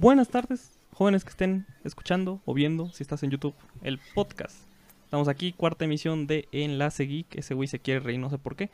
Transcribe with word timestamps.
Buenas 0.00 0.28
tardes, 0.28 0.70
jóvenes 0.94 1.24
que 1.24 1.30
estén 1.30 1.66
escuchando 1.82 2.40
o 2.44 2.54
viendo, 2.54 2.88
si 2.92 3.02
estás 3.02 3.24
en 3.24 3.30
YouTube, 3.30 3.54
el 3.82 3.98
podcast. 4.14 4.56
Estamos 5.02 5.26
aquí, 5.26 5.52
cuarta 5.52 5.86
emisión 5.86 6.28
de 6.28 6.46
Enlace 6.52 7.02
Geek. 7.04 7.34
Ese 7.34 7.54
güey 7.54 7.66
se 7.66 7.80
quiere 7.80 7.98
reír, 7.98 8.20
no 8.20 8.30
sé 8.30 8.38
por 8.38 8.54
qué. 8.54 8.70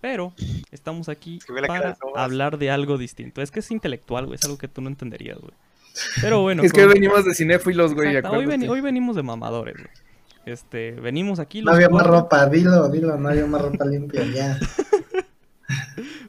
Pero 0.00 0.32
estamos 0.70 1.08
aquí 1.08 1.40
la 1.48 1.66
cara 1.66 1.96
para 2.00 2.22
hablar 2.22 2.58
de 2.58 2.70
algo 2.70 2.96
distinto. 2.96 3.42
Es 3.42 3.50
que 3.50 3.58
es 3.58 3.70
intelectual, 3.72 4.26
güey. 4.26 4.36
Es 4.36 4.44
algo 4.44 4.56
que 4.56 4.68
tú 4.68 4.80
no 4.80 4.88
entenderías, 4.88 5.38
güey. 5.40 5.52
Pero 6.20 6.42
bueno. 6.42 6.62
Es 6.62 6.72
que 6.72 6.82
como- 6.82 6.94
venimos 6.94 7.24
de 7.24 7.34
cinéfilos, 7.34 7.94
güey. 7.94 8.14
Hoy, 8.18 8.46
veni- 8.46 8.68
hoy 8.68 8.80
venimos 8.80 9.16
de 9.16 9.24
mamadores, 9.24 9.74
güey. 9.74 9.88
Este, 10.46 10.92
venimos 10.92 11.40
aquí 11.40 11.58
No 11.60 11.66
los 11.72 11.74
había 11.74 11.88
más 11.88 12.06
ropa, 12.06 12.46
dilo, 12.46 12.88
dilo, 12.88 13.16
no 13.16 13.28
había 13.28 13.46
más 13.46 13.60
ropa 13.62 13.84
limpia 13.84 14.24
ya. 14.26 14.58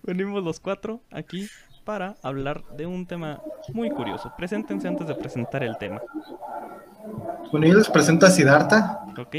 Venimos 0.03 0.43
los 0.43 0.59
cuatro 0.59 1.01
aquí 1.11 1.47
para 1.89 2.17
hablar 2.21 2.61
de 2.77 2.85
un 2.85 3.07
tema 3.07 3.41
muy 3.73 3.89
curioso. 3.89 4.31
Preséntense 4.37 4.87
antes 4.87 5.07
de 5.07 5.15
presentar 5.15 5.63
el 5.63 5.75
tema, 5.79 5.99
Bueno, 7.51 7.65
yo 7.65 7.73
les 7.73 7.89
presento 7.89 8.27
a 8.27 8.29
Siddhartha, 8.29 9.05
¿ok? 9.17 9.35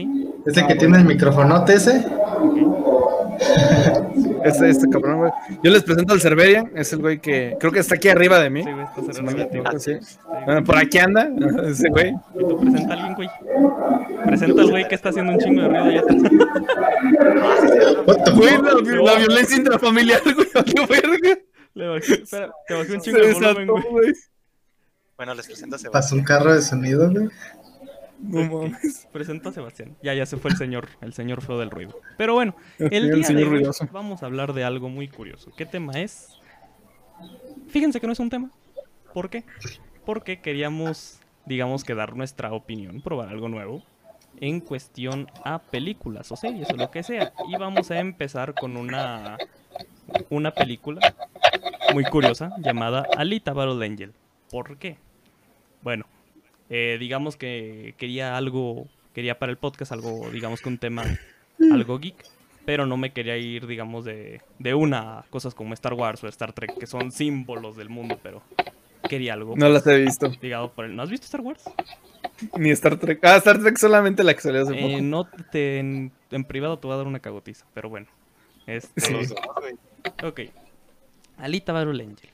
ese 0.47 0.67
que 0.67 0.75
tiene 0.75 0.99
el 0.99 1.05
microfonote 1.05 1.75
ese. 1.75 2.05
Este, 4.43 4.69
este 4.69 4.89
cabrón, 4.89 5.19
güey. 5.19 5.33
Yo 5.63 5.71
les 5.71 5.85
presento 5.85 6.13
al 6.13 6.21
Cerberian. 6.21 6.73
Es 6.75 6.93
el 6.93 6.99
güey 6.99 7.21
que 7.21 7.57
creo 7.61 7.71
que 7.71 7.79
está 7.79 7.95
aquí 7.95 8.09
arriba 8.09 8.41
de 8.41 8.51
mí. 8.51 8.65
Sí, 8.65 8.71
güey, 8.73 8.87
arriba 9.29 9.43
equivoco, 9.45 9.79
sí. 9.79 9.99
Sí, 10.01 10.19
Bueno, 10.45 10.65
por 10.65 10.77
aquí 10.77 10.99
anda. 10.99 11.29
Ese 11.67 11.89
güey. 11.89 12.15
Y 12.35 12.49
tú 12.49 12.59
presenta 12.59 12.95
a 12.95 12.97
alguien, 12.97 13.15
güey. 13.15 13.29
Presenta 14.27 14.63
al 14.63 14.71
güey 14.71 14.89
que 14.89 14.95
está 14.97 15.11
haciendo 15.11 15.33
un 15.35 15.39
chingo 15.39 15.63
de 15.63 15.69
ruido 15.69 15.85
allá 15.85 16.01
atrás. 16.01 16.23
What 18.07 18.17
the 18.25 18.31
Güey, 18.33 18.57
la, 18.61 19.13
la 19.13 19.19
violencia 19.19 19.57
intrafamiliar, 19.57 20.21
güey. 20.25 21.50
Le 21.75 21.87
bajé, 21.89 22.15
espera, 22.23 22.53
te 22.67 22.75
bajé 22.75 22.95
un 22.95 23.01
chingo 23.01 23.19
de 23.21 23.33
volumen, 23.33 23.67
güey. 23.69 24.13
Bueno, 25.17 25.35
les 25.35 25.47
presento 25.47 25.77
a 25.77 25.79
Pasó 25.91 25.91
Sebastián. 25.91 26.19
un 26.19 26.25
carro 26.25 26.55
de 26.55 26.63
sonido, 26.63 27.11
güey. 27.11 27.29
No 28.19 28.43
mames. 28.45 29.09
Presenta 29.13 29.49
a 29.51 29.53
Sebastián. 29.53 29.97
Ya, 30.03 30.15
ya 30.15 30.27
se 30.27 30.37
fue 30.37 30.51
el 30.51 30.57
señor, 30.57 30.89
el 31.01 31.13
señor 31.13 31.43
feo 31.43 31.59
del 31.59 31.71
ruido. 31.71 31.99
Pero 32.17 32.35
bueno, 32.35 32.55
el 32.79 32.93
El 32.93 33.11
día 33.13 33.25
de 33.25 33.25
señor 33.25 33.49
hoy 33.49 33.49
ruidoso. 33.49 33.89
vamos 33.93 34.23
a 34.23 34.27
hablar 34.27 34.53
de 34.53 34.65
algo 34.65 34.89
muy 34.89 35.09
curioso. 35.09 35.53
¿Qué 35.57 35.65
tema 35.67 35.93
es? 35.95 36.29
Fíjense 37.69 38.01
que 38.01 38.07
no 38.07 38.13
es 38.13 38.21
un 38.21 38.31
tema. 38.31 38.51
¿Por 39.15 39.31
qué? 39.31 39.45
Porque 40.05 40.41
queríamos, 40.41 41.21
digamos, 41.47 41.85
que 41.85 41.95
dar 41.95 42.17
nuestra 42.17 42.53
opinión, 42.53 43.01
probar 43.03 43.29
algo 43.29 43.49
nuevo 43.49 43.83
en 44.41 44.61
cuestión 44.61 45.27
a 45.45 45.59
películas 45.61 46.31
o 46.33 46.37
series 46.37 46.71
o 46.71 46.77
lo 46.77 46.91
que 46.91 47.03
sea. 47.03 47.33
Y 47.49 47.57
vamos 47.57 47.91
a 47.91 47.99
empezar 48.01 48.55
con 48.55 48.77
una, 48.77 49.37
una 50.31 50.53
película 50.53 51.01
muy 51.93 52.05
curiosa 52.05 52.53
llamada 52.59 53.07
Alita 53.17 53.53
Battle 53.53 53.85
Angel. 53.85 54.13
¿Por 54.51 54.77
qué? 54.79 54.97
Bueno, 55.83 56.05
eh, 56.69 56.97
digamos 57.01 57.37
que 57.37 57.95
quería 57.99 58.37
algo, 58.37 58.87
quería 59.15 59.39
para 59.39 59.51
el 59.53 59.59
podcast 59.59 59.93
algo, 59.93 60.31
digamos 60.31 60.61
que 60.61 60.69
un 60.69 60.79
tema 60.79 61.05
algo 61.73 61.99
geek, 61.99 62.17
pero 62.65 62.87
no 62.87 62.97
me 62.97 63.13
quería 63.13 63.37
ir, 63.37 63.67
digamos, 63.67 64.05
de, 64.05 64.41
de 64.59 64.75
una 64.75 65.25
cosas 65.31 65.55
como 65.55 65.75
Star 65.75 65.95
Wars 65.95 66.23
o 66.25 66.29
Star 66.29 66.53
Trek, 66.53 66.77
que 66.79 66.87
son 66.87 67.11
símbolos 67.13 67.77
del 67.77 67.89
mundo, 67.89 68.19
pero 68.23 68.43
quería 69.09 69.35
algo 69.35 69.57
No 69.57 69.69
las 69.69 69.87
he 69.87 69.99
visto. 69.99 70.31
por 70.75 70.85
el... 70.85 70.95
¿No 70.97 71.03
has 71.03 71.11
visto 71.11 71.25
Star 71.25 71.41
Wars? 71.41 71.63
Ni 72.59 72.71
Star 72.71 72.97
Trek. 72.99 73.19
Ah, 73.25 73.37
Star 73.37 73.59
Trek 73.59 73.77
solamente 73.79 74.23
la 74.25 74.35
que 74.35 74.41
salió 74.41 74.63
hace 74.63 74.75
Eh, 74.79 74.83
poco. 74.83 75.03
no 75.03 75.25
te, 75.51 75.79
en, 75.79 76.13
en 76.31 76.45
privado 76.45 76.79
te 76.79 76.87
voy 76.87 76.95
a 76.95 76.99
dar 76.99 77.07
una 77.07 77.21
cagotiza, 77.21 77.67
pero 77.75 77.89
bueno. 77.89 78.07
Este, 78.67 79.01
Sí. 79.01 79.35
Ok. 80.23 80.41
Alita 81.41 81.73
Battle 81.73 82.03
Angel. 82.03 82.31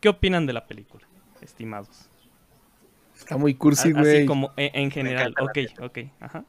¿Qué 0.00 0.08
opinan 0.08 0.46
de 0.46 0.52
la 0.52 0.66
película, 0.66 1.06
estimados? 1.40 2.08
Está 3.16 3.36
muy 3.36 3.54
cursi, 3.54 3.88
A- 3.88 4.00
Así 4.00 4.10
güey. 4.10 4.26
como 4.26 4.52
en, 4.56 4.70
en 4.74 4.90
general. 4.90 5.34
Ok, 5.40 5.58
ok. 5.82 5.98
Ajá. 6.20 6.44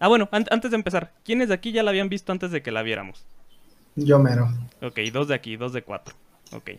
Ah, 0.00 0.08
bueno, 0.08 0.28
an- 0.32 0.46
antes 0.50 0.70
de 0.70 0.76
empezar, 0.76 1.12
¿quiénes 1.24 1.48
de 1.48 1.54
aquí 1.54 1.72
ya 1.72 1.82
la 1.82 1.90
habían 1.90 2.08
visto 2.08 2.32
antes 2.32 2.50
de 2.50 2.62
que 2.62 2.72
la 2.72 2.82
viéramos? 2.82 3.24
Yo 3.96 4.18
mero. 4.18 4.48
Ok, 4.82 4.98
dos 5.12 5.28
de 5.28 5.34
aquí, 5.34 5.56
dos 5.56 5.72
de 5.72 5.82
cuatro. 5.82 6.14
Ok. 6.52 6.70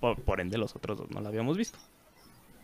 Por, 0.00 0.20
por 0.20 0.40
ende, 0.40 0.58
los 0.58 0.76
otros 0.76 0.98
dos 0.98 1.10
no 1.10 1.20
la 1.20 1.28
habíamos 1.30 1.56
visto. 1.56 1.78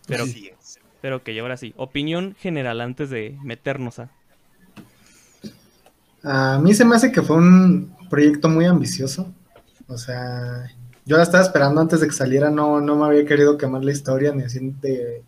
Pero, 0.06 0.24
es. 0.24 0.78
pero 1.00 1.16
ok, 1.16 1.28
ahora 1.40 1.56
sí. 1.56 1.72
Opinión 1.76 2.34
general 2.38 2.80
antes 2.82 3.08
de 3.10 3.38
meternos 3.42 4.00
a. 4.00 4.10
A 6.24 6.58
mí 6.58 6.74
se 6.74 6.84
me 6.84 6.96
hace 6.96 7.12
que 7.12 7.22
fue 7.22 7.36
un 7.36 7.94
proyecto 8.10 8.48
muy 8.48 8.64
ambicioso. 8.66 9.32
O 9.88 9.96
sea, 9.98 10.68
yo 11.04 11.16
la 11.16 11.22
estaba 11.22 11.42
esperando 11.42 11.80
antes 11.80 12.00
de 12.00 12.06
que 12.06 12.12
saliera, 12.12 12.50
no, 12.50 12.80
no 12.80 12.96
me 12.96 13.06
había 13.06 13.24
querido 13.24 13.56
quemar 13.58 13.84
la 13.84 13.92
historia 13.92 14.32
ni 14.32 14.42
así 14.44 14.74
de- 14.80 15.22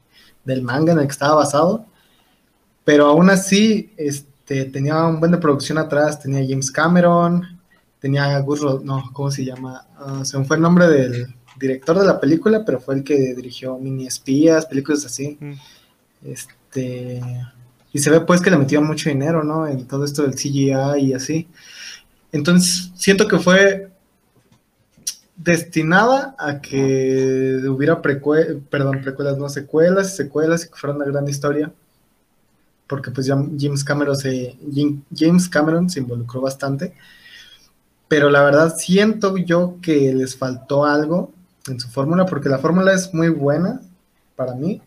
del 0.44 0.62
manga 0.62 0.92
en 0.92 0.98
el 1.00 1.06
que 1.06 1.12
estaba 1.12 1.34
basado. 1.36 1.86
Pero 2.84 3.06
aún 3.06 3.30
así, 3.30 3.92
este, 3.96 4.64
tenía 4.66 5.04
un 5.06 5.20
buen 5.20 5.32
de 5.32 5.38
producción 5.38 5.78
atrás, 5.78 6.20
tenía 6.20 6.44
James 6.48 6.70
Cameron, 6.70 7.42
tenía 8.00 8.38
Gus 8.40 8.62
no, 8.82 9.10
¿cómo 9.12 9.30
se 9.30 9.44
llama? 9.44 9.86
Ah, 9.96 10.24
se 10.24 10.38
me 10.38 10.44
fue 10.44 10.56
el 10.56 10.62
nombre 10.62 10.88
del 10.88 11.34
director 11.58 11.98
de 11.98 12.06
la 12.06 12.18
película, 12.20 12.64
pero 12.64 12.80
fue 12.80 12.94
el 12.96 13.04
que 13.04 13.34
dirigió 13.34 13.78
Mini 13.78 14.06
Espías, 14.06 14.66
películas 14.66 15.04
así. 15.04 15.36
Mm, 15.40 15.52
Este. 16.24 17.20
Y 17.92 17.98
se 17.98 18.10
ve 18.10 18.20
pues 18.20 18.40
que 18.40 18.50
le 18.50 18.56
metieron 18.58 18.86
mucho 18.86 19.08
dinero, 19.08 19.42
¿no? 19.42 19.66
En 19.66 19.86
todo 19.86 20.04
esto 20.04 20.22
del 20.22 20.34
CGI 20.34 21.00
y 21.00 21.12
así. 21.14 21.48
Entonces, 22.32 22.92
siento 22.94 23.26
que 23.26 23.38
fue 23.38 23.90
destinada 25.42 26.34
a 26.38 26.60
que 26.60 27.62
hubiera 27.68 28.02
precue 28.02 28.60
perdón, 28.68 29.00
precuelas, 29.02 29.38
no 29.38 29.48
secuelas, 29.48 30.14
secuelas 30.14 30.64
y 30.64 30.68
que 30.68 30.74
fuera 30.76 30.96
una 30.96 31.06
gran 31.06 31.28
historia. 31.28 31.72
Porque 32.86 33.10
pues 33.10 33.26
ya 33.26 33.36
James 33.58 33.84
Cameron 33.84 34.16
se, 34.16 34.56
James 35.14 35.48
Cameron 35.48 35.88
se 35.88 36.00
involucró 36.00 36.40
bastante. 36.40 36.94
Pero 38.08 38.28
la 38.28 38.42
verdad 38.42 38.74
siento 38.76 39.36
yo 39.36 39.76
que 39.80 40.12
les 40.12 40.36
faltó 40.36 40.84
algo 40.84 41.32
en 41.68 41.78
su 41.78 41.88
fórmula, 41.88 42.26
porque 42.26 42.48
la 42.48 42.58
fórmula 42.58 42.92
es 42.92 43.14
muy 43.14 43.28
buena 43.28 43.80
para 44.36 44.54
mí. 44.54 44.82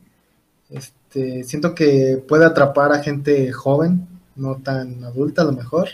Este, 0.70 1.44
siento 1.44 1.74
que 1.74 2.24
puede 2.28 2.46
atrapar 2.46 2.91
a 2.91 3.02
gente 3.02 3.52
joven, 3.52 4.08
no 4.35 4.58
tan 4.58 5.03
adulta 5.03 5.44
a 5.44 5.46
lo 5.46 5.53
mejor, 5.53 5.90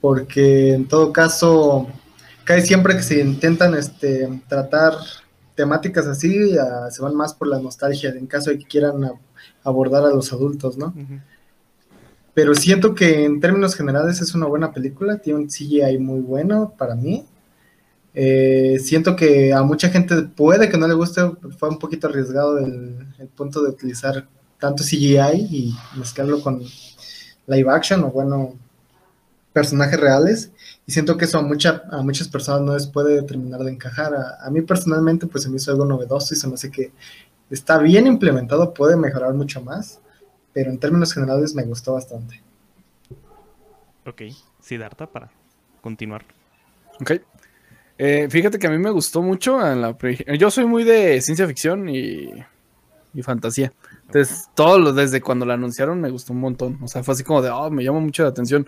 porque 0.00 0.72
en 0.72 0.88
todo 0.88 1.12
caso, 1.12 1.86
cae 2.44 2.60
siempre 2.62 2.96
que 2.96 3.02
se 3.02 3.20
intentan 3.20 3.74
este, 3.74 4.28
tratar 4.48 4.94
temáticas 5.54 6.06
así, 6.06 6.56
ah, 6.58 6.90
se 6.90 7.00
van 7.02 7.14
más 7.14 7.34
por 7.34 7.48
la 7.48 7.58
nostalgia, 7.58 8.10
en 8.10 8.26
caso 8.26 8.50
de 8.50 8.58
que 8.58 8.64
quieran 8.66 9.04
a- 9.04 9.12
abordar 9.62 10.04
a 10.04 10.08
los 10.10 10.32
adultos, 10.32 10.76
¿no? 10.76 10.92
Pero 12.34 12.54
siento 12.54 12.94
que 12.94 13.24
en 13.24 13.40
términos 13.40 13.76
generales 13.76 14.20
es 14.20 14.34
una 14.34 14.46
buena 14.46 14.72
película, 14.72 15.18
tiene 15.18 15.38
un 15.40 15.48
CGI 15.50 15.98
muy 15.98 16.20
bueno 16.20 16.74
para 16.76 16.96
mí. 16.96 17.24
Eh, 18.12 18.78
siento 18.82 19.14
que 19.16 19.52
a 19.52 19.62
mucha 19.62 19.88
gente 19.88 20.22
puede 20.22 20.68
que 20.68 20.76
no 20.78 20.86
le 20.88 20.94
guste, 20.94 21.20
fue 21.58 21.68
un 21.68 21.78
poquito 21.78 22.08
arriesgado 22.08 22.58
el, 22.58 22.96
el 23.18 23.28
punto 23.28 23.62
de 23.62 23.70
utilizar 23.70 24.26
tanto 24.58 24.82
CGI 24.82 25.46
y 25.50 25.74
mezclarlo 25.96 26.40
con 26.40 26.62
live 27.46 27.70
action 27.70 28.02
o 28.04 28.10
bueno, 28.10 28.54
personajes 29.52 30.00
reales. 30.00 30.50
Y 30.86 30.92
siento 30.92 31.16
que 31.16 31.24
eso 31.24 31.38
a, 31.38 31.42
mucha, 31.42 31.84
a 31.90 32.02
muchas 32.02 32.28
personas 32.28 32.62
no 32.62 32.74
les 32.74 32.86
puede 32.86 33.22
terminar 33.22 33.60
de 33.60 33.72
encajar. 33.72 34.14
A, 34.14 34.44
a 34.46 34.50
mí 34.50 34.60
personalmente 34.62 35.26
pues 35.26 35.44
se 35.44 35.50
me 35.50 35.56
hizo 35.56 35.70
algo 35.70 35.84
novedoso 35.84 36.34
y 36.34 36.36
se 36.36 36.46
me 36.46 36.54
hace 36.54 36.70
que 36.70 36.92
está 37.50 37.78
bien 37.78 38.06
implementado, 38.06 38.74
puede 38.74 38.96
mejorar 38.96 39.34
mucho 39.34 39.62
más 39.62 40.00
pero 40.54 40.70
en 40.70 40.78
términos 40.78 41.12
generales 41.12 41.52
me 41.54 41.64
gustó 41.64 41.94
bastante. 41.94 42.40
Ok, 44.06 44.22
Siddhartha 44.60 45.06
para 45.06 45.30
continuar. 45.82 46.24
Ok. 47.00 47.12
Eh, 47.98 48.28
fíjate 48.30 48.58
que 48.58 48.66
a 48.68 48.70
mí 48.70 48.78
me 48.78 48.90
gustó 48.90 49.20
mucho. 49.20 49.60
en 49.66 49.80
la 49.80 49.98
pre- 49.98 50.24
Yo 50.38 50.50
soy 50.50 50.64
muy 50.64 50.84
de 50.84 51.20
ciencia 51.20 51.46
ficción 51.48 51.88
y, 51.88 52.30
y 53.14 53.22
fantasía. 53.22 53.72
Entonces, 54.06 54.48
todo 54.54 54.78
lo, 54.78 54.92
desde 54.92 55.20
cuando 55.20 55.44
la 55.44 55.54
anunciaron 55.54 56.00
me 56.00 56.10
gustó 56.10 56.32
un 56.32 56.40
montón. 56.40 56.78
O 56.82 56.86
sea, 56.86 57.02
fue 57.02 57.14
así 57.14 57.24
como 57.24 57.42
de, 57.42 57.50
oh, 57.50 57.68
me 57.70 57.82
llama 57.82 57.98
mucho 58.00 58.22
la 58.22 58.28
atención. 58.28 58.66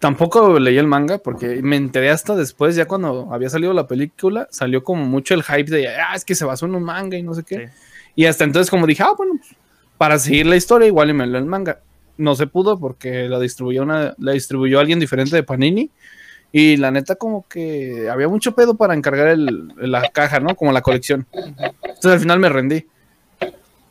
Tampoco 0.00 0.58
leí 0.58 0.78
el 0.78 0.86
manga 0.86 1.18
porque 1.18 1.60
me 1.62 1.76
enteré 1.76 2.10
hasta 2.10 2.34
después, 2.34 2.74
ya 2.74 2.86
cuando 2.86 3.28
había 3.32 3.50
salido 3.50 3.72
la 3.74 3.86
película, 3.86 4.48
salió 4.50 4.82
como 4.82 5.04
mucho 5.04 5.34
el 5.34 5.42
hype 5.42 5.70
de, 5.70 5.88
ah, 5.88 6.14
es 6.16 6.24
que 6.24 6.34
se 6.34 6.46
basó 6.46 6.64
en 6.66 6.74
un 6.74 6.82
manga 6.82 7.18
y 7.18 7.22
no 7.22 7.34
sé 7.34 7.42
qué. 7.44 7.56
Sí. 7.66 7.72
Y 8.16 8.24
hasta 8.24 8.44
entonces 8.44 8.70
como 8.70 8.86
dije, 8.86 9.02
ah, 9.02 9.12
bueno, 9.16 9.34
pues, 9.38 9.54
para 9.98 10.18
seguir 10.18 10.46
la 10.46 10.56
historia 10.56 10.88
igual 10.88 11.10
y 11.10 11.12
me 11.12 11.26
leo 11.26 11.38
el 11.38 11.44
manga. 11.44 11.80
No 12.16 12.34
se 12.34 12.46
pudo 12.46 12.78
porque 12.78 13.28
la 13.28 13.38
distribuyó, 13.38 13.82
una, 13.82 14.14
la 14.18 14.32
distribuyó 14.32 14.80
alguien 14.80 15.00
diferente 15.00 15.36
de 15.36 15.42
Panini. 15.42 15.90
Y 16.52 16.78
la 16.78 16.90
neta 16.90 17.14
como 17.14 17.46
que 17.46 18.08
había 18.10 18.26
mucho 18.26 18.54
pedo 18.54 18.74
para 18.74 18.94
encargar 18.94 19.28
el- 19.28 19.72
la 19.76 20.08
caja, 20.08 20.40
¿no? 20.40 20.56
Como 20.56 20.72
la 20.72 20.80
colección. 20.82 21.26
Entonces 21.32 22.12
al 22.12 22.20
final 22.20 22.40
me 22.40 22.48
rendí. 22.48 22.86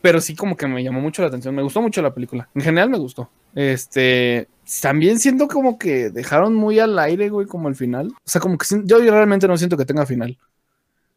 Pero 0.02 0.20
sí 0.20 0.36
como 0.36 0.58
que 0.58 0.68
me 0.68 0.84
llamó 0.84 1.00
mucho 1.02 1.22
la 1.22 1.30
atención. 1.30 1.56
Me 1.56 1.62
gustó 1.62 1.82
mucho 1.82 2.02
la 2.02 2.14
película. 2.14 2.50
En 2.56 2.62
general 2.62 2.90
me 2.90 2.98
gustó. 2.98 3.30
Este... 3.56 4.48
También 4.82 5.20
siento 5.20 5.48
como 5.48 5.80
que 5.80 6.12
dejaron 6.12 6.54
muy 6.54 6.80
al 6.80 6.98
aire, 7.00 7.30
güey, 7.30 7.48
como 7.48 7.70
el 7.70 7.76
final. 7.76 8.10
O 8.10 8.30
sea, 8.30 8.40
como 8.40 8.58
que 8.58 8.68
yo 8.86 9.00
realmente 9.00 9.48
no 9.48 9.58
siento 9.58 9.78
que 9.78 9.86
tenga 9.86 10.06
final. 10.06 10.38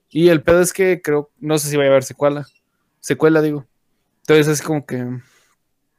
Y 0.09 0.29
el 0.29 0.43
pedo 0.43 0.61
es 0.61 0.73
que 0.73 1.03
creo, 1.03 1.31
no 1.39 1.59
sé 1.59 1.69
si 1.69 1.77
va 1.77 1.85
a 1.85 1.87
haber 1.87 2.05
secuela. 2.05 2.47
Secuela, 3.01 3.43
digo. 3.43 3.67
Entonces 4.23 4.49
es 4.49 4.63
como 4.63 4.87
que. 4.87 5.07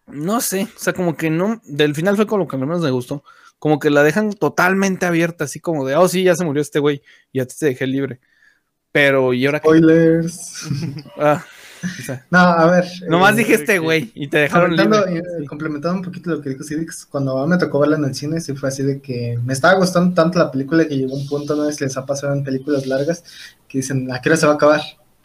No 0.08 0.42
sé. 0.42 0.68
O 0.76 0.80
sea, 0.80 0.94
como 0.94 1.16
que 1.16 1.30
no. 1.30 1.62
Del 1.66 1.94
final 1.94 2.16
fue 2.16 2.28
con 2.28 2.40
lo 2.40 2.48
que 2.48 2.58
menos 2.58 2.82
me 2.82 2.92
gustó. 2.92 3.24
Como 3.60 3.80
que 3.80 3.90
la 3.90 4.04
dejan 4.04 4.34
totalmente 4.34 5.06
abierta, 5.06 5.46
así 5.46 5.60
como 5.60 5.86
de, 5.86 5.96
oh, 5.96 6.08
sí, 6.08 6.24
ya 6.24 6.36
se 6.36 6.44
murió 6.44 6.62
este 6.62 6.80
güey. 6.80 7.02
Y 7.32 7.40
ya 7.40 7.46
te 7.46 7.66
dejé 7.66 7.88
libre. 7.88 8.20
Pero, 8.92 9.34
¿y 9.34 9.46
ahora? 9.46 9.60
Spoilers. 9.60 10.68
Ah, 11.18 11.44
o 11.84 12.04
sea, 12.04 12.26
No, 12.30 12.40
a 12.40 12.72
ver. 12.72 12.86
nomás 13.10 13.34
eh, 13.34 13.38
dije 13.40 13.54
este 13.56 13.80
güey 13.80 14.12
y 14.16 14.28
te 14.28 14.38
dejaron 14.38 14.70
Complementando, 14.76 15.08
libre. 15.12 15.20
eh, 15.30 15.40
Sí. 15.40 15.46
complementando 15.46 15.98
un 16.00 16.04
poquito 16.04 16.30
lo 16.32 16.42
que 16.42 16.50
dijo 16.50 16.64
Sidix, 16.64 17.06
cuando 17.06 17.38
a 17.40 17.44
mí 17.46 17.50
me 17.52 17.58
tocó 17.58 17.80
verla 17.80 17.98
en 17.98 18.06
el 18.06 18.16
cine, 18.16 18.40
sí 18.42 18.54
fue 18.56 18.70
así 18.70 18.84
de 18.84 19.02
que 19.02 19.38
me 19.44 19.54
estaba 19.54 19.76
gustando 19.76 20.14
tanto 20.14 20.40
la 20.40 20.52
película 20.52 20.88
que 20.88 20.98
llegó 20.98 21.16
un 21.16 21.28
punto, 21.28 21.56
no 21.56 21.66
sé 21.66 21.74
si 21.74 21.84
les 21.84 21.98
ha 21.98 22.06
pasado 22.06 22.34
en 22.34 22.44
películas 22.44 22.86
largas, 22.88 23.24
que 23.68 23.80
dicen, 23.80 24.12
¿a 24.12 24.22
qué 24.22 24.30
hora 24.30 24.38
se 24.38 24.46
va 24.46 24.54
a 24.54 24.56
acabar? 24.56 24.82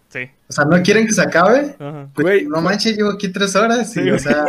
Sí. 0.08 0.20
O 0.48 0.52
sea, 0.52 0.64
no 0.64 0.82
quieren 0.82 1.06
que 1.06 1.12
se 1.12 1.20
acabe, 1.22 1.76
Ajá. 1.78 2.08
pues, 2.14 2.24
Güey, 2.24 2.46
no 2.46 2.60
manches, 2.60 2.96
llevo 2.96 3.10
aquí 3.10 3.28
tres 3.28 3.54
horas, 3.56 3.94
y 3.96 4.02
Sí. 4.02 4.10
o 4.10 4.18
sea, 4.18 4.44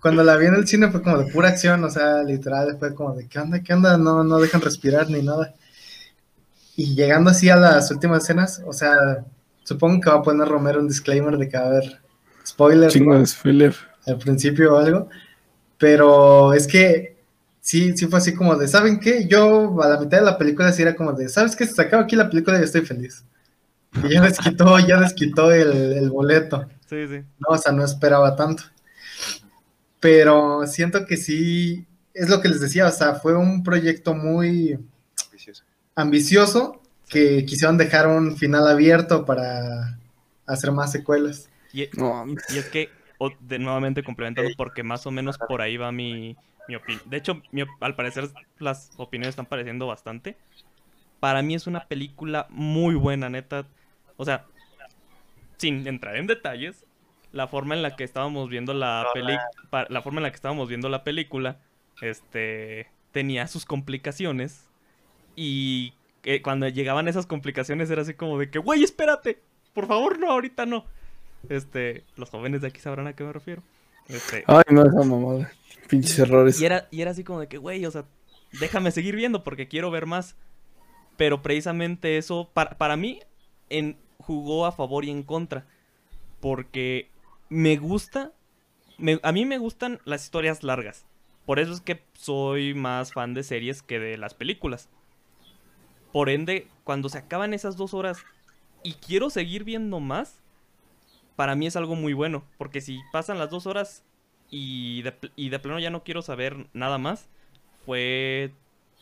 cuando 0.00 0.22
la 0.22 0.36
vi 0.36 0.46
en 0.46 0.54
el 0.54 0.66
cine 0.68 0.90
fue 0.92 1.02
como 1.02 1.18
de 1.18 1.32
pura 1.32 1.48
acción, 1.48 1.82
o 1.82 1.90
sea, 1.90 2.22
literal, 2.22 2.76
fue 2.78 2.94
como 2.94 3.14
de, 3.14 3.26
¿qué 3.26 3.40
onda, 3.40 3.60
qué 3.60 3.74
onda? 3.74 3.98
No, 3.98 4.22
no 4.22 4.38
dejan 4.38 4.60
respirar 4.60 5.10
ni 5.10 5.22
nada. 5.22 5.54
Y 6.76 6.94
llegando 6.94 7.30
así 7.30 7.48
a 7.48 7.56
las 7.56 7.90
últimas 7.90 8.22
escenas, 8.22 8.62
o 8.66 8.72
sea, 8.72 9.24
supongo 9.66 10.00
que 10.00 10.10
va 10.10 10.16
a 10.16 10.22
poner 10.22 10.46
Romero 10.48 10.80
un 10.80 10.88
disclaimer 10.88 11.36
de 11.36 11.48
que 11.48 11.58
va 11.58 11.64
a 11.64 11.66
haber 11.66 12.00
spoilers, 12.46 12.92
Chingo 12.94 13.12
¿no? 13.14 13.18
de 13.20 13.26
spoiler. 13.26 13.74
al 14.06 14.18
principio 14.18 14.74
o 14.74 14.78
algo, 14.78 15.08
pero 15.76 16.52
es 16.54 16.66
que 16.66 17.16
sí, 17.60 17.96
sí 17.96 18.06
fue 18.06 18.18
así 18.20 18.32
como 18.34 18.54
de, 18.56 18.68
¿saben 18.68 19.00
qué? 19.00 19.26
Yo 19.28 19.82
a 19.82 19.88
la 19.88 19.98
mitad 20.00 20.18
de 20.18 20.24
la 20.24 20.38
película 20.38 20.72
sí 20.72 20.82
era 20.82 20.94
como 20.94 21.12
de, 21.12 21.28
¿sabes 21.28 21.56
qué? 21.56 21.66
Se 21.66 21.82
acaba 21.82 22.04
aquí 22.04 22.16
la 22.16 22.30
película 22.30 22.58
y 22.60 22.62
estoy 22.64 22.82
feliz. 22.82 23.24
Y 24.04 24.12
ya 24.14 24.22
les 24.22 24.38
quitó, 24.38 24.78
ya 24.78 24.98
les 25.00 25.12
quitó 25.14 25.50
el, 25.52 25.72
el 25.94 26.10
boleto, 26.10 26.66
Sí, 26.88 27.06
sí. 27.08 27.24
¿no? 27.38 27.48
O 27.48 27.58
sea, 27.58 27.72
no 27.72 27.84
esperaba 27.84 28.36
tanto. 28.36 28.62
Pero 30.00 30.66
siento 30.66 31.04
que 31.06 31.16
sí, 31.16 31.86
es 32.14 32.28
lo 32.28 32.40
que 32.40 32.48
les 32.48 32.60
decía, 32.60 32.86
o 32.86 32.90
sea, 32.92 33.14
fue 33.14 33.34
un 33.36 33.62
proyecto 33.62 34.14
muy 34.14 34.78
Ambicioso. 35.24 35.64
ambicioso 35.94 36.82
que 37.08 37.44
quisieron 37.46 37.78
dejar 37.78 38.08
un 38.08 38.36
final 38.36 38.66
abierto 38.68 39.24
para 39.24 39.98
hacer 40.46 40.72
más 40.72 40.92
secuelas. 40.92 41.48
Y, 41.72 41.88
No, 41.96 42.26
y 42.48 42.58
es 42.58 42.68
que, 42.70 42.90
o- 43.18 43.36
de 43.40 43.58
nuevamente 43.58 44.02
complementando, 44.04 44.50
porque 44.56 44.82
más 44.82 45.06
o 45.06 45.10
menos 45.10 45.38
por 45.38 45.62
ahí 45.62 45.76
va 45.76 45.92
mi, 45.92 46.36
mi 46.66 46.76
opinión. 46.76 47.08
De 47.08 47.16
hecho, 47.16 47.42
mi 47.50 47.62
al 47.80 47.96
parecer 47.96 48.30
las 48.58 48.92
opiniones 48.96 49.32
están 49.32 49.46
pareciendo 49.46 49.86
bastante. 49.86 50.38
Para 51.20 51.42
mí 51.42 51.54
es 51.54 51.66
una 51.66 51.88
película 51.88 52.46
muy 52.50 52.94
buena, 52.94 53.28
neta. 53.30 53.68
O 54.16 54.24
sea, 54.24 54.50
sin 55.58 55.86
entrar 55.86 56.16
en 56.16 56.26
detalles, 56.26 56.86
la 57.32 57.48
forma 57.48 57.74
en 57.74 57.82
la 57.82 57.96
que 57.96 58.04
estábamos 58.04 58.48
viendo 58.48 58.74
la 58.74 59.10
peli 59.12 59.48
pa- 59.70 59.86
la 59.90 60.02
forma 60.02 60.18
en 60.20 60.24
la 60.24 60.30
que 60.30 60.36
estábamos 60.36 60.68
viendo 60.68 60.88
la 60.88 61.04
película, 61.04 61.60
este, 62.00 62.92
tenía 63.10 63.46
sus 63.48 63.64
complicaciones 63.64 64.70
y 65.36 65.98
que 66.26 66.42
cuando 66.42 66.68
llegaban 66.68 67.06
esas 67.08 67.24
complicaciones 67.26 67.88
era 67.90 68.02
así 68.02 68.14
como 68.14 68.38
de 68.38 68.50
que, 68.50 68.58
güey, 68.58 68.82
espérate, 68.82 69.40
por 69.72 69.86
favor, 69.86 70.18
no, 70.18 70.30
ahorita 70.30 70.66
no. 70.66 70.84
Este, 71.48 72.02
los 72.16 72.30
jóvenes 72.30 72.60
de 72.62 72.68
aquí 72.68 72.80
sabrán 72.80 73.06
a 73.06 73.12
qué 73.14 73.22
me 73.24 73.32
refiero. 73.32 73.62
Este, 74.08 74.42
Ay, 74.46 74.62
no, 74.70 74.82
esa 74.82 75.04
mamada. 75.04 75.52
Pinches 75.88 76.18
errores. 76.18 76.60
y 76.60 76.66
era, 76.66 76.88
y 76.90 77.00
era 77.00 77.12
así 77.12 77.22
como 77.24 77.40
de 77.40 77.46
que, 77.46 77.58
güey, 77.58 77.84
o 77.86 77.90
sea, 77.90 78.04
déjame 78.60 78.90
seguir 78.90 79.14
viendo 79.14 79.44
porque 79.44 79.68
quiero 79.68 79.90
ver 79.90 80.06
más. 80.06 80.36
Pero 81.16 81.42
precisamente 81.42 82.18
eso, 82.18 82.50
para, 82.52 82.76
para 82.76 82.96
mí, 82.96 83.20
en, 83.70 83.96
jugó 84.18 84.66
a 84.66 84.72
favor 84.72 85.04
y 85.04 85.10
en 85.10 85.22
contra. 85.22 85.66
Porque 86.40 87.08
me 87.48 87.76
gusta, 87.76 88.32
me- 88.98 89.20
a 89.22 89.32
mí 89.32 89.44
me 89.44 89.58
gustan 89.58 90.00
las 90.04 90.24
historias 90.24 90.62
largas. 90.62 91.06
Por 91.44 91.58
eso 91.60 91.72
es 91.72 91.80
que 91.80 92.02
soy 92.14 92.74
más 92.74 93.12
fan 93.12 93.32
de 93.34 93.44
series 93.44 93.82
que 93.82 93.98
de 94.00 94.18
las 94.18 94.34
películas. 94.34 94.88
Por 96.16 96.30
ende, 96.30 96.66
cuando 96.82 97.10
se 97.10 97.18
acaban 97.18 97.52
esas 97.52 97.76
dos 97.76 97.92
horas 97.92 98.24
y 98.82 98.94
quiero 98.94 99.28
seguir 99.28 99.64
viendo 99.64 100.00
más, 100.00 100.40
para 101.36 101.54
mí 101.54 101.66
es 101.66 101.76
algo 101.76 101.94
muy 101.94 102.14
bueno. 102.14 102.42
Porque 102.56 102.80
si 102.80 103.00
pasan 103.12 103.38
las 103.38 103.50
dos 103.50 103.66
horas 103.66 104.02
y 104.48 105.02
de, 105.02 105.12
de 105.36 105.58
plano 105.58 105.78
ya 105.78 105.90
no 105.90 106.04
quiero 106.04 106.22
saber 106.22 106.68
nada 106.72 106.96
más, 106.96 107.28
fue... 107.84 108.50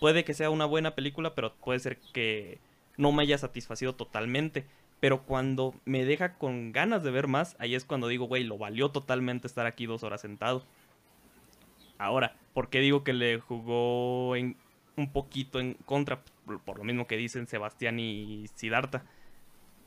Puede 0.01 0.25
que 0.25 0.35
sea 0.35 0.51
una 0.51 0.65
buena 0.65 0.97
película, 0.97 1.37
pero 1.37 1.55
puede 1.55 1.79
ser 1.79 1.99
que 2.13 2.59
no 2.97 3.13
me 3.13 3.23
haya 3.23 3.39
satisfacido 3.39 3.95
totalmente. 3.95 4.67
Pero 4.99 5.23
cuando 5.23 5.73
me 5.85 6.05
deja 6.05 6.35
con 6.35 6.73
ganas 6.73 7.05
de 7.05 7.13
ver 7.13 7.29
más, 7.29 7.55
ahí 7.61 7.77
es 7.77 7.85
cuando 7.85 8.09
digo, 8.09 8.27
güey, 8.27 8.43
lo 8.43 8.59
valió 8.59 8.89
totalmente 8.89 9.47
estar 9.47 9.67
aquí 9.67 9.87
dos 9.87 10.03
horas 10.03 10.23
sentado. 10.23 10.65
Ahora, 11.97 12.35
¿por 12.55 12.71
qué 12.71 12.81
digo 12.81 13.05
que 13.05 13.13
le 13.13 13.39
jugó 13.39 14.31
un 14.31 15.13
poquito 15.13 15.61
en 15.61 15.75
contra? 15.75 16.21
Por, 16.65 16.79
lo 16.79 16.85
mismo 16.85 17.07
que 17.07 17.17
dicen 17.17 17.47
Sebastián 17.47 17.99
y 17.99 18.47
Siddhartha. 18.55 19.05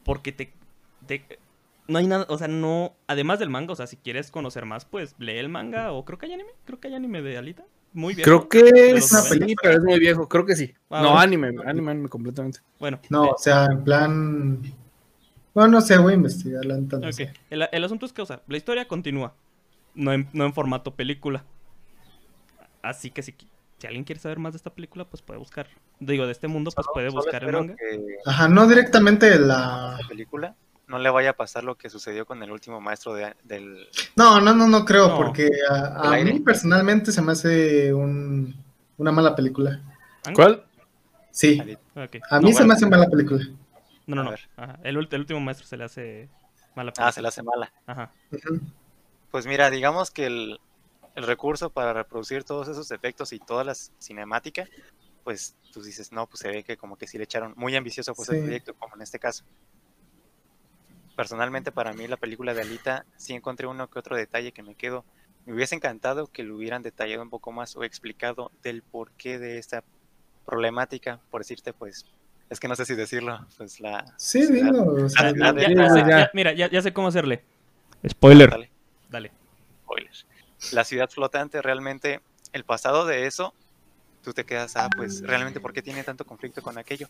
Porque 0.04 0.32
te, 0.32 0.54
te- 1.06 1.40
No 1.88 2.00
hay 2.00 2.08
nada, 2.08 2.26
o 2.30 2.38
sea, 2.38 2.48
no... 2.48 2.96
Además 3.08 3.40
del 3.40 3.50
manga, 3.50 3.74
o 3.74 3.76
sea, 3.76 3.88
si 3.88 3.98
quieres 3.98 4.32
conocer 4.32 4.66
más, 4.66 4.86
pues 4.86 5.16
lee 5.20 5.38
el 5.38 5.50
manga 5.50 5.92
o 5.92 6.06
creo 6.06 6.18
que 6.18 6.28
hay 6.28 6.34
anime. 6.34 6.52
Creo 6.66 6.80
que 6.80 6.88
hay 6.88 6.96
anime 6.96 7.22
de 7.22 7.38
Alita. 7.38 7.66
Muy 7.94 8.14
bien. 8.14 8.26
Creo 8.26 8.48
que 8.48 8.60
es 8.60 9.12
una 9.12 9.54
pero 9.62 9.78
es 9.78 9.84
muy 9.84 10.00
viejo. 10.00 10.28
Creo 10.28 10.46
que 10.46 10.56
sí. 10.56 10.74
Ah, 10.90 11.02
no, 11.02 11.10
bueno. 11.14 11.20
anime, 11.20 11.48
anime, 11.66 11.92
anime 11.92 12.10
completamente. 12.10 12.60
Bueno, 12.80 13.00
No, 13.10 13.26
eh, 13.26 13.30
o 13.34 13.38
sea, 13.38 13.66
en 13.66 13.84
plan. 13.84 14.62
Bueno, 15.54 15.72
no 15.72 15.82
sé, 15.82 15.98
voy 15.98 16.12
a 16.14 16.16
investigar 16.16 16.64
la 16.66 16.78
neta, 16.78 17.00
no 17.00 17.08
Ok, 17.08 17.14
sé. 17.14 17.34
el, 17.50 17.68
el 17.72 17.84
asunto 17.84 18.06
es 18.06 18.14
que, 18.14 18.22
o 18.22 18.26
sea, 18.28 18.44
la 18.48 18.58
historia 18.58 18.88
continúa, 18.88 19.34
no 19.96 20.14
en, 20.14 20.30
no 20.34 20.46
en 20.46 20.54
formato 20.54 20.94
película. 20.96 21.44
Así 22.84 23.10
que 23.10 23.24
si, 23.24 23.34
si 23.80 23.88
alguien 23.88 24.04
quiere 24.04 24.20
saber 24.22 24.40
más 24.40 24.54
de 24.54 24.58
esta 24.58 24.72
película, 24.74 25.06
pues 25.06 25.22
puede 25.22 25.40
buscar. 25.40 25.68
Digo, 26.00 26.26
de 26.26 26.32
este 26.32 26.48
mundo, 26.48 26.72
pues 26.74 26.86
Solo- 26.86 26.94
puede 26.94 27.10
solo 27.12 27.22
buscar 27.24 27.44
el 27.44 27.52
manga. 27.52 27.76
que 27.76 28.18
Ajá, 28.26 28.48
no 28.48 28.68
directamente 28.68 29.38
la. 29.40 29.98
la 30.02 30.08
película 30.08 30.56
no 30.88 30.98
le 31.00 31.10
vaya 31.10 31.32
a 31.32 31.34
pasar 31.34 31.66
lo 31.66 31.76
que 31.76 31.90
sucedió 31.90 32.26
con 32.26 32.42
el 32.44 32.50
último 32.50 32.80
maestro 32.80 33.14
de- 33.14 33.36
del... 33.44 33.88
No, 34.16 34.40
no, 34.40 34.54
no, 34.56 34.68
no 34.68 34.86
creo, 34.86 35.10
No. 35.10 35.18
porque 35.18 35.50
a, 35.70 36.12
mí 36.24 36.40
personalmente 36.40 37.12
se 37.12 37.22
me 37.22 37.34
hace 37.34 37.94
un, 37.94 38.56
una 38.98 39.12
mala 39.12 39.36
película. 39.36 39.82
¿Cuál? 40.34 40.64
Sí, 41.30 41.60
a 41.60 41.66
No, 42.40 42.42
mí 42.42 42.54
se 42.54 42.60
bueno, 42.60 42.68
me 42.68 42.74
hace 42.76 42.86
mala 42.86 43.06
película. 43.08 43.46
No, 44.06 44.16
no, 44.16 44.24
no. 44.24 44.32
Ajá, 44.56 44.80
El, 44.84 44.96
el 45.12 45.20
último 45.20 45.42
maestro 45.42 45.68
se 45.68 45.76
le 45.76 45.84
hace 45.84 46.30
mala 46.74 46.94
Ah, 46.98 47.12
se 47.12 47.20
película. 47.20 47.22
la 47.22 47.28
hace 47.28 47.44
mala. 47.44 47.74
Ajá. 47.86 48.12
Pues 49.30 49.46
mira, 49.46 49.70
digamos 49.70 50.10
que 50.10 50.26
el, 50.28 50.60
el 51.18 51.24
recurso 51.26 51.72
para 51.72 51.94
reproducir 51.94 52.44
todos 52.44 52.68
esos 52.68 52.92
efectos 52.92 53.34
y 53.34 53.40
toda 53.40 53.64
la 53.64 53.74
cinemática, 53.74 54.66
pues 55.24 55.56
tú 55.74 55.82
dices, 55.82 56.12
no, 56.12 56.28
pues 56.28 56.40
se 56.42 56.48
ve 56.50 56.64
que 56.64 56.78
como 56.78 56.96
que 56.96 57.08
sí 57.08 57.18
le 57.18 57.24
echaron, 57.24 57.54
muy 57.58 57.76
ambicioso 57.76 58.14
fue 58.14 58.26
Sí. 58.26 58.36
el 58.36 58.44
proyecto, 58.44 58.74
como 58.76 58.96
en 58.96 59.02
este 59.02 59.18
caso. 59.18 59.44
Personalmente 61.16 61.72
para 61.72 61.94
mí 61.94 62.08
la 62.08 62.18
película 62.18 62.54
de 62.54 62.62
Alita 62.62 63.06
sí 63.16 63.34
encontré 63.34 63.66
uno 63.66 63.90
que 63.90 63.98
otro 63.98 64.16
detalle 64.16 64.52
que 64.52 64.62
me 64.62 64.76
quedo. 64.76 65.04
Me 65.48 65.54
hubiese 65.54 65.74
encantado 65.76 66.28
que 66.28 66.44
lo 66.44 66.56
hubieran 66.56 66.84
detallado 66.84 67.24
un 67.24 67.30
poco 67.32 67.52
más 67.52 67.76
o 67.76 67.84
explicado 67.84 68.52
del 68.62 68.84
porqué 68.84 69.40
de 69.40 69.58
esta 69.58 69.84
problemática, 70.46 71.20
por 71.32 71.42
decirte, 71.42 71.74
pues, 71.74 72.06
es 72.50 72.60
que 72.60 72.68
no 72.68 72.76
sé 72.76 72.86
si 72.86 72.94
decirlo, 72.96 73.46
pues 73.58 73.80
la... 73.80 74.06
Sí, 74.18 74.46
dilo. 74.46 74.84
o 75.06 75.10
sea, 75.10 75.34
ya- 75.36 75.54
ya, 75.56 76.08
ya 76.08 76.30
mira, 76.34 76.54
ya, 76.54 76.70
ya 76.70 76.82
sé 76.82 76.94
cómo 76.94 77.08
hacerle. 77.08 77.44
Spoiler. 78.08 78.50
Dale. 78.52 78.70
Dale. 79.10 79.32
spoiler. 79.84 80.12
La 80.72 80.84
ciudad 80.84 81.10
flotante 81.10 81.62
realmente, 81.62 82.22
el 82.54 82.64
pasado 82.64 83.06
de 83.06 83.28
eso, 83.28 83.54
tú 84.24 84.34
te 84.34 84.46
quedas, 84.46 84.76
ah, 84.76 84.90
pues 84.96 85.22
realmente, 85.22 85.60
¿por 85.60 85.74
qué 85.74 85.82
tiene 85.82 86.04
tanto 86.04 86.26
conflicto 86.26 86.62
con 86.62 86.78
aquello? 86.78 87.08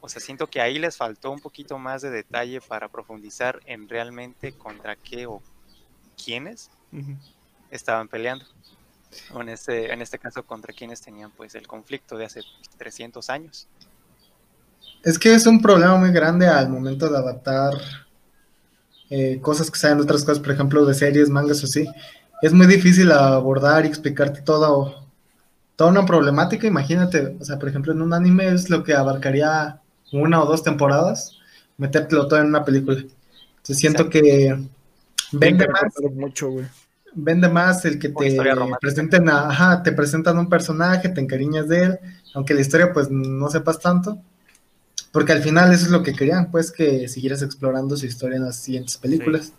O 0.00 0.08
sea, 0.08 0.20
siento 0.20 0.48
que 0.48 0.60
ahí 0.60 0.78
les 0.78 0.96
faltó 0.96 1.30
un 1.30 1.40
poquito 1.40 1.78
más 1.78 2.02
de 2.02 2.10
detalle 2.10 2.60
para 2.60 2.88
profundizar 2.88 3.60
en 3.66 3.88
realmente 3.88 4.52
contra 4.52 4.96
qué 4.96 5.26
o 5.26 5.40
quiénes 6.22 6.70
estaban 7.70 8.08
peleando. 8.08 8.44
O 9.32 9.42
en 9.42 9.50
este, 9.50 9.92
en 9.92 10.00
este 10.02 10.18
caso, 10.18 10.42
contra 10.42 10.72
quienes 10.72 11.00
tenían 11.00 11.30
pues 11.30 11.54
el 11.54 11.66
conflicto 11.66 12.16
de 12.16 12.24
hace 12.24 12.40
300 12.78 13.28
años. 13.30 13.68
Es 15.04 15.18
que 15.18 15.34
es 15.34 15.46
un 15.46 15.60
problema 15.60 15.96
muy 15.96 16.12
grande 16.12 16.46
al 16.48 16.68
momento 16.68 17.08
de 17.08 17.18
adaptar 17.18 17.72
eh, 19.10 19.38
cosas 19.40 19.70
que 19.70 19.78
sean 19.78 20.00
otras 20.00 20.24
cosas, 20.24 20.40
por 20.40 20.52
ejemplo, 20.52 20.84
de 20.86 20.94
series, 20.94 21.28
mangas 21.28 21.62
o 21.62 21.66
así. 21.66 21.86
Es 22.42 22.52
muy 22.52 22.66
difícil 22.66 23.10
abordar 23.12 23.84
y 23.84 23.88
explicarte 23.88 24.42
toda, 24.42 24.68
toda 25.76 25.90
una 25.90 26.04
problemática. 26.06 26.66
Imagínate, 26.66 27.36
o 27.40 27.44
sea, 27.44 27.58
por 27.58 27.68
ejemplo, 27.68 27.92
en 27.92 28.02
un 28.02 28.12
anime 28.12 28.48
es 28.48 28.68
lo 28.70 28.82
que 28.84 28.94
abarcaría 28.94 29.80
una 30.12 30.42
o 30.42 30.46
dos 30.46 30.62
temporadas, 30.62 31.38
metértelo 31.78 32.28
todo 32.28 32.40
en 32.40 32.46
una 32.48 32.64
película. 32.64 32.98
Entonces 32.98 33.78
siento 33.78 34.10
que 34.10 34.58
vende 35.32 35.68
más 35.68 35.82
mucho, 36.14 36.50
güey. 36.50 36.66
vende 37.14 37.48
más 37.48 37.84
el 37.84 37.98
que 37.98 38.08
Una 38.08 38.18
te 38.18 38.78
presenten 38.80 39.28
a- 39.28 39.48
ajá, 39.50 39.82
te 39.82 39.92
presentan 39.92 40.38
un 40.38 40.48
personaje, 40.48 41.08
te 41.10 41.20
encariñas 41.20 41.68
de 41.68 41.84
él, 41.84 41.98
aunque 42.34 42.54
la 42.54 42.60
historia 42.62 42.92
pues 42.92 43.10
no 43.10 43.48
sepas 43.50 43.78
tanto, 43.80 44.18
Porque 45.12 45.32
al 45.32 45.42
final 45.42 45.72
eso 45.72 45.86
es 45.86 45.90
lo 45.92 46.02
que 46.02 46.14
querían, 46.14 46.50
pues 46.50 46.72
que 46.72 47.06
siguieras 47.08 47.42
explorando 47.42 47.96
su 47.96 48.06
historia 48.06 48.36
en 48.38 48.44
las 48.46 48.56
siguientes 48.56 48.96
películas. 48.96 49.52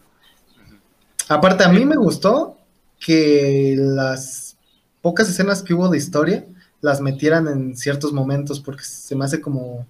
Aparte, 1.29 1.63
a 1.63 1.69
mí 1.69 1.85
me 1.85 1.95
gustó 1.95 2.57
que 3.05 3.75
las 3.77 4.57
pocas 5.01 5.29
escenas 5.29 5.63
que 5.63 5.73
hubo 5.73 5.89
de 5.89 5.97
historia 5.97 6.45
las 6.81 7.01
metieran 7.01 7.47
en 7.47 7.77
ciertos 7.77 8.13
momentos, 8.13 8.59
porque 8.61 8.83
se 8.85 9.15
me 9.15 9.25
hace 9.25 9.41
como... 9.41 9.87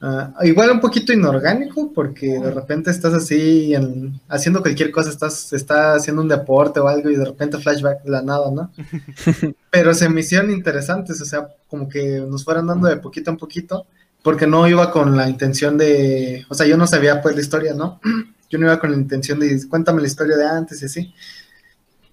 ah, 0.00 0.32
igual 0.42 0.70
un 0.70 0.80
poquito 0.80 1.12
inorgánico, 1.12 1.92
porque 1.92 2.38
de 2.38 2.50
repente 2.50 2.90
estás 2.90 3.14
así 3.14 3.74
en- 3.74 4.20
haciendo 4.28 4.60
cualquier 4.62 4.90
cosa, 4.90 5.10
estás 5.10 5.52
está 5.52 5.94
haciendo 5.94 6.22
un 6.22 6.28
deporte 6.28 6.80
o 6.80 6.88
algo 6.88 7.10
y 7.10 7.16
de 7.16 7.24
repente 7.24 7.58
flashback 7.58 8.02
de 8.04 8.10
la 8.10 8.22
nada, 8.22 8.50
¿no? 8.50 8.72
Pero 9.70 9.94
se 9.94 10.08
me 10.08 10.20
hicieron 10.20 10.50
interesantes, 10.50 11.20
o 11.20 11.24
sea, 11.24 11.48
como 11.68 11.88
que 11.88 12.20
nos 12.28 12.44
fueran 12.44 12.66
dando 12.66 12.88
de 12.88 12.96
poquito 12.98 13.30
en 13.30 13.36
poquito, 13.36 13.86
porque 14.22 14.46
no 14.46 14.66
iba 14.68 14.90
con 14.90 15.16
la 15.16 15.28
intención 15.28 15.78
de, 15.78 16.46
o 16.48 16.54
sea, 16.54 16.66
yo 16.66 16.76
no 16.76 16.86
sabía 16.86 17.22
pues 17.22 17.34
la 17.36 17.42
historia, 17.42 17.74
¿no? 17.74 18.00
Yo 18.50 18.58
no 18.58 18.64
iba 18.64 18.80
con 18.80 18.90
la 18.92 18.96
intención 18.96 19.38
de 19.40 19.60
cuéntame 19.68 20.00
la 20.00 20.06
historia 20.06 20.34
de 20.38 20.46
antes 20.46 20.80
y 20.80 20.86
así, 20.86 21.14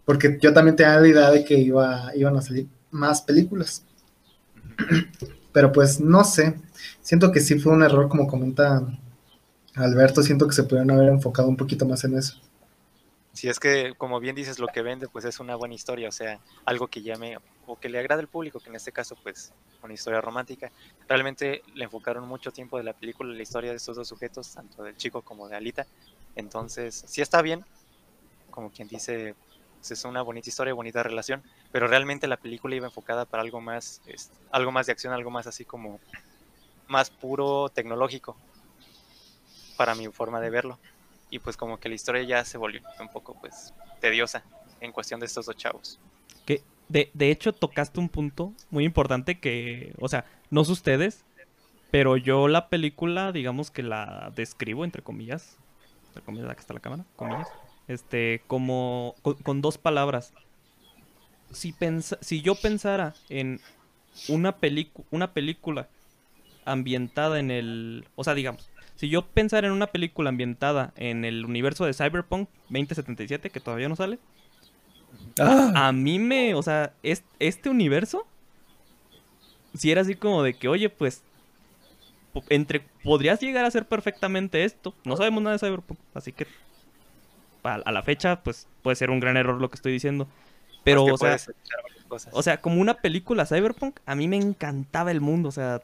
porque 0.05 0.37
yo 0.41 0.53
también 0.53 0.75
tenía 0.75 0.99
la 0.99 1.07
idea 1.07 1.31
de 1.31 1.43
que 1.43 1.57
iba, 1.57 2.15
iban 2.15 2.37
a 2.37 2.41
salir 2.41 2.67
más 2.91 3.21
películas. 3.21 3.85
Pero 5.51 5.71
pues 5.71 5.99
no 5.99 6.23
sé, 6.23 6.55
siento 7.01 7.31
que 7.31 7.39
sí 7.39 7.59
fue 7.59 7.73
un 7.73 7.83
error, 7.83 8.09
como 8.09 8.27
comenta 8.27 8.85
Alberto, 9.75 10.23
siento 10.23 10.47
que 10.47 10.53
se 10.53 10.63
pudieron 10.63 10.91
haber 10.91 11.09
enfocado 11.09 11.47
un 11.47 11.57
poquito 11.57 11.85
más 11.85 12.03
en 12.03 12.17
eso. 12.17 12.39
Si 13.33 13.49
es 13.49 13.59
que, 13.59 13.93
como 13.97 14.21
bien 14.21 14.33
dices, 14.33 14.59
lo 14.59 14.67
que 14.67 14.81
vende, 14.81 15.09
pues 15.09 15.25
es 15.25 15.41
una 15.41 15.57
buena 15.57 15.75
historia, 15.75 16.07
o 16.07 16.11
sea, 16.11 16.39
algo 16.63 16.87
que 16.87 17.01
llame 17.01 17.37
o 17.65 17.77
que 17.77 17.89
le 17.89 17.99
agrade 17.99 18.21
al 18.21 18.29
público, 18.29 18.61
que 18.61 18.69
en 18.69 18.75
este 18.75 18.93
caso, 18.93 19.17
pues, 19.21 19.51
una 19.83 19.93
historia 19.93 20.21
romántica. 20.21 20.71
Realmente 21.09 21.61
le 21.73 21.83
enfocaron 21.83 22.25
mucho 22.27 22.51
tiempo 22.51 22.77
de 22.77 22.85
la 22.85 22.93
película 22.93 23.33
la 23.33 23.41
historia 23.41 23.71
de 23.71 23.77
estos 23.77 23.97
dos 23.97 24.07
sujetos, 24.07 24.53
tanto 24.53 24.83
del 24.83 24.95
chico 24.95 25.21
como 25.21 25.49
de 25.49 25.57
Alita. 25.57 25.85
Entonces, 26.37 27.03
sí 27.07 27.21
está 27.21 27.41
bien, 27.41 27.65
como 28.51 28.71
quien 28.71 28.87
dice, 28.87 29.35
es 29.91 30.03
una 30.05 30.21
bonita 30.21 30.49
historia, 30.49 30.73
bonita 30.73 31.03
relación, 31.03 31.43
pero 31.71 31.87
realmente 31.87 32.27
la 32.27 32.37
película 32.37 32.75
iba 32.75 32.87
enfocada 32.87 33.25
para 33.25 33.43
algo 33.43 33.61
más, 33.61 34.01
este, 34.05 34.35
algo 34.51 34.71
más 34.71 34.85
de 34.85 34.91
acción, 34.91 35.13
algo 35.13 35.31
más 35.31 35.47
así 35.47 35.65
como 35.65 35.99
más 36.87 37.09
puro 37.09 37.69
tecnológico, 37.69 38.35
para 39.77 39.95
mi 39.95 40.07
forma 40.07 40.39
de 40.39 40.49
verlo 40.49 40.79
y 41.29 41.39
pues 41.39 41.57
como 41.57 41.79
que 41.79 41.89
la 41.89 41.95
historia 41.95 42.23
ya 42.23 42.45
se 42.45 42.57
volvió 42.57 42.81
un 42.99 43.09
poco 43.09 43.35
pues 43.39 43.73
tediosa 43.99 44.43
en 44.81 44.91
cuestión 44.91 45.19
de 45.19 45.25
estos 45.25 45.45
dos 45.45 45.55
chavos. 45.55 45.99
Que 46.45 46.63
de, 46.87 47.09
de 47.13 47.31
hecho 47.31 47.53
tocaste 47.53 47.99
un 47.99 48.09
punto 48.09 48.53
muy 48.69 48.85
importante 48.85 49.39
que, 49.39 49.93
o 49.99 50.07
sea, 50.07 50.25
no 50.49 50.63
sé 50.63 50.71
ustedes, 50.71 51.25
pero 51.91 52.17
yo 52.17 52.47
la 52.47 52.69
película, 52.69 53.31
digamos 53.31 53.71
que 53.71 53.83
la 53.83 54.31
describo 54.35 54.85
entre 54.85 55.01
comillas, 55.01 55.57
entre 56.07 56.23
comillas, 56.23 56.49
acá 56.49 56.61
está 56.61 56.73
la 56.73 56.79
cámara, 56.79 57.05
comillas, 57.15 57.47
este, 57.87 58.43
como 58.47 59.15
con, 59.21 59.35
con 59.35 59.61
dos 59.61 59.77
palabras. 59.77 60.33
Si 61.51 61.71
pensa, 61.73 62.17
si 62.21 62.41
yo 62.41 62.55
pensara 62.61 63.15
en 63.29 63.61
una 64.27 64.57
una 65.11 65.33
película 65.33 65.89
ambientada 66.65 67.39
en 67.39 67.51
el, 67.51 68.07
o 68.15 68.23
sea, 68.23 68.35
digamos, 68.35 68.71
si 68.95 69.09
yo 69.09 69.27
pensara 69.33 69.67
en 69.67 69.73
una 69.73 69.87
película 69.87 70.29
ambientada 70.29 70.93
en 70.97 71.25
el 71.25 71.45
universo 71.45 71.85
de 71.85 71.93
Cyberpunk 71.93 72.49
2077 72.69 73.51
que 73.51 73.61
todavía 73.61 73.89
no 73.89 73.95
sale, 73.95 74.19
Ah, 75.39 75.71
a 75.73 75.91
mí 75.91 76.19
me, 76.19 76.55
o 76.55 76.61
sea, 76.63 76.93
es- 77.03 77.23
este 77.39 77.69
universo, 77.69 78.27
si 79.73 79.91
era 79.91 80.01
así 80.01 80.15
como 80.15 80.43
de 80.43 80.57
que, 80.57 80.67
oye, 80.67 80.89
pues, 80.89 81.23
entre, 82.49 82.81
podrías 83.03 83.39
llegar 83.39 83.65
a 83.65 83.71
ser 83.71 83.87
perfectamente 83.87 84.63
esto. 84.65 84.93
No 85.05 85.15
sabemos 85.17 85.41
nada 85.43 85.57
de 85.57 85.59
Cyberpunk, 85.59 85.99
así 86.13 86.33
que 86.33 86.47
a, 87.65 87.75
a 87.75 87.91
la 87.91 88.03
fecha, 88.03 88.41
pues, 88.43 88.67
puede 88.81 88.95
ser 88.95 89.09
un 89.09 89.19
gran 89.19 89.37
error 89.37 89.59
lo 89.59 89.69
que 89.69 89.75
estoy 89.75 89.91
diciendo. 89.91 90.27
Pero, 90.83 91.05
Pues 91.05 91.09
que 91.09 91.13
o 91.13 91.17
sea, 91.37 91.53
cosas. 92.07 92.33
o 92.33 92.43
sea, 92.43 92.61
como 92.61 92.79
una 92.79 92.93
película 92.95 93.45
Cyberpunk, 93.45 93.99
a 94.05 94.15
mí 94.15 94.27
me 94.27 94.37
encantaba 94.37 95.11
el 95.11 95.19
mundo, 95.21 95.49
o 95.49 95.51
sea, 95.51 95.81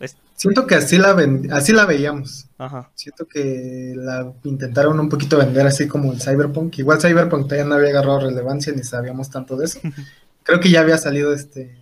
es- 0.00 0.16
Siento 0.34 0.66
que 0.66 0.74
así 0.74 0.98
la, 0.98 1.14
ven- 1.14 1.50
así 1.52 1.72
la 1.72 1.86
veíamos. 1.86 2.46
ajá. 2.58 2.90
Siento 2.94 3.26
que 3.26 3.94
la 3.96 4.30
intentaron 4.44 5.00
un 5.00 5.08
poquito 5.08 5.38
vender 5.38 5.66
así 5.66 5.88
como 5.88 6.12
el 6.12 6.20
Cyberpunk. 6.20 6.78
Igual 6.78 7.00
Cyberpunk 7.00 7.44
todavía 7.44 7.64
no 7.64 7.74
había 7.76 7.88
agarrado 7.90 8.20
relevancia 8.20 8.72
ni 8.74 8.82
sabíamos 8.82 9.30
tanto 9.30 9.56
de 9.56 9.64
eso. 9.64 9.80
Creo 10.42 10.60
que 10.60 10.70
ya 10.70 10.80
había 10.82 10.98
salido 10.98 11.32
este. 11.32 11.74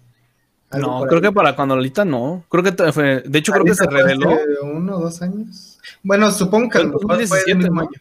no, 0.72 1.02
creo 1.02 1.16
ahí. 1.16 1.22
que 1.22 1.32
para 1.32 1.54
cuando 1.56 1.74
Alita 1.74 2.04
no. 2.04 2.44
Creo 2.48 2.62
que 2.62 2.72
te- 2.72 2.92
fue, 2.92 3.20
de 3.26 3.38
hecho 3.38 3.52
creo 3.52 3.64
que 3.64 3.74
se 3.74 3.84
Ahorita 3.84 4.02
reveló. 4.02 4.30
hace 4.30 4.44
uno 4.62 4.96
o 4.96 5.00
dos 5.00 5.20
años. 5.20 5.78
Bueno, 6.02 6.30
supongo 6.30 6.70
que 6.70 6.78
lo 6.78 6.84
mejor 6.86 7.02
fue 7.02 7.14
el 7.16 7.28
2017, 7.28 7.58
mismo 7.58 7.74
¿no? 7.74 7.80
año. 7.82 8.00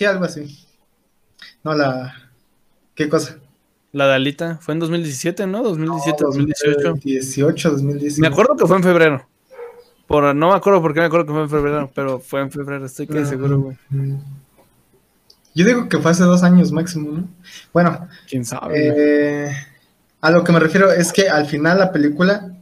Sí, 0.00 0.06
algo 0.06 0.24
así. 0.24 0.66
No, 1.62 1.74
la. 1.74 2.14
¿Qué 2.94 3.06
cosa? 3.10 3.36
La 3.92 4.06
de 4.06 4.14
Alita 4.14 4.56
fue 4.62 4.72
en 4.72 4.80
2017, 4.80 5.46
¿no? 5.46 5.62
2017, 5.62 6.24
2018. 6.24 6.88
2018, 6.88 7.70
2019. 7.72 8.20
Me 8.26 8.32
acuerdo 8.32 8.56
que 8.56 8.66
fue 8.66 8.78
en 8.78 8.82
febrero. 8.82 9.28
Por, 10.06 10.34
no 10.34 10.48
me 10.48 10.54
acuerdo 10.54 10.80
por 10.80 10.94
qué 10.94 11.00
me 11.00 11.06
acuerdo 11.06 11.26
que 11.26 11.32
fue 11.32 11.42
en 11.42 11.50
febrero, 11.50 11.90
pero 11.94 12.18
fue 12.18 12.40
en 12.40 12.50
febrero, 12.50 12.86
estoy 12.86 13.06
Ah, 13.14 13.26
seguro, 13.26 13.60
güey. 13.60 13.76
Yo 15.54 15.66
digo 15.66 15.86
que 15.90 15.98
fue 15.98 16.12
hace 16.12 16.22
dos 16.24 16.42
años 16.44 16.72
máximo, 16.72 17.12
¿no? 17.12 17.28
Bueno, 17.74 18.08
¿Quién 18.26 18.46
sabe? 18.46 18.72
Eh, 19.46 19.52
a 20.22 20.30
lo 20.30 20.42
que 20.44 20.52
me 20.52 20.60
refiero 20.60 20.90
es 20.90 21.12
que 21.12 21.28
al 21.28 21.44
final 21.44 21.78
la 21.78 21.92
película 21.92 22.54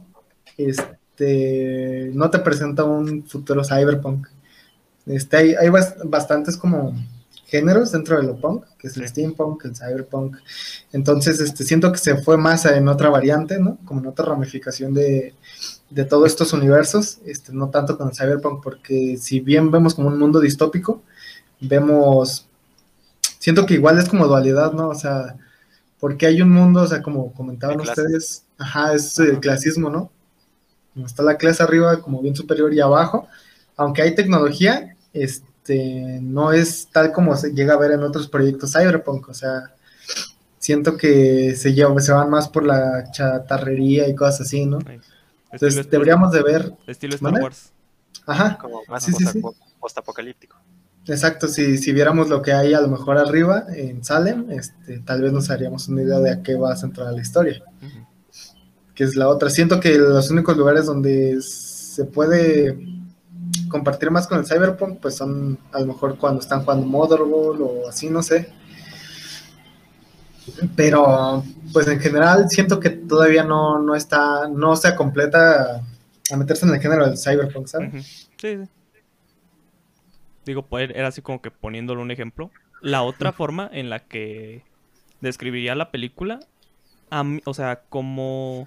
este, 0.57 2.11
no 2.13 2.29
te 2.29 2.39
presenta 2.39 2.83
un 2.83 3.23
futuro 3.23 3.63
cyberpunk. 3.63 4.27
Este, 5.05 5.37
hay 5.37 5.55
hay 5.55 5.69
bas- 5.69 5.95
bastantes 6.03 6.57
como 6.57 6.93
géneros 7.49 7.91
dentro 7.91 8.17
de 8.17 8.23
lo 8.27 8.39
punk, 8.39 8.65
que 8.77 8.87
es 8.87 8.97
el 8.97 9.03
Sí. 9.03 9.09
steampunk, 9.09 9.65
el 9.65 9.75
cyberpunk. 9.75 10.37
Entonces, 10.91 11.39
este, 11.39 11.63
siento 11.63 11.91
que 11.91 11.97
se 11.97 12.17
fue 12.17 12.37
más 12.37 12.65
en 12.65 12.87
otra 12.87 13.09
variante, 13.09 13.59
¿no? 13.59 13.77
Como 13.85 14.01
en 14.01 14.07
otra 14.07 14.25
ramificación 14.25 14.93
de, 14.93 15.33
de 15.89 16.05
todos 16.05 16.27
estos 16.27 16.53
universos, 16.53 17.19
este, 17.25 17.51
no 17.53 17.69
tanto 17.69 17.97
con 17.97 18.09
el 18.09 18.15
cyberpunk, 18.15 18.63
porque 18.63 19.17
si 19.17 19.39
bien 19.39 19.71
vemos 19.71 19.95
como 19.95 20.07
un 20.09 20.19
mundo 20.19 20.39
distópico, 20.39 21.01
vemos, 21.59 22.47
siento 23.39 23.65
que 23.65 23.73
igual 23.75 23.97
es 23.97 24.07
como 24.09 24.27
dualidad, 24.27 24.73
¿no? 24.73 24.89
O 24.89 24.95
sea, 24.95 25.35
porque 25.99 26.27
hay 26.27 26.41
un 26.41 26.51
mundo, 26.51 26.81
o 26.83 26.87
sea, 26.87 27.01
como 27.01 27.33
comentaban 27.33 27.81
ustedes, 27.81 28.45
ajá, 28.57 28.93
es 28.93 29.17
el 29.19 29.39
clasismo, 29.39 29.89
¿no? 29.89 30.11
Está 31.05 31.23
la 31.23 31.37
clase 31.37 31.63
arriba 31.63 32.01
como 32.01 32.21
bien 32.21 32.35
superior 32.35 32.73
y 32.73 32.79
abajo, 32.79 33.27
aunque 33.77 34.01
hay 34.01 34.15
tecnología, 34.15 34.95
este, 35.13 35.48
no 35.75 36.51
es 36.51 36.87
tal 36.91 37.11
como 37.11 37.35
se 37.35 37.51
llega 37.53 37.73
a 37.73 37.77
ver 37.77 37.91
en 37.91 38.03
otros 38.03 38.27
proyectos 38.27 38.71
cyberpunk, 38.73 39.29
o 39.29 39.33
sea, 39.33 39.73
siento 40.57 40.97
que 40.97 41.55
se, 41.55 41.73
lleva, 41.73 41.99
se 42.01 42.11
van 42.11 42.29
más 42.29 42.47
por 42.49 42.65
la 42.65 43.09
chatarrería 43.11 44.07
y 44.07 44.15
cosas 44.15 44.41
así, 44.41 44.65
¿no? 44.65 44.79
Entonces 45.51 45.79
Estilo- 45.79 45.89
deberíamos 45.91 46.31
de 46.31 46.43
ver, 46.43 46.73
Estilo 46.87 47.15
Star. 47.15 47.33
Wars. 47.41 47.71
ajá, 48.25 48.57
como 48.59 48.81
más 48.87 49.03
sí, 49.03 49.11
sí, 49.13 49.25
sí. 49.25 49.39
postapo- 49.39 49.55
postapocalíptico. 49.79 50.57
exacto, 51.07 51.47
si, 51.47 51.77
si 51.77 51.91
viéramos 51.91 52.29
lo 52.29 52.41
que 52.41 52.51
hay 52.53 52.73
a 52.73 52.81
lo 52.81 52.87
mejor 52.87 53.17
arriba 53.17 53.65
en 53.73 54.03
Salem, 54.03 54.51
este, 54.51 54.99
tal 54.99 55.21
vez 55.23 55.31
nos 55.33 55.49
haríamos 55.49 55.87
una 55.87 56.03
idea 56.03 56.19
de 56.19 56.31
a 56.31 56.43
qué 56.43 56.55
va 56.55 56.73
a 56.73 56.75
centrar 56.75 57.11
la 57.13 57.21
historia. 57.21 57.63
Que 58.93 59.05
es 59.05 59.15
la 59.15 59.29
otra. 59.29 59.49
Siento 59.49 59.79
que 59.79 59.97
los 59.97 60.29
únicos 60.29 60.57
lugares 60.57 60.85
donde 60.85 61.41
se 61.41 62.03
puede 62.03 62.77
compartir 63.69 64.11
más 64.11 64.27
con 64.27 64.39
el 64.39 64.45
Cyberpunk, 64.45 64.99
pues 64.99 65.15
son 65.15 65.57
a 65.71 65.79
lo 65.79 65.85
mejor 65.87 66.17
cuando 66.17 66.41
están 66.41 66.63
jugando 66.63 66.85
Motherwall 66.85 67.61
o 67.61 67.87
así, 67.87 68.09
no 68.09 68.21
sé. 68.23 68.51
Pero, 70.75 71.43
pues 71.73 71.87
en 71.87 71.99
general 71.99 72.49
siento 72.49 72.79
que 72.79 72.89
todavía 72.89 73.43
no, 73.43 73.79
no 73.79 73.95
está, 73.95 74.47
no 74.47 74.75
se 74.75 74.95
completa 74.95 75.83
a 76.31 76.37
meterse 76.37 76.65
en 76.65 76.73
el 76.73 76.81
género 76.81 77.05
del 77.07 77.17
Cyberpunk, 77.17 77.67
¿sabes? 77.67 78.27
Sí, 78.37 78.57
sí. 78.57 78.69
Digo, 80.45 80.63
pues, 80.63 80.89
era 80.95 81.07
así 81.09 81.21
como 81.21 81.41
que 81.41 81.51
poniéndole 81.51 82.01
un 82.01 82.09
ejemplo. 82.11 82.49
La 82.81 83.03
otra 83.03 83.31
forma 83.31 83.69
en 83.71 83.89
la 83.89 83.99
que 83.99 84.63
describiría 85.21 85.75
la 85.75 85.91
película, 85.91 86.39
a 87.11 87.23
mí- 87.23 87.41
o 87.45 87.53
sea, 87.53 87.81
como, 87.89 88.65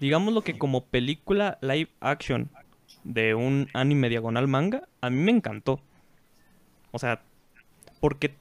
digamos 0.00 0.34
lo 0.34 0.42
que 0.42 0.58
como 0.58 0.84
película 0.84 1.58
live 1.60 1.90
action 2.00 2.48
de 3.04 3.34
un 3.34 3.68
anime 3.74 4.08
diagonal 4.08 4.48
manga, 4.48 4.88
a 5.00 5.10
mí 5.10 5.16
me 5.22 5.32
encantó. 5.32 5.80
O 6.90 6.98
sea, 6.98 7.22
porque 8.00 8.34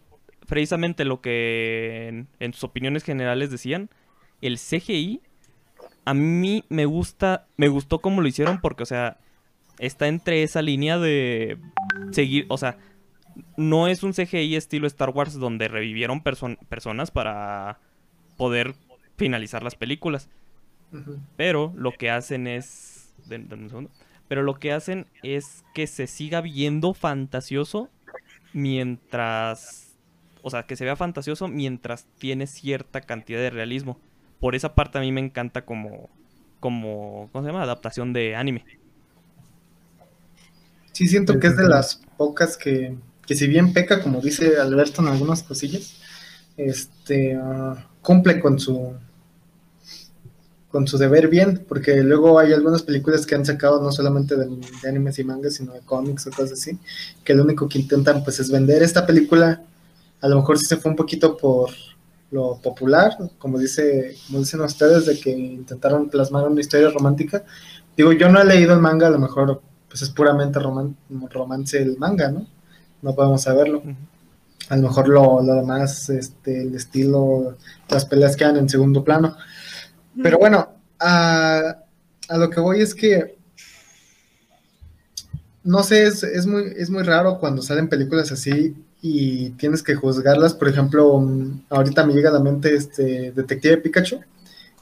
precisamente 0.48 1.04
lo 1.06 1.22
que 1.22 2.08
en, 2.08 2.28
en 2.40 2.54
sus 2.54 2.64
opiniones 2.66 3.04
generales 3.04 3.52
decían, 3.52 3.90
el 4.42 4.58
CGI 4.58 5.22
a 6.06 6.14
mí 6.14 6.64
me 6.70 6.86
gusta, 6.86 7.48
me 7.58 7.68
gustó 7.68 8.00
como 8.00 8.22
lo 8.22 8.28
hicieron 8.28 8.62
porque, 8.62 8.84
o 8.84 8.86
sea, 8.86 9.18
está 9.80 10.08
entre 10.08 10.44
esa 10.44 10.62
línea 10.62 10.98
de 10.98 11.58
seguir, 12.12 12.46
o 12.50 12.58
sea, 12.58 12.78
no 13.58 13.88
es 13.88 14.04
un 14.04 14.14
CGI 14.14 14.56
estilo 14.56 14.88
Star 14.88 15.10
Wars 15.10 15.34
donde 15.34 15.68
revivieron 15.68 16.24
perso- 16.24 16.58
personas 16.70 17.12
para 17.12 17.80
poder 18.38 18.74
finalizar 19.18 19.64
las 19.64 19.76
películas, 19.76 20.30
pero 21.36 21.74
lo 21.76 21.92
que 21.92 22.10
hacen 22.10 22.48
es, 22.48 23.14
den- 23.28 23.50
un 23.52 23.68
segundo. 23.70 23.92
Pero 24.28 24.44
lo 24.44 24.56
que 24.56 24.72
hacen 24.72 25.08
es 25.24 25.64
que 25.74 25.88
se 25.88 26.08
siga 26.08 26.42
viendo 26.42 26.94
fantasioso 26.94 27.90
mientras, 28.54 29.96
o 30.42 30.50
sea, 30.50 30.64
que 30.64 30.76
se 30.76 30.86
vea 30.86 30.96
fantasioso 30.96 31.48
mientras 31.48 32.06
tiene 32.18 32.48
cierta 32.48 33.02
cantidad 33.02 33.40
de 33.40 33.50
realismo. 33.50 34.00
Por 34.40 34.56
esa 34.56 34.76
parte 34.76 34.98
a 34.98 35.02
mí 35.02 35.12
me 35.12 35.22
encanta 35.22 35.66
como, 35.66 36.10
como, 36.60 37.30
¿cómo 37.32 37.44
se 37.44 37.52
llama? 37.52 37.64
Adaptación 37.64 38.14
de 38.14 38.36
anime. 38.36 38.66
Sí, 40.92 41.08
siento 41.08 41.40
que 41.40 41.48
es 41.48 41.58
de 41.58 41.68
las 41.68 42.02
pocas 42.18 42.58
que, 42.58 42.96
que 43.26 43.36
si 43.36 43.48
bien 43.48 43.74
peca, 43.74 44.02
como 44.02 44.20
dice 44.20 44.58
Alberto 44.58 45.02
en 45.02 45.10
algunas 45.10 45.44
cosillas, 45.44 46.02
este, 46.58 47.36
ah, 47.36 47.88
cumple 48.02 48.40
con 48.40 48.60
su 48.60 48.96
con 50.78 50.86
su 50.88 51.00
deber 51.00 51.28
bien, 51.28 51.66
porque 51.68 52.04
luego 52.04 52.38
hay 52.38 52.54
algunas 52.54 52.84
películas 52.84 53.26
que 53.26 53.34
han 53.34 53.44
sacado 53.44 53.82
no 53.82 53.92
solamente 53.92 54.36
de, 54.36 54.46
de 54.46 54.88
animes 54.88 55.18
y 55.18 55.24
mangas, 55.24 55.56
sino 55.56 55.74
de 55.74 55.80
cómics 55.80 56.28
o 56.28 56.30
cosas 56.30 56.52
así, 56.52 56.78
que 57.24 57.34
lo 57.34 57.42
único 57.42 57.68
que 57.68 57.80
intentan 57.80 58.24
pues 58.24 58.40
es 58.40 58.52
vender. 58.52 58.84
Esta 58.84 59.04
película 59.04 59.60
a 60.22 60.28
lo 60.28 60.36
mejor 60.36 60.60
sí 60.60 60.68
se 60.68 60.78
fue 60.78 60.92
un 60.92 60.96
poquito 60.96 61.36
por 61.36 61.72
lo 62.30 62.62
popular, 62.62 63.18
como 63.40 63.58
dice, 63.58 64.16
como 64.28 64.38
dicen 64.38 64.62
ustedes, 64.62 65.08
de 65.08 65.20
que 65.20 65.32
intentaron 65.32 66.10
plasmar 66.10 66.48
una 66.48 66.62
historia 66.62 66.92
romántica. 66.92 67.44
Digo, 67.96 68.12
yo 68.12 68.30
no 68.30 68.40
he 68.40 68.46
leído 68.46 68.76
el 68.76 68.80
manga, 68.80 69.08
a 69.08 69.10
lo 69.10 69.18
mejor 69.18 69.60
pues 69.90 70.04
es 70.04 70.12
puramente 70.12 70.60
roman- 70.60 70.96
romance 71.32 71.82
el 71.82 71.98
manga, 71.98 72.30
¿no? 72.30 72.46
No 73.02 73.16
podemos 73.16 73.42
saberlo. 73.42 73.82
A 74.70 74.76
lo 74.76 74.84
mejor 74.84 75.10
lo, 75.10 75.42
lo 75.42 75.56
demás, 75.56 76.08
este, 76.12 76.62
el 76.62 76.76
estilo, 76.76 77.56
las 77.90 78.06
peleas 78.06 78.36
quedan 78.36 78.58
en 78.58 78.70
segundo 78.70 79.04
plano. 79.04 79.36
Pero 80.22 80.40
bueno, 80.40 80.70
a, 81.00 81.78
a 82.30 82.38
lo 82.38 82.50
que 82.50 82.60
voy 82.60 82.82
es 82.82 82.96
que 82.96 83.38
no 85.68 85.84
sé, 85.84 86.06
es, 86.06 86.24
es 86.24 86.48
muy, 86.48 86.64
es 86.78 86.90
muy 86.90 87.04
raro 87.04 87.40
cuando 87.40 87.62
salen 87.62 87.90
películas 87.90 88.32
así 88.32 88.74
y 89.02 89.50
tienes 89.52 89.84
que 89.84 89.96
juzgarlas. 89.96 90.54
Por 90.54 90.70
ejemplo, 90.70 91.20
mm, 91.20 91.66
ahorita 91.70 92.06
me 92.06 92.14
llega 92.14 92.30
a 92.30 92.34
la 92.34 92.40
mente 92.40 92.74
este 92.74 93.34
Detective 93.34 93.76
Pikachu, 93.76 94.22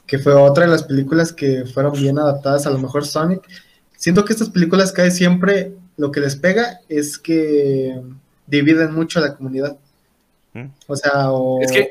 que 0.06 0.20
fue 0.20 0.32
otra 0.34 0.64
de 0.64 0.70
las 0.70 0.84
películas 0.84 1.32
que 1.32 1.64
fueron 1.64 1.92
bien 1.92 2.20
adaptadas, 2.20 2.68
a 2.68 2.70
lo 2.70 2.78
mejor 2.78 3.04
Sonic. 3.04 3.42
Siento 3.96 4.24
que 4.24 4.32
estas 4.32 4.50
películas 4.50 4.92
cae 4.92 5.10
siempre, 5.10 5.72
lo 5.96 6.12
que 6.12 6.20
les 6.20 6.36
pega 6.36 6.78
es 6.88 7.18
que 7.18 8.00
dividen 8.46 8.94
mucho 8.94 9.18
a 9.18 9.22
la 9.22 9.34
comunidad. 9.34 9.76
Mm. 10.54 10.66
O 10.86 10.94
sea, 10.94 11.32
o... 11.32 11.60
Es 11.62 11.72
que, 11.72 11.90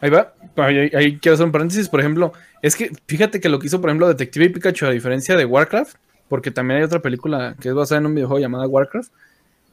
ahí 0.00 0.10
va, 0.10 0.34
ahí, 0.56 0.90
ahí- 0.94 1.18
quiero 1.18 1.34
hacer 1.34 1.46
un 1.46 1.52
paréntesis, 1.52 1.88
por 1.88 2.00
ejemplo, 2.00 2.32
es 2.62 2.76
que 2.76 2.90
fíjate 3.06 3.40
que 3.40 3.48
lo 3.48 3.58
que 3.58 3.66
hizo, 3.66 3.80
por 3.80 3.90
ejemplo, 3.90 4.08
Detective 4.08 4.50
Pikachu, 4.50 4.86
a 4.86 4.90
diferencia 4.90 5.36
de 5.36 5.44
Warcraft, 5.44 5.96
porque 6.28 6.50
también 6.50 6.78
hay 6.78 6.84
otra 6.84 7.00
película 7.00 7.56
que 7.60 7.68
es 7.70 7.74
basada 7.74 8.00
en 8.00 8.06
un 8.06 8.14
videojuego 8.14 8.40
llamada 8.40 8.66
Warcraft, 8.66 9.12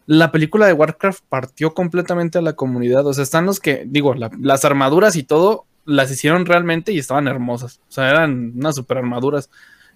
la 0.06 0.32
película 0.32 0.68
de 0.68 0.74
Warcraft 0.74 1.24
partió 1.30 1.74
completamente 1.74 2.38
a 2.38 2.42
la 2.42 2.54
comunidad, 2.54 3.06
o 3.06 3.14
sea, 3.14 3.24
están 3.24 3.46
los 3.46 3.60
que, 3.60 3.84
digo, 3.86 4.14
la- 4.14 4.32
las 4.40 4.64
armaduras 4.66 5.16
y 5.16 5.24
todo 5.24 5.66
las 5.86 6.12
hicieron 6.12 6.46
realmente 6.46 6.92
y 6.92 7.00
estaban 7.00 7.28
hermosas, 7.28 7.80
o 7.90 7.92
sea, 7.92 8.10
eran 8.10 8.54
unas 8.56 8.76
super 8.76 8.98
armaduras, 8.98 9.50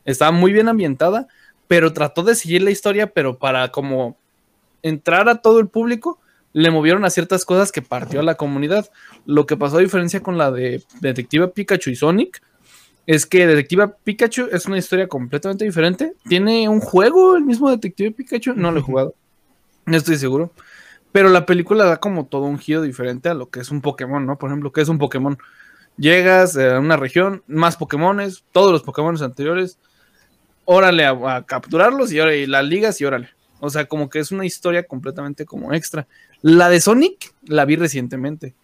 estaba 0.05 0.31
muy 0.31 0.51
bien 0.53 0.67
ambientada, 0.69 1.27
pero 1.67 1.93
trató 1.93 2.23
de 2.23 2.35
seguir 2.35 2.61
la 2.61 2.71
historia, 2.71 3.07
pero 3.07 3.37
para 3.37 3.69
como 3.69 4.17
entrar 4.83 5.29
a 5.29 5.35
todo 5.41 5.59
el 5.59 5.67
público, 5.67 6.19
le 6.53 6.71
movieron 6.71 7.05
a 7.05 7.09
ciertas 7.09 7.45
cosas 7.45 7.71
que 7.71 7.81
partió 7.81 8.19
a 8.19 8.23
la 8.23 8.35
comunidad. 8.35 8.89
Lo 9.25 9.45
que 9.45 9.57
pasó 9.57 9.77
a 9.77 9.81
diferencia 9.81 10.21
con 10.21 10.37
la 10.37 10.51
de 10.51 10.83
Detective 10.99 11.47
Pikachu 11.49 11.91
y 11.91 11.95
Sonic 11.95 12.41
es 13.07 13.25
que 13.25 13.47
Detective 13.47 13.89
Pikachu 14.03 14.49
es 14.51 14.65
una 14.65 14.77
historia 14.77 15.07
completamente 15.07 15.65
diferente. 15.65 16.13
Tiene 16.27 16.67
un 16.69 16.79
juego 16.79 17.35
el 17.35 17.43
mismo 17.43 17.69
Detective 17.69 18.11
Pikachu, 18.11 18.53
no 18.53 18.71
lo 18.71 18.79
he 18.79 18.83
jugado, 18.83 19.15
no 19.85 19.97
estoy 19.97 20.17
seguro. 20.17 20.51
Pero 21.11 21.29
la 21.29 21.45
película 21.45 21.85
da 21.85 21.97
como 21.97 22.25
todo 22.25 22.43
un 22.43 22.57
giro 22.57 22.81
diferente 22.81 23.29
a 23.29 23.33
lo 23.33 23.49
que 23.49 23.59
es 23.59 23.69
un 23.69 23.81
Pokémon, 23.81 24.25
¿no? 24.25 24.37
Por 24.37 24.49
ejemplo, 24.49 24.71
¿qué 24.71 24.81
es 24.81 24.87
un 24.87 24.97
Pokémon? 24.97 25.37
Llegas 25.97 26.55
a 26.57 26.79
una 26.79 26.95
región, 26.95 27.43
más 27.47 27.75
Pokémones, 27.75 28.45
todos 28.53 28.71
los 28.71 28.81
Pokémones 28.81 29.21
anteriores, 29.21 29.77
órale 30.63 31.05
a, 31.05 31.11
a 31.35 31.45
capturarlos 31.45 32.13
y, 32.13 32.19
órale, 32.19 32.39
y 32.39 32.45
las 32.45 32.63
ligas 32.63 33.01
y 33.01 33.05
órale. 33.05 33.29
O 33.59 33.69
sea, 33.69 33.85
como 33.85 34.09
que 34.09 34.19
es 34.19 34.31
una 34.31 34.45
historia 34.45 34.83
completamente 34.83 35.45
como 35.45 35.73
extra. 35.73 36.07
La 36.41 36.69
de 36.69 36.81
Sonic 36.81 37.33
la 37.43 37.65
vi 37.65 37.75
recientemente. 37.75 38.55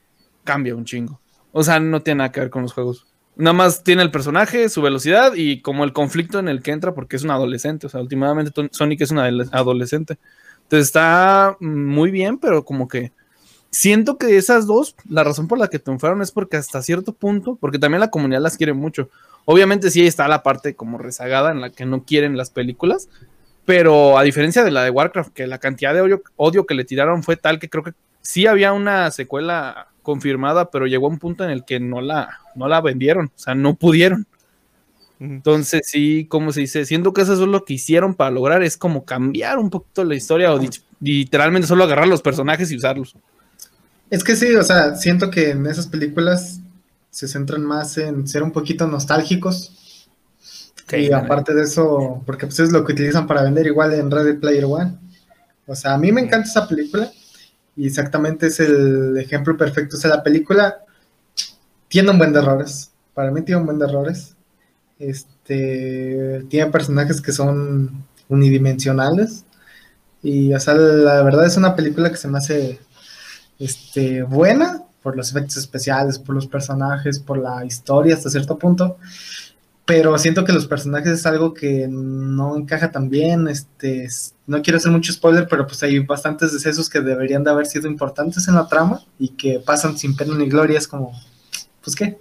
Cambia 0.44 0.76
un 0.76 0.86
chingo. 0.86 1.20
O 1.52 1.64
sea, 1.64 1.80
no 1.80 2.02
tiene 2.02 2.20
nada 2.20 2.32
que 2.32 2.40
ver 2.40 2.50
con 2.50 2.62
los 2.64 2.74
juegos. 2.74 3.06
Nada 3.36 3.54
más 3.54 3.84
tiene 3.84 4.02
el 4.02 4.10
personaje, 4.12 4.68
su 4.70 4.82
velocidad 4.82 5.34
y 5.36 5.62
como 5.62 5.84
el 5.84 5.94
conflicto 5.94 6.40
en 6.40 6.48
el 6.48 6.64
que 6.64 6.72
entra 6.72 6.94
porque 6.94 7.16
es 7.16 7.24
un 7.24 7.32
adolescente. 7.32 7.86
O 7.88 7.90
sea, 7.90 8.02
últimamente 8.02 8.52
Sonic 8.72 9.02
es 9.02 9.12
un 9.12 9.18
adole- 9.20 9.50
adolescente. 9.52 10.18
Entonces 10.64 10.88
está 10.88 11.56
muy 11.60 12.10
bien, 12.12 12.40
pero 12.40 12.66
como 12.66 12.88
que 12.88 13.12
siento 13.70 14.18
que 14.18 14.38
esas 14.38 14.66
dos, 14.66 14.96
la 15.08 15.24
razón 15.24 15.48
por 15.48 15.60
la 15.60 15.68
que 15.68 15.80
triunfaron 15.80 16.22
es 16.22 16.32
porque 16.32 16.58
hasta 16.58 16.82
cierto 16.82 17.14
punto, 17.14 17.58
porque 17.62 17.80
también 17.80 18.00
la 18.00 18.10
comunidad 18.10 18.42
las 18.42 18.58
quiere 18.58 18.74
mucho. 18.74 19.10
Obviamente 19.46 19.92
sí 19.92 20.06
está 20.06 20.28
la 20.28 20.44
parte 20.44 20.76
como 20.76 20.98
rezagada 20.98 21.52
en 21.52 21.62
la 21.62 21.70
que 21.70 21.86
no 21.86 22.04
quieren 22.04 22.38
las 22.38 22.50
películas, 22.50 23.08
pero 23.68 24.18
a 24.18 24.24
diferencia 24.24 24.64
de 24.64 24.72
la 24.72 24.82
de 24.82 24.92
Warcraft, 24.92 25.34
que 25.34 25.46
la 25.46 25.58
cantidad 25.58 25.94
de 25.94 26.00
odio, 26.00 26.24
odio 26.38 26.66
que 26.66 26.74
le 26.74 26.86
tiraron 26.86 27.22
fue 27.22 27.36
tal 27.36 27.60
que 27.60 27.68
creo 27.68 27.84
que 27.84 27.92
sí 28.22 28.48
había 28.48 28.72
una 28.72 29.12
secuela 29.12 29.90
confirmada, 30.04 30.72
pero 30.72 30.88
llegó 30.88 31.08
a 31.08 31.10
un 31.10 31.20
punto 31.20 31.44
en 31.44 31.50
el 31.50 31.66
que 31.66 31.78
no 31.82 32.00
la, 32.00 32.30
no 32.56 32.70
la 32.70 32.80
vendieron, 32.80 33.26
o 33.26 33.38
sea, 33.38 33.56
no 33.56 33.76
pudieron. 33.76 34.26
Entonces, 35.20 35.82
sí, 35.84 36.28
como 36.30 36.54
se 36.54 36.62
dice, 36.62 36.86
siento 36.86 37.12
que 37.12 37.24
eso 37.24 37.34
es 37.34 37.40
lo 37.40 37.66
que 37.66 37.74
hicieron 37.74 38.16
para 38.16 38.32
lograr, 38.32 38.64
es 38.64 38.78
como 38.78 39.04
cambiar 39.04 39.58
un 39.58 39.70
poquito 39.70 40.06
la 40.06 40.16
historia 40.16 40.54
o 40.54 40.62
literalmente 41.02 41.68
solo 41.68 41.84
agarrar 41.84 42.08
los 42.08 42.22
personajes 42.22 42.72
y 42.72 42.78
usarlos. 42.78 43.18
Es 44.10 44.24
que 44.24 44.38
sí, 44.38 44.56
o 44.56 44.64
sea, 44.64 44.96
siento 44.96 45.30
que 45.30 45.50
en 45.50 45.66
esas 45.66 45.88
películas 45.88 46.62
se 47.10 47.28
centran 47.28 47.66
más 47.66 47.98
en 47.98 48.30
ser 48.30 48.44
un 48.44 48.54
poquito 48.54 48.88
nostálgicos. 48.88 49.74
Y 50.94 51.12
aparte 51.12 51.54
de 51.54 51.64
eso, 51.64 52.24
porque 52.26 52.46
pues 52.46 52.60
es 52.60 52.72
lo 52.72 52.86
que 52.86 52.94
utilizan 52.94 53.28
para 53.28 53.44
vender 53.44 53.68
igual 53.68 53.94
en 53.94 54.10
Ready 54.10 54.38
Player 54.38 54.66
One. 54.66 54.98
O 55.66 55.76
sea, 55.76 55.94
a 55.94 55.98
mí 55.98 56.12
me 56.12 56.22
encanta 56.22 56.48
esa 56.48 56.68
película 56.68 57.12
y 57.76 57.88
exactamente 57.88 58.48
es 58.48 58.60
el 58.60 59.18
ejemplo 59.18 59.58
perfecto. 59.58 59.98
O 59.98 60.00
sea, 60.00 60.12
la 60.12 60.24
película 60.24 60.78
tiene 61.90 62.12
un 62.12 62.18
buen 62.18 62.32
de 62.32 62.40
errores. 62.40 62.92
Para 63.14 63.32
mí 63.32 63.42
tiene 63.42 63.60
un 63.62 63.68
buen 63.68 63.80
de 63.80 63.86
errores. 63.86 64.36
Este, 64.98 66.46
tiene 66.50 66.72
personajes 66.72 67.22
que 67.22 67.34
son 67.34 68.06
unidimensionales. 68.30 69.46
Y, 70.24 70.54
o 70.54 70.60
sea, 70.60 70.74
la 70.74 71.22
verdad 71.22 71.46
es 71.46 71.58
una 71.58 71.76
película 71.76 72.10
que 72.10 72.18
se 72.18 72.28
me 72.28 72.38
hace 72.38 72.80
este, 73.60 74.24
buena 74.24 74.84
por 75.04 75.16
los 75.16 75.30
efectos 75.32 75.58
especiales, 75.58 76.20
por 76.20 76.36
los 76.36 76.48
personajes, 76.48 77.20
por 77.20 77.38
la 77.38 77.64
historia 77.66 78.16
hasta 78.16 78.30
cierto 78.30 78.58
punto. 78.58 78.98
Pero 79.88 80.18
siento 80.18 80.44
que 80.44 80.52
los 80.52 80.68
personajes 80.68 81.14
es 81.14 81.26
algo 81.26 81.54
que 81.54 81.88
no 81.90 82.58
encaja 82.58 82.92
tan 82.92 83.10
bien. 83.10 83.48
Este, 83.48 84.04
es- 84.04 84.36
no 84.46 84.62
quiero 84.62 84.78
hacer 84.78 84.92
mucho 84.92 85.14
spoiler, 85.14 85.48
pero 85.48 85.66
pues 85.66 85.82
hay 85.82 86.00
bastantes 86.00 86.52
decesos 86.52 86.90
que 86.90 87.00
deberían 87.00 87.44
de 87.46 87.52
haber 87.52 87.66
sido 87.68 87.88
importantes 87.88 88.50
en 88.50 88.56
la 88.56 88.68
trama 88.68 89.02
y 89.18 89.30
que 89.30 89.62
pasan 89.66 89.98
sin 89.98 90.16
pena 90.18 90.36
ni 90.36 90.50
gloria. 90.50 90.78
Es 90.78 90.90
como, 90.90 91.14
pues 91.82 91.96
qué. 91.96 92.20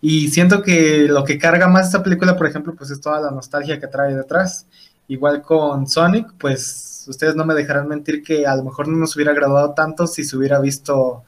Y 0.00 0.28
siento 0.28 0.60
que 0.60 1.06
lo 1.08 1.22
que 1.24 1.38
carga 1.38 1.68
más 1.68 1.86
esta 1.86 2.02
película, 2.02 2.36
por 2.36 2.48
ejemplo, 2.48 2.74
pues 2.74 2.90
es 2.90 3.00
toda 3.00 3.20
la 3.20 3.30
nostalgia 3.30 3.78
que 3.78 3.86
trae 3.86 4.16
detrás. 4.16 4.66
Igual 5.06 5.42
con 5.42 5.86
Sonic, 5.86 6.32
pues 6.36 7.04
ustedes 7.06 7.36
no 7.36 7.44
me 7.44 7.54
dejarán 7.54 7.86
mentir 7.86 8.24
que 8.24 8.44
a 8.44 8.56
lo 8.56 8.64
mejor 8.64 8.88
no 8.88 8.96
nos 8.98 9.14
hubiera 9.14 9.30
agradado 9.30 9.72
tanto 9.72 10.08
si 10.08 10.24
se 10.24 10.36
hubiera 10.36 10.58
visto 10.60 11.22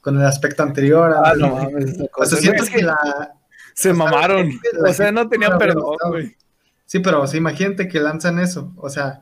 con 0.00 0.16
el 0.16 0.24
aspecto 0.24 0.62
anterior. 0.62 1.12
Ah, 1.24 1.34
no 1.36 1.56
mames, 1.56 1.90
esa 1.90 2.04
o 2.16 2.24
sea, 2.24 2.38
siento 2.40 2.64
que 2.64 2.82
la, 2.82 3.34
se 3.78 3.92
mamaron. 3.92 4.50
O 4.84 4.92
sea, 4.92 5.12
no 5.12 5.28
tenía 5.28 5.56
perdón, 5.56 5.94
güey. 6.08 6.34
Sí, 6.84 6.98
pero 6.98 7.22
o 7.22 7.26
sea, 7.28 7.38
imagínate 7.38 7.86
que 7.86 8.00
lanzan 8.00 8.40
eso. 8.40 8.72
O 8.76 8.90
sea, 8.90 9.20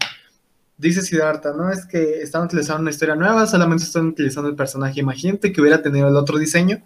dice 0.78 1.02
Siddhartha, 1.02 1.52
no 1.52 1.70
es 1.70 1.84
que 1.84 2.22
están 2.22 2.44
utilizando 2.44 2.80
una 2.80 2.90
historia 2.90 3.16
nueva, 3.16 3.46
solamente 3.46 3.84
están 3.84 4.06
utilizando 4.06 4.48
el 4.48 4.56
personaje. 4.56 5.00
Imagínate 5.00 5.52
que 5.52 5.60
hubiera 5.60 5.82
tenido 5.82 6.08
el 6.08 6.16
otro 6.16 6.38
diseño. 6.38 6.82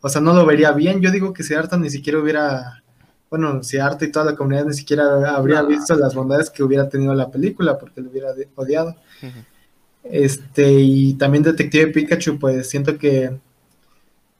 O 0.00 0.08
sea, 0.08 0.22
no 0.22 0.32
lo 0.32 0.46
vería 0.46 0.72
bien. 0.72 1.02
Yo 1.02 1.10
digo 1.10 1.34
que 1.34 1.42
Siddhartha 1.42 1.76
ni 1.76 1.90
siquiera 1.90 2.18
hubiera. 2.18 2.82
Bueno, 3.28 3.62
Siddhartha 3.62 4.06
y 4.06 4.10
toda 4.12 4.24
la 4.24 4.34
comunidad 4.36 4.64
ni 4.64 4.72
siquiera 4.72 5.34
habría 5.36 5.60
No. 5.60 5.68
visto 5.68 5.94
las 5.96 6.14
bondades 6.14 6.48
que 6.48 6.62
hubiera 6.62 6.88
tenido 6.88 7.12
la 7.14 7.30
película 7.30 7.76
porque 7.76 8.00
lo 8.00 8.08
hubiera 8.08 8.28
odiado. 8.54 8.96
Este, 10.04 10.70
y 10.72 11.14
también 11.14 11.44
Detective 11.44 11.88
Pikachu, 11.88 12.38
pues 12.38 12.66
siento 12.70 12.96
que 12.96 13.38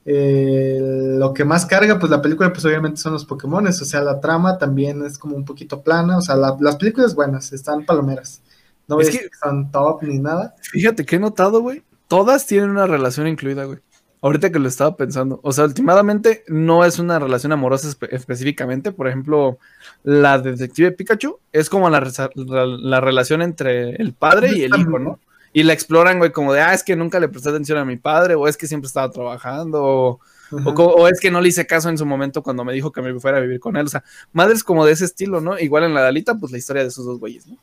eh, 0.04 0.78
lo 1.18 1.32
que 1.34 1.44
más 1.44 1.66
carga, 1.66 1.98
pues 1.98 2.10
la 2.10 2.22
película, 2.22 2.52
pues 2.52 2.64
obviamente 2.64 3.00
son 3.00 3.12
los 3.12 3.24
Pokémones, 3.24 3.80
o 3.82 3.84
sea, 3.84 4.00
la 4.00 4.20
trama 4.20 4.58
también 4.58 5.04
es 5.04 5.18
como 5.18 5.36
un 5.36 5.44
poquito 5.44 5.82
plana, 5.82 6.18
o 6.18 6.20
sea, 6.20 6.36
la- 6.36 6.56
las 6.60 6.76
películas 6.76 7.14
buenas, 7.14 7.52
están 7.52 7.84
palomeras, 7.84 8.40
no 8.88 9.00
Es 9.00 9.10
que- 9.10 9.18
que 9.20 9.24
están 9.26 9.70
top 9.70 10.02
ni 10.02 10.18
nada, 10.18 10.54
Fíjate 10.62 11.04
que 11.04 11.16
he 11.16 11.18
notado, 11.18 11.60
güey. 11.60 11.82
Todas 12.08 12.46
tienen 12.46 12.70
una 12.70 12.86
relación 12.86 13.26
incluida, 13.28 13.64
güey. 13.64 13.78
ahorita 14.22 14.52
que 14.52 14.58
lo 14.58 14.68
estaba 14.68 14.96
pensando. 14.98 15.40
O 15.42 15.50
sea, 15.50 15.64
últimamente 15.64 16.44
no 16.46 16.84
es 16.84 16.98
una 16.98 17.18
relación 17.18 17.52
amorosa 17.52 17.88
espe- 17.88 18.08
específicamente. 18.10 18.92
Por 18.92 19.08
ejemplo, 19.08 19.56
la 20.02 20.38
de 20.38 20.50
Detective 20.50 20.92
Pikachu 20.92 21.38
es 21.52 21.70
como 21.70 21.88
la, 21.88 22.02
la 22.36 23.00
relación 23.00 23.40
entre 23.40 23.92
el 23.96 24.12
padre 24.12 24.50
y 24.54 24.64
el 24.64 24.78
hijo, 24.78 24.98
¿no? 24.98 25.18
Y 25.52 25.64
la 25.64 25.72
exploran, 25.72 26.18
güey, 26.18 26.30
como 26.32 26.52
de, 26.52 26.60
ah, 26.60 26.74
es 26.74 26.84
que 26.84 26.94
nunca 26.96 27.18
le 27.18 27.28
presté 27.28 27.48
atención 27.50 27.78
a 27.78 27.84
mi 27.84 27.96
padre, 27.96 28.34
o 28.36 28.46
es 28.46 28.56
que 28.56 28.66
siempre 28.68 28.86
estaba 28.86 29.10
trabajando, 29.10 29.82
o, 29.82 30.20
o, 30.52 31.08
es 31.08 31.20
que 31.20 31.30
no 31.30 31.40
le 31.40 31.48
hice 31.48 31.66
caso 31.66 31.88
en 31.88 31.98
su 31.98 32.06
momento 32.06 32.42
cuando 32.42 32.64
me 32.64 32.72
dijo 32.72 32.92
que 32.92 33.02
me 33.02 33.18
fuera 33.18 33.38
a 33.38 33.40
vivir 33.40 33.58
con 33.60 33.76
él. 33.76 33.86
O 33.86 33.88
sea, 33.88 34.04
madres 34.32 34.62
como 34.62 34.86
de 34.86 34.92
ese 34.92 35.04
estilo, 35.04 35.40
¿no? 35.40 35.58
Igual 35.58 35.84
en 35.84 35.94
la 35.94 36.02
de 36.02 36.08
Alita, 36.08 36.36
pues 36.36 36.52
la 36.52 36.58
historia 36.58 36.82
de 36.82 36.88
esos 36.88 37.04
dos 37.04 37.18
güeyes, 37.18 37.46
¿no? 37.46 37.56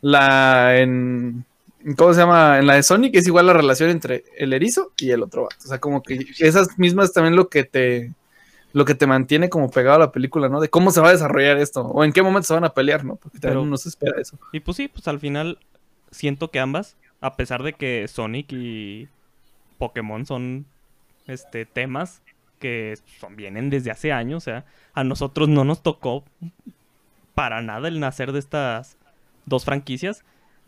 La 0.00 0.78
en. 0.78 1.44
¿Cómo 1.96 2.14
se 2.14 2.20
llama? 2.20 2.58
En 2.58 2.66
la 2.66 2.74
de 2.74 2.82
Sonic 2.82 3.14
es 3.14 3.26
igual 3.26 3.46
la 3.46 3.52
relación 3.52 3.90
entre 3.90 4.24
el 4.38 4.52
erizo 4.52 4.92
y 4.96 5.10
el 5.10 5.22
otro 5.22 5.42
vato. 5.42 5.56
O 5.64 5.68
sea, 5.68 5.78
como 5.78 6.02
que 6.02 6.24
esas 6.38 6.78
mismas 6.78 7.12
también 7.12 7.36
lo 7.36 7.48
que 7.48 7.64
te. 7.64 8.12
Lo 8.72 8.84
que 8.84 8.96
te 8.96 9.06
mantiene 9.06 9.48
como 9.50 9.70
pegado 9.70 9.96
a 9.96 10.00
la 10.00 10.10
película, 10.10 10.48
¿no? 10.48 10.60
De 10.60 10.68
cómo 10.68 10.90
se 10.90 11.00
va 11.00 11.10
a 11.10 11.12
desarrollar 11.12 11.58
esto, 11.58 11.82
o 11.82 12.02
en 12.04 12.12
qué 12.12 12.22
momento 12.22 12.48
se 12.48 12.54
van 12.54 12.64
a 12.64 12.74
pelear, 12.74 13.04
¿no? 13.04 13.14
Porque 13.16 13.38
también 13.38 13.60
Pero- 13.60 13.62
uno 13.62 13.76
se 13.76 13.88
espera 13.88 14.20
eso. 14.20 14.36
Y 14.52 14.58
pues 14.60 14.76
sí, 14.76 14.88
pues 14.88 15.06
al 15.06 15.20
final 15.20 15.58
siento 16.10 16.50
que 16.50 16.58
ambas, 16.58 16.96
a 17.24 17.36
pesar 17.36 17.62
de 17.62 17.72
que 17.72 18.06
Sonic 18.06 18.52
y 18.52 19.08
Pokémon 19.78 20.26
son 20.26 20.66
este 21.26 21.64
temas 21.64 22.20
que 22.58 22.98
son, 23.18 23.34
vienen 23.34 23.70
desde 23.70 23.90
hace 23.90 24.12
años, 24.12 24.42
o 24.42 24.44
sea, 24.44 24.66
a 24.92 25.04
nosotros 25.04 25.48
no 25.48 25.64
nos 25.64 25.82
tocó 25.82 26.22
para 27.34 27.62
nada 27.62 27.88
el 27.88 27.98
nacer 27.98 28.32
de 28.32 28.40
estas 28.40 28.98
dos 29.46 29.64
franquicias. 29.64 30.22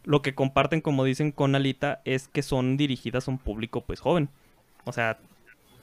Lo 0.04 0.22
que 0.22 0.34
comparten, 0.34 0.80
como 0.80 1.04
dicen 1.04 1.30
con 1.30 1.54
Alita, 1.54 2.00
es 2.06 2.26
que 2.28 2.42
son 2.42 2.78
dirigidas 2.78 3.28
a 3.28 3.32
un 3.32 3.38
público 3.38 3.82
pues 3.82 4.00
joven. 4.00 4.30
O 4.84 4.92
sea, 4.92 5.18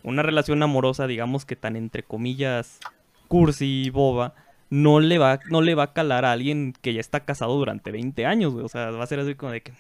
una 0.01 0.23
relación 0.23 0.63
amorosa, 0.63 1.05
digamos 1.05 1.45
que 1.45 1.55
tan 1.55 1.75
entre 1.75 2.01
comillas 2.01 2.79
cursi, 3.27 3.91
boba, 3.91 4.33
no 4.71 4.99
le 4.99 5.19
va, 5.19 5.39
no 5.51 5.62
le 5.62 5.75
va 5.75 5.83
a 5.83 5.93
calar 5.93 6.25
a 6.25 6.31
alguien 6.31 6.73
que 6.81 6.95
ya 6.95 6.99
está 6.99 7.25
casado 7.25 7.55
durante 7.55 7.91
20 7.91 8.25
años, 8.25 8.53
güey. 8.53 8.65
O 8.65 8.69
sea, 8.69 8.89
va 8.89 9.03
a 9.03 9.07
ser 9.07 9.19
así 9.19 9.36
como 9.36 9.51
de 9.51 9.62
que. 9.62 9.71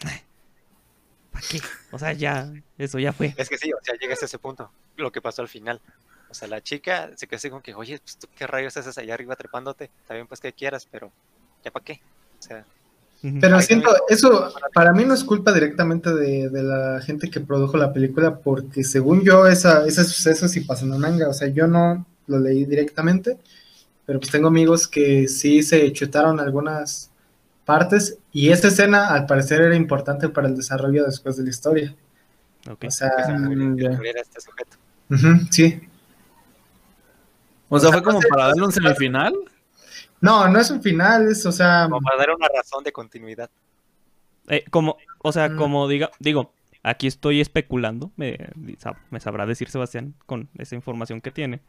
¿Para 1.33 1.45
qué? 1.49 1.59
O 1.91 1.99
sea, 1.99 2.13
ya, 2.13 2.53
eso 2.77 2.99
ya 2.99 3.11
fue. 3.11 3.33
Es 3.35 3.49
que 3.49 3.57
sí, 3.57 3.73
o 3.73 3.77
sea, 3.83 3.95
llegas 3.99 4.21
a 4.21 4.25
ese 4.25 4.39
punto, 4.39 4.71
lo 4.95 5.11
que 5.11 5.21
pasó 5.21 5.41
al 5.41 5.47
final. 5.49 5.81
O 6.29 6.33
sea, 6.33 6.47
la 6.47 6.61
chica 6.61 7.09
se 7.15 7.27
quedó 7.27 7.37
así 7.37 7.49
como 7.49 7.61
que, 7.61 7.73
oye, 7.75 7.99
pues 7.99 8.17
tú 8.17 8.27
qué 8.35 8.47
rayos 8.47 8.77
haces 8.77 8.97
allá 8.97 9.13
arriba 9.13 9.35
trepándote. 9.35 9.89
Está 10.01 10.13
bien, 10.13 10.27
pues 10.27 10.39
que 10.39 10.53
quieras, 10.53 10.87
pero 10.89 11.11
¿ya 11.65 11.71
para 11.71 11.83
qué? 11.85 11.99
O 12.39 12.41
sea. 12.41 12.65
Pero 13.21 13.61
siento, 13.61 13.89
también- 13.89 14.03
eso 14.09 14.53
para 14.73 14.91
mí 14.93 15.05
no 15.05 15.13
es 15.13 15.23
culpa 15.23 15.53
directamente 15.53 16.13
de, 16.13 16.49
de 16.49 16.63
la 16.63 17.01
gente 17.01 17.29
que 17.29 17.39
produjo 17.39 17.77
la 17.77 17.93
película, 17.93 18.37
porque 18.39 18.83
según 18.83 19.23
yo, 19.23 19.47
esa, 19.47 19.85
ese 19.85 20.03
suceso 20.03 20.47
sí 20.47 20.61
pasa 20.61 20.85
en 20.85 20.91
un 20.93 21.01
manga. 21.01 21.29
O 21.29 21.33
sea, 21.33 21.47
yo 21.47 21.65
no 21.67 22.05
lo 22.27 22.39
leí 22.39 22.65
directamente, 22.65 23.37
pero 24.05 24.19
pues 24.19 24.31
tengo 24.31 24.49
amigos 24.49 24.87
que 24.87 25.27
sí 25.27 25.63
se 25.63 25.91
chutaron 25.93 26.39
algunas 26.39 27.11
partes 27.65 28.17
y 28.31 28.49
esa 28.49 28.67
escena 28.67 29.07
al 29.09 29.25
parecer 29.25 29.61
era 29.61 29.75
importante 29.75 30.29
para 30.29 30.47
el 30.47 30.55
desarrollo 30.55 31.05
después 31.05 31.37
de 31.37 31.43
la 31.43 31.49
historia. 31.49 31.95
Ok. 32.69 32.85
O 32.87 32.91
sea, 32.91 33.11
Mm, 33.29 33.77
este 33.79 34.41
sujeto. 34.41 34.77
sí. 35.51 35.81
O 37.69 37.79
sea, 37.79 37.89
sea, 37.89 37.97
fue 37.99 38.03
como 38.03 38.17
no 38.17 38.21
sé, 38.21 38.27
para 38.29 38.47
darle 38.47 38.63
un 38.63 38.71
semifinal. 38.71 39.33
No, 40.21 40.47
no 40.47 40.59
es 40.59 40.69
un 40.71 40.81
final, 40.81 41.27
es, 41.29 41.45
o 41.45 41.51
sea, 41.51 41.87
Como 41.89 42.01
para 42.01 42.17
dar 42.17 42.31
una 42.35 42.47
razón 42.55 42.83
de 42.83 42.91
continuidad. 42.91 43.49
Eh, 44.47 44.63
como, 44.69 44.97
o 45.19 45.31
sea, 45.31 45.49
Mm. 45.49 45.57
como 45.57 45.87
diga, 45.87 46.11
digo, 46.19 46.53
aquí 46.83 47.07
estoy 47.07 47.41
especulando, 47.41 48.11
me 48.15 48.37
sabrá 49.19 49.45
decir 49.45 49.69
Sebastián 49.69 50.13
con 50.25 50.49
esa 50.57 50.75
información 50.75 51.19
que 51.21 51.31
tiene, 51.31 51.61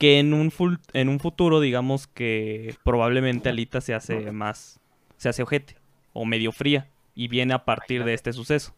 que 0.00 0.18
en 0.18 0.34
un, 0.34 0.50
ful- 0.50 0.80
en 0.94 1.08
un 1.08 1.20
futuro, 1.20 1.60
digamos 1.60 2.08
que 2.08 2.74
probablemente 2.84 3.50
Alita 3.50 3.80
se 3.80 3.94
hace 3.94 4.32
más, 4.32 4.80
se 5.18 5.28
hace 5.28 5.42
ojete 5.44 5.76
o 6.12 6.24
medio 6.24 6.52
fría 6.52 6.88
y 7.14 7.28
viene 7.28 7.54
a 7.54 7.64
partir 7.64 8.04
de 8.04 8.14
este 8.14 8.32
suceso. 8.32 8.74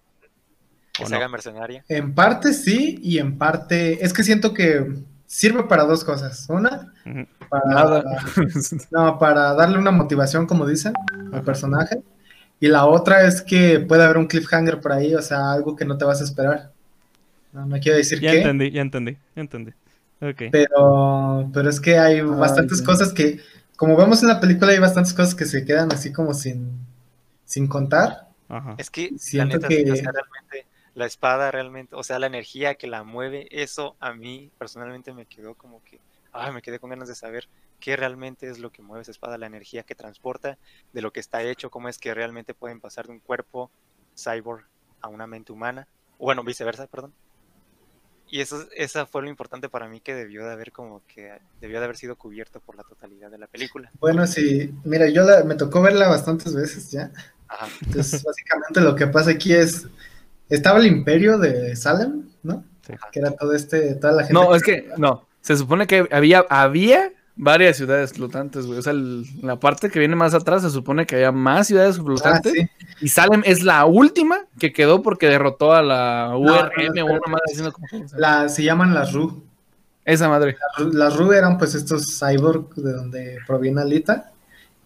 Que 0.92 1.04
¿O 1.04 1.06
se 1.06 1.12
no? 1.12 1.18
haga 1.18 1.28
mercenaria. 1.28 1.84
en 1.88 2.14
parte 2.14 2.52
sí 2.52 2.98
y 3.02 3.18
en 3.18 3.38
parte 3.38 4.04
es 4.04 4.12
que 4.12 4.22
siento 4.22 4.52
que 4.52 4.92
sirve 5.26 5.64
para 5.64 5.84
dos 5.84 6.04
cosas. 6.04 6.46
Una, 6.50 6.92
Ujú. 7.06 7.26
para, 7.48 7.64
Nada. 7.66 8.04
no, 8.90 9.18
para 9.18 9.54
darle 9.54 9.78
una 9.78 9.90
motivación, 9.90 10.46
como 10.46 10.66
dicen, 10.66 10.92
al 11.32 11.42
personaje. 11.42 12.02
Y 12.60 12.68
la 12.68 12.84
otra 12.86 13.26
es 13.26 13.42
que 13.42 13.80
puede 13.80 14.04
haber 14.04 14.18
un 14.18 14.26
cliffhanger 14.26 14.80
por 14.80 14.92
ahí, 14.92 15.14
o 15.14 15.22
sea, 15.22 15.52
algo 15.52 15.74
que 15.76 15.84
no 15.84 15.96
te 15.98 16.04
vas 16.04 16.20
a 16.20 16.24
esperar. 16.24 16.72
No, 17.52 17.66
no 17.66 17.78
quiero 17.80 17.98
decir 17.98 18.20
Ya 18.20 18.30
qué, 18.32 18.38
entendí, 18.38 18.70
ya 18.70 18.82
entendí, 18.82 19.12
ya 19.34 19.42
entendí. 19.42 19.72
Ok. 20.22 20.42
pero, 20.50 21.50
pero 21.52 21.68
es 21.70 21.80
que 21.80 21.98
hay 21.98 22.20
bastantes 22.20 22.82
cosas 22.82 23.12
que, 23.12 23.40
como 23.76 23.96
vemos 23.96 24.22
en 24.22 24.28
la 24.28 24.40
película, 24.40 24.72
hay 24.72 24.78
bastantes 24.78 25.14
cosas 25.14 25.34
que 25.34 25.44
se 25.46 25.64
quedan 25.64 25.92
así 25.92 26.12
como 26.12 26.34
sin, 26.34 26.78
sin 27.44 27.66
contar. 27.68 28.28
Ajá. 28.48 28.74
Es 28.76 28.90
que 28.90 29.04
la 29.04 29.18
Siento 29.18 29.58
neta, 29.58 29.68
sí, 29.68 29.84
que- 29.84 29.92
o 29.92 29.96
sea, 29.96 30.12
realmente, 30.12 30.68
la 30.94 31.06
espada 31.06 31.50
realmente, 31.50 31.94
o 31.96 32.02
sea, 32.02 32.18
la 32.18 32.26
energía 32.26 32.74
que 32.76 32.86
la 32.86 33.02
mueve, 33.04 33.46
eso 33.50 33.96
a 34.00 34.12
mí 34.14 34.52
personalmente 34.58 35.12
me 35.14 35.26
quedó 35.26 35.54
como 35.54 35.82
que, 35.84 36.00
ay, 36.32 36.52
me 36.52 36.62
quedé 36.62 36.78
con 36.78 36.90
ganas 36.90 37.08
de 37.08 37.14
saber 37.14 37.48
qué 37.80 37.96
realmente 37.96 38.48
es 38.48 38.58
lo 38.58 38.70
que 38.70 38.82
mueve 38.82 39.02
esa 39.02 39.10
espada, 39.10 39.38
la 39.38 39.46
energía 39.46 39.82
que 39.84 39.94
transporta, 39.94 40.58
de 40.92 41.02
lo 41.02 41.12
que 41.12 41.20
está 41.20 41.42
hecho, 41.42 41.70
cómo 41.70 41.88
es 41.88 41.98
que 41.98 42.14
realmente 42.14 42.54
pueden 42.54 42.80
pasar 42.80 43.06
de 43.06 43.12
un 43.12 43.20
cuerpo 43.20 43.72
cyborg 44.16 44.66
a 45.00 45.08
una 45.08 45.26
mente 45.26 45.52
humana, 45.52 45.88
o 46.18 46.26
bueno, 46.26 46.44
viceversa, 46.44 46.86
perdón. 46.86 47.14
Y 48.32 48.40
eso, 48.40 48.66
esa 48.74 49.04
fue 49.04 49.20
lo 49.20 49.28
importante 49.28 49.68
para 49.68 49.88
mí 49.90 50.00
que 50.00 50.14
debió 50.14 50.46
de 50.46 50.52
haber 50.52 50.72
como 50.72 51.02
que, 51.06 51.32
debió 51.60 51.80
de 51.80 51.84
haber 51.84 51.98
sido 51.98 52.16
cubierto 52.16 52.60
por 52.60 52.76
la 52.76 52.82
totalidad 52.82 53.30
de 53.30 53.36
la 53.36 53.46
película. 53.46 53.92
Bueno, 54.00 54.26
sí, 54.26 54.72
mira, 54.84 55.06
yo 55.10 55.22
la- 55.22 55.44
me 55.44 55.54
tocó 55.54 55.82
verla 55.82 56.08
bastantes 56.08 56.54
veces 56.54 56.90
ya. 56.90 57.10
Ajá. 57.46 57.68
Entonces, 57.84 58.22
básicamente 58.24 58.80
lo 58.80 58.94
que 58.96 59.06
pasa 59.06 59.32
aquí 59.32 59.52
es, 59.52 59.86
estaba 60.48 60.78
el 60.78 60.86
imperio 60.86 61.36
de 61.36 61.76
Salem, 61.76 62.30
¿no? 62.42 62.64
Sí. 62.86 62.94
Que 63.12 63.20
era 63.20 63.32
todo 63.32 63.52
este, 63.54 63.96
toda 63.96 64.14
la 64.14 64.22
gente. 64.22 64.32
No, 64.32 64.54
es 64.54 64.62
que, 64.62 64.88
no. 64.96 65.26
Se 65.42 65.54
supone 65.54 65.86
que 65.86 66.08
había, 66.10 66.46
había 66.48 67.12
varias 67.36 67.76
ciudades 67.76 68.12
flotantes, 68.12 68.66
güey. 68.66 68.78
O 68.78 68.82
sea, 68.82 68.92
el- 68.92 69.24
la 69.42 69.58
parte 69.58 69.90
que 69.90 69.98
viene 69.98 70.14
más 70.16 70.34
atrás 70.34 70.62
se 70.62 70.70
supone 70.70 71.06
que 71.06 71.16
había 71.16 71.32
más 71.32 71.66
ciudades 71.66 71.98
Ah, 71.98 72.02
flotantes. 72.04 72.52
sí. 72.52 72.68
Y 73.00 73.08
Salem 73.08 73.42
es 73.44 73.62
la 73.62 73.84
última 73.86 74.40
que 74.58 74.72
quedó 74.72 75.02
porque 75.02 75.28
derrotó 75.28 75.72
a 75.72 75.82
la 75.82 76.32
URM 76.36 76.44
no, 76.44 76.52
o 76.54 76.60
espérate. 76.68 77.02
una 77.02 77.20
madre 77.28 77.42
diciendo 77.48 77.72
como 77.72 77.86
que- 77.88 78.04
La, 78.16 78.48
se 78.48 78.62
llaman 78.62 78.94
las 78.94 79.12
Ru. 79.12 79.42
Esa 80.04 80.28
madre. 80.28 80.56
Las 80.92 81.16
Ru 81.16 81.32
eran 81.32 81.58
pues 81.58 81.74
estos 81.74 82.18
cyborg 82.18 82.74
de 82.74 82.92
donde 82.92 83.38
proviene 83.46 83.80
Alita, 83.82 84.30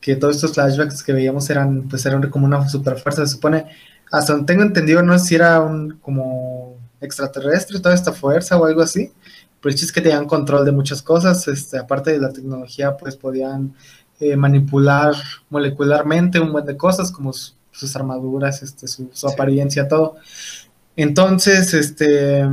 que 0.01 0.15
todos 0.15 0.37
estos 0.37 0.53
flashbacks 0.55 1.03
que 1.03 1.13
veíamos 1.13 1.49
eran 1.51 1.89
pues 1.89 2.05
eran 2.07 2.29
como 2.31 2.47
una 2.47 2.69
super 2.69 2.99
fuerza, 2.99 3.27
se 3.27 3.33
supone, 3.33 3.67
hasta 4.13 4.35
donde 4.35 4.47
tengo 4.47 4.63
entendido, 4.63 5.03
no 5.03 5.19
sé 5.19 5.25
si 5.27 5.35
era 5.35 5.61
un 5.61 5.99
como 6.03 6.77
extraterrestre 7.01 7.81
toda 7.81 7.95
esta 7.95 8.13
fuerza 8.13 8.57
o 8.59 8.67
algo 8.67 8.83
así, 8.83 9.11
pero 9.67 9.73
el 9.73 9.81
chiste 9.81 9.87
es 9.87 9.93
que 9.93 10.01
tenían 10.01 10.27
control 10.27 10.65
de 10.65 10.71
muchas 10.71 11.03
cosas, 11.03 11.49
este, 11.49 11.77
aparte 11.79 12.13
de 12.13 12.21
la 12.21 12.33
tecnología, 12.33 12.97
pues 12.97 13.17
podían 13.17 13.75
eh, 14.21 14.37
manipular 14.37 15.15
molecularmente 15.51 16.39
un 16.41 16.53
buen 16.53 16.65
de 16.65 16.77
cosas, 16.77 17.11
como 17.11 17.33
su- 17.33 17.53
sus 17.73 17.97
armaduras, 17.97 18.63
este, 18.63 18.87
su, 18.89 19.11
su 19.13 19.27
Sí. 19.29 19.35
apariencia, 19.35 19.89
todo. 19.89 20.17
Entonces, 20.97 21.75
este, 21.75 22.45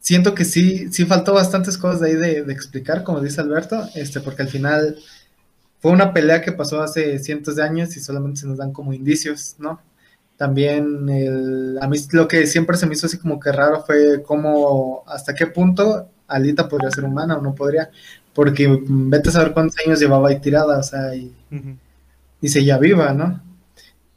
siento 0.00 0.34
que 0.34 0.44
sí, 0.44 0.88
sí 0.92 1.04
faltó 1.04 1.34
bastantes 1.34 1.78
cosas 1.78 2.00
de 2.00 2.08
ahí 2.08 2.14
de, 2.16 2.42
de 2.44 2.52
explicar, 2.52 3.04
como 3.04 3.20
dice 3.20 3.40
Alberto, 3.40 3.88
este, 3.94 4.20
porque 4.20 4.42
al 4.42 4.48
final 4.48 4.96
fue 5.80 5.92
una 5.92 6.12
pelea 6.12 6.42
que 6.42 6.52
pasó 6.52 6.82
hace 6.82 7.18
cientos 7.20 7.56
de 7.56 7.64
años 7.64 7.96
y 7.96 8.00
solamente 8.00 8.40
se 8.42 8.48
nos 8.48 8.58
dan 8.58 8.72
como 8.72 8.92
indicios, 8.94 9.56
¿no? 9.58 9.80
También 10.40 11.06
el, 11.10 11.78
a 11.82 11.86
mí 11.86 11.98
lo 12.12 12.26
que 12.26 12.46
siempre 12.46 12.78
se 12.78 12.86
me 12.86 12.94
hizo 12.94 13.04
así 13.04 13.18
como 13.18 13.38
que 13.38 13.52
raro 13.52 13.82
fue 13.82 14.22
cómo, 14.22 15.04
hasta 15.06 15.34
qué 15.34 15.46
punto 15.46 16.08
Alita 16.26 16.66
podría 16.66 16.90
ser 16.90 17.04
humana 17.04 17.36
o 17.36 17.42
no 17.42 17.54
podría, 17.54 17.90
porque 18.32 18.66
vete 18.88 19.28
a 19.28 19.32
saber 19.32 19.52
cuántos 19.52 19.76
años 19.84 20.00
llevaba 20.00 20.30
ahí 20.30 20.40
tirada, 20.40 20.78
o 20.78 20.82
sea, 20.82 21.14
y, 21.14 21.30
Ujú. 21.52 21.76
y 22.40 22.48
seguía 22.48 22.78
viva, 22.78 23.12
¿no? 23.12 23.38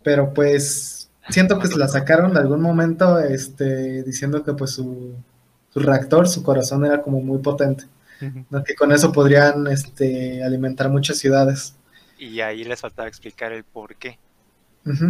Pero 0.02 0.34
pues 0.34 1.10
siento 1.28 1.60
que 1.60 1.68
se 1.68 1.78
la 1.78 1.90
sacaron 1.90 2.34
de 2.34 2.40
algún 2.40 2.62
momento, 2.62 3.20
este, 3.20 4.04
diciendo 4.04 4.46
que 4.46 4.54
pues 4.54 4.72
su, 4.72 5.16
su 5.74 5.80
reactor, 5.82 6.30
su 6.30 6.42
corazón 6.42 6.86
era 6.86 7.02
como 7.02 7.20
muy 7.20 7.40
potente. 7.40 7.84
¿no? 8.50 8.64
que 8.64 8.76
con 8.76 8.94
eso 8.94 9.12
podrían 9.12 9.68
este, 9.68 10.42
alimentar 10.42 10.88
muchas 10.88 11.18
ciudades. 11.18 11.76
Y 12.18 12.40
ahí 12.40 12.64
les 12.64 12.80
faltaba 12.80 13.10
explicar 13.10 13.52
el 13.52 13.66
por 13.66 13.98
qué. 13.98 14.18
Ujú. 14.86 15.08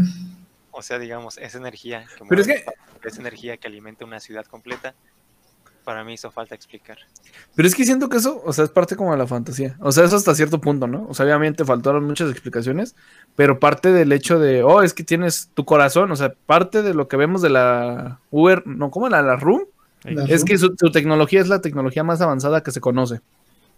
O 0.74 0.82
sea, 0.82 1.00
digamos, 1.00 1.38
esa 1.38 1.58
energía 1.58 2.02
que 2.18 2.26
Pero 2.28 2.42
es 2.42 2.48
mueve 2.48 2.66
que- 3.02 3.08
esa 3.08 3.22
energía 3.22 3.58
que 3.58 3.68
alimenta 3.68 4.04
una 4.06 4.20
ciudad 4.20 4.46
completa, 4.46 4.94
para 5.84 6.04
mí 6.06 6.14
hizo 6.14 6.32
falta 6.32 6.56
explicar. 6.56 6.98
Pero 7.56 7.68
es 7.68 7.76
que 7.76 7.84
siento 7.84 8.08
que 8.08 8.18
eso, 8.18 8.42
o 8.46 8.54
sea, 8.54 8.64
es 8.64 8.70
parte 8.72 8.96
como 8.96 9.12
de 9.12 9.18
la 9.18 9.28
fantasía. 9.28 9.76
O 9.82 9.92
sea, 9.92 10.06
eso 10.06 10.16
hasta 10.16 10.34
cierto 10.34 10.60
punto, 10.62 10.88
¿no? 10.88 11.06
O 11.10 11.14
sea, 11.14 11.26
obviamente 11.26 11.66
faltaron 11.66 12.06
muchas 12.06 12.32
explicaciones, 12.32 12.96
pero 13.36 13.60
parte 13.60 13.92
del 13.92 14.12
hecho 14.14 14.40
de, 14.40 14.64
oh, 14.64 14.82
es 14.82 14.94
que 14.94 15.04
tienes 15.04 15.50
tu 15.54 15.66
corazón, 15.66 16.10
o 16.12 16.16
sea, 16.16 16.34
parte 16.46 16.82
de 16.84 16.94
lo 16.94 17.08
que 17.10 17.18
vemos 17.18 17.42
de 17.42 17.50
la 17.50 18.20
Uber, 18.32 18.66
no, 18.66 18.92
¿cómo 18.92 19.08
era? 19.08 19.22
La 19.22 19.36
Room, 19.36 19.64
La 20.06 20.24
es 20.24 20.40
Room. 20.42 20.46
que 20.46 20.58
su, 20.58 20.74
su 20.80 20.92
tecnología 20.92 21.42
es 21.42 21.50
la 21.50 21.60
tecnología 21.60 22.04
más 22.06 22.22
avanzada 22.22 22.64
que 22.64 22.72
se 22.72 22.80
conoce. 22.80 23.20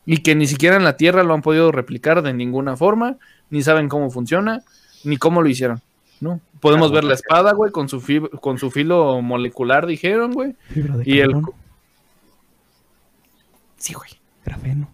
Y 0.06 0.20
que 0.20 0.36
ni 0.36 0.46
siquiera 0.46 0.76
en 0.76 0.84
la 0.84 0.98
Tierra 0.98 1.24
lo 1.24 1.34
han 1.34 1.42
podido 1.42 1.72
replicar 1.72 2.22
de 2.22 2.34
ninguna 2.36 2.78
forma, 2.78 3.18
ni 3.50 3.64
saben 3.64 3.90
cómo 3.90 4.12
funciona, 4.12 4.62
ni 5.04 5.18
cómo 5.18 5.42
lo 5.42 5.50
hicieron, 5.50 5.82
¿no? 6.22 6.40
Podemos 6.62 6.92
ver 6.92 7.04
la 7.04 7.14
espada, 7.14 7.54
güey, 7.54 7.72
con 7.72 7.90
su, 7.90 8.02
fib- 8.02 8.40
con 8.40 8.58
su 8.58 8.72
filo 8.72 9.22
molecular, 9.22 9.86
dijeron, 9.86 10.32
güey. 10.34 10.56
Fibra 10.70 10.98
de 10.98 11.04
Y 11.06 11.20
el... 11.20 11.34
Sí, 13.78 13.94
güey. 13.94 14.10
Grafeno. 14.44 14.90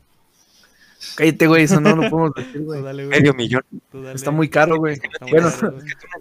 Cállate, 1.16 1.48
güey, 1.48 1.64
eso 1.64 1.80
no 1.82 1.96
lo 1.96 2.10
podemos 2.10 2.34
decir, 2.36 2.62
güey. 2.62 2.80
Tú 2.82 2.86
dale, 2.86 3.06
güey. 3.06 3.20
Medio 3.20 3.34
millón. 3.34 3.64
Está 4.14 4.32
muy 4.32 4.50
caro, 4.50 4.78
güey. 4.78 5.00
Bueno. 5.30 5.50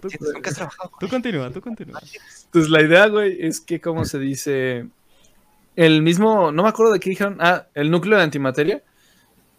tú 0.01 0.09
nunca 0.33 0.49
has 0.49 0.55
trabajado 0.55 0.91
Tú 0.99 1.07
continúa, 1.07 1.49
tú 1.51 1.61
continúa. 1.61 2.01
Pues 2.51 2.69
la 2.69 2.81
idea, 2.81 3.07
güey, 3.07 3.37
es 3.45 3.59
que, 3.61 3.79
¿cómo 3.81 4.05
se 4.05 4.19
dice? 4.19 4.87
El 5.75 6.01
mismo, 6.01 6.51
no 6.51 6.63
me 6.63 6.69
acuerdo 6.69 6.93
de 6.93 6.99
qué 6.99 7.09
dijeron, 7.09 7.37
ah, 7.39 7.67
el 7.73 7.91
núcleo 7.91 8.17
de 8.17 8.23
antimateria. 8.23 8.83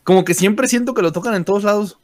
Como 0.05 0.25
que 0.25 0.35
siempre 0.35 0.69
siento 0.69 0.95
que 0.95 1.03
lo 1.03 1.13
tocan 1.13 1.35
en 1.35 1.45
todos 1.45 1.65
lados. 1.65 1.99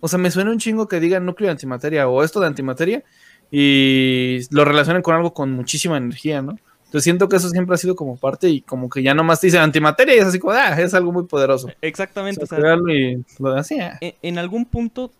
O 0.00 0.08
sea, 0.08 0.18
me 0.18 0.30
suena 0.30 0.50
un 0.50 0.58
chingo 0.58 0.88
que 0.88 1.00
digan 1.00 1.26
núcleo 1.26 1.48
de 1.48 1.52
antimateria 1.52 2.08
o 2.08 2.22
esto 2.22 2.40
de 2.40 2.46
antimateria 2.46 3.04
y 3.50 4.40
lo 4.50 4.64
relacionen 4.64 5.02
con 5.02 5.14
algo 5.14 5.34
con 5.34 5.52
muchísima 5.52 5.96
energía, 5.96 6.42
¿no? 6.42 6.58
Entonces 6.84 7.04
siento 7.04 7.28
que 7.28 7.36
eso 7.36 7.48
siempre 7.50 7.74
ha 7.74 7.78
sido 7.78 7.94
como 7.94 8.16
parte 8.16 8.48
y 8.48 8.62
como 8.62 8.88
que 8.88 9.02
ya 9.02 9.14
nomás 9.14 9.40
te 9.40 9.46
dicen 9.46 9.60
antimateria 9.60 10.16
y 10.16 10.18
es 10.18 10.24
así 10.24 10.40
como, 10.40 10.54
ah, 10.54 10.80
es 10.80 10.92
algo 10.92 11.12
muy 11.12 11.24
poderoso. 11.24 11.68
Exactamente, 11.80 12.40
O 12.40 12.44
o 12.44 12.46
sea, 12.46 12.58
y 12.58 13.24
lo 13.38 13.54
ah. 13.54 13.64
en, 14.00 14.14
en 14.22 14.38
algún 14.38 14.64
punto 14.64 15.12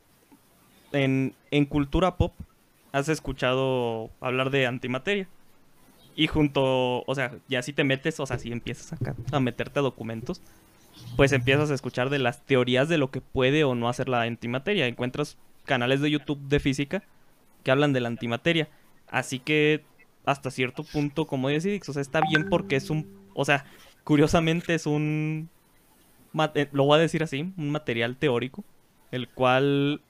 en, 0.92 1.34
en 1.50 1.64
cultura 1.66 2.16
pop 2.16 2.32
has 2.92 3.08
escuchado 3.08 4.10
hablar 4.20 4.50
de 4.50 4.66
antimateria. 4.66 5.28
Y 6.16 6.26
junto, 6.26 7.04
o 7.06 7.14
sea, 7.14 7.36
ya 7.48 7.62
si 7.62 7.72
te 7.72 7.84
metes, 7.84 8.18
o 8.20 8.26
sea, 8.26 8.38
si 8.38 8.50
empiezas 8.52 8.92
acá 8.92 9.14
a 9.30 9.40
meterte 9.40 9.78
a 9.78 9.82
documentos, 9.82 10.42
pues 11.16 11.32
empiezas 11.32 11.70
a 11.70 11.74
escuchar 11.74 12.10
de 12.10 12.18
las 12.18 12.44
teorías 12.44 12.88
de 12.88 12.98
lo 12.98 13.10
que 13.10 13.20
puede 13.20 13.64
o 13.64 13.74
no 13.74 13.88
hacer 13.88 14.08
la 14.08 14.22
antimateria. 14.22 14.86
Encuentras 14.86 15.38
canales 15.64 16.00
de 16.00 16.10
YouTube 16.10 16.40
de 16.48 16.60
física 16.60 17.02
que 17.62 17.70
hablan 17.70 17.92
de 17.92 18.00
la 18.00 18.08
antimateria. 18.08 18.68
Así 19.08 19.38
que 19.38 19.84
hasta 20.24 20.50
cierto 20.50 20.84
punto, 20.84 21.26
como 21.26 21.48
dice 21.48 21.70
Dix, 21.70 21.88
o 21.88 21.92
sea, 21.92 22.02
está 22.02 22.20
bien 22.20 22.48
porque 22.48 22.76
es 22.76 22.90
un, 22.90 23.06
o 23.34 23.44
sea, 23.44 23.64
curiosamente 24.04 24.74
es 24.74 24.86
un, 24.86 25.48
eh, 26.54 26.68
lo 26.72 26.84
voy 26.84 26.98
a 26.98 27.02
decir 27.02 27.22
así, 27.22 27.52
un 27.56 27.70
material 27.70 28.16
teórico, 28.16 28.64
el 29.10 29.28
cual 29.28 30.00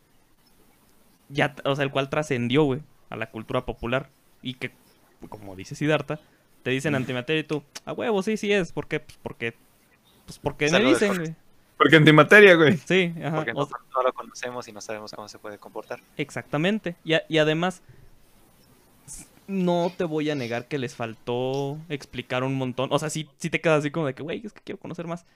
ya, 1.28 1.54
o 1.64 1.74
sea, 1.76 1.84
el 1.84 1.90
cual 1.90 2.10
trascendió, 2.10 2.64
güey, 2.64 2.80
a 3.08 3.16
la 3.16 3.30
cultura 3.30 3.64
popular 3.64 4.10
y 4.42 4.54
que, 4.54 4.72
como 5.28 5.56
dice 5.56 5.74
Siddhartha, 5.74 6.20
te 6.62 6.70
dicen 6.70 6.94
antimateria 6.94 7.40
y 7.40 7.44
tú, 7.44 7.62
a 7.84 7.92
huevo, 7.92 8.22
sí, 8.22 8.36
sí 8.36 8.52
es, 8.52 8.72
¿por 8.72 8.86
qué? 8.86 9.00
Pues 9.00 9.18
porque, 9.22 9.54
pues 10.38 10.38
porque 10.42 10.70
me 10.70 10.80
dicen, 10.80 11.16
güey. 11.16 11.34
Porque 11.76 11.96
antimateria, 11.96 12.54
güey. 12.56 12.76
Sí, 12.76 13.14
ajá. 13.24 13.36
porque 13.36 13.52
no, 13.54 13.68
no 13.96 14.02
lo 14.02 14.12
conocemos 14.12 14.68
y 14.68 14.72
no 14.72 14.80
sabemos 14.80 15.12
cómo 15.12 15.28
se 15.28 15.38
puede 15.38 15.56
comportar. 15.58 16.00
Exactamente. 16.16 16.96
Y, 17.04 17.14
a- 17.14 17.22
y 17.28 17.38
además, 17.38 17.82
no 19.46 19.92
te 19.96 20.04
voy 20.04 20.30
a 20.30 20.34
negar 20.34 20.68
que 20.68 20.78
les 20.78 20.94
faltó 20.94 21.78
explicar 21.88 22.44
un 22.44 22.54
montón. 22.56 22.90
O 22.92 22.98
sea, 22.98 23.10
sí, 23.10 23.28
sí 23.38 23.50
te 23.50 23.60
quedas 23.60 23.80
así 23.80 23.90
como 23.90 24.06
de 24.06 24.14
que, 24.14 24.22
güey, 24.22 24.42
es 24.44 24.52
que 24.52 24.60
quiero 24.62 24.78
conocer 24.78 25.06
más. 25.06 25.26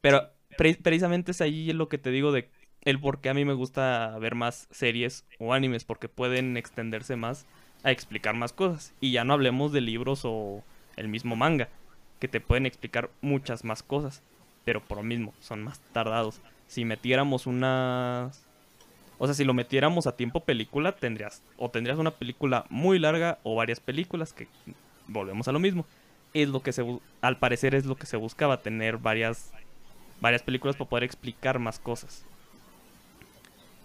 Pero 0.00 0.30
pre- 0.58 0.74
precisamente 0.82 1.30
es 1.30 1.40
ahí 1.40 1.72
lo 1.72 1.88
que 1.88 1.98
te 1.98 2.10
digo 2.10 2.32
de 2.32 2.50
el 2.82 3.00
por 3.00 3.20
qué 3.20 3.30
a 3.30 3.34
mí 3.34 3.44
me 3.44 3.54
gusta 3.54 4.16
ver 4.20 4.34
más 4.34 4.68
series 4.70 5.24
o 5.38 5.52
animes, 5.54 5.84
porque 5.84 6.08
pueden 6.08 6.56
extenderse 6.56 7.16
más 7.16 7.46
a 7.82 7.90
explicar 7.90 8.34
más 8.34 8.52
cosas. 8.52 8.92
Y 9.00 9.12
ya 9.12 9.24
no 9.24 9.32
hablemos 9.32 9.72
de 9.72 9.80
libros 9.80 10.22
o 10.24 10.62
el 10.96 11.08
mismo 11.08 11.36
manga, 11.36 11.68
que 12.18 12.28
te 12.28 12.40
pueden 12.40 12.66
explicar 12.66 13.10
muchas 13.20 13.64
más 13.64 13.82
cosas. 13.82 14.22
Pero 14.64 14.80
por 14.80 14.98
lo 14.98 15.04
mismo, 15.04 15.32
son 15.40 15.62
más 15.62 15.80
tardados. 15.92 16.40
Si 16.66 16.84
metiéramos 16.84 17.46
unas 17.46 18.46
o 19.18 19.26
sea, 19.26 19.34
si 19.34 19.44
lo 19.44 19.54
metiéramos 19.54 20.06
a 20.06 20.16
tiempo 20.16 20.40
película, 20.40 20.92
tendrías 20.92 21.42
o 21.56 21.70
tendrías 21.70 21.98
una 21.98 22.10
película 22.10 22.66
muy 22.68 22.98
larga 22.98 23.38
o 23.44 23.54
varias 23.54 23.80
películas 23.80 24.32
que 24.32 24.46
volvemos 25.08 25.48
a 25.48 25.52
lo 25.52 25.58
mismo. 25.58 25.86
Es 26.34 26.48
lo 26.48 26.60
que 26.60 26.72
se 26.72 26.84
al 27.22 27.38
parecer 27.38 27.74
es 27.74 27.86
lo 27.86 27.96
que 27.96 28.06
se 28.06 28.16
buscaba 28.16 28.60
tener 28.60 28.98
varias 28.98 29.52
varias 30.20 30.42
películas 30.42 30.76
para 30.76 30.90
poder 30.90 31.04
explicar 31.04 31.58
más 31.58 31.78
cosas. 31.78 32.24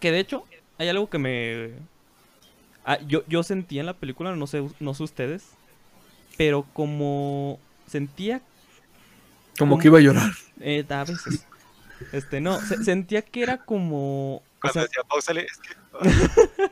Que 0.01 0.11
de 0.11 0.19
hecho 0.19 0.45
hay 0.77 0.89
algo 0.89 1.09
que 1.09 1.17
me 1.17 1.71
ah, 2.83 2.99
yo 3.07 3.23
yo 3.27 3.41
en 3.49 3.85
la 3.85 3.93
película, 3.93 4.35
no 4.35 4.47
sé 4.47 4.67
no 4.81 4.93
sé 4.93 5.03
ustedes, 5.03 5.51
pero 6.37 6.65
como 6.73 7.57
sentía 7.87 8.41
Como 9.57 9.77
que 9.79 9.87
iba 9.87 9.97
a 9.99 10.01
llorar. 10.01 10.31
eh, 10.59 10.85
a 10.89 11.03
veces 11.03 11.45
este 12.11 12.41
no, 12.41 12.59
se- 12.61 12.83
sentía 12.83 13.21
que 13.21 13.43
era 13.43 13.57
como 13.59 14.37
o 14.37 14.43
Cuando 14.61 14.73
sea, 14.73 14.81
decía 14.83 15.03
pausale, 15.07 15.45
es 15.45 15.57
que 15.57 16.71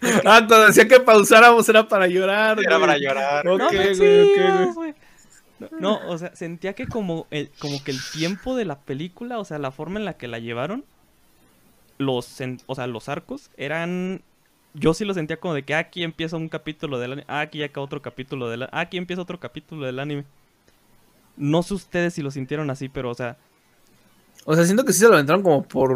Ah, 0.00 0.44
cuando 0.46 0.66
decía 0.66 0.86
que 0.86 1.00
pausáramos 1.00 1.68
era 1.68 1.88
para 1.88 2.06
llorar. 2.06 2.58
era 2.60 2.76
güey. 2.76 2.80
para 2.80 2.98
llorar. 2.98 3.48
Ok, 3.48 3.58
No, 3.58 3.68
güey, 3.68 3.94
sí, 3.96 4.00
güey. 4.00 4.72
güey. 4.74 4.94
No, 5.58 5.68
no, 5.80 6.08
o 6.08 6.16
sea, 6.18 6.34
sentía 6.36 6.74
que 6.74 6.86
como 6.86 7.26
el, 7.32 7.50
como 7.58 7.82
que 7.82 7.90
el 7.90 7.98
tiempo 8.12 8.54
de 8.54 8.64
la 8.64 8.78
película, 8.78 9.40
o 9.40 9.44
sea, 9.44 9.58
la 9.58 9.72
forma 9.72 9.98
en 9.98 10.04
la 10.04 10.16
que 10.16 10.28
la 10.28 10.38
llevaron, 10.38 10.84
los, 11.98 12.40
en- 12.40 12.60
o 12.66 12.76
sea, 12.76 12.86
los 12.86 13.08
arcos 13.08 13.50
eran, 13.56 14.22
yo 14.74 14.94
sí 14.94 15.04
lo 15.04 15.14
sentía 15.14 15.40
como 15.40 15.54
de 15.54 15.64
que 15.64 15.74
ah, 15.74 15.78
aquí 15.80 16.02
empieza 16.04 16.36
un 16.36 16.48
capítulo 16.48 16.98
del 16.98 17.12
anime, 17.12 17.24
ah, 17.28 17.40
aquí 17.40 17.62
acá 17.62 17.80
otro 17.80 18.02
capítulo 18.02 18.48
del, 18.48 18.64
a- 18.64 18.68
ah, 18.72 18.80
aquí 18.80 18.96
empieza 18.98 19.22
otro 19.22 19.40
capítulo 19.40 19.86
del 19.86 19.98
anime. 19.98 20.24
No 21.36 21.62
sé 21.62 21.74
ustedes 21.74 22.14
si 22.14 22.22
lo 22.22 22.30
sintieron 22.30 22.70
así, 22.70 22.88
pero 22.88 23.10
o 23.10 23.14
sea, 23.14 23.38
O 24.44 24.54
sea, 24.54 24.64
siento 24.64 24.84
que 24.84 24.94
sí 24.94 25.00
se 25.00 25.08
lo 25.08 25.14
aventaron 25.14 25.42
como 25.42 25.62
por. 25.62 25.90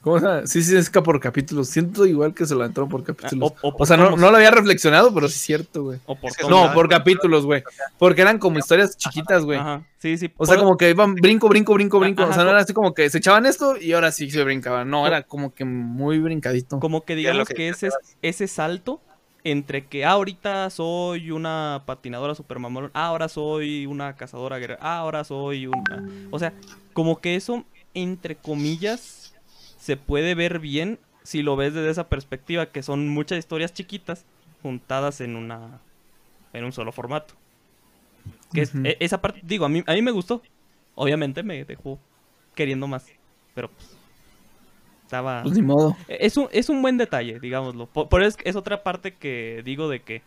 ¿Cómo 0.00 0.18
se 0.18 0.26
llama? 0.26 0.46
Sí, 0.46 0.62
sí, 0.62 0.76
es 0.76 0.90
que 0.90 1.00
por 1.02 1.20
capítulos. 1.20 1.68
Siento 1.68 2.04
igual 2.04 2.34
que 2.34 2.44
se 2.46 2.54
lo 2.54 2.62
aventaron 2.62 2.88
por 2.88 3.04
capítulos. 3.04 3.52
Ah, 3.54 3.58
o- 3.62 3.68
o 3.68 3.70
o, 3.70 3.76
por 3.76 3.86
sea, 3.86 3.96
no, 3.96 4.16
no 4.16 4.30
lo 4.30 4.36
había 4.36 4.50
reflexionado, 4.50 5.14
pero 5.14 5.28
sí 5.28 5.34
es 5.36 5.40
cierto, 5.42 5.84
güey. 5.84 6.00
o 6.06 6.16
por 6.16 6.30
Es 6.30 6.36
que 6.36 6.42
tomos. 6.42 6.68
No, 6.68 6.74
por 6.74 6.88
capítulos, 6.88 7.44
güey. 7.46 7.62
Porque 7.98 8.22
eran 8.22 8.38
como 8.38 8.58
historias 8.58 8.96
chiquitas, 8.96 9.44
güey. 9.44 9.60
Ajá, 9.60 9.86
sí, 9.98 10.18
sí. 10.18 10.32
O 10.36 10.46
sea, 10.46 10.56
como 10.56 10.76
que 10.76 10.90
iban 10.90 11.14
brinco, 11.14 11.48
brinco, 11.48 11.74
brinco, 11.74 12.00
brinco. 12.00 12.22
Ajá, 12.22 12.30
o 12.32 12.34
sea, 12.34 12.42
no 12.44 12.50
era 12.50 12.60
así 12.60 12.72
como 12.72 12.92
que 12.92 13.08
se 13.08 13.18
echaban 13.18 13.46
esto 13.46 13.76
y 13.76 13.92
ahora 13.92 14.10
sí 14.10 14.28
se 14.30 14.42
brincaban. 14.42 14.90
No, 14.90 15.06
era 15.06 15.22
como 15.22 15.54
que 15.54 15.64
muy 15.64 16.18
brincadito. 16.18 16.80
Como 16.80 17.04
que 17.04 17.14
digamos 17.14 17.48
que 17.48 17.68
ese, 17.68 17.90
ese 18.20 18.48
salto 18.48 19.00
entre 19.44 19.86
que 19.86 20.04
ah, 20.04 20.10
ahorita 20.12 20.70
soy 20.70 21.30
una 21.32 21.82
patinadora 21.84 22.34
super 22.34 22.58
mamón, 22.60 22.90
ah, 22.94 23.06
ahora 23.06 23.28
soy 23.28 23.86
una 23.86 24.14
cazadora 24.14 24.58
guerrera, 24.58 24.78
ah, 24.82 24.98
ahora 24.98 25.24
soy 25.24 25.66
una... 25.66 26.04
O 26.30 26.38
sea, 26.38 26.52
como 26.92 27.20
que 27.20 27.34
eso, 27.34 27.64
entre 27.94 28.36
comillas, 28.36 29.34
se 29.78 29.96
puede 29.96 30.34
ver 30.34 30.58
bien 30.58 30.98
si 31.22 31.42
lo 31.42 31.56
ves 31.56 31.74
desde 31.74 31.90
esa 31.90 32.08
perspectiva, 32.08 32.66
que 32.66 32.82
son 32.82 33.08
muchas 33.08 33.38
historias 33.38 33.72
chiquitas 33.72 34.24
juntadas 34.62 35.20
en 35.20 35.36
una... 35.36 35.80
en 36.52 36.64
un 36.64 36.72
solo 36.72 36.92
formato. 36.92 37.34
Que 38.52 38.68
e- 38.84 38.96
esa 39.00 39.20
parte, 39.20 39.40
digo, 39.42 39.64
a 39.64 39.68
mí, 39.68 39.82
a 39.86 39.92
mí 39.94 40.02
me 40.02 40.10
gustó. 40.10 40.42
Obviamente 40.94 41.42
me 41.42 41.64
dejó 41.64 41.98
queriendo 42.54 42.86
más, 42.86 43.06
pero 43.54 43.70
pues... 43.70 43.96
Estaba... 45.04 45.42
Pues 45.42 45.54
ni 45.54 45.62
modo. 45.62 45.96
Es 46.08 46.36
un, 46.36 46.48
es 46.52 46.68
un 46.68 46.80
buen 46.80 46.96
detalle, 46.96 47.38
digámoslo. 47.38 47.86
Por, 47.86 48.08
por 48.08 48.22
es, 48.22 48.36
es 48.44 48.56
otra 48.56 48.82
parte 48.82 49.14
que 49.14 49.62
digo 49.64 49.88
de 49.88 50.00
que 50.00 50.22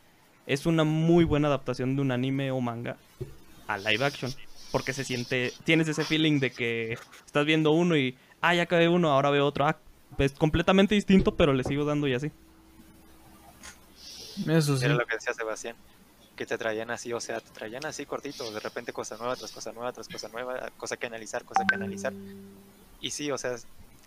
es 0.45 0.65
una 0.65 0.83
muy 0.83 1.23
buena 1.23 1.47
adaptación 1.47 1.95
de 1.95 2.01
un 2.03 2.11
anime 2.11 2.51
o 2.51 2.61
manga 2.61 2.97
a 3.67 3.77
live 3.77 4.05
action. 4.05 4.31
Porque 4.75 4.91
se 4.91 5.05
siente, 5.05 5.53
tienes 5.63 5.87
ese 5.87 6.03
feeling 6.03 6.41
de 6.41 6.51
que 6.51 6.97
estás 7.25 7.45
viendo 7.45 7.71
uno 7.71 7.95
y, 7.95 8.17
ah, 8.41 8.53
ya 8.53 8.63
acabé 8.63 8.89
uno, 8.89 9.09
ahora 9.09 9.29
veo 9.29 9.45
otro. 9.45 9.65
Ah, 9.65 9.77
pues 10.17 10.33
completamente 10.33 10.95
distinto, 10.95 11.33
pero 11.37 11.53
le 11.53 11.63
sigo 11.63 11.85
dando 11.85 12.09
y 12.09 12.13
así. 12.13 12.29
Eso 14.45 14.75
sí. 14.75 14.83
Era 14.83 14.95
lo 14.95 15.05
que 15.05 15.15
decía 15.15 15.33
Sebastián, 15.33 15.77
que 16.35 16.45
te 16.45 16.57
traían 16.57 16.91
así, 16.91 17.13
o 17.13 17.21
sea, 17.21 17.39
te 17.39 17.51
traían 17.51 17.85
así 17.85 18.05
cortito, 18.05 18.51
de 18.51 18.59
repente 18.59 18.91
cosa 18.91 19.15
nueva, 19.15 19.37
tras 19.37 19.53
cosa 19.53 19.71
nueva, 19.71 19.93
tras 19.93 20.09
cosa 20.09 20.27
nueva, 20.27 20.69
cosa 20.75 20.97
que 20.97 21.07
analizar, 21.07 21.45
cosa 21.45 21.65
que 21.65 21.75
analizar. 21.75 22.13
Y 22.99 23.11
sí, 23.11 23.31
o 23.31 23.37
sea, 23.37 23.55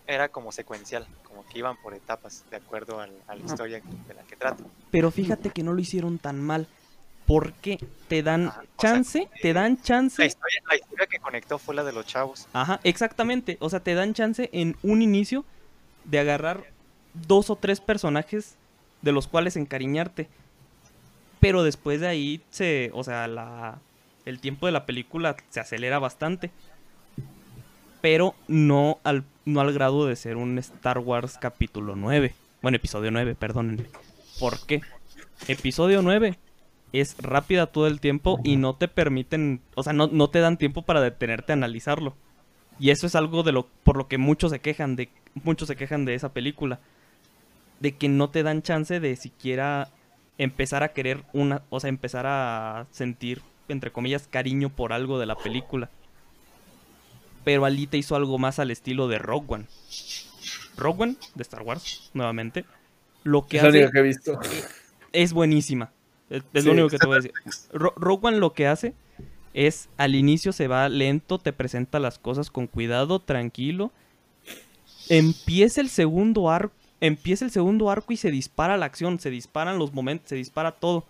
era 0.06 0.28
como 0.28 0.52
secuencial, 0.52 1.06
como 1.22 1.46
que 1.48 1.60
iban 1.60 1.78
por 1.82 1.94
etapas, 1.94 2.44
de 2.50 2.58
acuerdo 2.58 3.00
al- 3.00 3.22
a 3.26 3.36
la 3.36 3.40
historia 3.42 3.80
de 4.06 4.12
la 4.14 4.22
que 4.24 4.36
trata. 4.36 4.64
Pero 4.90 5.10
fíjate 5.10 5.48
que 5.48 5.62
no 5.62 5.72
lo 5.72 5.80
hicieron 5.80 6.18
tan 6.18 6.42
mal. 6.42 6.66
Porque 7.28 7.78
te 8.08 8.22
dan 8.22 8.50
sea, 8.50 8.62
chance, 8.78 9.28
te 9.42 9.52
dan 9.52 9.76
La 9.76 9.82
chance. 9.82 10.24
historia, 10.24 10.62
la 10.66 10.76
historia 10.76 11.06
que 11.06 11.18
conectó 11.18 11.58
fue 11.58 11.74
la 11.74 11.84
de 11.84 11.92
los 11.92 12.06
chavos. 12.06 12.48
Ajá, 12.54 12.80
exactamente. 12.84 13.58
O 13.60 13.68
sea, 13.68 13.80
te 13.80 13.92
dan 13.92 14.14
chance 14.14 14.48
en 14.54 14.78
un 14.82 15.02
inicio 15.02 15.44
de 16.04 16.20
agarrar 16.20 16.64
dos 17.12 17.50
o 17.50 17.56
tres 17.56 17.82
personajes 17.82 18.56
de 19.02 19.12
los 19.12 19.28
cuales 19.28 19.56
encariñarte. 19.56 20.26
Pero 21.38 21.64
después 21.64 22.00
de 22.00 22.08
ahí 22.08 22.40
se, 22.50 22.90
o 22.94 23.04
sea, 23.04 23.28
la 23.28 23.78
el 24.24 24.40
tiempo 24.40 24.64
de 24.64 24.72
la 24.72 24.86
película 24.86 25.36
se 25.50 25.60
acelera 25.60 25.98
bastante. 25.98 26.50
Pero 28.00 28.34
no 28.46 29.00
al, 29.04 29.24
no 29.44 29.60
al 29.60 29.74
grado 29.74 30.06
de 30.06 30.16
ser 30.16 30.38
un 30.38 30.58
Star 30.58 30.98
Wars 30.98 31.36
capítulo 31.38 31.94
9. 31.94 32.34
Bueno, 32.62 32.76
episodio 32.76 33.10
9, 33.10 33.34
perdónenme. 33.34 33.84
¿Por 34.40 34.64
qué? 34.64 34.80
Episodio 35.46 36.00
9 36.00 36.38
es 36.92 37.16
rápida 37.18 37.66
todo 37.66 37.86
el 37.86 38.00
tiempo 38.00 38.40
y 38.44 38.56
no 38.56 38.74
te 38.74 38.88
permiten, 38.88 39.60
o 39.74 39.82
sea, 39.82 39.92
no, 39.92 40.06
no 40.06 40.28
te 40.30 40.40
dan 40.40 40.56
tiempo 40.56 40.82
para 40.82 41.00
detenerte 41.00 41.52
a 41.52 41.54
analizarlo. 41.54 42.14
Y 42.80 42.90
eso 42.90 43.06
es 43.06 43.14
algo 43.14 43.42
de 43.42 43.52
lo 43.52 43.66
por 43.82 43.96
lo 43.96 44.08
que 44.08 44.18
muchos 44.18 44.52
se 44.52 44.60
quejan 44.60 44.96
de 44.96 45.08
muchos 45.44 45.68
se 45.68 45.76
quejan 45.76 46.04
de 46.04 46.14
esa 46.14 46.32
película, 46.32 46.80
de 47.80 47.96
que 47.96 48.08
no 48.08 48.30
te 48.30 48.42
dan 48.42 48.62
chance 48.62 49.00
de 49.00 49.16
siquiera 49.16 49.88
empezar 50.38 50.82
a 50.82 50.92
querer 50.92 51.24
una, 51.32 51.62
o 51.70 51.80
sea, 51.80 51.88
empezar 51.88 52.26
a 52.26 52.86
sentir 52.90 53.42
entre 53.68 53.90
comillas 53.90 54.26
cariño 54.28 54.70
por 54.70 54.92
algo 54.92 55.18
de 55.18 55.26
la 55.26 55.36
película. 55.36 55.90
Pero 57.44 57.64
Alita 57.64 57.96
hizo 57.96 58.16
algo 58.16 58.38
más 58.38 58.58
al 58.58 58.70
estilo 58.70 59.08
de 59.08 59.18
Rogue 59.18 59.46
One. 59.48 59.64
Rogue 60.76 61.02
One 61.02 61.16
de 61.34 61.42
Star 61.42 61.62
Wars, 61.62 62.10
nuevamente, 62.14 62.64
lo 63.24 63.46
que 63.46 63.58
Es 63.58 63.64
hace 63.64 63.90
que 63.90 63.98
he 63.98 64.02
visto. 64.02 64.38
es 65.12 65.32
buenísima. 65.32 65.90
Es, 66.30 66.42
es 66.52 66.62
Sí, 66.62 66.66
lo 66.66 66.72
único 66.72 66.88
que 66.88 66.98
te 66.98 67.06
voy 67.06 67.14
a 67.14 67.20
decir. 67.20 67.34
Ro- 67.72 67.94
Rogue 67.96 68.28
One 68.28 68.38
lo 68.38 68.52
que 68.52 68.66
hace 68.66 68.94
es 69.54 69.88
al 69.96 70.14
inicio 70.14 70.52
se 70.52 70.68
va 70.68 70.88
lento, 70.88 71.38
te 71.38 71.52
presenta 71.52 71.98
las 71.98 72.18
cosas 72.18 72.50
con 72.50 72.66
cuidado, 72.66 73.18
tranquilo. 73.20 73.90
Empieza 75.08 75.80
el 75.80 75.88
segundo 75.88 76.50
arco, 76.50 76.74
empieza 77.00 77.44
el 77.44 77.50
segundo 77.50 77.90
arco 77.90 78.12
y 78.12 78.16
se 78.16 78.30
dispara 78.30 78.76
la 78.76 78.86
acción, 78.86 79.18
se 79.18 79.30
disparan 79.30 79.78
los 79.78 79.92
momentos, 79.94 80.28
se 80.28 80.36
dispara 80.36 80.72
todo. 80.72 81.04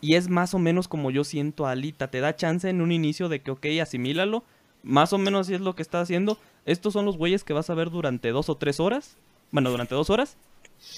Y 0.00 0.14
es 0.14 0.28
más 0.28 0.54
o 0.54 0.58
menos 0.58 0.88
como 0.88 1.10
yo 1.10 1.24
siento 1.24 1.66
a 1.66 1.70
Alita, 1.72 2.08
te 2.08 2.20
da 2.20 2.36
chance 2.36 2.68
en 2.68 2.80
un 2.80 2.92
inicio 2.92 3.28
de 3.28 3.40
que 3.40 3.50
ok, 3.52 3.66
asimílalo, 3.80 4.42
más 4.82 5.12
o 5.12 5.18
menos 5.18 5.42
así 5.42 5.54
es 5.54 5.60
lo 5.60 5.74
que 5.74 5.82
está 5.82 6.00
haciendo. 6.00 6.38
Estos 6.64 6.92
son 6.92 7.04
los 7.04 7.16
güeyes 7.16 7.44
que 7.44 7.52
vas 7.52 7.70
a 7.70 7.74
ver 7.74 7.90
durante 7.90 8.30
dos 8.30 8.48
o 8.48 8.56
tres 8.56 8.80
horas. 8.80 9.16
Bueno, 9.52 9.70
durante 9.70 9.94
dos 9.94 10.10
horas. 10.10 10.36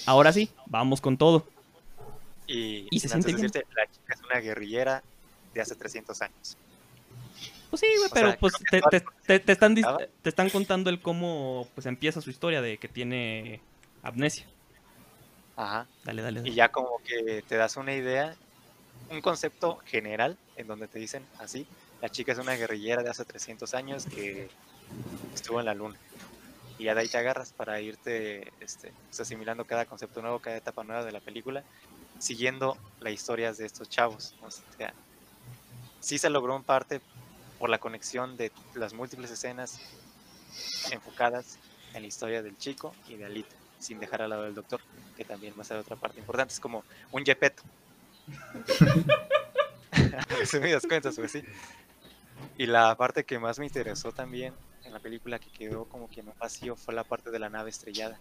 Ahora 0.05 0.33
sí, 0.33 0.49
vamos 0.65 0.99
con 1.01 1.17
todo. 1.17 1.45
Y, 2.51 2.87
Y 2.89 2.99
se 2.99 3.07
siente 3.09 3.31
decirte, 3.31 3.65
la 3.75 3.85
chica 3.85 4.13
es 4.15 4.21
una 4.23 4.39
guerrillera 4.39 5.03
de 5.53 5.61
hace 5.61 5.75
300 5.75 6.19
años. 6.23 6.57
Pues 7.69 7.79
sí, 7.79 7.87
güey, 7.97 8.09
pero 8.11 8.29
sea, 8.29 8.39
pues 8.39 8.53
te, 8.71 8.81
te- 8.81 9.05
te- 9.27 9.39
te 9.39 9.51
están, 9.51 9.75
te 9.75 10.29
están 10.29 10.49
contando 10.49 10.89
el 10.89 10.99
cómo 10.99 11.67
pues 11.75 11.85
empieza 11.85 12.21
su 12.21 12.31
historia 12.31 12.61
de 12.63 12.77
que 12.79 12.87
tiene 12.87 13.61
amnesia. 14.01 14.47
Ajá. 15.55 15.85
Dale, 16.03 16.23
dale, 16.23 16.39
dale. 16.39 16.49
Y 16.49 16.55
ya 16.55 16.69
como 16.71 16.97
que 17.05 17.43
te 17.47 17.55
das 17.57 17.77
una 17.77 17.93
idea, 17.93 18.35
un 19.11 19.21
concepto 19.21 19.77
general 19.85 20.35
en 20.55 20.65
donde 20.65 20.87
te 20.87 20.97
dicen 20.97 21.23
así, 21.37 21.67
la 22.01 22.09
chica 22.09 22.31
es 22.31 22.39
una 22.39 22.53
guerrillera 22.55 23.03
de 23.03 23.09
hace 23.11 23.25
300 23.25 23.73
años 23.75 24.05
que 24.07 24.49
estuvo 25.35 25.59
en 25.59 25.67
la 25.67 25.75
luna. 25.75 25.97
Y 26.79 26.85
ya 26.85 26.95
de 26.95 27.01
ahí 27.01 27.07
te 27.09 27.17
agarras 27.17 27.51
para 27.53 27.79
irte 27.81 28.51
este, 28.61 28.93
pues, 29.07 29.19
asimilando 29.19 29.65
cada 29.65 29.85
concepto 29.85 30.21
nuevo, 30.21 30.39
cada 30.39 30.57
etapa 30.57 30.83
nueva 30.83 31.03
de 31.03 31.11
la 31.11 31.19
película, 31.19 31.63
siguiendo 32.19 32.77
las 32.99 33.13
historias 33.13 33.57
de 33.57 33.65
estos 33.65 33.89
chavos. 33.89 34.35
O 34.43 34.49
sí 35.99 36.17
se 36.17 36.29
logró 36.29 36.55
en 36.55 36.63
parte 36.63 37.01
por 37.57 37.69
la 37.69 37.79
conexión 37.79 38.37
de 38.37 38.51
las 38.75 38.93
múltiples 38.93 39.31
escenas 39.31 39.79
enfocadas 40.91 41.57
en 41.93 42.03
la 42.03 42.07
historia 42.07 42.41
del 42.41 42.57
chico 42.57 42.93
y 43.07 43.15
de 43.15 43.25
Alita, 43.25 43.55
sin 43.79 43.99
dejar 43.99 44.21
al 44.21 44.29
lado 44.29 44.43
del 44.43 44.55
doctor, 44.55 44.79
que 45.17 45.25
también 45.25 45.53
va 45.57 45.63
a 45.63 45.65
ser 45.65 45.77
otra 45.77 45.95
parte 45.95 46.19
importante. 46.19 46.53
Es 46.53 46.59
como 46.59 46.83
un 47.11 47.23
yepeto. 47.23 47.63
Resumidas 50.39 50.85
cuentas, 50.87 51.15
pues 51.15 51.31
sí. 51.31 51.43
Y 52.57 52.65
la 52.65 52.95
parte 52.95 53.23
que 53.23 53.39
más 53.39 53.59
me 53.59 53.65
interesó 53.65 54.11
también 54.11 54.53
en 54.83 54.93
la 54.93 54.99
película 54.99 55.39
que 55.39 55.49
quedó 55.49 55.85
como 55.85 56.09
que 56.09 56.21
un 56.21 56.33
vacío 56.39 56.75
fue 56.75 56.93
la 56.93 57.03
parte 57.03 57.31
de 57.31 57.39
la 57.39 57.49
nave 57.49 57.69
estrellada. 57.69 58.19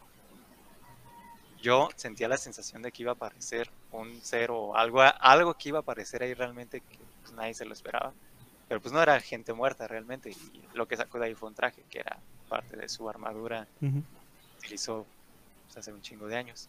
Yo 1.60 1.88
sentía 1.96 2.28
la 2.28 2.36
sensación 2.36 2.82
de 2.82 2.92
que 2.92 3.02
iba 3.02 3.12
a 3.12 3.14
aparecer 3.14 3.70
un 3.90 4.20
ser 4.22 4.50
o 4.50 4.76
algo, 4.76 5.00
algo 5.02 5.54
que 5.54 5.70
iba 5.70 5.78
a 5.78 5.82
aparecer 5.82 6.22
ahí 6.22 6.34
realmente 6.34 6.80
que 6.80 6.98
pues, 7.22 7.32
nadie 7.32 7.54
se 7.54 7.64
lo 7.64 7.72
esperaba. 7.72 8.12
Pero 8.68 8.80
pues 8.80 8.92
no 8.92 9.02
era 9.02 9.18
gente 9.20 9.52
muerta 9.52 9.88
realmente. 9.88 10.30
Y 10.30 10.62
lo 10.74 10.86
que 10.86 10.96
sacó 10.96 11.18
de 11.18 11.26
ahí 11.26 11.34
fue 11.34 11.48
un 11.48 11.54
traje 11.54 11.84
que 11.90 12.00
era 12.00 12.18
parte 12.48 12.76
de 12.76 12.88
su 12.88 13.08
armadura 13.08 13.66
Ujú. 13.80 14.02
utilizó 14.58 15.06
pues, 15.66 15.78
hace 15.78 15.92
un 15.92 16.02
chingo 16.02 16.26
de 16.26 16.36
años. 16.36 16.68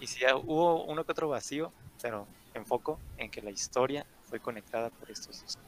Y 0.00 0.06
sí, 0.06 0.20
hubo 0.46 0.84
uno 0.84 1.04
que 1.04 1.12
otro 1.12 1.28
vacío, 1.28 1.72
pero 2.00 2.26
enfoco 2.54 2.98
en 3.18 3.30
que 3.30 3.42
la 3.42 3.50
historia 3.50 4.06
fue 4.28 4.40
conectada 4.40 4.90
por 4.90 5.10
estos 5.10 5.42
dos. 5.42 5.58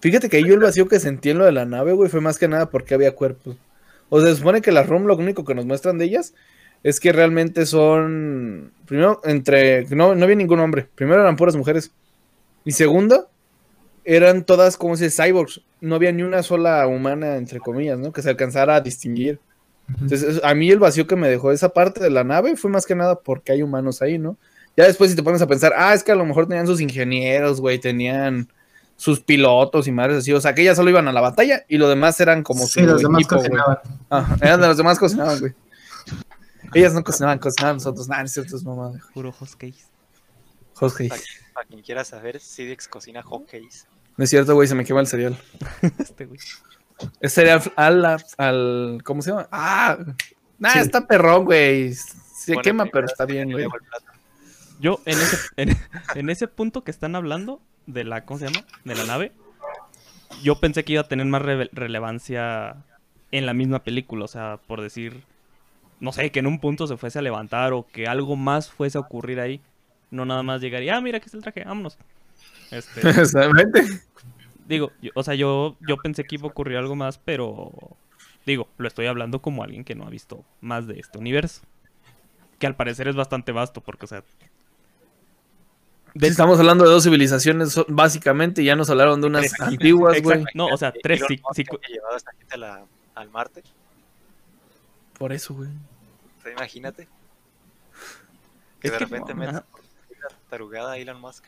Fíjate 0.00 0.28
que 0.28 0.38
ahí 0.38 0.46
yo 0.46 0.54
el 0.54 0.60
vacío 0.60 0.88
que 0.88 0.98
sentí 0.98 1.30
en 1.30 1.38
lo 1.38 1.44
de 1.44 1.52
la 1.52 1.66
nave, 1.66 1.92
güey, 1.92 2.10
fue 2.10 2.20
más 2.20 2.38
que 2.38 2.48
nada 2.48 2.70
porque 2.70 2.94
había 2.94 3.14
cuerpos. 3.14 3.56
O 4.10 4.20
sea, 4.20 4.30
se 4.30 4.36
supone 4.36 4.60
que 4.60 4.72
las 4.72 4.86
ROM 4.88 5.04
lo 5.04 5.16
único 5.16 5.44
que 5.44 5.54
nos 5.54 5.64
muestran 5.64 5.96
de 5.98 6.04
ellas 6.04 6.34
es 6.82 7.00
que 7.00 7.12
realmente 7.12 7.64
son. 7.64 8.72
Primero, 8.86 9.20
entre. 9.24 9.86
No, 9.94 10.14
no 10.14 10.24
había 10.24 10.36
ningún 10.36 10.60
hombre. 10.60 10.86
Primero 10.94 11.22
eran 11.22 11.36
puras 11.36 11.56
mujeres. 11.56 11.92
Y 12.64 12.72
segundo, 12.72 13.30
eran 14.04 14.44
todas, 14.44 14.76
como 14.76 14.96
se 14.96 15.04
dice, 15.04 15.22
cyborgs. 15.24 15.62
No 15.80 15.94
había 15.94 16.12
ni 16.12 16.22
una 16.22 16.42
sola 16.42 16.86
humana, 16.86 17.36
entre 17.36 17.58
comillas, 17.60 17.98
¿no? 17.98 18.12
Que 18.12 18.22
se 18.22 18.28
alcanzara 18.30 18.76
a 18.76 18.80
distinguir. 18.80 19.38
Entonces, 19.88 20.22
es- 20.22 20.40
a 20.44 20.54
mí 20.54 20.70
el 20.70 20.78
vacío 20.78 21.06
que 21.06 21.16
me 21.16 21.28
dejó 21.28 21.50
esa 21.52 21.70
parte 21.70 22.00
de 22.02 22.10
la 22.10 22.22
nave 22.22 22.56
fue 22.56 22.70
más 22.70 22.86
que 22.86 22.94
nada 22.94 23.16
porque 23.20 23.52
hay 23.52 23.62
humanos 23.62 24.02
ahí, 24.02 24.18
¿no? 24.18 24.36
Ya 24.76 24.84
después 24.84 25.10
si 25.10 25.16
te 25.16 25.22
pones 25.22 25.42
a 25.42 25.48
pensar, 25.48 25.72
ah, 25.76 25.94
es 25.94 26.04
que 26.04 26.12
a 26.12 26.14
lo 26.14 26.24
mejor 26.24 26.46
tenían 26.46 26.66
sus 26.66 26.80
ingenieros, 26.80 27.60
güey, 27.60 27.78
tenían 27.80 28.48
sus 29.00 29.20
pilotos 29.20 29.86
y 29.86 29.92
madres 29.92 30.18
así, 30.18 30.30
o 30.30 30.42
sea, 30.42 30.54
que 30.54 30.60
ellas 30.60 30.76
solo 30.76 30.90
iban 30.90 31.08
a 31.08 31.12
la 31.12 31.22
batalla 31.22 31.64
y 31.68 31.78
lo 31.78 31.88
demás 31.88 32.20
eran 32.20 32.42
como 32.42 32.66
sí, 32.66 32.80
su 32.80 32.86
los 32.86 33.00
demás 33.00 33.22
equipo, 33.22 33.36
cocinaban. 33.36 33.78
Ajá, 34.10 34.36
eran 34.42 34.60
de 34.60 34.66
los 34.66 34.76
demás 34.76 34.98
cocinaban, 34.98 35.40
güey. 35.40 35.54
Ellas 36.74 36.92
no 36.92 37.02
cocinaban, 37.02 37.38
cocinaban 37.38 37.76
nosotros, 37.76 38.08
nada, 38.08 38.24
es 38.24 38.32
cierto, 38.34 38.56
es 38.56 38.62
mamá. 38.62 38.92
Puro 39.14 39.34
host 39.40 39.54
case. 39.54 39.86
Jorge. 40.74 41.08
Para 41.54 41.66
quien 41.66 41.80
quiera 41.80 42.04
saber, 42.04 42.40
Sidix 42.40 42.88
cocina 42.88 43.22
hotcakes. 43.22 43.86
No 44.18 44.24
es 44.24 44.28
cierto, 44.28 44.54
güey, 44.54 44.68
se 44.68 44.74
me 44.74 44.84
quema 44.84 45.00
el 45.00 45.06
cereal. 45.06 45.34
este 45.98 46.26
güey. 46.26 46.38
Es 47.20 47.32
cereal 47.32 47.62
al, 47.76 48.22
al, 48.36 49.00
¿cómo 49.02 49.22
se 49.22 49.30
llama? 49.30 49.48
Ah, 49.50 49.96
nah, 50.58 50.74
Sí. 50.74 50.78
está 50.80 51.06
perrón, 51.06 51.46
güey. 51.46 51.94
Se 51.94 52.52
Bueno, 52.52 52.62
quema, 52.62 52.84
pero 52.84 53.06
está 53.06 53.24
bien, 53.24 53.50
güey. 53.50 53.66
Yo 54.78 55.00
en 55.06 55.18
ese, 55.18 55.38
en, 55.56 55.70
en 56.16 56.28
ese 56.28 56.48
punto 56.48 56.84
que 56.84 56.90
están 56.90 57.16
hablando 57.16 57.62
de 57.86 58.04
la, 58.04 58.24
¿cómo 58.24 58.38
se 58.38 58.46
llama? 58.48 58.64
De 58.84 58.94
la 58.94 59.04
nave, 59.04 59.32
yo 60.42 60.56
pensé 60.60 60.84
que 60.84 60.92
iba 60.94 61.02
a 61.02 61.08
tener 61.08 61.26
más 61.26 61.42
relevancia 61.42 62.76
en 63.32 63.46
la 63.46 63.54
misma 63.54 63.80
película, 63.80 64.24
o 64.24 64.28
sea, 64.28 64.58
por 64.66 64.80
decir, 64.80 65.22
no 66.00 66.12
sé, 66.12 66.30
que 66.30 66.40
en 66.40 66.46
un 66.46 66.58
punto 66.60 66.86
se 66.86 66.96
fuese 66.96 67.18
a 67.18 67.22
levantar 67.22 67.72
o 67.72 67.86
que 67.92 68.06
algo 68.06 68.36
más 68.36 68.70
fuese 68.70 68.98
a 68.98 69.02
ocurrir 69.02 69.40
ahí, 69.40 69.60
no 70.10 70.24
nada 70.24 70.42
más 70.42 70.60
llegar 70.60 70.82
y, 70.82 70.88
ah, 70.88 71.00
mira, 71.00 71.18
aquí 71.18 71.26
está 71.26 71.36
el 71.36 71.42
traje, 71.42 71.64
vámonos. 71.64 71.98
Este, 72.70 73.00
Exactamente. 73.08 73.82
digo, 74.66 74.92
yo- 75.02 75.10
o 75.14 75.22
sea, 75.22 75.34
yo, 75.34 75.76
yo 75.80 75.96
pensé 75.98 76.24
que 76.24 76.36
iba 76.36 76.46
a 76.46 76.50
ocurrir 76.50 76.76
algo 76.76 76.96
más, 76.96 77.18
pero 77.18 77.70
digo, 78.46 78.68
lo 78.78 78.88
estoy 78.88 79.06
hablando 79.06 79.40
como 79.42 79.62
alguien 79.62 79.84
que 79.84 79.94
no 79.94 80.06
ha 80.06 80.10
visto 80.10 80.44
más 80.60 80.86
de 80.86 80.98
este 80.98 81.18
universo. 81.18 81.62
Que 82.58 82.66
al 82.66 82.76
parecer 82.76 83.08
es 83.08 83.16
bastante 83.16 83.52
vasto, 83.52 83.80
porque, 83.80 84.04
o 84.04 84.08
sea, 84.08 84.22
Estamos 86.14 86.58
hablando 86.58 86.84
de 86.84 86.90
dos 86.90 87.04
civilizaciones, 87.04 87.78
básicamente, 87.88 88.62
y 88.62 88.66
ya 88.66 88.76
nos 88.76 88.90
hablaron 88.90 89.20
de 89.20 89.26
unas 89.28 89.60
antiguas, 89.60 90.20
güey. 90.22 90.44
No, 90.54 90.66
o 90.66 90.76
sea, 90.76 90.92
tres 91.02 91.22
sí- 91.28 91.40
sí- 91.54 91.64
llevado 91.88 92.14
a 92.14 92.16
esta 92.16 92.32
gente 92.32 92.54
a 92.54 92.58
la- 92.58 92.84
al 93.14 93.30
Marte. 93.30 93.62
Por 95.18 95.32
eso, 95.32 95.54
güey. 95.54 95.68
O 95.68 96.42
sea, 96.42 96.52
imagínate. 96.52 97.06
Que 98.80 98.88
Es 98.88 98.92
de 98.92 98.98
que- 98.98 99.04
repente 99.04 99.32
ajá. 99.32 99.40
metes 99.40 99.62
tarugada 100.48 100.92
a 100.92 100.96
Elon 100.98 101.20
Musk. 101.20 101.44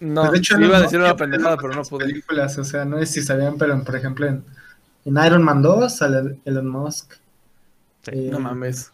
No, 0.00 0.22
Pues, 0.22 0.32
de 0.32 0.38
hecho, 0.38 0.60
iba 0.60 0.78
a 0.78 0.80
decir 0.80 0.98
una 0.98 1.14
pendejada, 1.16 1.56
pero 1.56 1.74
no 1.74 1.82
pude. 1.82 2.06
películas, 2.06 2.58
o 2.58 2.64
sea, 2.64 2.84
no 2.84 2.98
sé 2.98 3.06
si 3.06 3.22
sabían, 3.22 3.56
pero 3.56 3.80
por 3.84 3.94
ejemplo 3.94 4.26
en, 4.26 4.44
en 5.04 5.24
Iron 5.24 5.42
Man 5.44 5.62
2 5.62 5.96
sale 5.96 6.38
Elon 6.44 6.68
Musk. 6.68 7.12
Sí, 8.02 8.10
Eh, 8.12 8.28
No 8.32 8.40
mames. 8.40 8.90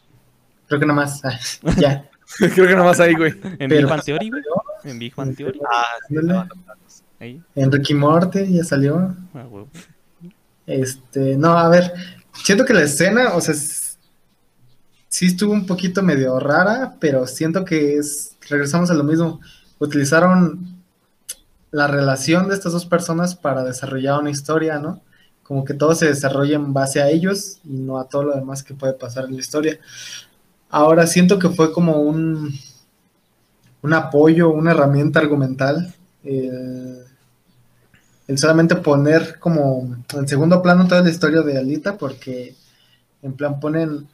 Creo 0.69 0.81
que 0.81 0.87
nada 0.87 1.01
más. 1.01 1.23
ya. 1.79 2.09
Creo 2.39 2.69
que 2.69 2.77
nomás 2.77 3.01
ahí, 3.01 3.15
güey. 3.15 3.33
En 3.59 3.69
Pero- 3.69 3.77
Big 3.77 3.87
Bang 3.87 4.05
Theory, 4.05 4.31
güey. 4.31 4.43
En 4.85 4.99
Big 4.99 5.15
Bang 5.15 5.35
Theory. 5.35 5.61
Ah, 5.71 5.85
sí. 6.09 6.17
Ahí. 7.21 7.43
En 7.55 7.73
Ricky 7.73 7.95
Morty 7.95 8.55
ya 8.55 8.64
salió. 8.64 9.16
Ah, 9.35 9.47
huevo. 9.49 9.69
Este, 10.66 11.37
no, 11.37 11.59
a 11.59 11.69
ver, 11.69 11.93
siento 12.45 12.64
que 12.64 12.75
la 12.75 12.83
escena, 12.83 13.33
o 13.35 13.41
sea, 13.41 13.55
sí 15.09 15.27
estuvo 15.27 15.53
un 15.53 15.66
poquito 15.66 16.03
medio 16.03 16.39
rara, 16.39 16.95
pero 17.01 17.27
siento 17.27 17.64
que 17.64 17.97
es, 17.97 18.37
regresamos 18.49 18.91
a 18.91 18.95
lo 18.95 19.03
mismo, 19.05 19.41
utilizaron 19.79 20.83
la 21.71 21.87
relación 21.87 22.49
de 22.49 22.55
estas 22.55 22.73
dos 22.73 22.87
personas 22.87 23.35
para 23.35 23.64
desarrollar 23.64 24.21
una 24.21 24.31
historia, 24.31 24.79
¿no? 24.79 25.03
Como 25.43 25.64
que 25.64 25.75
todo 25.75 25.95
se 25.95 26.07
desarrolla 26.07 26.57
en 26.57 26.75
base 26.75 27.01
a 27.01 27.09
ellos 27.09 27.59
y 27.64 27.79
no 27.79 27.99
a 27.99 28.09
todo 28.09 28.25
lo 28.25 28.35
demás 28.35 28.62
que 28.62 28.75
puede 28.75 28.93
pasar 28.93 29.25
en 29.25 29.35
la 29.35 29.41
historia. 29.41 29.79
Ahora 30.71 31.07
siento 31.07 31.39
que 31.39 31.49
fue 31.49 31.73
como 31.73 32.01
un, 32.03 32.53
un 33.83 33.95
apoyo, 33.95 34.51
una 34.51 34.73
herramienta 34.73 35.21
argumental. 35.21 35.95
El, 36.25 37.05
solamente 38.37 38.77
poner 38.77 39.39
como 39.39 39.97
en 40.14 40.29
segundo 40.29 40.61
plano 40.61 40.87
toda 40.87 41.03
la 41.03 41.09
historia 41.11 41.41
de 41.41 41.57
Alita, 41.57 41.97
porque 41.97 42.55
en 43.23 43.33
plan 43.33 43.59
ponen 43.59 44.07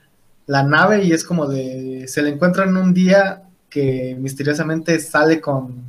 la 0.46 0.62
nave 0.62 1.04
y 1.04 1.12
es 1.12 1.24
como 1.24 1.46
de. 1.46 2.04
Se 2.06 2.22
le 2.22 2.30
encuentran 2.30 2.76
un 2.76 2.94
día 2.94 3.42
que 3.68 4.16
misteriosamente 4.18 5.00
sale 5.00 5.40
con, 5.40 5.82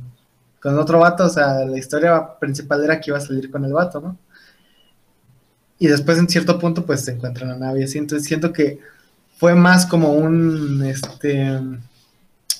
con 0.60 0.78
otro 0.78 0.98
vato. 0.98 1.24
O 1.26 1.28
sea, 1.28 1.64
la 1.64 1.78
historia 1.78 2.38
principal 2.40 2.82
era 2.82 3.00
que 3.00 3.10
iba 3.10 3.18
a 3.18 3.20
salir 3.20 3.50
con 3.50 3.64
el 3.64 3.72
vato, 3.72 4.00
¿no? 4.00 4.18
Y 5.78 5.86
después 5.88 6.18
en 6.18 6.28
cierto 6.28 6.58
punto, 6.58 6.84
pues 6.84 7.04
se 7.04 7.12
encuentran 7.12 7.50
la 7.50 7.56
nave 7.56 7.84
así. 7.84 7.98
Entonces 7.98 8.26
siento 8.26 8.52
que 8.52 8.80
fue 9.36 9.54
más 9.54 9.86
como 9.86 10.12
un. 10.12 10.84
Este. 10.84 11.60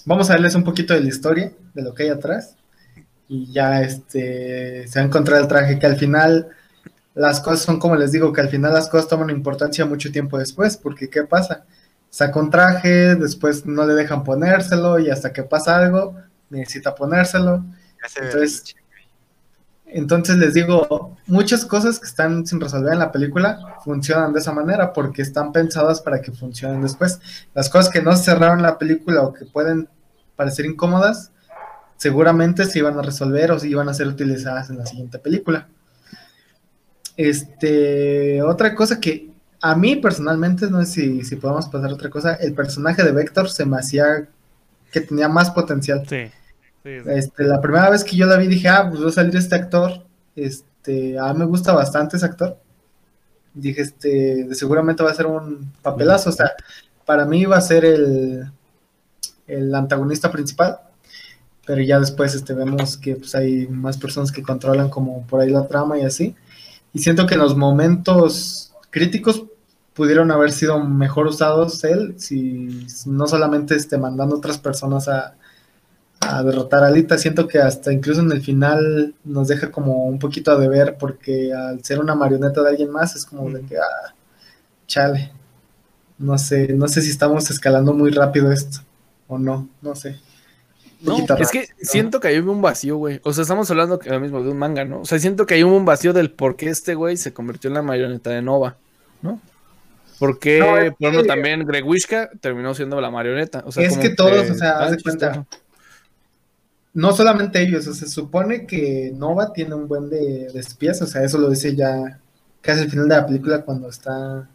Vamos 0.05 0.31
a 0.31 0.35
darles 0.35 0.55
un 0.55 0.65
poquito 0.65 0.95
de 0.95 1.01
la 1.01 1.09
historia, 1.09 1.53
de 1.75 1.83
lo 1.83 1.95
que 1.95 2.05
hay 2.05 2.09
atrás. 2.11 2.55
Y 3.29 3.53
ya 3.53 3.83
este 3.83 4.87
se 4.87 4.99
va 4.99 5.03
a 5.03 5.07
encontrar 5.07 5.41
el 5.41 5.49
traje 5.49 5.79
que 5.79 5.87
al 5.87 5.97
final 5.97 6.49
las 7.15 7.41
cosas 7.41 7.63
son 7.63 7.81
como 7.81 7.97
les 7.97 8.13
digo, 8.13 8.33
que 8.33 8.41
al 8.41 8.49
final 8.49 8.73
las 8.73 8.89
cosas 8.89 9.09
toman 9.09 9.31
importancia 9.31 9.85
mucho 9.87 10.13
tiempo 10.13 10.39
después, 10.39 10.77
porque 10.77 11.09
¿qué 11.09 11.25
pasa? 11.25 11.65
Saca 12.11 12.39
un 12.39 12.51
traje, 12.51 13.17
después 13.17 13.67
no 13.67 13.87
le 13.87 13.95
dejan 13.95 14.23
ponérselo 14.23 15.01
y 15.01 15.11
hasta 15.11 15.33
que 15.33 15.43
pasa 15.43 15.77
algo, 15.79 16.15
necesita 16.51 16.95
ponérselo. 16.95 17.65
Ve 18.21 18.47
Entonces- 19.97 20.37
les 20.37 20.53
digo, 20.53 21.17
muchas 21.27 21.65
cosas 21.65 21.99
que 21.99 22.07
están 22.07 22.47
sin 22.47 22.61
resolver 22.61 22.93
en 22.93 22.99
la 22.99 23.11
película 23.11 23.79
funcionan 23.83 24.35
de 24.35 24.41
esa 24.41 24.53
manera 24.53 24.93
porque 24.93 25.23
están 25.23 25.53
pensadas 25.53 26.03
para 26.03 26.21
que 26.21 26.33
funcionen 26.33 26.83
después. 26.83 27.19
Las 27.55 27.71
cosas 27.71 27.91
que 27.91 28.03
no 28.03 28.15
cerraron 28.15 28.61
la 28.61 28.77
película 28.77 29.23
o 29.23 29.33
que 29.33 29.47
pueden 29.47 29.89
parecer 30.37 30.67
incómodas, 30.67 31.33
seguramente 31.97 32.67
se 32.67 32.79
iban 32.81 32.99
a 32.99 33.03
resolver 33.03 33.51
o 33.53 33.59
se 33.59 33.69
iban 33.69 33.89
a 33.89 33.95
ser 33.95 34.09
utilizadas 34.09 34.69
en 34.69 34.77
la 34.77 34.85
siguiente 34.85 35.19
película. 35.19 35.67
Este, 37.17 38.43
otra 38.43 38.75
cosa 38.75 39.01
que 39.01 39.31
a 39.63 39.75
mí 39.75 39.97
personalmente, 39.97 40.71
no 40.71 40.85
sé 40.85 40.93
si, 40.93 41.25
si 41.25 41.37
podemos 41.37 41.69
pasar 41.69 41.91
otra 41.91 42.11
cosa, 42.11 42.35
el 42.35 42.53
personaje 42.53 43.03
de 43.03 43.13
Vector 43.13 43.49
se 43.49 43.65
me 43.65 43.79
hacía 43.79 44.29
que 44.93 45.01
tenía 45.01 45.29
más 45.29 45.51
potencial. 45.51 46.03
Sí. 46.07 46.31
Este, 46.87 47.45
la 47.45 47.61
primera 47.61 47.91
vez 47.91 48.05
que 48.05 48.17
yo 48.17 48.27
la 48.27 48.37
vi 48.37 48.47
dije, 48.47 48.69
ah, 48.69 48.87
pues 48.89 49.03
va 49.03 49.09
a 49.09 49.13
salir 49.13 49.37
este 49.37 49.57
actor. 49.57 50.05
Este, 50.37 51.19
a 51.19 51.33
mí 51.33 51.41
me 51.41 51.45
gusta 51.47 51.73
bastante 51.73 52.17
ese 52.17 52.27
actor. 52.27 52.59
Dije, 53.55 53.83
este, 53.83 54.55
seguramente 54.55 55.03
va 55.03 55.11
a 55.11 55.15
ser 55.15 55.27
un 55.27 55.73
papelazo. 55.83 56.31
O 56.31 56.33
sea, 56.33 56.53
para 57.05 57.25
mí 57.25 57.45
va 57.45 57.57
a 57.57 57.61
ser 57.61 57.85
el, 57.85 58.51
el 59.47 59.75
antagonista 59.75 60.31
principal. 60.31 60.79
Pero 61.67 61.83
ya 61.83 61.99
después 61.99 62.35
este, 62.35 62.55
vemos 62.55 62.97
que 62.97 63.17
pues, 63.17 63.35
hay 63.35 63.67
más 63.67 63.99
personas 63.99 64.31
que 64.31 64.43
controlan 64.43 64.89
como 64.89 65.27
por 65.27 65.41
ahí 65.41 65.51
la 65.51 65.67
trama 65.67 65.99
y 65.99 66.05
así. 66.05 66.37
Y 66.93 67.01
siento 67.01 67.27
que 67.27 67.35
en 67.35 67.41
los 67.41 67.57
momentos 67.57 68.73
críticos 68.91 69.45
pudieron 69.93 70.31
haber 70.31 70.53
sido 70.53 70.79
mejor 70.79 71.27
usados 71.27 71.83
él, 71.85 72.15
si 72.19 72.87
no 73.07 73.27
solamente 73.27 73.75
este, 73.75 73.99
mandando 73.99 74.37
otras 74.37 74.59
personas 74.59 75.09
a, 75.09 75.35
a 76.21 76.43
derrotar 76.43 76.83
a 76.85 76.89
Alita. 76.89 77.19
Siento 77.19 77.47
que 77.47 77.59
hasta 77.59 77.93
incluso 77.93 78.21
en 78.21 78.33
el 78.33 78.43
final 78.43 79.15
nos 79.25 79.49
deja 79.49 79.71
como 79.71 80.05
un 80.07 80.19
poquito 80.19 80.51
a 80.53 80.59
deber 80.59 80.97
porque 80.99 81.53
al 81.53 81.85
ser 81.85 82.01
una 82.01 82.15
marioneta 82.15 82.63
de 82.63 82.71
alguien 82.71 82.91
más 82.91 83.15
es 83.17 83.25
como 83.27 83.51
de 83.51 83.63
que, 83.63 83.79
ah, 83.79 84.15
chale. 84.87 85.33
No 86.19 86.39
sé, 86.39 86.73
no 86.73 86.89
sé 86.89 87.03
si 87.03 87.11
estamos 87.11 87.51
escalando 87.51 87.93
muy 87.93 88.11
rápido 88.11 88.51
esto 88.51 88.79
o 89.29 89.39
no, 89.39 89.69
no 89.83 89.95
sé. 89.95 90.19
No, 91.03 91.19
Es 91.39 91.51
que 91.51 91.69
siento 91.79 92.21
que 92.21 92.29
hay 92.29 92.39
un 92.39 92.63
vacío, 92.63 92.97
güey. 92.97 93.21
O 93.23 93.33
sea, 93.33 93.43
estamos 93.43 93.71
hablando 93.71 93.99
que 93.99 94.09
lo 94.09 94.19
mismo 94.19 94.43
de 94.43 94.49
un 94.49 94.57
manga, 94.59 94.85
¿no? 94.85 95.03
O 95.03 95.05
sea, 95.05 95.19
siento 95.19 95.45
que 95.45 95.55
hay 95.55 95.63
un 95.63 95.85
vacío 95.85 96.15
del 96.15 96.31
por 96.31 96.57
qué 96.57 96.71
este 96.71 96.95
güey 96.95 97.19
se 97.19 97.35
convirtió 97.35 97.69
en 97.69 97.75
la 97.75 97.83
marioneta 97.83 98.31
de 98.31 98.41
Nova, 98.41 98.77
¿no? 99.21 99.39
Porque, 100.19 100.59
No, 100.59 100.79
es 100.79 100.93
por 100.93 101.03
ejemplo, 101.03 101.23
que- 101.23 101.29
también 101.29 101.67
Greg 101.67 101.87
Wishka 101.87 102.31
terminó 102.41 102.75
siendo 102.75 102.99
la 103.03 103.11
marioneta. 103.11 103.63
O 103.67 103.73
sea, 103.73 103.83
Es 103.85 103.91
como 103.91 104.03
que 104.03 104.09
todos, 104.11 104.51
o 104.51 104.55
sea, 104.55 104.79
haz 104.79 104.89
ah, 104.89 104.91
de 104.97 105.03
cuenta, 105.03 105.33
chistoso. 105.33 105.47
No 106.97 107.13
solamente 107.13 107.61
ellos, 107.61 107.87
o 107.87 107.93
sea, 107.93 108.07
se 108.07 108.15
supone 108.15 108.67
que 108.67 109.13
Nova 109.15 109.53
tiene 109.53 109.75
un 109.75 109.87
buen 109.87 110.09
de, 110.09 110.49
de 110.51 110.59
espías, 110.59 111.03
o 111.03 111.07
sea, 111.07 111.23
eso 111.23 111.37
lo 111.37 111.51
dice 111.51 111.77
ya 111.77 112.19
casi 112.63 112.81
al 112.81 112.91
final 112.91 113.07
de 113.07 113.17
la 113.17 113.27
película 113.27 113.61
cuando 113.61 113.91
está 113.91 114.49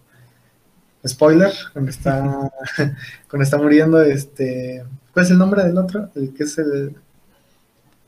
spoiler, 1.07 1.53
cuando 1.71 1.91
está 1.91 2.51
cuando 3.29 3.43
está 3.43 3.57
muriendo 3.59 4.01
este 4.01 4.83
¿cuál 5.13 5.25
es 5.25 5.31
el 5.31 5.37
nombre 5.37 5.63
del 5.63 5.77
otro? 5.77 6.09
El 6.15 6.33
que 6.33 6.45
es 6.45 6.57
el, 6.57 6.95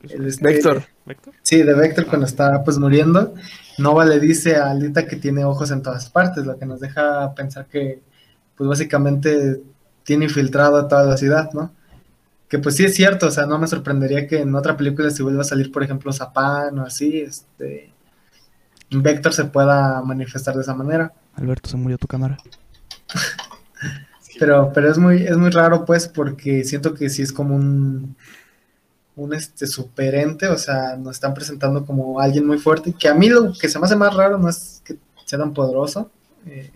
el 0.09 0.25
este- 0.25 0.43
Vector. 0.43 0.83
¿Vector? 1.05 1.33
Sí, 1.43 1.61
de 1.61 1.73
Vector 1.75 2.07
cuando 2.07 2.25
está 2.25 2.63
pues 2.63 2.79
muriendo, 2.79 3.35
Nova 3.77 4.03
le 4.03 4.19
dice 4.19 4.55
a 4.55 4.71
Alita 4.71 5.05
que 5.05 5.15
tiene 5.15 5.45
ojos 5.45 5.69
en 5.69 5.83
todas 5.83 6.09
partes, 6.09 6.43
lo 6.43 6.57
que 6.57 6.65
nos 6.65 6.79
deja 6.79 7.35
pensar 7.35 7.67
que 7.67 8.01
pues 8.57 8.67
básicamente 8.67 9.61
tiene 10.03 10.25
infiltrado 10.25 10.77
a 10.77 10.87
toda 10.87 11.03
la 11.03 11.17
ciudad, 11.17 11.51
¿no? 11.53 11.71
Que 12.53 12.59
pues 12.59 12.75
sí 12.75 12.85
es 12.85 12.93
cierto, 12.93 13.25
o 13.25 13.31
sea, 13.31 13.47
no 13.47 13.57
me 13.57 13.65
sorprendería 13.65 14.27
que 14.27 14.41
en 14.41 14.53
otra 14.53 14.77
película 14.77 15.09
si 15.09 15.23
vuelva 15.23 15.41
a 15.41 15.43
salir, 15.43 15.71
por 15.71 15.81
ejemplo, 15.81 16.13
Zapan 16.13 16.77
o 16.77 16.85
así, 16.85 17.21
este 17.21 17.91
Vector 18.91 19.33
se 19.33 19.45
pueda 19.45 20.03
manifestar 20.03 20.53
de 20.53 20.61
esa 20.61 20.75
manera. 20.75 21.11
Alberto, 21.33 21.67
se 21.67 21.77
murió 21.77 21.97
tu 21.97 22.05
cámara. 22.05 22.37
Pero, 24.37 24.71
pero 24.71 24.91
es 24.91 24.99
muy, 24.99 25.23
es 25.23 25.35
muy 25.35 25.49
raro, 25.49 25.83
pues, 25.83 26.07
porque 26.07 26.63
siento 26.63 26.93
que 26.93 27.09
sí 27.09 27.23
es 27.23 27.33
como 27.33 27.55
un, 27.55 28.15
un 29.15 29.33
este 29.33 29.65
superente, 29.65 30.47
o 30.47 30.57
sea, 30.59 30.95
nos 30.95 31.15
están 31.15 31.33
presentando 31.33 31.83
como 31.87 32.19
alguien 32.19 32.45
muy 32.45 32.59
fuerte, 32.59 32.93
que 32.93 33.07
a 33.07 33.15
mí 33.15 33.29
lo 33.29 33.51
que 33.53 33.67
se 33.67 33.79
me 33.79 33.85
hace 33.85 33.95
más 33.95 34.13
raro 34.13 34.37
no 34.37 34.47
es 34.47 34.79
que 34.85 34.97
sea 35.25 35.39
tan 35.39 35.55
poderoso, 35.55 36.11
eh, 36.45 36.71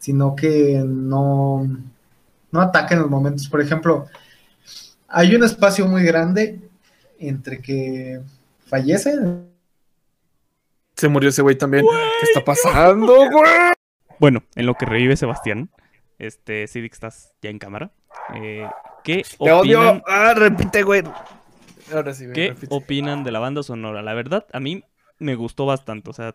sino 0.00 0.34
que 0.34 0.82
no, 0.84 1.64
no 2.50 2.60
ataca 2.60 2.96
en 2.96 3.02
los 3.02 3.10
momentos. 3.10 3.48
Por 3.48 3.60
ejemplo, 3.60 4.08
hay 5.08 5.34
un 5.34 5.44
espacio 5.44 5.86
muy 5.86 6.02
grande 6.04 6.60
entre 7.18 7.60
que 7.60 8.20
fallece. 8.66 9.12
Se 10.96 11.08
murió 11.08 11.28
ese 11.28 11.42
güey 11.42 11.56
también. 11.56 11.84
¿Qué 12.20 12.26
está 12.26 12.44
pasando, 12.44 13.14
güey? 13.30 13.72
Bueno, 14.18 14.42
en 14.54 14.66
lo 14.66 14.74
que 14.74 14.86
revive 14.86 15.16
Sebastián, 15.16 15.70
este, 16.18 16.66
Sidic, 16.66 16.92
estás 16.94 17.34
ya 17.42 17.50
en 17.50 17.58
cámara. 17.58 17.90
Eh, 18.34 18.66
¿Qué 19.04 19.22
Te 19.38 19.52
odio. 19.52 19.80
opinan, 19.80 20.02
Ah, 20.06 20.32
repite, 20.34 20.82
güey. 20.82 21.02
Ahora 21.92 22.14
sí, 22.14 22.24
güey. 22.24 22.34
¿qué 22.34 22.48
repite. 22.48 22.74
opinan 22.74 23.24
de 23.24 23.30
la 23.30 23.38
banda 23.40 23.62
sonora? 23.62 24.02
La 24.02 24.14
verdad, 24.14 24.46
a 24.52 24.58
mí 24.60 24.82
me 25.18 25.34
gustó 25.34 25.66
bastante, 25.66 26.10
o 26.10 26.12
sea, 26.12 26.34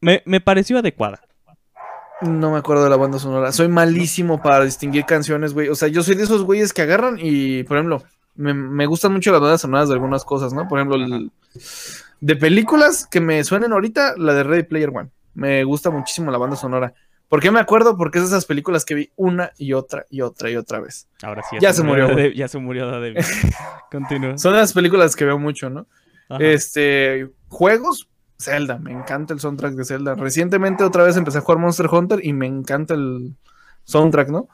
me, 0.00 0.22
me 0.24 0.40
pareció 0.40 0.78
adecuada. 0.78 1.20
No 2.22 2.50
me 2.52 2.58
acuerdo 2.58 2.84
de 2.84 2.90
la 2.90 2.96
banda 2.96 3.18
sonora. 3.18 3.50
Soy 3.52 3.68
malísimo 3.68 4.42
para 4.42 4.64
distinguir 4.64 5.04
canciones, 5.06 5.54
güey. 5.54 5.68
O 5.68 5.74
sea, 5.74 5.88
yo 5.88 6.02
soy 6.02 6.14
de 6.16 6.24
esos 6.24 6.42
güeyes 6.44 6.72
que 6.72 6.82
agarran 6.82 7.18
y, 7.20 7.62
por 7.64 7.76
ejemplo, 7.78 8.02
me, 8.36 8.52
me 8.54 8.86
gustan 8.86 9.12
mucho 9.12 9.32
las 9.32 9.40
bandas 9.40 9.60
sonoras 9.62 9.88
de 9.88 9.94
algunas 9.94 10.24
cosas, 10.24 10.52
¿no? 10.52 10.68
Por 10.68 10.78
ejemplo, 10.78 10.96
el- 10.96 11.30
de 12.20 12.36
películas 12.36 13.06
que 13.10 13.20
me 13.20 13.42
suenen 13.44 13.72
ahorita, 13.72 14.14
la 14.18 14.34
de 14.34 14.42
Ready 14.42 14.64
Player 14.64 14.90
One. 14.94 15.08
Me 15.34 15.64
gusta 15.64 15.88
muchísimo 15.90 16.30
la 16.30 16.36
banda 16.38 16.56
sonora. 16.56 16.92
¿Por 17.30 17.40
qué 17.40 17.50
me 17.50 17.60
acuerdo? 17.60 17.96
Porque 17.96 18.18
es 18.18 18.24
de 18.24 18.28
esas 18.36 18.44
películas 18.44 18.84
que 18.84 18.94
vi 18.94 19.10
una 19.16 19.52
y 19.56 19.72
otra 19.72 20.04
y 20.10 20.20
otra 20.20 20.50
y 20.50 20.56
otra 20.56 20.80
vez. 20.80 21.06
Ahora 21.22 21.42
sí, 21.48 21.56
Ya 21.60 21.72
se 21.72 21.82
murió. 21.82 22.08
Dade- 22.08 22.34
ya 22.34 22.48
se 22.48 22.58
murió. 22.58 22.90
Continúa. 23.90 24.36
Son 24.36 24.52
las 24.54 24.72
películas 24.72 25.16
que 25.16 25.24
veo 25.24 25.38
mucho, 25.38 25.70
¿no? 25.70 25.86
Ajá. 26.28 26.42
Este, 26.44 27.30
juegos, 27.48 28.08
Zelda, 28.40 28.78
me 28.78 28.92
encanta 28.92 29.34
el 29.34 29.40
soundtrack 29.40 29.74
de 29.74 29.84
Zelda. 29.84 30.14
Recientemente 30.14 30.82
otra 30.84 31.04
vez 31.04 31.16
empecé 31.16 31.38
a 31.38 31.40
jugar 31.42 31.58
Monster 31.58 31.86
Hunter 31.90 32.24
y 32.24 32.32
me 32.32 32.46
encanta 32.46 32.94
el 32.94 33.34
soundtrack, 33.84 34.28
¿no? 34.30 34.48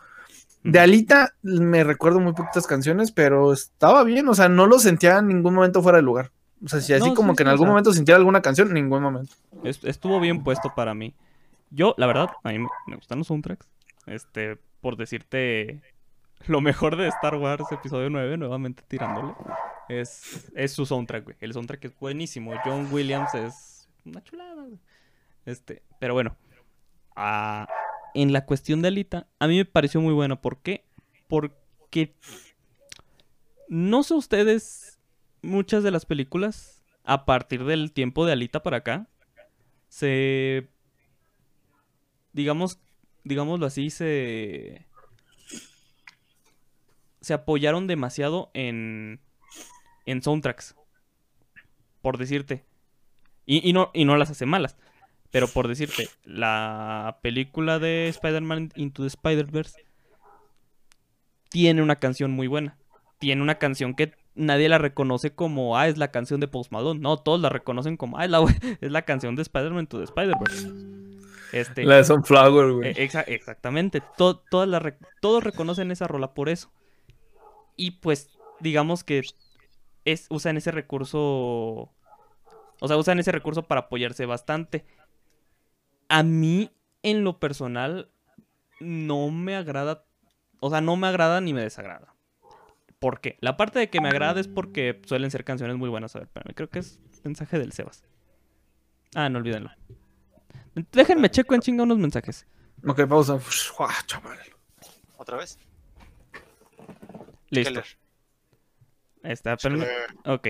De 0.62 0.80
Alita 0.80 1.34
me 1.42 1.84
recuerdo 1.84 2.18
muy 2.18 2.32
poquitas 2.32 2.66
canciones, 2.66 3.12
pero 3.12 3.52
estaba 3.52 4.02
bien, 4.02 4.28
o 4.28 4.34
sea, 4.34 4.48
no 4.48 4.66
lo 4.66 4.78
sentía 4.80 5.18
en 5.18 5.28
ningún 5.28 5.54
momento 5.54 5.82
fuera 5.82 5.98
de 5.98 6.02
lugar. 6.02 6.32
O 6.64 6.68
sea, 6.68 6.80
si 6.80 6.92
así 6.92 7.08
No, 7.10 7.14
como 7.14 7.32
sí, 7.32 7.36
que 7.36 7.42
en 7.44 7.48
algún 7.50 7.68
momento 7.68 7.92
sintiera 7.92 8.16
alguna 8.18 8.42
canción, 8.42 8.68
en 8.68 8.74
ningún 8.74 9.02
momento. 9.02 9.32
Est- 9.62 9.84
estuvo 9.84 10.18
bien 10.18 10.42
puesto 10.42 10.72
para 10.74 10.94
mí. 10.94 11.14
Yo, 11.70 11.94
la 11.98 12.06
verdad, 12.06 12.30
a 12.42 12.50
mí 12.50 12.58
me, 12.58 12.68
me 12.88 12.96
gustan 12.96 13.18
los 13.18 13.28
soundtracks. 13.28 13.68
Este, 14.06 14.58
por 14.80 14.96
decirte 14.96 15.82
lo 16.46 16.60
mejor 16.60 16.96
de 16.96 17.08
Star 17.08 17.34
Wars 17.36 17.64
episodio 17.70 18.08
9, 18.10 18.36
nuevamente 18.36 18.82
tirándole, 18.88 19.34
es, 19.88 20.50
es 20.54 20.72
su 20.72 20.86
soundtrack, 20.86 21.24
güey. 21.24 21.36
El 21.40 21.52
soundtrack 21.52 21.84
es 21.86 21.98
buenísimo. 21.98 22.52
John 22.64 22.88
Williams 22.90 23.34
es 23.34 23.75
una 24.06 24.22
chulada. 24.22 24.66
Este, 25.44 25.82
pero 26.00 26.14
bueno, 26.14 26.36
ah, 27.14 27.68
en 28.14 28.32
la 28.32 28.46
cuestión 28.46 28.82
de 28.82 28.88
Alita, 28.88 29.26
a 29.38 29.46
mí 29.46 29.56
me 29.56 29.64
pareció 29.64 30.00
muy 30.00 30.12
bueno. 30.12 30.40
¿Por 30.40 30.62
qué? 30.62 30.84
Porque 31.28 32.14
no 33.68 34.02
sé 34.02 34.14
ustedes, 34.14 34.98
muchas 35.42 35.82
de 35.82 35.90
las 35.90 36.06
películas, 36.06 36.84
a 37.04 37.24
partir 37.24 37.64
del 37.64 37.92
tiempo 37.92 38.26
de 38.26 38.32
Alita 38.32 38.62
para 38.62 38.78
acá, 38.78 39.08
se 39.88 40.68
digamos 42.32 42.80
digámoslo 43.24 43.64
así 43.64 43.88
se 43.88 44.86
se 47.26 47.34
apoyaron 47.34 47.88
demasiado 47.88 48.52
en, 48.54 49.20
en 50.04 50.22
soundtracks. 50.22 50.76
Por 52.00 52.18
decirte. 52.18 52.64
Y, 53.46 53.68
y 53.68 53.72
no, 53.72 53.90
y 53.94 54.04
no 54.04 54.16
las 54.16 54.30
hace 54.30 54.44
malas. 54.46 54.76
Pero 55.30 55.48
por 55.48 55.68
decirte, 55.68 56.08
la 56.24 57.18
película 57.22 57.78
de 57.78 58.08
Spider-Man 58.08 58.72
Into 58.76 59.02
the 59.02 59.08
Spider-Verse 59.08 59.84
tiene 61.50 61.82
una 61.82 61.96
canción 61.96 62.30
muy 62.32 62.46
buena. 62.46 62.76
Tiene 63.18 63.42
una 63.42 63.56
canción 63.56 63.94
que 63.94 64.12
nadie 64.34 64.68
la 64.68 64.78
reconoce 64.78 65.34
como, 65.34 65.76
ah, 65.78 65.88
es 65.88 65.96
la 65.98 66.10
canción 66.10 66.40
de 66.40 66.48
Post 66.48 66.70
Malone. 66.72 67.00
No, 67.00 67.16
todos 67.18 67.40
la 67.40 67.48
reconocen 67.48 67.96
como, 67.96 68.18
ah, 68.18 68.24
es 68.24 68.30
la, 68.30 68.44
es 68.80 68.90
la 68.90 69.02
canción 69.02 69.36
de 69.36 69.42
Spider-Man 69.42 69.80
Into 69.80 69.98
the 69.98 70.04
Spider-Verse. 70.04 70.70
Este, 71.52 71.84
La 71.84 71.96
de 71.96 72.04
Sunflower, 72.04 72.72
güey. 72.72 72.92
exa- 72.94 73.24
exactamente. 73.26 74.02
To- 74.18 74.38
todas 74.50 74.94
todos 75.20 75.42
reconocen 75.44 75.90
esa 75.90 76.06
rola 76.08 76.34
por 76.34 76.48
eso. 76.48 76.70
Y 77.76 77.92
pues, 77.92 78.30
digamos 78.60 79.04
que 79.04 79.22
es, 80.04 80.26
usan 80.28 80.56
ese 80.56 80.70
recurso. 80.72 81.92
O 82.80 82.88
sea, 82.88 82.96
usan 82.96 83.18
ese 83.18 83.32
recurso 83.32 83.62
para 83.62 83.82
apoyarse 83.82 84.26
bastante. 84.26 84.84
A 86.08 86.22
mí, 86.22 86.70
en 87.02 87.24
lo 87.24 87.38
personal, 87.38 88.10
no 88.80 89.30
me 89.30 89.56
agrada. 89.56 90.04
O 90.60 90.70
sea, 90.70 90.80
no 90.80 90.96
me 90.96 91.06
agrada 91.06 91.40
ni 91.40 91.52
me 91.54 91.62
desagrada. 91.62 92.14
¿Por 92.98 93.20
qué? 93.20 93.36
La 93.40 93.56
parte 93.56 93.78
de 93.78 93.90
que 93.90 94.00
me 94.00 94.08
agrada 94.08 94.40
es 94.40 94.48
porque 94.48 95.00
suelen 95.06 95.30
ser 95.30 95.44
canciones 95.44 95.76
muy 95.76 95.88
buenas. 95.88 96.16
A 96.16 96.20
ver, 96.20 96.28
espérame, 96.28 96.54
creo 96.54 96.70
que 96.70 96.78
es 96.78 97.00
mensaje 97.24 97.58
del 97.58 97.72
Sebas. 97.72 98.04
Ah, 99.14 99.28
no 99.28 99.38
olvídenlo. 99.38 99.70
Déjenme 100.92 101.30
checo 101.30 101.54
en 101.54 101.60
chinga 101.60 101.82
unos 101.82 101.98
mensajes. 101.98 102.46
Ok, 102.86 103.06
pausa. 103.06 103.38
Uah, 103.78 103.94
chaval. 104.06 104.38
¿Otra 105.16 105.38
vez? 105.38 105.58
Listo. 107.50 107.82
Está, 109.22 109.54
espérenme. 109.54 109.86
Ok. 110.24 110.48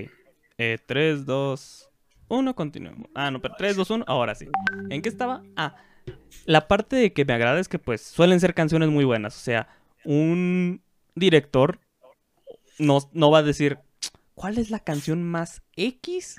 Eh, 0.58 0.78
3, 0.84 1.24
2, 1.24 1.90
1, 2.28 2.54
continuemos. 2.54 3.08
Ah, 3.14 3.30
no, 3.30 3.40
pero 3.40 3.54
3, 3.56 3.76
2, 3.76 3.90
1, 3.90 4.04
ahora 4.08 4.34
sí. 4.34 4.46
¿En 4.90 5.02
qué 5.02 5.08
estaba? 5.08 5.42
Ah, 5.56 5.76
la 6.44 6.68
parte 6.68 6.96
de 6.96 7.12
que 7.12 7.24
me 7.24 7.32
agrada 7.32 7.58
es 7.60 7.68
que 7.68 7.78
pues 7.78 8.00
suelen 8.02 8.40
ser 8.40 8.54
canciones 8.54 8.88
muy 8.88 9.04
buenas. 9.04 9.36
O 9.36 9.40
sea, 9.40 9.68
un 10.04 10.82
director 11.14 11.80
no, 12.78 12.98
no 13.12 13.30
va 13.30 13.38
a 13.38 13.42
decir, 13.42 13.78
¿cuál 14.34 14.58
es 14.58 14.70
la 14.70 14.80
canción 14.80 15.22
más 15.22 15.62
X 15.76 16.36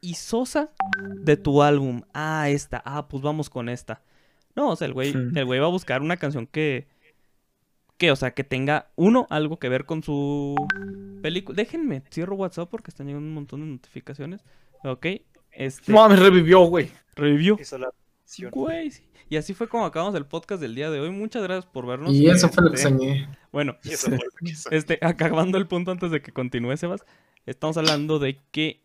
y 0.00 0.14
sosa 0.14 0.70
de 1.22 1.36
tu 1.36 1.62
álbum? 1.62 2.02
Ah, 2.14 2.48
esta. 2.48 2.82
Ah, 2.84 3.08
pues 3.08 3.22
vamos 3.22 3.50
con 3.50 3.68
esta. 3.68 4.02
No, 4.54 4.70
o 4.70 4.76
sea, 4.76 4.86
el 4.86 4.92
güey, 4.92 5.12
Sí. 5.12 5.18
el 5.34 5.44
güey 5.44 5.60
va 5.60 5.66
a 5.66 5.70
buscar 5.70 6.02
una 6.02 6.16
canción 6.18 6.46
que, 6.46 6.86
que, 7.96 8.10
o 8.10 8.16
sea, 8.16 8.32
que 8.32 8.44
tenga, 8.44 8.90
uno, 8.96 9.26
algo 9.30 9.58
que 9.58 9.68
ver 9.68 9.86
con 9.86 10.02
su 10.02 10.54
película. 11.22 11.56
Déjenme, 11.56 12.02
cierro 12.10 12.36
WhatsApp 12.36 12.68
porque 12.70 12.90
están 12.90 13.06
llegando 13.06 13.26
un 13.28 13.34
montón 13.34 13.60
de 13.60 13.66
notificaciones. 13.66 14.42
Ok, 14.84 15.06
este, 15.52 15.92
No 15.92 15.98
mames, 15.98 16.18
revivió, 16.18 16.60
güey. 16.60 16.90
canción. 17.14 17.56
Güey, 18.52 18.90
sí. 18.90 19.02
Y 19.28 19.36
así 19.36 19.54
fue 19.54 19.68
como 19.68 19.86
acabamos 19.86 20.14
el 20.14 20.26
podcast 20.26 20.60
del 20.60 20.74
día 20.74 20.90
de 20.90 21.00
hoy. 21.00 21.10
Muchas 21.10 21.42
gracias 21.42 21.66
por 21.66 21.86
vernos. 21.86 22.12
Y 22.12 22.28
eso 22.28 22.48
fue 22.48 22.64
lo 22.64 22.70
que 22.70 22.76
Este, 22.76 22.88
soñé. 22.90 23.28
Bueno, 23.50 23.76
Y 23.84 23.90
eso 23.90 24.08
fue 24.08 24.16
lo 24.18 24.30
que 24.38 24.50
hizo. 24.50 24.70
este, 24.70 24.98
acabando 25.00 25.56
el 25.58 25.66
punto 25.66 25.90
antes 25.90 26.10
de 26.10 26.20
que 26.20 26.32
continúe, 26.32 26.76
Sebas, 26.76 27.04
estamos 27.46 27.76
hablando 27.78 28.18
de 28.18 28.40
que 28.50 28.82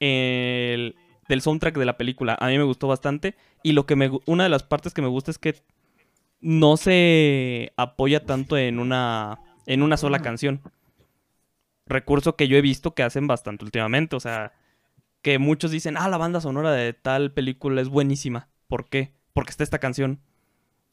el, 0.00 0.96
del 1.28 1.42
soundtrack 1.42 1.76
de 1.76 1.84
la 1.84 1.96
película 1.98 2.36
a 2.40 2.48
mí 2.48 2.56
me 2.58 2.64
gustó 2.64 2.86
bastante 2.88 3.34
y 3.62 3.72
lo 3.72 3.86
que 3.86 3.96
me 3.96 4.10
una 4.26 4.44
de 4.44 4.48
las 4.50 4.62
partes 4.62 4.94
que 4.94 5.02
me 5.02 5.08
gusta 5.08 5.30
es 5.30 5.38
que 5.38 5.56
no 6.40 6.76
se 6.76 7.72
apoya 7.76 8.24
tanto 8.24 8.56
en 8.56 8.78
una 8.78 9.40
en 9.66 9.82
una 9.82 9.96
sola 9.96 10.20
canción. 10.20 10.60
Recurso 11.86 12.34
que 12.36 12.48
yo 12.48 12.56
he 12.56 12.62
visto 12.62 12.94
que 12.94 13.02
hacen 13.02 13.26
bastante 13.26 13.64
últimamente, 13.64 14.16
o 14.16 14.20
sea, 14.20 14.52
que 15.26 15.40
muchos 15.40 15.72
dicen, 15.72 15.96
"Ah, 15.96 16.08
la 16.08 16.18
banda 16.18 16.40
sonora 16.40 16.70
de 16.70 16.92
tal 16.92 17.32
película 17.32 17.80
es 17.80 17.88
buenísima." 17.88 18.48
¿Por 18.68 18.88
qué? 18.88 19.12
Porque 19.32 19.50
está 19.50 19.64
esta 19.64 19.80
canción. 19.80 20.20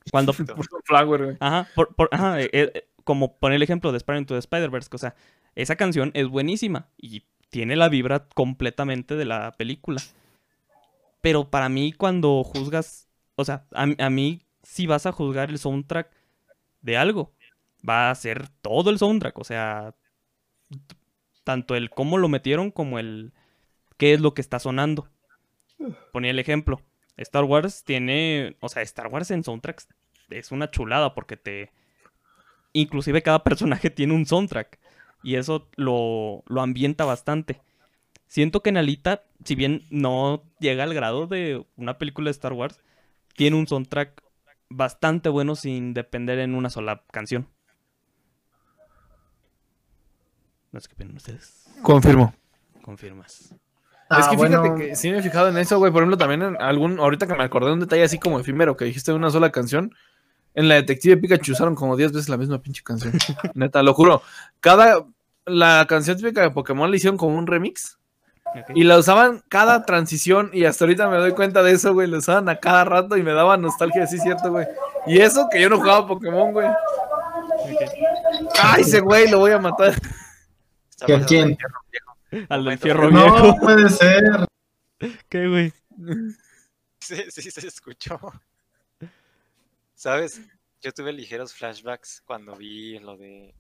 Cuando 0.12 0.34
güey. 0.34 1.38
Ajá, 1.40 1.68
por, 1.76 1.94
por- 1.94 2.10
ajá, 2.12 2.42
eh, 2.42 2.50
eh, 2.52 2.88
como 3.04 3.38
poner 3.38 3.58
el 3.58 3.62
ejemplo 3.62 3.92
de 3.92 3.98
Spider-Man 3.98 4.26
to 4.26 4.34
the 4.34 4.40
Spider-Verse, 4.40 4.90
o 4.92 4.98
sea, 4.98 5.14
esa 5.54 5.76
canción 5.76 6.10
es 6.16 6.28
buenísima 6.28 6.88
y 6.98 7.26
tiene 7.52 7.76
la 7.76 7.90
vibra 7.90 8.28
completamente 8.34 9.16
de 9.16 9.26
la 9.26 9.52
película. 9.52 10.02
Pero 11.22 11.52
para 11.52 11.70
mí 11.70 11.94
cuando 11.94 12.44
juzgas, 12.44 13.08
o 13.36 13.46
sea, 13.46 13.66
a, 13.72 13.86
a 14.00 14.10
mí 14.10 14.42
si 14.64 14.88
vas 14.88 15.06
a 15.06 15.12
juzgar 15.12 15.52
el 15.52 15.60
soundtrack 15.60 16.10
de 16.82 16.98
algo, 16.98 17.34
va 17.88 18.10
a 18.10 18.16
ser 18.16 18.50
todo 18.64 18.90
el 18.90 18.98
soundtrack, 18.98 19.38
o 19.38 19.44
sea, 19.44 19.94
tanto 21.44 21.76
el 21.76 21.92
cómo 21.92 22.18
lo 22.18 22.30
metieron 22.30 22.72
como 22.72 22.98
el 22.98 23.32
qué 23.98 24.14
es 24.14 24.22
lo 24.22 24.34
que 24.34 24.42
está 24.42 24.60
sonando. 24.60 25.10
Ponía 26.12 26.32
el 26.32 26.40
ejemplo. 26.40 26.82
Star 27.18 27.44
Wars 27.44 27.84
tiene, 27.84 28.56
o 28.60 28.70
sea, 28.70 28.82
Star 28.82 29.08
Wars 29.08 29.32
en 29.32 29.44
soundtracks 29.44 29.88
es 30.30 30.52
una 30.52 30.72
chulada 30.72 31.14
porque 31.14 31.38
te... 31.38 31.72
Inclusive 32.74 33.22
cada 33.22 33.44
personaje 33.44 33.90
tiene 33.92 34.14
un 34.14 34.26
soundtrack 34.26 34.80
y 35.22 35.36
eso 35.36 35.70
lo, 35.76 36.44
lo 36.48 36.62
ambienta 36.62 37.06
bastante. 37.06 37.62
Siento 38.28 38.64
que 38.64 38.70
en 38.70 38.78
Alita, 38.78 39.24
si 39.46 39.56
bien 39.56 39.86
no 39.90 40.44
llega 40.60 40.84
al 40.84 40.94
grado 40.94 41.28
de 41.28 41.66
una 41.76 41.98
película 41.98 42.26
de 42.26 42.32
Star 42.32 42.54
Wars, 42.54 42.82
tiene 43.36 43.58
un 43.58 43.68
soundtrack 43.68 44.24
bastante 44.70 45.30
bueno 45.30 45.56
sin 45.56 45.94
depender 45.94 46.40
en 46.40 46.56
una 46.56 46.70
sola 46.70 47.04
canción. 47.12 47.48
No 50.72 50.80
sé 50.80 50.88
qué 50.88 50.96
opinan 50.96 51.16
ustedes. 51.16 51.70
Confirmo. 51.84 52.34
Confirmas. 52.82 53.56
Ah, 54.10 54.20
es 54.20 54.28
que 54.28 54.36
bueno, 54.36 54.62
fíjate 54.62 54.82
que 54.90 54.96
sí 54.96 55.10
me 55.10 55.20
he 55.20 55.22
fijado 55.22 55.50
en 55.50 55.58
eso, 55.58 55.78
güey. 55.80 55.92
Por 55.92 56.02
ejemplo, 56.02 56.18
también 56.18 56.42
en 56.42 56.62
algún, 56.62 57.00
ahorita 57.00 57.26
que 57.26 57.36
me 57.36 57.44
acordé 57.44 57.68
de 57.68 57.74
un 57.74 57.80
detalle 57.80 58.04
así 58.04 58.20
como 58.20 58.40
efímero 58.40 58.78
que 58.78 58.86
dijiste 58.86 59.12
de 59.12 59.18
una 59.18 59.30
sola 59.30 59.52
canción. 59.52 59.94
En 60.56 60.68
la 60.68 60.76
Detective 60.76 61.18
Pikachu 61.18 61.54
usaron 61.54 61.74
como 61.74 61.98
10 61.98 62.12
veces 62.12 62.30
la 62.30 62.38
misma 62.38 62.62
pinche 62.62 62.84
canción. 62.84 63.14
Neta, 63.56 63.82
lo 63.82 63.94
juro. 63.94 64.22
Cada. 64.60 65.06
La 65.46 65.86
canción 65.90 66.16
típica 66.16 66.42
de 66.42 66.52
Pokémon 66.52 66.90
le 66.90 66.98
hicieron 66.98 67.18
como 67.18 67.38
un 67.38 67.48
remix. 67.48 67.98
Y 68.76 68.84
la 68.84 68.98
usaban 68.98 69.44
cada 69.50 69.84
transición. 69.84 70.52
Y 70.54 70.66
hasta 70.66 70.86
ahorita 70.86 71.10
me 71.10 71.18
doy 71.18 71.32
cuenta 71.32 71.64
de 71.64 71.72
eso, 71.72 71.94
güey. 71.94 72.08
La 72.08 72.20
usaban 72.20 72.48
a 72.50 72.58
cada 72.58 72.86
rato 72.86 73.18
y 73.18 73.24
me 73.24 73.34
daba 73.34 73.58
nostalgia, 73.58 74.06
sí, 74.08 74.20
cierto, 74.20 74.52
güey. 74.52 74.68
Y 75.08 75.20
eso 75.20 75.48
que 75.52 75.60
yo 75.60 75.70
no 75.70 75.78
jugaba 75.78 76.08
Pokémon, 76.08 76.54
güey. 76.54 76.68
¡Ay, 78.62 78.82
ese 78.82 79.00
güey! 79.00 79.30
Lo 79.30 79.40
voy 79.40 79.52
a 79.52 79.60
matar. 79.60 79.94
Está 80.90 81.06
¿Que 81.06 81.16
a 81.16 81.26
quién? 81.26 81.58
De 82.34 82.48
fierro 82.48 82.48
viejo. 82.48 82.54
Al 82.54 82.66
del 82.66 82.78
fierro 82.80 83.12
no 83.12 83.24
viejo. 83.42 83.60
puede 83.60 83.90
ser. 83.90 84.24
¿Qué, 85.30 85.48
güey? 85.48 85.74
Sí, 87.00 87.24
sí, 87.30 87.52
se 87.52 87.68
escuchó. 87.68 88.20
¿Sabes? 89.96 90.42
Yo 90.82 90.92
tuve 90.92 91.14
ligeros 91.14 91.54
flashbacks 91.54 92.22
cuando 92.26 92.56
vi 92.56 93.00
lo 93.00 93.18
de 93.18 93.54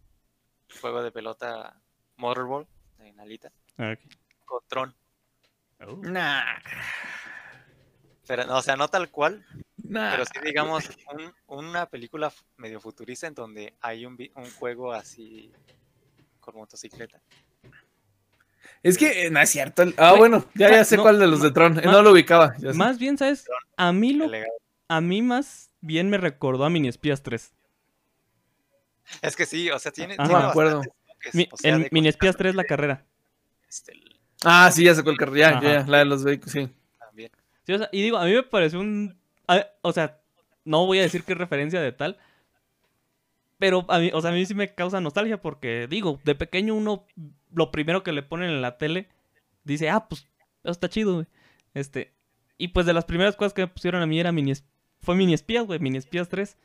juego 0.81 1.01
de 1.03 1.11
pelota 1.11 1.79
Motorball 2.17 2.67
en 2.99 3.19
Alita 3.19 3.51
Ah, 3.77 3.93
ok. 3.93 4.13
con 4.45 4.59
Tron. 4.67 4.95
Oh. 5.85 5.97
Nah. 6.03 6.43
Pero, 8.27 8.45
no, 8.45 8.57
o 8.57 8.61
sea, 8.61 8.75
no 8.77 8.87
tal 8.87 9.09
cual, 9.11 9.45
Nah. 9.77 10.11
pero 10.11 10.25
sí 10.25 10.31
digamos 10.43 10.89
un- 11.13 11.33
una 11.47 11.85
película 11.87 12.31
medio 12.57 12.79
futurista 12.79 13.27
en 13.27 13.33
donde 13.33 13.75
hay 13.81 14.05
un 14.05 14.17
juego 14.59 14.93
así 14.93 15.51
con 16.39 16.55
motocicleta. 16.55 17.21
Es 18.83 18.97
que 18.97 19.25
eh, 19.25 19.29
no 19.31 19.39
es 19.39 19.49
cierto. 19.49 19.83
Ah, 19.97 20.13
bueno, 20.17 20.45
ya, 20.55 20.69
ya 20.69 20.83
sé 20.83 20.97
no. 20.97 21.03
cuál 21.03 21.17
de 21.19 21.25
los 21.27 21.41
de 21.41 21.51
Tron. 21.51 21.79
Eh, 21.79 21.83
No 21.85 22.01
lo 22.01 22.11
ubicaba. 22.11 22.53
ya 22.59 22.71
sé. 22.73 22.77
Más 22.77 22.99
bien, 22.99 23.17
¿sabes? 23.17 23.47
A 23.77 23.91
mí 23.93 24.13
lo 24.13 24.25
El 24.25 24.45
a 24.89 25.01
mí 25.01 25.21
más 25.21 25.71
bien 25.81 26.09
me 26.09 26.17
recordó 26.17 26.65
a 26.65 26.69
Mini 26.69 26.89
Espías 26.89 27.23
3. 27.23 27.53
Es 29.21 29.35
que 29.35 29.45
sí, 29.45 29.69
o 29.71 29.79
sea, 29.79 29.91
tiene, 29.91 30.15
tiene 30.17 30.33
Me 30.33 30.39
acuerdo. 30.45 30.77
bastantes 30.77 31.03
toques, 31.07 31.35
Mi- 31.35 31.47
o 31.51 31.57
sea, 31.57 31.75
en 31.75 31.87
Mini 31.91 32.07
Espías 32.09 32.35
cositas 32.35 32.53
3 32.53 32.55
la 32.55 32.63
carrera. 32.65 33.05
este, 33.69 33.93
el- 33.93 34.19
Ah, 34.43 34.69
sí, 34.71 34.83
ya 34.83 34.93
sé 34.93 35.03
cuál 35.03 35.17
carrera. 35.17 35.61
Ya, 35.61 35.61
ya, 35.61 35.79
ya, 35.81 35.87
la 35.87 35.97
de 35.99 36.05
los 36.05 36.23
vehículos, 36.23 36.51
sí. 36.51 36.69
también. 36.99 37.31
Sí, 37.65 37.73
o 37.73 37.77
sea, 37.77 37.89
y 37.93 38.01
digo, 38.01 38.17
a 38.17 38.25
mí 38.25 38.33
me 38.33 38.43
pareció 38.43 38.79
un... 38.81 39.17
a- 39.47 39.67
o 39.81 39.93
sea, 39.93 40.19
no 40.65 40.85
voy 40.85 40.99
a 40.99 41.03
decir 41.03 41.23
es 41.25 41.37
referencia 41.37 41.79
de 41.81 41.91
tal, 41.93 42.17
pero 43.57 43.85
a 43.87 43.99
mí, 43.99 44.11
o 44.13 44.19
sea, 44.21 44.31
a 44.31 44.33
mí 44.33 44.45
sí 44.45 44.53
me 44.53 44.73
causa 44.75 44.99
nostalgia 44.99 45.41
porque, 45.41 45.87
digo, 45.89 46.19
de 46.25 46.35
pequeño 46.35 46.75
uno, 46.75 47.05
lo 47.53 47.71
primero 47.71 48.03
que 48.03 48.11
le 48.11 48.23
ponen 48.23 48.49
en 48.49 48.61
la 48.61 48.77
tele, 48.77 49.09
dice, 49.63 49.89
ah, 49.89 50.07
pues, 50.07 50.27
eso 50.63 50.71
está 50.71 50.89
chido, 50.89 51.13
güey. 51.15 51.27
Este, 51.73 52.13
y 52.57 52.69
pues 52.69 52.85
de 52.85 52.93
las 52.93 53.05
primeras 53.05 53.35
cosas 53.35 53.53
que 53.53 53.61
me 53.63 53.67
pusieron 53.67 54.01
a 54.01 54.05
mí 54.05 54.19
era 54.19 54.31
mini, 54.31 54.53
fue 55.01 55.15
Mini 55.15 55.33
Espías, 55.33 55.65
güey, 55.65 55.79
Mini 55.79 55.97
Espías 55.97 56.29
3. 56.29 56.57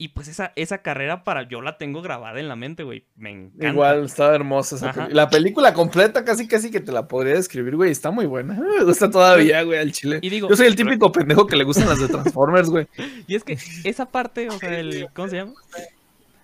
Y 0.00 0.10
pues 0.10 0.28
esa, 0.28 0.52
esa 0.54 0.78
carrera 0.78 1.24
para, 1.24 1.48
yo 1.48 1.60
la 1.60 1.76
tengo 1.76 2.02
grabada 2.02 2.38
en 2.38 2.46
la 2.46 2.54
mente, 2.54 2.84
güey, 2.84 3.04
me 3.16 3.30
encanta. 3.32 3.66
Igual, 3.68 4.04
estaba 4.04 4.32
hermosa 4.32 4.76
esa 4.76 4.92
peli- 4.92 5.12
La 5.12 5.28
película 5.28 5.74
completa, 5.74 6.24
casi, 6.24 6.46
casi 6.46 6.70
que 6.70 6.78
te 6.78 6.92
la 6.92 7.08
podría 7.08 7.34
describir, 7.34 7.74
güey. 7.74 7.90
Está 7.90 8.12
muy 8.12 8.26
buena. 8.26 8.54
Me 8.78 8.84
gusta 8.84 9.10
todavía, 9.10 9.60
güey, 9.64 9.80
al 9.80 9.90
chile. 9.90 10.20
Y 10.22 10.28
digo, 10.30 10.48
Yo 10.48 10.54
soy 10.56 10.68
el 10.68 10.76
típico 10.76 11.10
pendejo 11.10 11.48
que 11.48 11.56
le 11.56 11.64
gustan 11.64 11.88
las 11.88 11.98
de 11.98 12.06
Transformers, 12.06 12.70
güey. 12.70 12.86
Y 13.26 13.34
es 13.34 13.42
que 13.42 13.58
esa 13.82 14.06
parte, 14.06 14.48
o 14.48 14.52
sea, 14.52 14.78
el, 14.78 15.08
¿cómo 15.12 15.26
se 15.28 15.36
llama? 15.38 15.52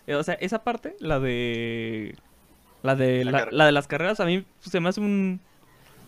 Eh, 0.09 0.17
O 0.17 0.23
sea, 0.25 0.35
esa 0.35 0.65
parte, 0.65 0.97
la 0.99 1.21
de. 1.21 2.17
La 2.85 2.95
de, 2.95 3.25
La 3.25 3.33
la, 3.33 3.39
carrera. 3.39 3.57
la 3.57 3.67
de 3.67 3.73
las 3.73 3.87
carreras, 3.89 4.21
a 4.21 4.27
mí 4.27 4.45
se 4.61 4.79
me 4.79 4.89
hace 4.91 5.01
un. 5.01 5.41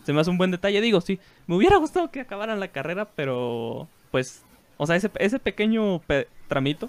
Se 0.04 0.12
me 0.12 0.20
hace 0.20 0.30
un 0.30 0.38
buen 0.38 0.52
detalle. 0.52 0.80
Digo, 0.80 1.00
sí, 1.00 1.18
me 1.48 1.56
hubiera 1.56 1.76
gustado 1.78 2.10
que 2.12 2.20
acabaran 2.20 2.60
la 2.60 2.68
carrera, 2.68 3.08
pero. 3.16 3.88
Pues. 4.12 4.42
O 4.76 4.86
sea, 4.86 4.94
ese, 4.94 5.10
ese 5.18 5.38
pequeño 5.40 5.98
pe- 6.00 6.28
tramito. 6.48 6.88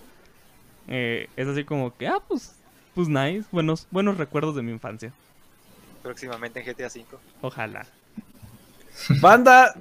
eh, 0.89 1.29
es 1.37 1.47
así 1.47 1.63
como 1.63 1.95
que, 1.97 2.07
ah, 2.07 2.19
pues. 2.27 2.53
Pues 2.93 3.07
nice. 3.07 3.45
Buenos, 3.51 3.87
buenos 3.91 4.17
recuerdos 4.17 4.55
de 4.55 4.61
mi 4.61 4.71
infancia. 4.71 5.11
Próximamente 6.03 6.59
en 6.59 6.65
GTA 6.65 6.87
V. 6.87 7.05
Ojalá. 7.41 7.85
Banda, 9.21 9.73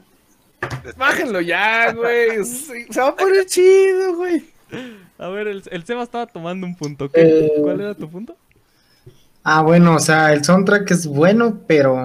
bájenlo 0.96 1.40
ya, 1.40 1.92
güey. 1.92 2.44
Se 2.44 2.92
se 2.92 3.00
va 3.00 3.08
a 3.08 3.16
poner 3.16 3.46
chido, 3.46 4.14
güey. 4.16 4.44
A 5.18 5.28
ver, 5.28 5.48
el, 5.48 5.62
el 5.70 5.84
Seba 5.84 6.02
estaba 6.02 6.26
tomando 6.26 6.66
un 6.66 6.76
punto. 6.76 7.10
¿Qué- 7.10 7.22
Eh, 7.46 7.52
¿Cuál 7.62 7.80
era 7.80 7.94
tu 7.94 8.08
punto? 8.08 8.36
Ah, 9.48 9.62
bueno, 9.62 9.94
o 9.94 9.98
sea, 10.00 10.32
el 10.32 10.44
soundtrack 10.44 10.90
es 10.90 11.06
bueno, 11.06 11.60
pero. 11.68 11.96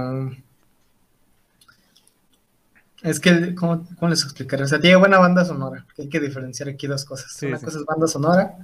Es 3.02 3.20
que, 3.20 3.56
¿cómo, 3.56 3.84
cómo 3.98 4.10
les 4.10 4.22
explicaré? 4.24 4.64
O 4.64 4.68
sea, 4.68 4.80
tiene 4.80 4.96
buena 4.98 5.18
banda 5.18 5.44
sonora. 5.44 5.84
Hay 5.98 6.08
que 6.08 6.20
diferenciar 6.20 6.70
aquí 6.70 6.86
dos 6.86 7.04
cosas. 7.04 7.32
Sí, 7.32 7.48
Una 7.48 7.58
sí. 7.58 7.66
cosa 7.66 7.80
es 7.80 7.86
banda 7.86 8.08
sonora 8.08 8.58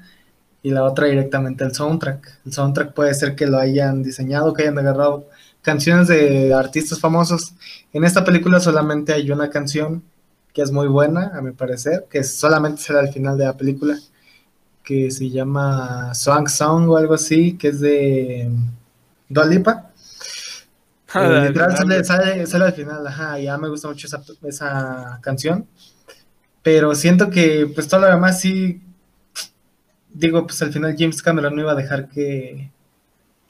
y 0.61 0.69
la 0.69 0.83
otra 0.83 1.07
directamente 1.07 1.63
el 1.63 1.73
soundtrack. 1.73 2.41
El 2.45 2.53
soundtrack 2.53 2.93
puede 2.93 3.15
ser 3.15 3.35
que 3.35 3.47
lo 3.47 3.57
hayan 3.57 4.03
diseñado, 4.03 4.53
que 4.53 4.61
hayan 4.61 4.77
agarrado 4.77 5.27
canciones 5.63 6.07
de 6.07 6.53
artistas 6.53 6.99
famosos. 6.99 7.55
En 7.93 8.03
esta 8.03 8.23
película 8.23 8.59
solamente 8.59 9.11
hay 9.11 9.31
una 9.31 9.49
canción 9.49 10.03
que 10.53 10.61
es 10.61 10.71
muy 10.71 10.87
buena, 10.87 11.31
a 11.35 11.41
mi 11.41 11.51
parecer, 11.51 12.05
que 12.11 12.23
solamente 12.23 12.83
será 12.83 12.99
al 12.99 13.11
final 13.11 13.39
de 13.39 13.45
la 13.45 13.57
película, 13.57 13.97
que 14.87 15.11
se 15.11 15.29
llama 15.29 16.13
Swank 16.15 16.47
Song 16.49 16.89
o 16.89 16.97
algo 16.97 17.13
así, 17.15 17.57
que 17.57 17.69
es 17.69 17.79
de 17.81 18.49
Dua 19.29 19.45
Lipa. 19.45 19.91
Eh, 21.15 21.47
literal 21.47 21.75
sale, 21.77 22.03
sale- 22.03 22.45
sale 22.47 22.65
al 22.65 22.73
final, 22.73 23.07
ajá, 23.07 23.39
ya 23.39 23.57
me 23.57 23.69
gusta 23.69 23.87
mucho 23.87 24.07
esa, 24.07 24.21
esa 24.43 25.19
canción. 25.21 25.65
Pero 26.63 26.95
siento 26.95 27.29
que 27.29 27.67
pues 27.73 27.87
todo 27.87 28.01
lo 28.01 28.07
demás 28.07 28.41
sí, 28.41 28.81
digo, 30.13 30.45
pues 30.47 30.61
al 30.61 30.71
final 30.73 30.95
James 30.97 31.21
Cameron 31.21 31.55
no 31.55 31.61
iba 31.61 31.71
a 31.71 31.75
dejar 31.75 32.07
que, 32.09 32.71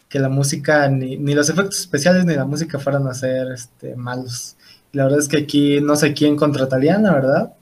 que 0.10 0.20
la 0.20 0.30
música, 0.30 0.90
ni, 0.90 1.18
ni 1.18 1.36
los 1.36 1.50
efectos 1.50 1.80
especiales 1.80 2.26
ni 2.26 2.36
la 2.36 2.46
música 2.46 2.80
fueran 2.80 3.08
a 3.08 3.16
ser 3.16 3.52
este, 3.54 3.96
malos. 3.96 4.58
La 4.94 5.06
verdad 5.06 5.20
es 5.20 5.30
que 5.30 5.38
aquí 5.38 5.82
no 5.82 5.96
sé 5.96 6.14
quién 6.14 6.36
contratarían, 6.36 7.04
la 7.04 7.14
verdad, 7.14 7.54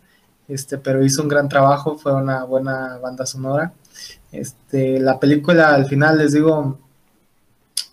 este, 0.47 0.77
pero 0.77 1.03
hizo 1.03 1.21
un 1.21 1.29
gran 1.29 1.49
trabajo, 1.49 1.97
fue 1.97 2.13
una 2.13 2.43
buena 2.43 2.97
banda 2.97 3.25
sonora. 3.25 3.73
Este, 4.31 4.99
la 4.99 5.19
película 5.19 5.73
al 5.73 5.85
final, 5.85 6.17
les 6.17 6.33
digo, 6.33 6.79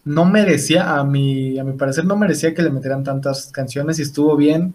no 0.05 0.25
merecía, 0.25 0.97
a 0.97 1.05
mi, 1.05 1.59
a 1.59 1.65
mi 1.65 1.75
parecer, 1.75 2.05
no 2.05 2.17
merecía 2.17 2.55
que 2.55 2.63
le 2.63 2.71
metieran 2.71 3.05
tantas 3.05 3.53
canciones 3.53 3.99
y 3.99 4.03
estuvo 4.03 4.37
bien. 4.37 4.75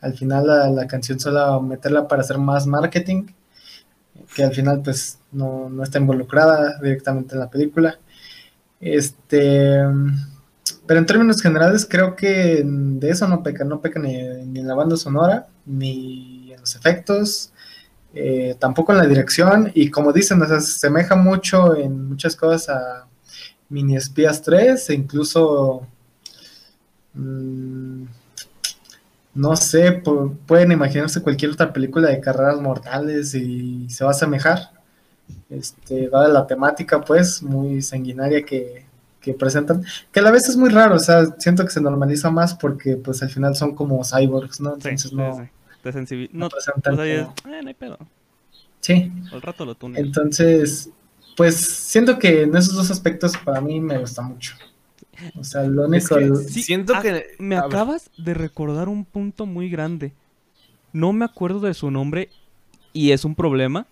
Al 0.00 0.14
final 0.14 0.74
la, 0.76 0.86
canción 0.86 1.18
solo 1.18 1.60
meterla 1.62 2.06
para 2.08 2.22
hacer 2.22 2.38
más 2.38 2.66
marketing, 2.66 3.26
que 4.34 4.44
al 4.44 4.52
final 4.54 4.82
pues 4.82 5.18
no, 5.32 5.68
no 5.70 5.82
está 5.82 5.98
involucrada 5.98 6.78
directamente 6.80 7.34
en 7.34 7.40
la 7.40 7.50
película. 7.50 7.98
Este, 8.80 9.78
pero 10.86 11.00
en 11.00 11.06
términos 11.06 11.40
generales 11.40 11.86
creo 11.88 12.14
que 12.14 12.62
de 12.64 13.10
eso 13.10 13.26
no 13.26 13.42
peca, 13.42 13.64
no 13.64 13.80
peca 13.80 13.98
ni, 13.98 14.12
ni 14.46 14.60
en 14.60 14.68
la 14.68 14.74
banda 14.74 14.96
sonora, 14.96 15.48
ni 15.64 16.35
los 16.66 16.74
efectos, 16.74 17.52
eh, 18.14 18.56
tampoco 18.58 18.92
en 18.92 18.98
la 18.98 19.06
dirección, 19.06 19.70
y 19.74 19.90
como 19.90 20.12
dicen, 20.12 20.42
o 20.42 20.46
sea, 20.46 20.60
se 20.60 20.72
asemeja 20.76 21.14
mucho 21.16 21.76
en 21.76 22.08
muchas 22.08 22.34
cosas 22.34 22.68
a 22.70 23.06
Mini 23.68 23.96
Espías 23.96 24.42
3, 24.42 24.90
e 24.90 24.94
incluso, 24.94 25.86
mm, 27.14 28.04
no 29.34 29.54
sé, 29.56 30.02
pu- 30.02 30.34
pueden 30.46 30.72
imaginarse 30.72 31.22
cualquier 31.22 31.52
otra 31.52 31.72
película 31.72 32.08
de 32.08 32.20
carreras 32.20 32.60
mortales 32.60 33.34
y 33.34 33.88
se 33.90 34.02
va 34.04 34.10
a 34.10 34.14
asemejar, 34.14 34.70
este, 35.50 36.08
dada 36.08 36.28
la 36.28 36.46
temática, 36.46 37.00
pues, 37.02 37.42
muy 37.42 37.82
sanguinaria 37.82 38.44
que, 38.44 38.86
que 39.20 39.34
presentan, 39.34 39.84
que 40.12 40.20
a 40.20 40.22
la 40.22 40.30
vez 40.30 40.48
es 40.48 40.56
muy 40.56 40.70
raro, 40.70 40.96
o 40.96 40.98
sea, 41.00 41.26
siento 41.38 41.64
que 41.64 41.70
se 41.70 41.80
normaliza 41.80 42.30
más 42.30 42.54
porque, 42.54 42.96
pues, 42.96 43.22
al 43.22 43.30
final 43.30 43.54
son 43.56 43.74
como 43.74 44.02
cyborgs, 44.04 44.60
¿no? 44.60 44.74
Entonces 44.74 45.10
sí, 45.10 45.16
no, 45.16 45.36
sí. 45.36 45.42
Te 45.92 45.98
sensibil- 45.98 46.30
no 46.32 46.46
No, 46.46 46.48
presentan 46.48 46.94
o 46.94 46.96
sea, 46.96 47.06
ya- 47.16 47.34
como- 47.42 47.54
eh, 47.54 47.62
no 47.62 47.68
hay 47.68 47.74
pedo. 47.74 47.98
Sí, 48.80 49.12
Al 49.32 49.40
rato 49.42 49.64
lo 49.64 49.74
tuneo. 49.76 50.02
Entonces, 50.02 50.90
pues 51.36 51.56
siento 51.56 52.18
que 52.18 52.42
en 52.42 52.56
esos 52.56 52.74
dos 52.74 52.90
aspectos 52.90 53.36
para 53.36 53.60
mí 53.60 53.80
me 53.80 53.98
gusta 53.98 54.22
mucho. 54.22 54.56
O 55.38 55.44
sea, 55.44 55.62
lo 55.64 55.84
Es 55.94 56.10
único... 56.10 56.36
que 56.38 56.44
Sí, 56.50 56.62
siento 56.62 56.94
ah, 56.94 57.02
que. 57.02 57.36
Me 57.38 57.56
a 57.56 57.62
ver. 57.62 57.66
acabas 57.68 58.10
de 58.18 58.34
recordar 58.34 58.88
un 58.88 59.04
punto 59.04 59.46
muy 59.46 59.70
grande. 59.70 60.12
No 60.92 61.12
me 61.12 61.24
acuerdo 61.24 61.60
de 61.60 61.74
su 61.74 61.90
nombre 61.90 62.30
y 62.92 63.12
es 63.12 63.24
un 63.24 63.34
problema. 63.34 63.86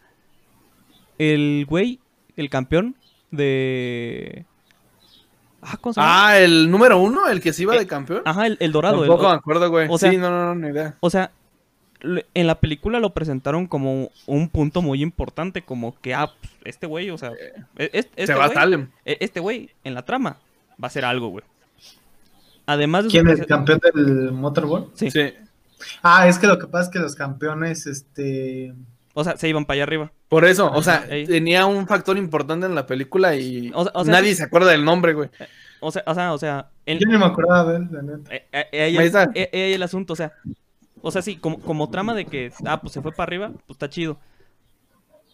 El 1.18 1.64
güey, 1.68 2.00
el 2.36 2.50
campeón 2.50 2.96
de... 3.30 4.44
Ah, 5.62 5.76
¿cómo 5.80 5.92
se 5.94 6.00
llama? 6.00 6.26
Ah, 6.28 6.38
el 6.38 6.70
número 6.70 6.98
uno, 6.98 7.26
el 7.28 7.40
que 7.40 7.52
se 7.52 7.62
iba 7.62 7.74
Eh, 7.76 7.80
de 7.80 7.86
campeón. 7.86 8.22
Ajá, 8.24 8.46
el, 8.46 8.56
el 8.60 8.72
dorado. 8.72 9.02
el- 9.02 9.08
Tampoco 9.08 9.30
me 9.30 9.34
acuerdo, 9.36 9.70
güey. 9.70 9.86
o 9.90 9.96
sea- 9.96 10.10
sí, 10.10 10.16
no, 10.18 10.28
no, 10.30 10.46
no, 10.46 10.54
ni 10.56 10.68
idea. 10.68 10.96
o 11.00 11.08
sea, 11.08 11.30
en 12.34 12.46
la 12.46 12.56
película 12.60 13.00
lo 13.00 13.14
presentaron 13.14 13.66
como 13.66 14.10
un 14.26 14.48
punto 14.48 14.82
muy 14.82 15.02
importante, 15.02 15.62
como 15.62 15.98
que, 16.00 16.14
ah, 16.14 16.30
pues, 16.40 16.52
este 16.64 16.86
güey, 16.86 17.10
o 17.10 17.18
sea, 17.18 17.32
e- 17.78 17.90
es- 17.92 18.06
este 18.16 18.26
se 18.26 18.34
va 18.34 18.44
a 18.44 18.48
güey- 18.48 18.54
Salem. 18.54 18.88
e- 19.04 19.16
este 19.20 19.40
güey 19.40 19.70
en 19.84 19.94
la 19.94 20.02
trama 20.04 20.38
va 20.72 20.84
a 20.84 20.86
hacer 20.86 21.04
algo, 21.04 21.28
güey. 21.28 21.44
Además 22.66 23.04
de 23.04 23.10
¿Quién 23.10 23.28
es 23.28 23.40
el 23.40 23.46
campeón 23.46 23.80
del 23.94 24.32
Motorball? 24.32 24.90
Sí. 24.94 25.10
Sí. 25.10 25.32
Ah, 26.02 26.28
es 26.28 26.38
que 26.38 26.46
lo 26.46 26.58
que 26.58 26.66
pasa 26.66 26.84
es 26.84 26.90
que 26.90 26.98
los 26.98 27.14
campeones, 27.14 27.86
este... 27.86 28.74
O 29.12 29.22
sea, 29.22 29.36
se 29.36 29.48
iban 29.48 29.64
para 29.64 29.74
allá 29.76 29.82
arriba. 29.84 30.12
Por 30.28 30.44
eso, 30.44 30.72
o 30.72 30.82
sea, 30.82 31.04
Ey. 31.08 31.26
tenía 31.26 31.66
un 31.66 31.86
factor 31.86 32.16
importante 32.16 32.66
en 32.66 32.74
la 32.74 32.86
película 32.86 33.36
y 33.36 33.70
O 33.74 33.84
sea- 33.84 33.92
o 33.94 34.04
sea, 34.04 34.12
nadie 34.12 34.30
sí. 34.30 34.36
se 34.36 34.44
acuerda 34.44 34.70
del 34.70 34.84
nombre, 34.84 35.12
güey. 35.12 35.28
O 35.80 35.92
sea, 35.92 36.02
o 36.06 36.14
sea, 36.14 36.32
o 36.32 36.38
sea, 36.38 36.68
en- 36.86 36.98
Yo 36.98 37.06
ni 37.06 37.18
me 37.18 37.26
acordaba 37.26 37.70
de 37.70 37.76
él, 37.78 37.88
la 37.92 38.02
neta. 38.02 38.34
eh, 38.34 38.46
eh, 38.72 38.82
ahí 38.82 38.96
está. 38.96 39.24
eh, 39.34 39.50
eh, 39.52 39.74
el 39.74 39.82
asunto, 39.82 40.14
o 40.14 40.16
sea, 40.16 40.32
o 41.06 41.10
sea, 41.10 41.20
sí, 41.20 41.36
como, 41.36 41.60
como 41.60 41.90
trama 41.90 42.14
de 42.14 42.24
que, 42.24 42.50
ah, 42.64 42.80
pues 42.80 42.94
se 42.94 43.02
fue 43.02 43.12
para 43.12 43.24
arriba, 43.24 43.50
pues 43.50 43.76
está 43.76 43.90
chido. 43.90 44.18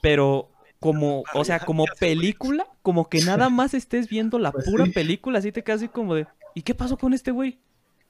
Pero 0.00 0.50
como, 0.80 1.22
o 1.32 1.44
sea, 1.44 1.60
como 1.60 1.84
película, 2.00 2.66
como 2.82 3.08
que 3.08 3.20
nada 3.20 3.48
más 3.50 3.72
estés 3.74 4.08
viendo 4.08 4.40
la 4.40 4.50
Pues 4.50 4.64
pura 4.64 4.86
sí. 4.86 4.90
película, 4.90 5.38
así 5.38 5.52
te 5.52 5.62
quedas 5.62 5.80
así 5.82 5.88
como 5.88 6.16
de, 6.16 6.26
¿y 6.54 6.62
qué 6.62 6.74
pasó 6.74 6.98
con 6.98 7.14
este 7.14 7.30
güey? 7.30 7.60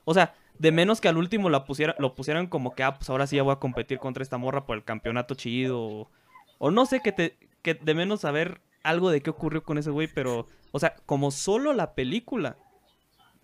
O 0.07 0.15
sea, 0.15 0.35
de 0.59 0.73
menos 0.73 1.03
que 1.03 1.09
al 1.09 1.19
último 1.19 1.51
la 1.51 1.67
pusiera, 1.67 1.95
lo 1.99 2.15
pusieran 2.15 2.47
como 2.47 2.75
que, 2.75 2.83
ah, 2.83 2.97
pues 2.97 3.11
ahora 3.11 3.27
sí 3.27 3.37
ya 3.37 3.43
voy 3.43 3.53
a 3.53 3.57
competir 3.57 3.99
contra 3.99 4.23
esta 4.23 4.39
morra 4.39 4.65
por 4.65 4.79
el 4.79 4.85
campeonato 4.85 5.35
chido. 5.35 5.83
O, 5.83 6.11
o 6.57 6.71
no 6.71 6.87
sé, 6.87 7.01
que 7.01 7.13
te, 7.13 7.37
que 7.61 7.75
de 7.75 7.95
menos 7.95 8.23
saber 8.23 8.63
algo 8.83 9.11
de 9.11 9.21
qué 9.21 9.29
ocurrió 9.29 9.63
con 9.65 9.77
ese 9.77 9.91
güey, 9.91 10.09
pero, 10.09 10.49
o 10.73 10.79
sea, 10.79 10.97
como 11.05 11.31
solo 11.31 11.75
la 11.75 11.95
película 11.95 12.57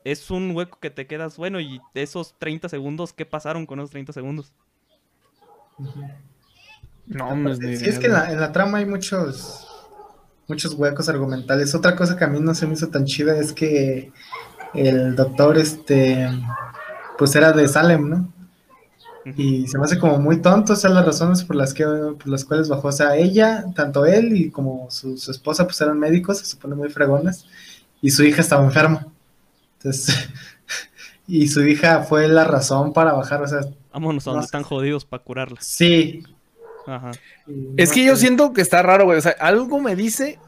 es 0.07 0.31
un 0.31 0.55
hueco 0.55 0.79
que 0.81 0.91
te 0.91 1.07
quedas, 1.07 1.37
bueno, 1.37 1.61
y 1.61 1.83
esos 1.95 2.35
30 2.39 2.69
segundos, 2.69 3.13
¿qué 3.13 3.27
pasaron 3.27 3.67
con 3.67 3.81
esos 3.81 3.91
30 3.91 4.13
segundos? 4.13 4.53
No, 7.07 7.35
ni 7.37 7.77
Sí, 7.77 7.89
es 7.89 7.99
que 7.99 8.07
en 8.07 8.13
güey. 8.13 8.13
la, 8.13 8.33
en 8.33 8.41
la 8.41 8.53
trama 8.53 8.79
hay 8.79 8.87
muchos 8.87 9.67
muchos 10.49 10.75
huecos 10.75 11.09
argumentales. 11.09 11.75
Otra 11.75 11.97
cosa 11.97 12.17
que 12.17 12.25
a 12.25 12.29
mí 12.29 12.39
no 12.41 12.55
se 12.55 12.67
me 12.67 12.75
hizo 12.75 12.89
tan 12.89 13.05
chida 13.05 13.37
es 13.37 13.53
que 13.53 14.13
el 14.75 15.17
doctor, 15.17 15.59
este, 15.59 16.29
pues 17.19 17.35
era 17.35 17.53
de 17.53 17.67
Salem, 17.69 18.09
¿no? 18.09 18.33
Y 19.37 19.67
se 19.67 19.77
me 19.77 19.85
hace 19.85 19.99
como 19.99 20.19
muy 20.19 20.41
tonto, 20.41 20.75
o 20.75 20.77
sea, 20.77 20.91
las 20.91 21.05
razones 21.05 21.43
por 21.43 21.57
las 21.57 21.75
que 21.75 21.85
por 21.85 22.29
las 22.29 22.45
cuales 22.45 22.69
bajó. 22.69 22.89
O 22.89 22.93
sea, 22.93 23.17
ella, 23.17 23.65
tanto 23.75 24.07
él 24.07 24.37
y 24.37 24.51
como 24.51 24.89
su, 24.91 25.19
su 25.19 25.33
esposa, 25.33 25.65
pues 25.65 25.81
eran 25.81 25.99
médicos, 25.99 26.39
se 26.39 26.47
supone 26.47 26.77
muy 26.77 26.91
fregones, 26.91 27.45
y 28.01 28.11
su 28.11 28.23
hija 28.25 28.41
estaba 28.41 28.65
enferma. 28.65 29.09
Entonces, 29.87 30.29
y 31.29 31.49
su 31.49 31.67
hija 31.67 32.03
fue 32.03 32.29
la 32.29 32.45
razón 32.45 32.93
para 32.93 33.13
bajar, 33.13 33.43
o 33.43 33.47
sea, 33.49 33.61
Vámonos 33.93 34.27
a 34.27 34.31
donde 34.33 34.45
están 34.45 34.63
jodidos 34.63 35.05
para 35.05 35.23
curarla. 35.23 35.59
sí. 35.61 36.23
Ajá. 36.89 37.11
Es 37.77 37.91
que 37.91 38.05
yo 38.05 38.15
siento 38.15 38.53
que 38.53 38.61
está 38.61 38.81
raro, 38.81 39.07
güey. 39.07 39.19
O 39.19 39.21
sea, 39.21 39.35
algo 39.41 39.81
me 39.81 39.97
dice 39.97 40.39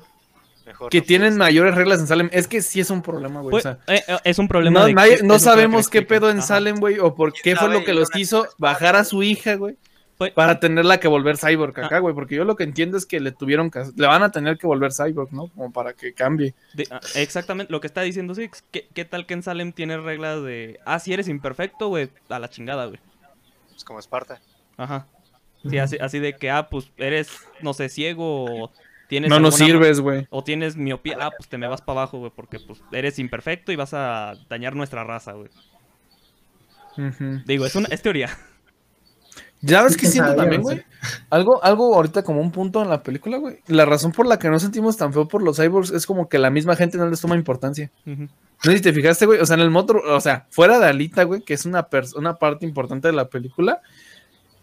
Mejor 0.65 0.89
que 0.89 0.99
no 1.01 1.05
tienen 1.05 1.29
puedes. 1.31 1.39
mayores 1.39 1.75
reglas 1.75 1.99
en 1.99 2.07
Salem. 2.07 2.31
Es 2.33 2.47
que 2.47 2.63
sí 2.63 2.79
es 2.79 2.91
un 2.91 3.03
problema, 3.03 3.41
güey. 3.41 3.51
Pues, 3.51 3.67
o 3.67 3.71
sea, 3.71 3.79
eh, 3.93 4.05
eh, 4.07 4.19
es 4.23 4.39
un 4.39 4.47
problema 4.47 4.79
no, 4.81 4.87
de 4.87 4.93
nadie- 4.95 5.17
que- 5.17 5.23
no 5.25 5.35
es 5.35 5.43
lo 5.43 5.51
que 5.51 5.57
sabemos 5.57 5.89
qué 5.89 6.03
pedo 6.03 6.31
en 6.31 6.39
Ajá. 6.39 6.47
Salem, 6.47 6.77
güey, 6.79 7.01
o 7.01 7.13
por 7.17 7.33
qué 7.33 7.57
fue 7.57 7.69
lo 7.71 7.83
que 7.83 7.93
los 7.93 8.15
hizo 8.15 8.47
bajar 8.57 8.95
a 8.95 9.03
su 9.03 9.25
hija, 9.25 9.57
güey, 9.57 9.77
Pues- 10.19 10.33
para 10.33 10.59
tenerla 10.59 10.99
que 10.99 11.07
volver 11.07 11.39
cyborg 11.39 11.79
acá, 11.79 11.97
Ah. 11.97 11.99
güey, 12.01 12.13
porque 12.15 12.35
yo 12.35 12.45
lo 12.45 12.57
que 12.57 12.65
entiendo 12.65 12.97
es 12.99 13.07
que 13.07 13.21
le 13.21 13.31
tuvieron 13.31 13.71
que, 13.71 13.85
le 13.97 14.07
van 14.09 14.25
a 14.25 14.33
tener 14.33 14.59
que 14.59 14.67
volver 14.67 14.93
cyborg, 14.93 15.33
¿no? 15.33 15.47
Como 15.49 15.73
para 15.73 15.93
que 15.93 16.13
cambie. 16.13 16.55
De- 16.75 16.89
ah, 16.91 17.01
exactamente, 17.15 17.71
lo 17.73 17.81
que 17.81 17.87
está 17.87 18.01
diciendo 18.03 18.35
Six. 18.35 18.65
¿Qué, 18.73 18.89
qué 18.93 19.05
tal 19.05 19.27
que 19.27 19.35
en 19.35 19.45
Salem 19.45 19.73
tiene 19.73 19.97
reglas 19.97 20.43
de, 20.43 20.81
ah, 20.85 20.99
si 20.99 21.13
eres 21.13 21.29
imperfecto, 21.29 21.87
güey, 21.89 22.11
a 22.29 22.39
la 22.41 22.51
chingada, 22.51 22.87
güey? 22.87 22.99
Pues 23.71 23.85
como 23.85 24.01
Esparta. 24.01 24.41
Ajá. 24.77 25.07
Sí, 25.69 25.79
así, 25.79 25.99
así 26.01 26.19
de 26.19 26.35
que, 26.35 26.51
ah, 26.51 26.69
pues 26.69 26.91
eres, 26.97 27.31
no 27.63 27.73
sé, 27.73 27.89
ciego 27.89 28.45
o, 28.65 28.73
tienes 29.09 29.31
No 29.31 29.39
nos 29.41 29.55
sirves, 29.57 30.01
güey. 30.01 30.27
O 30.31 30.43
tienes 30.43 30.77
miopía, 30.77 31.17
ah, 31.21 31.31
pues 31.37 31.49
te 31.49 31.59
me 31.59 31.69
vas 31.69 31.81
para 31.83 32.01
abajo, 32.01 32.19
güey, 32.19 32.33
porque 32.35 32.59
pues 32.59 32.81
eres 32.93 33.19
imperfecto 33.21 33.71
y 33.71 33.77
vas 33.77 33.95
a 33.95 34.35
dañar 34.49 34.75
nuestra 34.75 35.05
raza, 35.05 35.33
güey. 35.33 35.49
Digo, 37.47 37.65
es 37.67 37.77
una 37.77 37.87
es 37.89 38.03
teoría. 38.03 38.37
¿Ya 39.61 39.83
ves 39.83 39.97
que 39.97 40.07
siento 40.07 40.35
también, 40.35 40.63
güey? 40.63 40.85
Algo, 41.31 41.63
algo 41.65 41.95
ahorita 41.95 42.23
como 42.23 42.41
un 42.41 42.51
punto 42.53 42.83
en 42.83 42.89
la 42.89 43.03
película, 43.03 43.39
güey. 43.39 43.59
La 43.67 43.85
razón 43.85 44.13
por 44.13 44.27
la 44.27 44.39
que 44.39 44.49
no 44.49 44.59
sentimos 44.59 44.97
tan 44.97 45.13
feo 45.13 45.27
por 45.27 45.43
los 45.43 45.57
cyborgs 45.57 45.91
es 45.91 46.07
como 46.07 46.29
que 46.29 46.39
la 46.39 46.51
misma 46.51 46.77
gente 46.77 46.99
no 46.99 47.09
les 47.09 47.21
toma 47.21 47.37
importancia. 47.37 47.91
No 48.05 48.29
sé 48.63 48.77
si 48.77 48.83
te 48.83 48.93
fijaste, 48.93 49.27
güey. 49.27 49.41
O 49.41 49.47
sea, 49.47 49.57
en 49.57 49.63
el 49.63 49.71
motor, 49.71 49.99
o 49.99 50.21
sea, 50.21 50.47
fuera 50.51 50.79
de 50.79 50.87
Alita, 50.87 51.25
güey, 51.25 51.43
que 51.43 51.55
es 51.55 51.67
una, 51.67 51.89
una 52.17 52.35
parte 52.35 52.67
importante 52.67 53.09
de 53.09 53.15
la 53.15 53.29
película. 53.29 53.81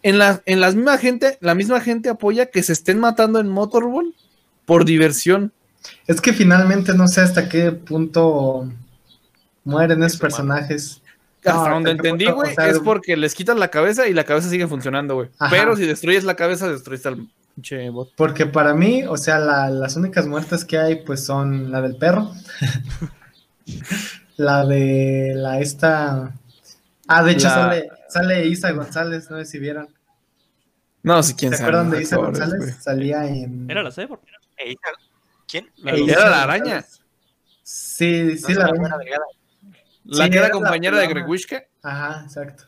En 0.02 0.18
la, 0.18 0.42
en 0.46 0.62
la 0.62 0.72
misma 0.72 0.98
gente, 0.98 1.38
la 1.42 1.56
misma 1.56 1.82
gente 1.82 2.10
apoya 2.10 2.48
que 2.48 2.64
se 2.64 2.74
estén 2.74 3.00
matando 3.00 3.40
en 3.40 3.50
Motorball 3.50 4.14
por 4.66 4.86
diversión. 4.86 5.52
Es 6.08 6.22
que 6.22 6.34
finalmente 6.34 6.94
no 6.94 7.08
sé 7.08 7.22
hasta 7.22 7.50
qué 7.50 7.72
punto 7.72 8.70
mueren 9.64 10.04
esos 10.04 10.20
personajes. 10.20 11.02
Hasta 11.46 11.68
No, 11.70 11.76
donde 11.76 11.92
entendí, 11.92 12.26
güey, 12.26 12.52
o 12.52 12.56
sea, 12.56 12.68
es 12.70 12.80
porque 12.80 13.16
les 13.18 13.36
quitan 13.36 13.60
la 13.60 13.70
cabeza 13.70 14.08
y 14.08 14.14
la 14.14 14.24
cabeza 14.24 14.50
sigue 14.50 14.68
funcionando, 14.68 15.16
güey. 15.16 15.30
Pero 15.50 15.76
si 15.76 15.86
destruyes 15.86 16.24
la 16.24 16.36
cabeza, 16.36 16.68
destruyes 16.70 17.06
al 17.06 17.28
pinche 17.56 17.90
bot. 17.90 18.12
Porque 18.16 18.46
para 18.46 18.74
mí, 18.74 19.04
o 19.08 19.16
sea, 19.18 19.40
la- 19.40 19.70
las 19.70 19.96
únicas 19.96 20.28
muertes 20.28 20.66
que 20.66 20.78
hay, 20.78 21.04
pues 21.04 21.24
son 21.26 21.72
la 21.72 21.82
del 21.82 21.96
perro, 21.98 22.32
la 24.38 24.66
de 24.66 25.34
la 25.36 25.60
esta. 25.60 26.34
Ah, 27.08 27.24
de 27.24 27.32
hecho 27.34 27.48
La- 27.48 27.54
sale, 27.54 27.90
sale 28.10 28.48
Isa 28.48 28.72
González, 28.72 29.30
no 29.30 29.38
sé 29.38 29.46
si 29.46 29.60
vieron. 29.60 29.88
No, 31.04 31.22
si 31.22 31.36
quién 31.36 31.52
¿Se 31.52 31.58
sabe. 31.60 31.70
acuerdan 31.70 31.92
de 31.92 32.02
Isa 32.02 32.16
actores, 32.16 32.40
González? 32.40 32.78
Salía 32.82 33.26
en. 33.28 33.70
Era 33.70 33.84
la 33.84 33.92
Cyborg. 33.92 34.22
E 34.58 34.72
Isa- 34.72 34.80
¿Quién? 35.48 35.70
La- 35.78 35.92
Era 35.92 36.30
la 36.30 36.44
araña. 36.44 36.86
Sí, 37.62 38.38
¿No 38.42 38.48
sí, 38.48 38.54
la 38.56 38.66
araña. 38.66 38.90
La 40.06 40.26
Sí, 40.26 40.30
que 40.30 40.38
era 40.38 40.46
era 40.48 40.56
la 40.56 40.62
compañera 40.62 40.98
de 40.98 41.04
pelona. 41.08 41.22
Greg 41.22 41.30
Wishka. 41.30 41.64
Ajá, 41.84 42.22
exacto. 42.26 42.64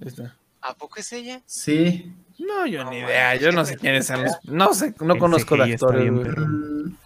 Ahí 0.00 0.08
está. 0.08 0.34
¿A 0.60 0.74
poco 0.74 0.98
es 0.98 1.12
ella? 1.12 1.40
Sí. 1.46 2.12
No, 2.38 2.66
yo 2.66 2.84
No, 2.84 2.90
ni 2.90 2.98
idea. 2.98 3.34
Yo 3.36 3.52
no 3.52 3.64
sé 3.64 3.76
quiénes 3.76 4.06
son 4.06 4.24
los. 4.24 4.32
No 4.44 4.72
sé, 4.74 4.94
no 5.00 5.14
El 5.14 5.20
conozco 5.20 5.56
güey. 5.56 5.76
perro. 5.76 6.46
Mm, 6.46 6.96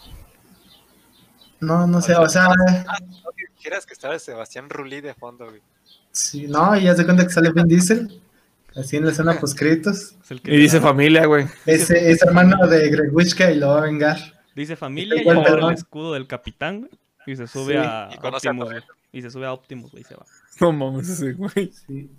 No, 1.61 1.86
no 1.86 2.00
sé, 2.00 2.14
o 2.14 2.28
sea, 2.28 2.46
Ah, 2.46 2.98
no 3.00 3.30
que 3.36 3.44
quieras 3.61 3.86
que 3.86 3.92
estaba 3.94 4.18
Sebastián 4.18 4.68
Rulli 4.68 5.00
de 5.00 5.14
fondo, 5.14 5.46
güey. 5.48 5.62
sí, 6.11 6.46
no, 6.48 6.76
y 6.76 6.84
ya 6.84 6.94
se 6.96 7.05
cuenta 7.05 7.24
que 7.24 7.32
sale 7.32 7.53
Vin 7.53 7.68
Diesel, 7.68 8.20
así 8.74 8.96
en 8.96 9.05
la 9.05 9.12
escena 9.12 9.34
post 9.40 9.57
créditos. 9.59 10.16
Es 10.28 10.30
Y 10.44 10.57
dice 10.57 10.80
da- 10.80 10.82
familia, 10.88 11.26
güey. 11.26 11.46
Ese 11.66 12.11
es 12.11 12.22
hermano 12.22 12.66
de 12.66 12.88
Greg 12.90 13.14
Witchka 13.14 13.50
y 13.53 13.57
lo 13.59 13.68
va 13.68 13.78
a 13.78 13.82
vengar. 13.82 14.18
Dice 14.57 14.76
familia 14.76 15.22
y 15.22 15.28
agarra 15.28 15.68
el 15.68 15.74
escudo 15.74 16.14
del 16.14 16.26
capitán, 16.26 16.80
güey. 16.80 16.90
Y 17.26 17.36
se 17.36 17.46
sube 17.46 17.74
Sí, 17.74 17.78
a 17.78 18.09
y 18.12 18.18
conoce 18.18 18.48
a 18.48 18.50
Optimus, 18.50 18.70
güey. 18.70 18.82
Y 19.13 19.21
se 19.23 19.31
sube 19.31 19.47
a 19.47 19.53
Optimus, 19.53 19.91
güey, 19.93 20.03
y 20.03 20.05
se 20.07 20.15
va. 20.15 20.25
No 20.61 20.73
mames 20.73 21.09
ese, 21.09 21.33
güey. 21.33 21.71
Sí. 21.87 22.11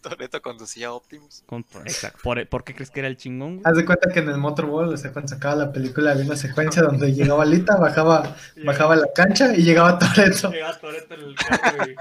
Toreto 0.00 0.40
conducía 0.40 0.88
a 0.88 0.92
Optimus. 0.92 1.42
Con- 1.46 1.64
exacto. 1.84 2.20
¿Por, 2.22 2.48
por 2.48 2.62
qué 2.62 2.72
crees 2.74 2.90
que 2.90 3.00
era 3.00 3.08
el 3.08 3.16
chingón, 3.16 3.56
güey? 3.56 3.62
Haz 3.64 3.76
de 3.76 3.84
cuenta 3.84 4.08
que 4.12 4.20
en 4.20 4.28
el 4.28 4.38
Motorball, 4.38 4.92
o 4.94 4.96
sea, 4.96 5.12
cuando 5.12 5.28
sacaba 5.28 5.56
la 5.56 5.72
película, 5.72 6.12
había 6.12 6.24
una 6.24 6.36
secuencia 6.36 6.82
donde 6.82 7.12
llegaba 7.12 7.42
Alita, 7.42 7.76
bajaba, 7.76 8.36
bajaba 8.64 8.94
la 8.94 9.08
cancha 9.12 9.54
y 9.56 9.62
llegaba 9.64 9.98
Toretto. 9.98 10.52
Llegaba 10.52 10.78
Toretto 10.78 11.14
en 11.14 11.20
el 11.20 11.34
carro, 11.34 11.76
güey. 11.78 11.96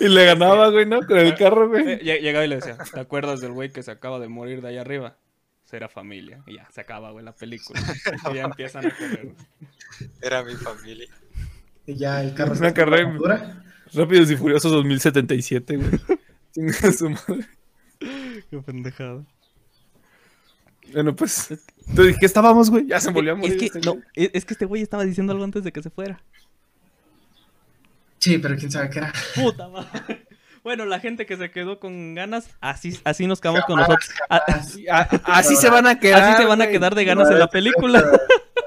Y 0.00 0.08
le 0.08 0.24
ganaba, 0.26 0.70
güey, 0.70 0.86
¿no? 0.86 1.00
Con 1.06 1.18
el 1.18 1.34
carro, 1.36 1.64
Eh, 1.64 1.68
güey. 1.68 1.84
lle- 2.00 2.20
Llegaba 2.20 2.44
y 2.44 2.48
le 2.48 2.56
decía, 2.56 2.78
¿te 2.92 3.00
acuerdas 3.00 3.40
del 3.40 3.52
güey 3.52 3.70
que 3.70 3.82
se 3.82 3.90
acaba 3.90 4.20
de 4.20 4.28
morir 4.28 4.62
de 4.62 4.68
ahí 4.68 4.78
arriba? 4.78 5.16
Será 5.66 5.88
familia. 5.88 6.42
Y 6.46 6.54
ya, 6.54 6.68
se 6.70 6.80
acaba, 6.80 7.10
güey, 7.10 7.24
la 7.24 7.32
película. 7.34 7.78
Y 8.30 8.34
ya 8.36 8.42
empiezan 8.44 8.86
a 8.86 8.90
correr. 8.90 9.24
güey. 9.34 10.10
Era 10.22 10.42
mi 10.42 10.54
familia. 10.54 11.08
Y 11.86 11.94
ya 11.96 12.22
el 12.22 12.34
carro 12.34 12.52
Una 12.52 12.68
se 12.68 12.74
carrera- 12.74 13.12
dura. 13.12 13.62
Rápidos 13.92 14.30
y 14.30 14.36
Furiosos 14.36 14.72
2077, 14.72 15.76
güey. 15.76 15.90
Chinga 16.54 16.92
su 16.92 17.10
madre. 17.10 17.46
Qué 17.98 18.58
pendejada. 18.64 19.24
Bueno, 20.92 21.14
pues. 21.16 21.50
Entonces, 21.88 22.16
¿qué 22.18 22.26
estábamos, 22.26 22.70
güey? 22.70 22.86
Ya 22.86 23.00
se 23.00 23.10
volvió 23.10 23.32
a 23.32 23.34
morir. 23.36 23.52
Es 23.52 23.58
que, 23.58 23.66
este 23.66 23.80
no, 23.80 24.00
es 24.14 24.44
que 24.44 24.54
este 24.54 24.64
güey 24.64 24.82
estaba 24.82 25.04
diciendo 25.04 25.32
algo 25.32 25.44
antes 25.44 25.64
de 25.64 25.72
que 25.72 25.82
se 25.82 25.90
fuera. 25.90 26.22
Sí, 28.18 28.38
pero 28.38 28.56
quién 28.56 28.70
sabe 28.70 28.90
qué 28.90 28.98
era. 28.98 29.12
Puta 29.34 29.68
madre. 29.68 30.25
Bueno, 30.66 30.84
la 30.84 30.98
gente 30.98 31.26
que 31.26 31.36
se 31.36 31.48
quedó 31.52 31.78
con 31.78 32.16
ganas, 32.16 32.48
así, 32.60 32.98
así 33.04 33.28
nos 33.28 33.40
quedamos 33.40 33.60
con 33.66 33.76
nosotros. 33.78 34.10
A- 34.28 34.36
Así, 34.48 34.88
a- 34.88 35.08
así 35.26 35.54
se 35.54 35.70
van 35.70 35.86
a 35.86 36.00
quedar. 36.00 36.20
así 36.24 36.42
se 36.42 36.44
van 36.48 36.60
a 36.60 36.64
güey, 36.64 36.76
quedar 36.76 36.96
de 36.96 37.04
ganas 37.04 37.30
en 37.30 37.38
la 37.38 37.46
película. 37.46 38.02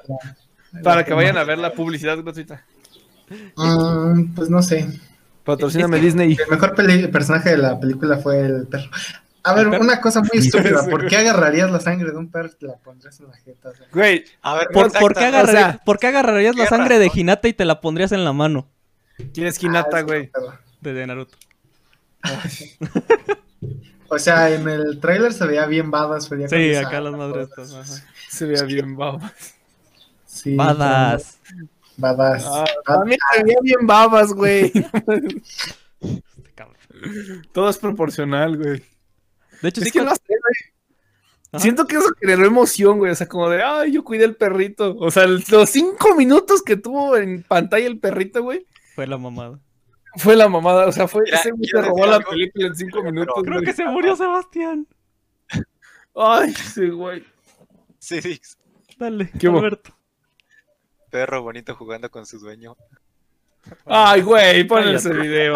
Para 0.81 1.03
que 1.03 1.13
vayan 1.13 1.37
a 1.37 1.43
ver 1.43 1.57
la 1.57 1.73
publicidad 1.73 2.17
gratuita. 2.23 2.63
Mm, 3.57 4.33
pues 4.33 4.49
no 4.49 4.61
sé. 4.63 4.87
Patrocíname 5.43 5.97
Es 5.97 5.99
que- 6.01 6.05
Disney. 6.05 6.37
El 6.41 6.49
mejor 6.49 6.73
personaje 7.11 7.49
de 7.49 7.57
la 7.57 7.77
película 7.77 8.17
fue 8.19 8.39
el 8.45 8.65
perro. 8.67 8.89
A 9.43 9.53
ver, 9.55 9.67
una 9.67 9.99
cosa 9.99 10.21
muy 10.21 10.29
estúpida. 10.39 10.85
¿Por 10.89 11.05
qué 11.05 11.17
agarrarías 11.17 11.69
la 11.69 11.81
sangre 11.81 12.11
de 12.11 12.17
un 12.17 12.31
perro 12.31 12.47
y 12.47 12.55
te 12.59 12.65
la 12.67 12.77
pondrías 12.77 13.19
en 13.19 13.27
la 13.27 13.35
jeta? 13.35 13.71
O 13.71 13.75
sea, 13.75 13.87
Güey, 13.91 14.23
A 14.41 14.55
ver, 14.55 14.67
¿Por, 14.71 14.89
qué 14.89 14.99
¿no? 15.29 15.37
agarrar- 15.37 15.43
o 15.43 15.51
sea, 15.51 15.81
por 15.83 15.99
qué 15.99 16.07
agarrarías 16.07 16.55
la 16.55 16.65
sangre 16.67 16.97
de. 16.97 17.11
Hinata 17.13 17.49
y 17.49 17.53
te 17.53 17.65
la 17.65 17.81
pondrías 17.81 18.13
en 18.13 18.23
la 18.23 18.31
mano? 18.31 18.69
¿quién 19.33 19.47
es 19.47 19.61
Hinata, 19.61 19.97
ah, 19.97 20.01
güey? 20.03 20.31
De 20.79 21.05
Naruto. 21.05 21.35
O 24.11 24.17
sea, 24.17 24.49
en 24.49 24.67
el 24.67 24.99
tráiler 24.99 25.31
se 25.33 25.45
veía 25.45 25.67
bien 25.67 25.91
badass. 25.91 26.25
se 26.25 26.35
veía 26.35 26.49
Sí, 26.49 26.75
acá 26.75 26.99
las 26.99 27.13
madres. 27.13 27.49
Se 28.27 28.45
veía 28.45 28.63
bien 28.63 28.97
babas. 28.97 29.31
Sí, 30.25 30.55
Badass. 30.55 31.37
Badass. 31.97 32.45
Ah, 32.47 32.65
a 32.85 33.05
mí 33.05 33.15
se 33.31 33.43
veía 33.43 33.57
bien 33.61 33.85
babas, 33.85 34.33
güey. 34.33 34.71
Este 36.01 36.51
cabrón. 36.55 36.77
Todo 37.51 37.69
es 37.69 37.77
proporcional, 37.77 38.57
güey. 38.57 38.83
De 39.61 39.69
hecho, 39.69 39.81
Es 39.81 39.87
sí 39.87 39.91
que 39.91 40.01
no 40.01 40.15
sé, 40.15 40.21
güey. 40.27 40.73
Ajá. 41.51 41.61
Siento 41.61 41.85
que 41.85 41.97
eso 41.97 42.07
generó 42.19 42.45
emoción, 42.45 42.97
güey. 42.99 43.11
O 43.11 43.15
sea, 43.15 43.27
como 43.27 43.49
de, 43.49 43.61
ay, 43.61 43.91
yo 43.91 44.03
cuidé 44.03 44.25
el 44.25 44.35
perrito. 44.35 44.95
O 44.97 45.11
sea, 45.11 45.27
los 45.27 45.69
cinco 45.69 46.15
minutos 46.15 46.63
que 46.63 46.77
tuvo 46.77 47.17
en 47.17 47.43
pantalla 47.43 47.85
el 47.85 47.99
perrito, 47.99 48.41
güey, 48.43 48.65
fue 48.95 49.05
la 49.07 49.17
mamada. 49.17 49.59
Fue 50.19 50.35
la 50.35 50.47
mamada. 50.47 50.85
O 50.87 50.91
sea, 50.91 51.07
fue 51.07 51.23
Mira, 51.23 51.37
ese 51.39 51.51
se 51.61 51.81
robó 51.81 52.05
la 52.05 52.17
algo, 52.17 52.29
película 52.31 52.67
en 52.67 52.75
cinco 52.75 52.99
pero 53.01 53.11
minutos. 53.11 53.43
Creo 53.43 53.53
güey. 53.55 53.65
que 53.65 53.73
se 53.73 53.85
murió 53.85 54.15
Sebastián. 54.15 54.87
Ay, 56.15 56.53
sí, 56.53 56.89
güey. 56.89 57.25
Sí, 57.99 58.19
Dix. 58.21 58.57
Dale, 58.97 59.31
¿Qué? 59.39 59.47
Alberto. 59.47 59.95
Perro 61.09 61.41
bonito 61.41 61.73
jugando 61.75 62.09
con 62.11 62.25
su 62.25 62.39
dueño. 62.39 62.75
Ay, 63.85 64.21
güey, 64.21 64.63
pon 64.65 64.87
ese 64.87 65.13
video. 65.13 65.55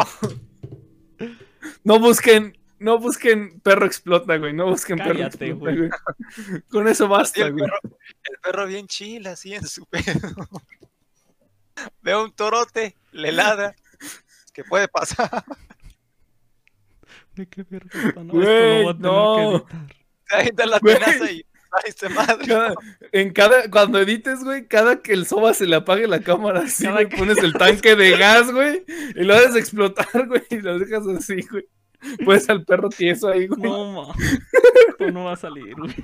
No 1.83 1.99
busquen, 1.99 2.57
no 2.79 2.99
busquen 2.99 3.59
perro 3.61 3.85
explota, 3.85 4.37
güey. 4.37 4.53
No 4.53 4.65
busquen 4.67 4.97
perro 4.97 5.13
Cállate, 5.13 5.47
explota, 5.49 5.55
güey. 5.75 5.89
güey. 5.89 6.61
Con 6.69 6.87
eso 6.87 7.05
Sí, 7.05 7.09
basta, 7.11 7.45
el, 7.45 7.53
güey. 7.53 7.65
perro, 7.65 7.79
el 8.23 8.37
perro 8.41 8.67
bien 8.67 8.87
chill, 8.87 9.27
así 9.27 9.53
en 9.53 9.65
su 9.67 9.85
pedo. 9.85 10.03
Ve 12.01 12.15
un 12.15 12.31
torote, 12.33 12.95
le 13.11 13.31
ladra. 13.31 13.75
¿Qué 14.53 14.63
puede 14.63 14.87
pasar? 14.87 15.43
¿De 17.35 17.47
qué 17.47 17.65
verga 17.69 17.89
está? 18.07 18.23
No, 18.23 18.33
Güey, 18.33 18.45
esto 18.45 18.53
lo 18.53 18.83
voy 18.83 18.89
a 18.89 18.93
tener 18.93 19.11
no. 19.11 19.65
que 19.65 19.73
editar. 19.73 19.95
Avienta 20.31 20.65
la 20.65 20.79
tenaza 20.79 21.31
y 21.31 21.45
saliste 21.71 22.09
madre. 22.09 22.47
Cada- 22.47 22.73
en 23.11 23.33
cada, 23.33 23.69
cuando 23.71 23.99
edites, 23.99 24.43
güey, 24.43 24.67
cada 24.67 25.01
que 25.01 25.13
el 25.13 25.25
soba 25.25 25.53
se 25.53 25.65
le 25.65 25.75
apague 25.75 26.07
la 26.07 26.21
cámara 26.21 26.61
así, 26.61 26.83
Cada 26.83 26.95
güey, 26.97 27.09
que- 27.09 27.17
pones 27.17 27.37
el 27.39 27.53
tanque 27.53 27.95
de 27.95 28.17
gas, 28.17 28.51
güey, 28.51 28.83
y 29.15 29.23
lo 29.23 29.33
haces 29.33 29.55
explotar, 29.55 30.05
güey, 30.27 30.43
y 30.51 30.57
lo 30.61 30.77
dejas 30.79 31.07
así, 31.07 31.41
güey. 31.49 31.65
Puedes 32.25 32.49
al 32.49 32.65
perro 32.65 32.89
tieso 32.89 33.29
ahí, 33.29 33.47
güey. 33.47 33.61
No, 33.61 34.07
ma. 34.07 34.13
Esto 34.89 35.09
no 35.11 35.23
va 35.25 35.33
a 35.33 35.37
salir, 35.37 35.73
güey. 35.75 35.95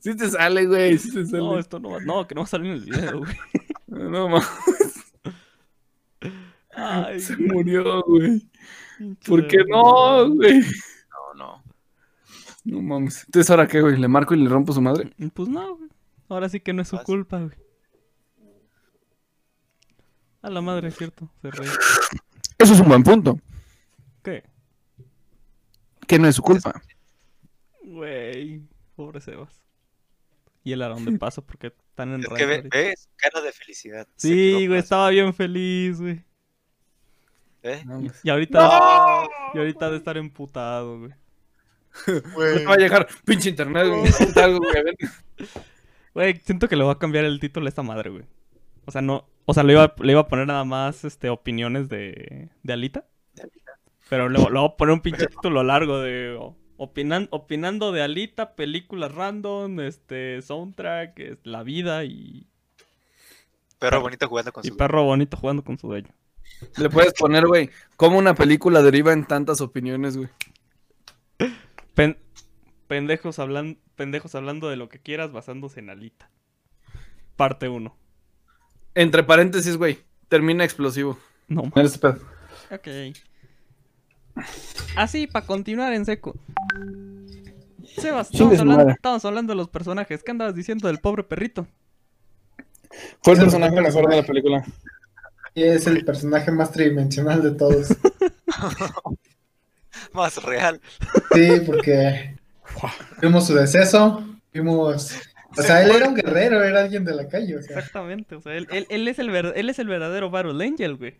Sí 0.00 0.16
te 0.16 0.28
sale, 0.28 0.66
güey, 0.66 0.98
sí 0.98 1.12
te 1.12 1.24
sale. 1.24 1.38
No, 1.38 1.58
esto 1.58 1.78
no 1.78 1.90
va. 1.90 2.00
No, 2.00 2.26
que 2.26 2.34
no 2.34 2.40
va 2.42 2.44
a 2.46 2.48
salir 2.48 2.72
en 2.72 2.76
el 2.78 2.84
video, 2.84 3.18
güey. 3.20 3.36
No, 3.86 4.28
mames, 4.28 4.48
Ay, 6.76 7.20
se 7.20 7.36
murió, 7.36 8.02
güey. 8.02 8.48
¿Por 9.26 9.46
qué 9.46 9.58
no, 9.68 10.30
güey? 10.30 10.60
No, 10.60 11.34
no. 11.36 11.64
No 12.64 12.82
mames. 12.82 13.24
Entonces, 13.26 13.50
¿ahora 13.50 13.66
qué, 13.66 13.80
güey? 13.80 13.98
¿Le 13.98 14.08
marco 14.08 14.34
y 14.34 14.38
le 14.42 14.48
rompo 14.48 14.72
su 14.72 14.80
madre? 14.80 15.12
Pues 15.34 15.48
no, 15.48 15.76
güey. 15.76 15.90
Ahora 16.28 16.48
sí 16.48 16.60
que 16.60 16.72
no 16.72 16.82
es 16.82 16.88
su 16.88 16.96
Vas. 16.96 17.04
culpa, 17.04 17.38
güey. 17.38 17.56
A 20.42 20.50
la 20.50 20.60
madre, 20.60 20.88
es 20.88 20.96
cierto. 20.96 21.30
Se 21.42 21.50
reí. 21.50 21.68
Eso 22.58 22.74
es 22.74 22.80
un 22.80 22.88
buen 22.88 23.02
punto. 23.02 23.38
¿Qué? 24.22 24.44
Que 26.06 26.18
no 26.18 26.28
es 26.28 26.36
su 26.36 26.42
culpa. 26.42 26.82
Güey. 27.82 28.62
Pobre 28.94 29.20
Sebas. 29.20 29.62
Y 30.62 30.72
el 30.72 30.82
arón 30.82 31.04
de 31.04 31.18
paso 31.18 31.42
porque 31.44 31.68
están 31.68 32.14
en 32.14 32.20
Es 32.22 32.28
que 32.28 32.46
ves 32.46 33.08
cara 33.16 33.42
de 33.42 33.52
felicidad. 33.52 34.08
Sí, 34.16 34.66
güey, 34.66 34.78
estaba 34.78 35.10
bien 35.10 35.34
feliz, 35.34 36.00
güey. 36.00 36.24
¿Eh? 37.64 37.82
No. 37.84 38.00
Y 38.22 38.30
ahorita, 38.30 39.26
y 39.54 39.58
ahorita 39.58 39.90
de 39.90 39.96
estar 39.96 40.16
emputado, 40.16 40.98
güey. 41.00 41.10
No 42.06 42.20
te 42.58 42.64
va 42.66 42.74
a 42.74 42.78
llegar 42.78 43.08
pinche 43.24 43.48
internet, 43.50 43.86
güey. 43.88 44.02
güey. 44.58 44.94
Güey, 46.14 46.36
siento 46.44 46.68
que 46.68 46.76
le 46.76 46.84
voy 46.84 46.92
a 46.92 46.98
cambiar 46.98 47.24
el 47.24 47.40
título 47.40 47.66
a 47.66 47.68
esta 47.68 47.82
madre, 47.82 48.10
güey. 48.10 48.24
O 48.84 48.90
sea, 48.90 49.00
no. 49.02 49.26
O 49.46 49.54
sea, 49.54 49.62
le 49.62 49.72
iba, 49.74 49.94
le 50.00 50.12
iba 50.12 50.20
a 50.22 50.28
poner 50.28 50.46
nada 50.46 50.64
más 50.64 51.04
este, 51.04 51.28
opiniones 51.28 51.88
de, 51.88 52.48
de 52.62 52.72
Alita. 52.72 53.04
Pero 54.08 54.28
le, 54.28 54.38
le 54.38 54.44
voy 54.50 54.66
a 54.66 54.76
poner 54.76 54.92
un 54.94 55.00
pinche 55.00 55.26
título 55.26 55.62
largo 55.62 55.98
de 56.00 56.38
opinan- 56.76 57.28
opinando 57.30 57.90
de 57.92 58.02
Alita, 58.02 58.54
películas 58.54 59.12
random, 59.14 59.80
este, 59.80 60.40
soundtrack, 60.42 61.18
es- 61.20 61.38
la 61.44 61.62
vida 61.62 62.04
y, 62.04 62.46
Perro 63.78 64.00
bonito 64.00 64.28
jugando 64.28 64.52
con 64.52 64.64
y 64.64 64.68
su. 64.68 64.76
perro 64.76 65.04
bonito 65.04 65.36
jugando 65.36 65.62
con 65.64 65.78
su 65.78 65.88
dueño. 65.88 66.10
Le 66.76 66.88
puedes 66.90 67.12
poner, 67.14 67.46
güey, 67.46 67.70
cómo 67.96 68.18
una 68.18 68.34
película 68.34 68.82
deriva 68.82 69.12
en 69.12 69.26
tantas 69.26 69.60
opiniones, 69.60 70.16
güey. 70.16 70.28
Pen- 71.94 72.18
pendejos, 72.86 73.38
hablan, 73.38 73.78
pendejos 73.96 74.34
hablando 74.34 74.68
de 74.68 74.76
lo 74.76 74.88
que 74.88 74.98
quieras 75.00 75.32
basándose 75.32 75.80
en 75.80 75.90
Alita. 75.90 76.30
Parte 77.36 77.68
1. 77.68 77.96
Entre 78.94 79.22
paréntesis, 79.24 79.76
güey, 79.76 79.98
termina 80.28 80.64
explosivo. 80.64 81.18
No 81.48 81.62
Mira 81.64 81.82
este 81.82 81.98
pedo. 81.98 82.18
Ok. 82.70 83.14
Así, 84.96 85.26
para 85.26 85.46
continuar 85.46 85.92
en 85.92 86.04
seco. 86.04 86.34
Sebas, 87.84 88.30
hablando, 88.40 88.88
estamos 88.90 89.24
hablando 89.24 89.52
de 89.52 89.56
los 89.56 89.68
personajes. 89.68 90.22
¿Qué 90.24 90.30
andabas 90.30 90.54
diciendo 90.54 90.88
del 90.88 90.98
pobre 90.98 91.22
perrito? 91.22 91.66
Fue 93.22 93.34
el 93.34 93.40
personaje 93.40 93.80
mejor 93.80 94.08
de 94.08 94.16
la 94.16 94.22
película. 94.22 94.64
Y 95.54 95.62
es 95.62 95.86
el 95.86 96.04
personaje 96.04 96.50
más 96.50 96.72
tridimensional 96.72 97.42
de 97.42 97.52
todos. 97.52 97.88
Más 100.12 100.42
real. 100.42 100.80
Sí, 101.32 101.60
porque 101.66 102.36
vimos 103.20 103.46
su 103.46 103.54
deceso, 103.54 104.24
vimos... 104.52 105.16
O 105.56 105.62
sea, 105.62 105.82
él 105.84 105.92
era 105.92 106.08
un 106.08 106.14
guerrero, 106.16 106.62
era 106.64 106.80
alguien 106.80 107.04
de 107.04 107.14
la 107.14 107.28
calle, 107.28 107.56
o 107.56 107.62
sea, 107.62 107.76
Exactamente, 107.78 108.34
o 108.34 108.40
sea, 108.40 108.54
él, 108.54 108.66
él- 108.72 108.86
él 108.90 109.06
es, 109.06 109.20
el 109.20 109.30
ver- 109.30 109.52
él 109.54 109.70
es 109.70 109.78
el 109.78 109.86
verdadero 109.86 110.28
Battle 110.30 110.64
Angel, 110.64 110.96
güey. 110.96 111.14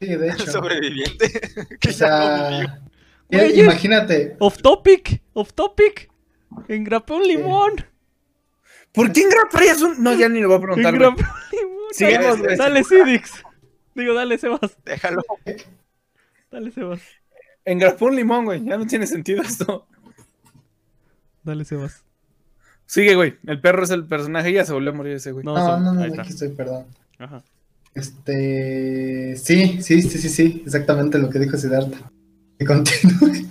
sí, 0.00 0.06
de 0.06 0.28
hecho. 0.30 0.46
Sobreviviente. 0.52 1.40
O 1.74 1.78
que 1.80 1.92
sea, 1.92 2.80
Güey, 3.28 3.60
imagínate, 3.60 4.36
Off 4.38 4.58
topic, 4.58 5.20
off 5.32 5.52
topic. 5.52 6.08
Engrapé 6.68 7.14
un 7.14 7.26
limón. 7.26 7.72
¿Por 8.92 9.10
qué 9.12 9.22
engraparías 9.22 9.80
un.? 9.82 10.00
No, 10.02 10.12
ya 10.14 10.28
ni 10.28 10.40
lo 10.40 10.48
voy 10.48 10.58
a 10.58 10.60
preguntar. 10.60 10.94
Engrapé 10.94 11.22
un 11.22 11.58
limón. 11.58 11.82
Sigamos. 11.92 12.58
Dale, 12.58 12.84
Sidix. 12.84 13.32
Digo, 13.94 14.14
dale, 14.14 14.38
Sebas. 14.38 14.76
Déjalo. 14.84 15.22
Dale, 16.50 16.70
Sebas. 16.70 17.00
Engrapó 17.64 18.06
un 18.06 18.16
limón, 18.16 18.44
güey. 18.44 18.64
Ya 18.64 18.76
no 18.76 18.86
tiene 18.86 19.06
sentido 19.06 19.42
esto. 19.42 19.86
Dale, 21.42 21.64
Sebas. 21.64 22.04
Sigue, 22.86 23.14
güey. 23.14 23.38
El 23.46 23.60
perro 23.60 23.84
es 23.84 23.90
el 23.90 24.06
personaje 24.06 24.50
y 24.50 24.54
ya 24.54 24.64
se 24.64 24.72
volvió 24.72 24.90
a 24.90 24.94
morir 24.94 25.14
ese, 25.14 25.32
güey. 25.32 25.44
No, 25.44 25.54
no, 25.54 25.80
no, 25.80 25.92
no, 25.94 26.02
aquí 26.22 26.30
estoy, 26.30 26.48
perdón. 26.50 26.86
Ajá. 27.18 27.42
Este, 27.94 29.36
sí, 29.36 29.82
sí, 29.82 30.02
sí, 30.02 30.18
sí, 30.18 30.28
sí, 30.28 30.62
exactamente 30.64 31.18
lo 31.18 31.28
que 31.28 31.38
dijo 31.38 31.56
Siddhartha. 31.56 32.10
Que 32.58 32.64
continúe. 32.64 33.48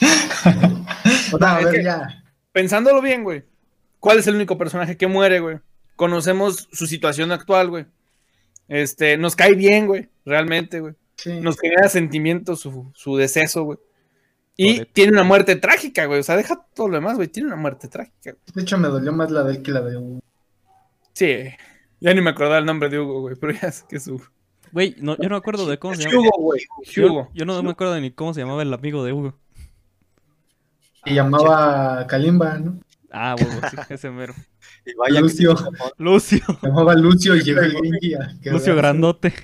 no, 1.40 1.46
a 1.46 1.58
ver, 1.60 1.74
que- 1.74 1.84
ya. 1.84 2.22
Pensándolo 2.52 3.00
bien, 3.00 3.24
güey. 3.24 3.44
¿Cuál 3.98 4.18
es 4.18 4.26
el 4.26 4.34
único 4.34 4.58
personaje 4.58 4.96
que 4.96 5.06
muere, 5.06 5.40
güey? 5.40 5.58
Conocemos 5.96 6.68
su 6.72 6.86
situación 6.86 7.30
actual, 7.32 7.70
güey. 7.70 7.86
Este, 8.72 9.18
nos 9.18 9.36
cae 9.36 9.52
bien, 9.54 9.86
güey. 9.86 10.08
Realmente, 10.24 10.80
güey. 10.80 10.94
Sí. 11.16 11.40
Nos 11.40 11.58
genera 11.60 11.90
sentimiento 11.90 12.56
su, 12.56 12.90
su 12.94 13.16
deceso, 13.18 13.64
güey. 13.64 13.78
Y 14.56 14.72
Correcto. 14.76 14.92
tiene 14.94 15.12
una 15.12 15.24
muerte 15.24 15.56
trágica, 15.56 16.06
güey. 16.06 16.20
O 16.20 16.22
sea, 16.22 16.36
deja 16.36 16.64
todo 16.74 16.88
lo 16.88 16.94
demás, 16.94 17.16
güey. 17.16 17.28
Tiene 17.28 17.48
una 17.48 17.56
muerte 17.56 17.88
trágica. 17.88 18.30
güey. 18.32 18.36
De 18.54 18.62
hecho, 18.62 18.78
me 18.78 18.88
dolió 18.88 19.12
más 19.12 19.30
la 19.30 19.42
de 19.44 19.56
él 19.56 19.62
que 19.62 19.72
la 19.72 19.82
de 19.82 19.96
Hugo. 19.98 20.20
Sí. 21.12 21.36
Ya 22.00 22.14
ni 22.14 22.22
me 22.22 22.30
acordaba 22.30 22.56
el 22.58 22.64
nombre 22.64 22.88
de 22.88 22.98
Hugo, 22.98 23.20
güey. 23.20 23.36
Pero 23.36 23.52
ya 23.52 23.68
es 23.68 23.82
que 23.82 23.96
es 23.96 24.08
Hugo. 24.08 24.24
Güey, 24.72 24.96
no, 25.00 25.16
yo 25.18 25.24
no 25.24 25.34
me 25.34 25.36
acuerdo 25.36 25.66
de 25.68 25.78
cómo 25.78 25.94
se 25.94 26.00
Es 26.04 26.06
llama. 26.06 26.20
Hugo, 26.20 26.30
güey. 26.38 26.60
Hugo. 26.96 27.30
yo 27.34 27.44
no 27.44 27.62
me 27.62 27.70
acuerdo 27.72 28.00
ni 28.00 28.10
cómo 28.10 28.32
se 28.32 28.40
llamaba 28.40 28.62
el 28.62 28.72
amigo 28.72 29.04
de 29.04 29.12
Hugo. 29.12 29.34
Y 31.04 31.14
llamaba 31.14 32.06
Kalimba, 32.06 32.56
¿no? 32.58 32.78
Ah, 33.14 33.36
huevo, 33.38 33.60
sí, 33.70 33.76
ese 33.90 34.10
mero. 34.10 34.34
Y 34.86 34.94
vaya 34.94 35.16
que 35.16 35.20
Lucio. 35.20 35.54
Lucio. 35.98 36.40
Llamaba 36.62 36.94
Lucio 36.94 37.36
y 37.36 37.42
llegó 37.42 37.60
el 37.60 37.72
Genji 37.72 38.14
a 38.14 38.34
Lucio. 38.50 38.74
Grandote. 38.74 39.34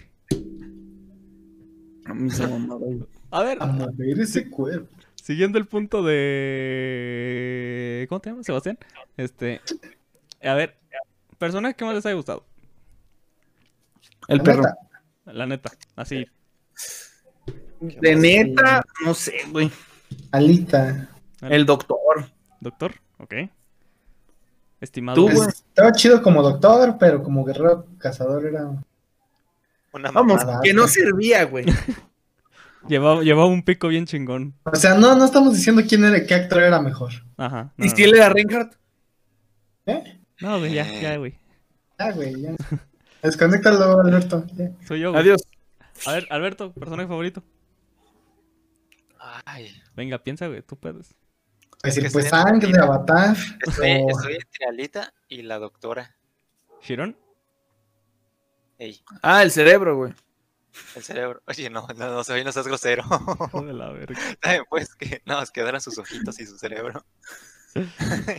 A 2.06 2.14
mí 2.14 2.30
se 2.30 2.46
me 2.46 2.52
mamaba, 2.52 2.80
güey. 2.80 3.04
A 3.30 3.42
ver, 3.42 3.58
A 3.60 3.66
mover 3.66 4.18
ese 4.20 4.48
cuerpo. 4.48 4.88
siguiendo 5.16 5.58
el 5.58 5.66
punto 5.66 6.02
de. 7.08 8.06
¿Cómo 8.08 8.20
te 8.20 8.30
llamas, 8.30 8.46
Sebastián? 8.46 8.78
Este. 9.18 9.60
A 10.42 10.54
ver, 10.54 10.78
personaje 11.36 11.74
que 11.74 11.84
más 11.84 11.94
les 11.94 12.06
haya 12.06 12.14
gustado. 12.14 12.46
El 14.28 14.38
La 14.38 14.44
perro. 14.44 14.62
neta, 14.62 14.76
La 15.26 15.46
neta, 15.46 15.70
así. 15.96 16.26
De 17.80 18.16
neta, 18.16 18.82
no 19.04 19.12
sé, 19.12 19.34
güey. 19.50 19.70
Alita. 20.32 21.10
El 21.42 21.66
doctor. 21.66 22.30
Doctor, 22.60 22.94
ok. 23.18 23.34
Estimado. 24.80 25.16
Tú. 25.26 25.42
Estaba 25.42 25.92
chido 25.92 26.22
como 26.22 26.42
doctor, 26.42 26.96
pero 26.98 27.22
como 27.22 27.44
guerrero 27.44 27.86
cazador 27.98 28.46
era. 28.46 28.68
Una 29.92 30.10
Vamos, 30.10 30.38
mamada. 30.44 30.60
que 30.62 30.72
no 30.74 30.86
servía, 30.86 31.44
güey. 31.44 31.66
Llevaba, 32.86 33.22
llevaba 33.22 33.48
un 33.48 33.62
pico 33.62 33.88
bien 33.88 34.06
chingón. 34.06 34.54
O 34.64 34.74
sea, 34.76 34.94
no, 34.94 35.14
no 35.14 35.24
estamos 35.24 35.52
diciendo 35.54 35.82
quién 35.86 36.04
era, 36.04 36.24
qué 36.24 36.34
actor 36.34 36.62
era 36.62 36.80
mejor. 36.80 37.12
Ajá. 37.36 37.72
no, 37.76 37.84
¿Y 37.84 37.88
no, 37.88 37.96
si 37.96 38.04
él 38.04 38.14
era 38.14 38.28
Reinhardt? 38.30 38.74
¿Eh? 39.86 40.20
No, 40.40 40.58
güey, 40.58 40.72
ya, 40.72 40.86
ya, 41.00 41.16
güey. 41.16 41.36
Ya, 41.98 42.12
güey, 42.12 42.40
ya. 42.40 42.52
Desconéctalo, 43.22 44.00
Alberto. 44.00 44.46
ya. 44.54 44.70
Soy 44.86 45.00
yo, 45.00 45.10
güey. 45.10 45.22
Adiós. 45.22 45.42
A 46.06 46.12
ver, 46.12 46.26
Alberto, 46.30 46.72
personaje 46.72 47.08
favorito. 47.08 47.42
Ay, 49.44 49.70
Venga, 49.96 50.18
piensa, 50.18 50.46
güey, 50.46 50.62
tú 50.62 50.76
puedes. 50.76 51.14
Pues, 51.82 51.94
que 51.98 52.10
pues 52.10 52.32
Ang 52.32 52.58
de 52.60 52.78
Avatar. 52.80 53.36
estoy, 53.66 53.90
o- 54.02 54.08
estoy 54.10 54.34
entre 54.34 54.66
Alita 54.68 55.14
y 55.28 55.42
la 55.42 55.58
doctora. 55.58 56.16
Ey, 58.78 59.00
Ah, 59.22 59.42
el 59.42 59.50
cerebro, 59.50 59.96
güey. 59.96 60.14
el 60.96 61.02
cerebro. 61.02 61.42
Oye, 61.46 61.68
no, 61.70 61.86
no, 61.96 62.08
no, 62.10 62.24
soy, 62.24 62.44
no 62.44 62.52
seas 62.52 62.66
grosero. 62.66 63.04
De 63.64 63.72
la 63.72 63.90
verga. 63.90 64.18
Pues 64.70 64.94
que 64.94 65.22
no, 65.24 65.40
es 65.42 65.50
quedaran 65.50 65.80
sus 65.80 65.98
ojitos 65.98 66.38
y 66.40 66.46
su 66.46 66.56
cerebro. 66.58 67.04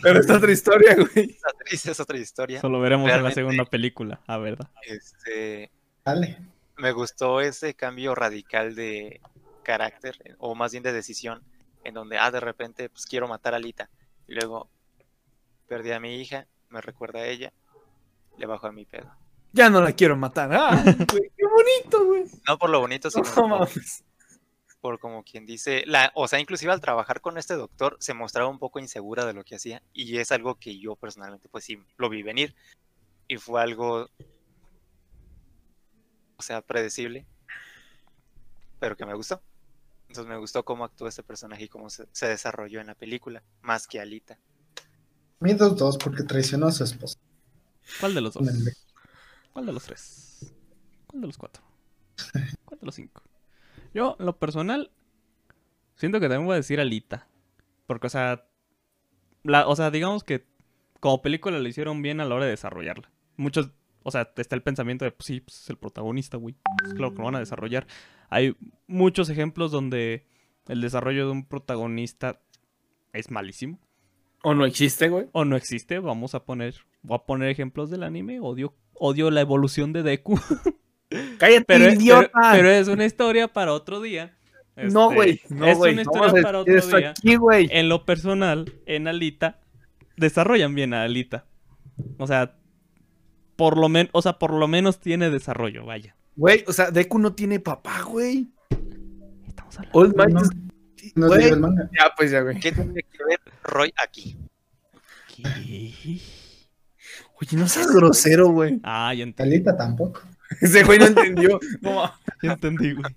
Pero 0.01 0.19
esta 0.19 0.37
otra 0.37 0.51
historia, 0.51 0.95
güey. 0.95 1.31
Esa 1.35 1.49
triste 1.65 1.91
es 1.91 1.99
otra 1.99 2.17
historia. 2.17 2.57
Eso 2.59 2.69
lo 2.69 2.79
veremos 2.79 3.09
en 3.09 3.23
la 3.23 3.31
segunda 3.31 3.65
película, 3.65 4.21
a 4.27 4.37
verdad. 4.37 4.69
Este, 4.83 5.71
Dale. 6.03 6.37
me 6.77 6.91
gustó 6.91 7.39
ese 7.41 7.73
cambio 7.73 8.15
radical 8.15 8.75
de 8.75 9.21
carácter, 9.63 10.35
o 10.39 10.55
más 10.55 10.71
bien 10.71 10.83
de 10.83 10.91
decisión, 10.93 11.43
en 11.84 11.93
donde, 11.93 12.17
ah, 12.17 12.32
de 12.32 12.39
repente, 12.39 12.89
pues 12.89 13.05
quiero 13.05 13.27
matar 13.27 13.53
a 13.53 13.57
Alita. 13.57 13.89
Y 14.27 14.34
luego, 14.34 14.69
perdí 15.67 15.91
a 15.91 15.99
mi 15.99 16.15
hija, 16.15 16.47
me 16.69 16.82
recuerda 16.82 17.19
a 17.19 17.25
ella, 17.25 17.53
le 18.38 18.45
bajo 18.45 18.67
a 18.67 18.71
mi 18.71 18.86
pedo. 18.86 19.11
Ya 19.51 19.69
no 19.69 19.82
la 19.82 19.93
quiero 19.93 20.15
matar. 20.15 20.49
Ah, 20.53 20.84
qué 20.86 21.45
bonito, 21.45 22.05
güey. 22.05 22.25
No 22.47 22.57
por 22.57 22.69
lo 22.69 22.80
bonito, 22.80 23.09
sino 23.09 23.23
No 23.47 23.67
por, 24.82 24.99
como 24.99 25.23
quien 25.23 25.45
dice, 25.45 25.84
la, 25.86 26.11
o 26.15 26.27
sea, 26.27 26.39
inclusive 26.39 26.71
al 26.71 26.80
trabajar 26.80 27.19
con 27.21 27.38
este 27.38 27.55
doctor 27.55 27.97
se 27.99 28.13
mostraba 28.13 28.49
un 28.49 28.59
poco 28.59 28.80
insegura 28.80 29.25
de 29.25 29.34
lo 29.34 29.43
que 29.43 29.55
hacía 29.55 29.82
y 29.93 30.17
es 30.17 30.32
algo 30.32 30.55
que 30.55 30.80
yo 30.80 30.95
personalmente 30.95 31.49
pues 31.49 31.65
sí 31.65 31.77
lo 31.97 32.09
vi 32.09 32.23
venir 32.23 32.55
y 33.27 33.38
fue 33.38 33.61
algo, 33.61 34.09
o 36.38 36.41
sea, 36.41 36.61
predecible, 36.61 37.25
pero 38.80 38.95
que 38.95 39.05
me 39.05 39.13
gustó. 39.15 39.41
Entonces 40.10 40.28
me 40.28 40.38
gustó 40.38 40.66
cómo 40.66 40.84
actuó 40.84 41.07
este 41.07 41.24
personaje 41.24 41.66
y 41.66 41.70
cómo 41.70 41.89
se, 41.89 42.07
se 42.12 42.28
desarrolló 42.28 42.82
en 42.82 42.88
la 42.88 42.95
película, 42.95 43.43
más 43.62 43.88
que 43.88 43.99
Alita. 43.99 44.39
Mi 45.39 45.53
dos, 45.53 45.78
dos, 45.78 45.97
porque 45.97 46.24
traicionó 46.24 46.68
a 46.68 46.72
su 46.72 46.84
esposa. 46.84 47.18
¿Cuál 47.99 48.16
de 48.16 48.22
los 48.22 48.34
dos? 48.34 48.47
¿Cuál 49.53 49.66
de 49.66 49.72
los 49.72 49.84
tres? 49.84 50.53
¿Cuál 51.07 51.22
de 51.22 51.28
los 51.28 51.38
cuatro? 51.38 51.64
¿Cuál 52.66 52.80
de 52.80 52.86
los 52.86 52.95
cinco? 52.95 53.24
Yo, 53.93 54.16
en 54.20 54.26
lo 54.26 54.38
personal, 54.38 54.91
siento 55.95 56.20
que 56.20 56.28
también 56.28 56.45
voy 56.45 56.53
a 56.53 56.57
decir 56.57 56.80
Alita. 56.80 57.28
Porque, 57.86 58.07
o 58.07 58.10
sea, 58.10 58.45
la, 59.43 59.68
o 59.68 59.76
sea, 59.76 59.91
digamos 59.91 60.24
que 60.24 60.45
como 60.99 61.22
película 61.22 61.57
lo 61.60 61.68
hicieron 61.68 62.01
bien 62.01 62.20
a 62.20 62.26
la 62.26 62.36
hora 62.36 62.45
de 62.45 62.51
desarrollarla. 62.51 63.10
Muchos, 63.38 63.70
o 64.04 64.12
sea, 64.12 64.32
está 64.38 64.56
el 64.56 64.62
pensamiento 64.64 65.06
de, 65.06 65.12
pues 65.12 65.26
sí, 65.28 65.41
pues 65.41 65.62
es 65.62 65.70
el 65.70 65.78
protagonista, 65.78 66.38
güey. 66.38 66.56
Pues 66.82 66.93
claro 66.93 67.12
que 67.12 67.18
lo 67.20 67.26
van 67.26 67.36
a 67.36 67.39
desarrollar. 67.39 67.86
Hay 68.30 68.56
muchos 68.88 69.30
ejemplos 69.30 69.72
donde 69.72 70.26
el 70.68 70.82
desarrollo 70.82 71.26
de 71.26 71.32
un 71.32 71.45
protagonista 71.45 72.41
es 73.14 73.32
malísimo. 73.32 73.80
O 74.43 74.54
no 74.54 74.66
existe, 74.66 75.10
güey. 75.10 75.28
O 75.34 75.43
no 75.45 75.56
existe, 75.58 76.00
vamos 76.00 76.34
a 76.36 76.45
poner, 76.45 76.76
voy 77.02 77.16
a 77.18 77.26
poner 77.26 77.50
ejemplos 77.50 77.89
del 77.89 78.04
anime. 78.04 78.39
Odio, 78.39 78.74
odio 78.93 79.32
la 79.32 79.41
evolución 79.41 79.91
de 79.93 80.04
Deku. 80.04 80.39
Cállate, 81.39 81.66
Pero, 81.66 81.91
idiota. 81.91 82.30
pero- 82.34 82.52
pero 82.52 82.70
es 82.70 82.88
una 82.88 83.06
historia 83.06 83.47
para 83.47 83.74
otro 83.74 84.00
día. 84.02 84.36
No, 84.76 85.12
Este, 85.12 85.16
güey. 85.16 85.41
No, 85.50 85.66
es 85.66 85.78
una 85.78 86.02
historia 86.02 86.41
para 86.41 86.60
otro 86.60 86.78
esto 86.78 86.97
día. 86.97 87.10
aquí. 87.12 87.36
En 87.72 87.89
lo 87.89 88.06
personal, 88.06 88.72
en 88.86 89.08
Alita, 89.10 89.60
desarrollan 90.16 90.74
bien 90.76 90.93
a 90.93 91.04
Alita. 91.04 91.45
O 92.18 92.28
sea, 92.28 92.56
por 93.60 93.78
lo 93.78 93.89
menos, 93.89 94.10
o 94.14 94.22
sea, 94.24 94.39
por 94.39 94.53
lo 94.53 94.68
menos 94.68 94.99
tiene 94.99 95.30
desarrollo, 95.30 95.86
vaya. 95.86 96.16
Güey, 96.36 96.64
o 96.68 96.74
sea, 96.74 96.89
Deku 96.89 97.20
no 97.20 97.34
tiene 97.34 97.60
papá, 97.60 98.01
güey. 98.03 98.47
Estamos 99.47 99.78
hablando. 99.78 99.99
All 99.99 100.14
Might 100.16 100.30
No, 100.34 100.41
is- 100.41 101.14
No 101.16 101.34
el 101.36 101.60
manga. 101.60 101.89
Ya, 101.97 102.12
pues 102.18 102.32
ya, 102.32 102.41
güey. 102.41 102.60
¿Qué 102.60 102.72
tiene 102.72 102.93
que 103.03 103.24
ver 103.26 103.39
Roy 103.64 103.93
aquí? 104.03 104.38
¿Qué? 105.36 105.93
Oye, 107.41 107.57
no 107.57 107.68
seas 107.68 107.88
grosero, 107.91 108.49
güey. 108.49 108.80
Ah, 108.84 109.14
ya 109.14 109.24
entendí, 109.24 109.62
Talita 109.62 109.78
tampoco. 109.78 110.22
Ese 110.62 110.84
güey 110.84 110.99
no 110.99 111.05
entendió. 111.07 111.60
No, 111.82 112.12
ya 112.41 112.53
entendí, 112.53 112.93
güey. 112.93 113.14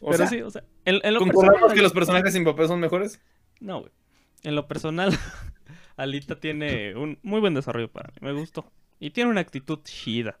o 0.00 0.06
Pero 0.10 0.18
sea, 0.18 0.26
sí, 0.28 0.40
o 0.42 0.50
sea, 0.50 0.64
en, 0.84 1.00
en 1.02 1.14
lo 1.14 1.20
¿concordamos 1.20 1.54
personal. 1.54 1.76
que 1.76 1.82
los 1.82 1.92
personajes 1.92 2.32
sin 2.32 2.44
papá 2.44 2.66
son 2.66 2.80
mejores? 2.80 3.20
No, 3.60 3.80
güey. 3.80 3.92
En 4.42 4.54
lo 4.56 4.66
personal, 4.66 5.16
Alita 5.96 6.38
tiene 6.40 6.94
un 6.96 7.18
muy 7.22 7.40
buen 7.40 7.54
desarrollo 7.54 7.90
para 7.90 8.08
mí. 8.08 8.14
Me 8.20 8.32
gustó. 8.32 8.70
Y 8.98 9.10
tiene 9.10 9.30
una 9.30 9.40
actitud 9.40 9.80
chida. 9.82 10.38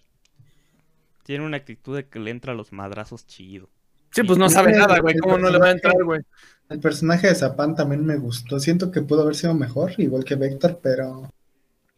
Tiene 1.24 1.44
una 1.44 1.56
actitud 1.56 1.96
de 1.96 2.06
que 2.06 2.18
le 2.18 2.30
entra 2.30 2.52
a 2.52 2.56
los 2.56 2.72
madrazos 2.72 3.26
chido. 3.26 3.70
Sí, 4.10 4.22
pues 4.22 4.38
no 4.38 4.48
sabe 4.48 4.72
nada, 4.72 5.00
güey. 5.00 5.18
¿Cómo 5.18 5.38
no 5.38 5.50
le 5.50 5.58
va 5.58 5.66
a 5.66 5.72
entrar, 5.72 6.02
güey? 6.04 6.20
El 6.68 6.78
personaje 6.78 7.26
de 7.26 7.34
Zapan 7.34 7.74
también 7.74 8.06
me 8.06 8.16
gustó. 8.16 8.60
Siento 8.60 8.90
que 8.90 9.02
pudo 9.02 9.22
haber 9.22 9.34
sido 9.34 9.54
mejor, 9.54 9.92
igual 9.98 10.24
que 10.24 10.36
Vector, 10.36 10.78
pero 10.82 11.28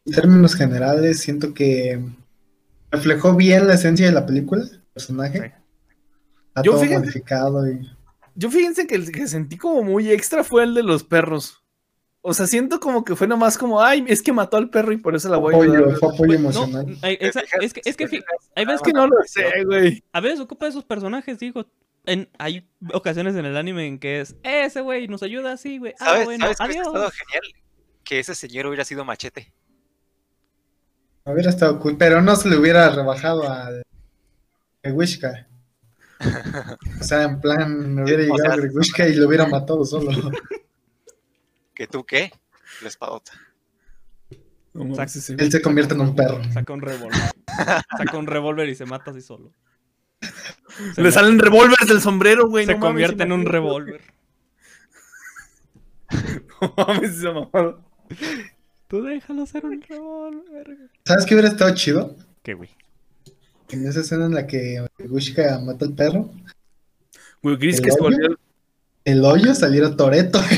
en 0.05 0.13
términos 0.13 0.55
generales 0.55 1.19
siento 1.19 1.53
que 1.53 2.01
reflejó 2.89 3.35
bien 3.35 3.67
la 3.67 3.75
esencia 3.75 4.07
de 4.07 4.13
la 4.13 4.25
película, 4.25 4.63
el 4.63 4.81
personaje. 4.93 5.39
Sí. 5.39 5.45
Está 6.47 6.61
Yo 6.63 6.71
todo 6.71 6.85
modificado 6.85 7.69
y 7.69 7.87
Yo 8.33 8.49
fíjense 8.49 8.87
que 8.87 8.95
el 8.95 9.11
que 9.11 9.27
sentí 9.27 9.57
como 9.57 9.83
muy 9.83 10.09
extra 10.09 10.43
fue 10.43 10.63
el 10.63 10.73
de 10.73 10.83
los 10.83 11.03
perros. 11.03 11.63
O 12.29 12.33
sea, 12.33 12.45
siento 12.45 12.81
como 12.81 13.05
que 13.05 13.15
fue 13.15 13.25
nomás 13.25 13.57
como, 13.57 13.81
ay, 13.81 14.03
es 14.09 14.21
que 14.21 14.33
mató 14.33 14.57
al 14.57 14.69
perro 14.69 14.91
y 14.91 14.97
por 14.97 15.15
eso 15.15 15.29
la 15.29 15.37
voy 15.37 15.53
a 15.53 15.55
apoyo, 15.57 15.73
ayudar. 15.75 15.95
fue 15.97 16.09
apoyo 16.09 16.25
Güey, 16.25 16.39
no, 16.39 16.49
emocional. 16.49 16.85
exa- 17.01 17.43
es 17.61 17.73
que, 17.73 17.81
es 17.85 17.95
que 17.95 18.03
hay 18.03 18.63
Es 18.63 18.65
veces 18.67 18.81
que 18.81 18.91
no 18.91 19.07
lo 19.07 19.15
sé, 19.25 19.45
güey. 19.65 20.03
a 20.11 20.19
veces 20.19 20.41
ocupa 20.41 20.67
esos 20.67 20.83
personajes, 20.83 21.39
digo. 21.39 21.65
En, 22.05 22.27
hay 22.37 22.67
ocasiones 22.93 23.33
en 23.37 23.45
el 23.45 23.55
anime 23.55 23.87
en 23.87 23.97
que 23.97 24.19
es, 24.19 24.31
"Eh, 24.43 24.65
ese 24.65 24.81
güey 24.81 25.07
nos 25.07 25.23
ayuda 25.23 25.53
así, 25.53 25.77
güey. 25.77 25.93
Ah, 26.01 26.05
¿Sabes, 26.05 26.25
bueno, 26.25 26.43
¿sabes 26.53 26.57
qué 26.57 26.65
hubiera 26.65 26.81
estado 26.83 26.97
adiós. 26.97 27.13
genial? 27.13 27.63
Que 28.03 28.19
ese 28.19 28.35
señor 28.35 28.65
hubiera 28.65 28.83
sido 28.83 29.05
machete. 29.05 29.53
Hubiera 31.23 31.49
estado 31.49 31.79
cool, 31.79 31.95
pero 31.97 32.21
no 32.21 32.35
se 32.35 32.49
le 32.49 32.57
hubiera 32.57 32.89
rebajado 32.89 33.49
al 33.49 33.83
Grewishka. 34.83 35.47
O 36.99 37.03
sea, 37.03 37.23
en 37.23 37.39
plan, 37.39 37.93
me 37.95 38.03
hubiera 38.03 38.23
O 38.23 38.25
llegado 38.25 38.37
sea, 38.43 38.53
a 38.53 38.57
Grewishka 38.57 39.07
y 39.07 39.15
lo 39.15 39.27
hubiera 39.27 39.47
matado 39.47 39.85
solo. 39.85 40.11
¿Que 41.77 41.85
tú 41.85 42.03
qué? 42.03 42.31
La 42.81 42.87
espadota. 42.87 43.33
No. 44.73 44.95
Él 44.99 45.51
se 45.51 45.61
convierte 45.61 45.93
en 45.93 46.01
un 46.01 46.15
perro. 46.15 46.41
Saca 46.51 46.73
un 46.73 46.81
revólver. 46.81 47.19
Saca 47.97 48.17
un 48.17 48.25
revólver 48.25 48.67
y 48.69 48.75
se 48.75 48.85
mata 48.85 49.11
así 49.11 49.21
solo. 49.21 49.51
Se, 50.21 51.01
Le 51.01 51.03
me- 51.03 51.11
salen 51.11 51.37
revólveres 51.37 51.87
del 51.87 52.01
sombrero, 52.01 52.47
güey. 52.49 52.65
se 52.65 52.71
no 52.73 52.79
mames, 52.79 52.89
convierte 52.89 53.23
en 53.23 53.31
un 53.31 53.45
revólver. 53.45 54.01
No 56.61 56.73
mames, 56.75 57.11
esa 57.11 57.31
mamada. 57.33 57.77
Tú 58.87 59.03
déjalo 59.03 59.45
ser 59.45 59.63
un 59.65 59.79
revólver. 59.81 60.63
güey. 60.65 60.89
¿Sabes 61.05 61.25
qué 61.27 61.35
hubiera 61.35 61.49
estado 61.49 61.75
chido? 61.75 62.15
¿Qué, 62.41 62.55
güey? 62.55 62.69
En 63.69 63.85
esa 63.87 63.99
escena 63.99 64.25
en 64.25 64.33
la 64.33 64.47
que 64.47 64.83
Grewishka 64.97 65.59
mata 65.59 65.85
al 65.85 65.93
perro, 65.93 66.31
Güey, 67.43 67.57
Gris 67.57 67.77
¿El 67.77 67.83
que 67.83 67.91
se 67.91 67.97
hoyo? 68.01 68.17
volvió. 68.17 68.39
el 69.05 69.23
hoyo 69.25 69.53
saliera 69.53 69.95
Toreto. 69.95 70.39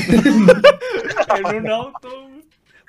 En 1.35 1.55
un 1.55 1.69
auto, 1.69 2.09
güey. 2.27 2.39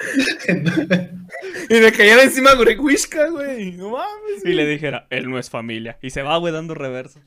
Y 1.68 1.80
le 1.80 1.92
cayera 1.92 2.22
encima 2.22 2.50
a 2.50 2.54
Grewishka, 2.54 3.28
güey. 3.28 3.72
No 3.72 3.90
mames. 3.90 4.44
Y 4.44 4.52
le 4.52 4.66
dijera, 4.66 5.06
él 5.10 5.28
no 5.28 5.38
es 5.38 5.50
familia. 5.50 5.98
Y 6.02 6.10
se 6.10 6.22
va, 6.22 6.36
güey, 6.38 6.52
dando 6.52 6.74
reversa. 6.74 7.20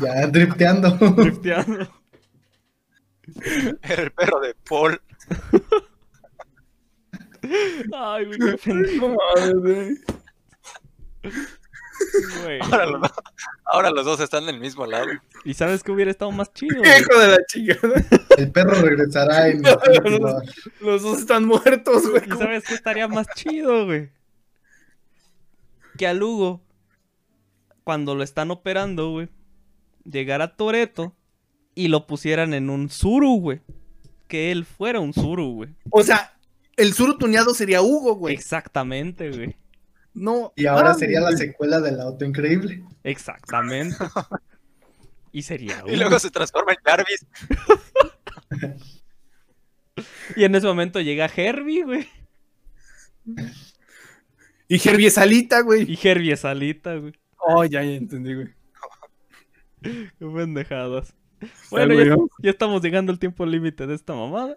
ya 0.00 0.26
drifteando. 0.26 0.90
Drifteando. 0.90 1.88
El 3.82 4.10
perro 4.12 4.40
de 4.40 4.54
Paul. 4.68 5.00
Ay, 7.92 8.24
güey, 8.26 8.38
qué 8.38 8.58
pendejo, 8.64 9.08
No 9.08 9.16
mames, 9.16 9.54
güey. 9.54 9.98
Güey. 12.42 12.58
Ahora 12.62 12.86
los, 12.86 13.00
dos- 13.00 13.12
ahora 13.64 13.90
los 13.90 14.04
dos 14.04 14.20
están 14.20 14.46
del 14.46 14.58
mismo 14.60 14.86
lado. 14.86 15.06
¿Y 15.44 15.54
sabes 15.54 15.82
qué 15.82 15.92
hubiera 15.92 16.10
estado 16.10 16.30
más 16.32 16.52
chido? 16.52 16.78
güey? 16.78 17.00
Hijo 17.00 17.18
de 17.20 17.28
la 17.28 17.38
chingada. 17.46 18.04
El 18.36 18.50
perro 18.52 18.74
regresará 18.82 19.48
en 19.48 19.64
War. 19.64 20.42
Los 20.80 21.02
dos 21.02 21.18
están 21.20 21.44
muertos, 21.44 22.08
güey. 22.08 22.22
¿Y 22.26 22.36
sabes 22.36 22.64
qué 22.64 22.74
estaría 22.74 23.08
más 23.08 23.26
chido, 23.34 23.86
güey? 23.86 24.10
Que 25.96 26.06
a 26.06 26.14
Lugo, 26.14 26.60
cuando 27.84 28.14
lo 28.14 28.22
están 28.22 28.50
operando, 28.50 29.10
güey, 29.10 29.28
llegara 30.04 30.56
Toreto 30.56 31.14
y 31.74 31.88
lo 31.88 32.06
pusieran 32.06 32.52
en 32.54 32.68
un 32.70 32.90
Zuru, 32.90 33.40
güey. 33.40 33.60
Que 34.28 34.50
él 34.52 34.64
fuera 34.64 35.00
un 35.00 35.12
Zuru, 35.14 35.54
güey. 35.54 35.70
O 35.90 36.02
sea, 36.02 36.32
el 36.76 36.92
suru 36.92 37.16
tuneado 37.16 37.54
sería 37.54 37.80
Hugo, 37.80 38.16
güey. 38.16 38.34
Exactamente, 38.34 39.30
güey. 39.30 39.56
No. 40.16 40.54
Y 40.56 40.64
ahora 40.64 40.94
sería 40.94 41.20
la 41.20 41.36
secuela 41.36 41.78
del 41.78 42.00
auto 42.00 42.24
increíble. 42.24 42.82
Exactamente. 43.04 43.96
Y 45.30 45.42
sería 45.42 45.82
Y 45.86 45.90
uno. 45.90 45.96
luego 45.98 46.18
se 46.18 46.30
transforma 46.30 46.72
en 46.72 46.78
Jarvis. 46.82 47.26
Y 50.34 50.44
en 50.44 50.54
ese 50.54 50.66
momento 50.66 51.00
llega 51.02 51.26
Herbie, 51.34 51.84
güey. 51.84 52.08
Y 54.68 54.88
Herbie 54.88 55.08
es 55.08 55.18
alita, 55.18 55.60
güey. 55.60 55.82
Y 55.90 55.98
Herbie 56.02 56.32
es 56.32 56.46
alita, 56.46 56.96
güey. 56.96 57.12
Oh, 57.38 57.64
ya, 57.64 57.82
ya 57.82 57.92
entendí, 57.92 58.34
güey. 58.34 58.48
Qué 59.82 60.08
pendejadas. 60.18 61.14
Bueno, 61.70 61.92
ya, 61.92 62.16
ya 62.42 62.50
estamos 62.50 62.80
llegando 62.82 63.12
al 63.12 63.18
tiempo 63.18 63.44
límite 63.44 63.86
de 63.86 63.94
esta 63.94 64.14
mamada. 64.14 64.56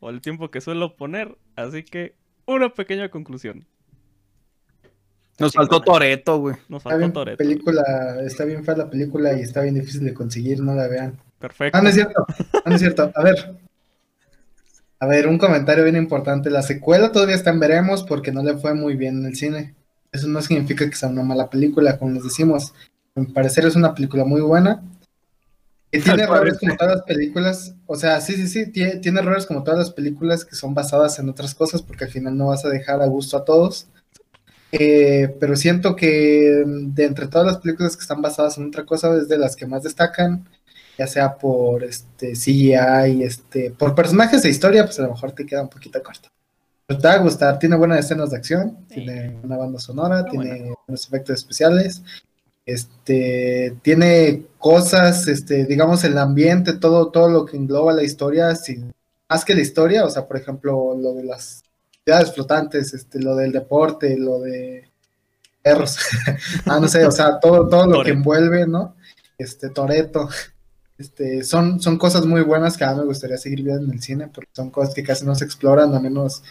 O 0.00 0.10
el 0.10 0.20
tiempo 0.20 0.50
que 0.50 0.60
suelo 0.60 0.96
poner. 0.96 1.38
Así 1.54 1.84
que, 1.84 2.16
una 2.46 2.68
pequeña 2.74 3.10
conclusión. 3.10 3.64
Nos 5.38 5.52
faltó 5.52 5.80
Toreto, 5.80 6.40
güey. 6.40 6.56
Nos 6.68 6.82
faltó 6.82 7.12
Toreto. 7.12 7.38
película, 7.38 8.18
está 8.24 8.44
bien 8.44 8.64
fea 8.64 8.76
la 8.76 8.90
película 8.90 9.32
y 9.38 9.42
está 9.42 9.62
bien 9.62 9.74
difícil 9.74 10.04
de 10.04 10.14
conseguir, 10.14 10.60
no 10.60 10.74
la 10.74 10.88
vean. 10.88 11.18
Perfecto. 11.38 11.78
Ah, 11.78 11.82
no 11.82 11.88
es 11.88 11.94
cierto, 11.94 12.26
no 12.64 12.74
es 12.74 12.80
cierto. 12.80 13.12
A 13.14 13.22
ver. 13.22 13.54
A 15.00 15.06
ver, 15.06 15.28
un 15.28 15.38
comentario 15.38 15.84
bien 15.84 15.96
importante. 15.96 16.50
La 16.50 16.62
secuela 16.62 17.12
todavía 17.12 17.36
está 17.36 17.50
en 17.50 17.60
veremos 17.60 18.02
porque 18.02 18.32
no 18.32 18.42
le 18.42 18.56
fue 18.56 18.74
muy 18.74 18.96
bien 18.96 19.18
en 19.18 19.26
el 19.26 19.36
cine. 19.36 19.76
Eso 20.10 20.26
no 20.26 20.42
significa 20.42 20.88
que 20.88 20.96
sea 20.96 21.08
una 21.08 21.22
mala 21.22 21.48
película, 21.48 21.98
como 21.98 22.12
les 22.12 22.24
decimos. 22.24 22.74
A 23.14 23.20
mi 23.20 23.26
parecer 23.26 23.64
es 23.64 23.76
una 23.76 23.94
película 23.94 24.24
muy 24.24 24.40
buena. 24.40 24.82
Que 25.92 26.00
tiene 26.00 26.24
errores 26.24 26.58
como 26.58 26.76
todas 26.76 26.96
las 26.96 27.04
películas. 27.04 27.74
O 27.86 27.94
sea, 27.94 28.20
sí, 28.20 28.34
sí, 28.34 28.48
sí, 28.48 28.72
tiene, 28.72 28.96
tiene 28.96 29.20
errores 29.20 29.46
como 29.46 29.62
todas 29.62 29.78
las 29.78 29.90
películas 29.92 30.44
que 30.44 30.56
son 30.56 30.74
basadas 30.74 31.18
en 31.20 31.28
otras 31.28 31.54
cosas 31.54 31.80
porque 31.80 32.04
al 32.04 32.10
final 32.10 32.36
no 32.36 32.48
vas 32.48 32.64
a 32.64 32.68
dejar 32.68 33.00
a 33.00 33.06
gusto 33.06 33.36
a 33.36 33.44
todos. 33.44 33.86
Eh, 34.72 35.34
pero 35.40 35.56
siento 35.56 35.96
que 35.96 36.62
de 36.66 37.04
entre 37.04 37.26
todas 37.26 37.46
las 37.46 37.58
películas 37.58 37.96
que 37.96 38.02
están 38.02 38.20
basadas 38.20 38.58
en 38.58 38.66
otra 38.66 38.84
cosa 38.84 39.16
es 39.16 39.28
de 39.28 39.38
las 39.38 39.56
que 39.56 39.66
más 39.66 39.82
destacan 39.82 40.46
ya 40.98 41.06
sea 41.06 41.38
por 41.38 41.84
este 41.84 42.32
CGI, 42.32 43.22
este, 43.22 43.70
por 43.70 43.94
personajes 43.94 44.42
de 44.42 44.48
historia, 44.50 44.84
pues 44.84 44.98
a 44.98 45.02
lo 45.04 45.10
mejor 45.10 45.30
te 45.30 45.46
queda 45.46 45.62
un 45.62 45.68
poquito 45.68 46.02
corto. 46.02 46.28
Pero 46.86 47.00
te 47.00 47.06
va 47.06 47.14
a 47.14 47.18
gustar, 47.18 47.58
tiene 47.58 47.76
buenas 47.76 48.00
escenas 48.00 48.30
de 48.30 48.36
acción, 48.36 48.78
Sí. 48.88 48.96
tiene 48.96 49.38
una 49.44 49.56
banda 49.56 49.78
sonora, 49.78 50.24
tiene 50.24 50.74
buenos 50.86 51.06
efectos 51.06 51.36
especiales, 51.36 52.02
este, 52.66 53.76
tiene 53.82 54.46
cosas, 54.58 55.28
este, 55.28 55.66
digamos 55.66 56.02
el 56.02 56.18
ambiente, 56.18 56.72
todo, 56.72 57.10
todo 57.10 57.28
lo 57.28 57.46
que 57.46 57.56
engloba 57.56 57.92
la 57.92 58.02
historia, 58.02 58.54
sin, 58.56 58.92
más 59.28 59.44
que 59.44 59.54
la 59.54 59.60
historia, 59.60 60.04
o 60.04 60.10
sea, 60.10 60.26
por 60.26 60.36
ejemplo, 60.36 60.96
lo 60.96 61.14
de 61.14 61.24
las 61.24 61.62
ciudades 62.08 62.32
flotantes, 62.32 62.94
este, 62.94 63.20
lo 63.20 63.36
del 63.36 63.52
deporte, 63.52 64.16
lo 64.16 64.40
de 64.40 64.90
perros, 65.60 65.98
ah, 66.64 66.80
no 66.80 66.88
sé, 66.88 67.04
o 67.04 67.10
sea, 67.10 67.38
todo, 67.38 67.68
todo 67.68 67.86
lo 67.86 68.02
que 68.02 68.12
envuelve, 68.12 68.66
¿no? 68.66 68.96
Este, 69.36 69.68
Toreto. 69.68 70.26
Este, 70.96 71.44
son, 71.44 71.80
son 71.82 71.98
cosas 71.98 72.24
muy 72.24 72.40
buenas 72.40 72.78
que 72.78 72.84
a 72.84 72.92
mí 72.92 73.00
me 73.00 73.04
gustaría 73.04 73.36
seguir 73.36 73.62
viendo 73.62 73.84
en 73.84 73.92
el 73.92 74.02
cine, 74.02 74.28
porque 74.28 74.48
son 74.54 74.70
cosas 74.70 74.94
que 74.94 75.02
casi 75.02 75.26
no 75.26 75.34
se 75.34 75.44
exploran, 75.44 75.94
a 75.94 76.00
menos 76.00 76.42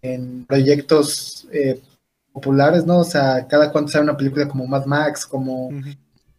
en 0.00 0.46
proyectos 0.46 1.48
eh, 1.52 1.82
populares, 2.32 2.86
¿no? 2.86 3.00
O 3.00 3.04
sea, 3.04 3.48
cada 3.48 3.72
cuanto 3.72 3.90
sale 3.90 4.04
una 4.04 4.16
película 4.16 4.46
como 4.46 4.68
Mad 4.68 4.86
Max, 4.86 5.26
como. 5.26 5.70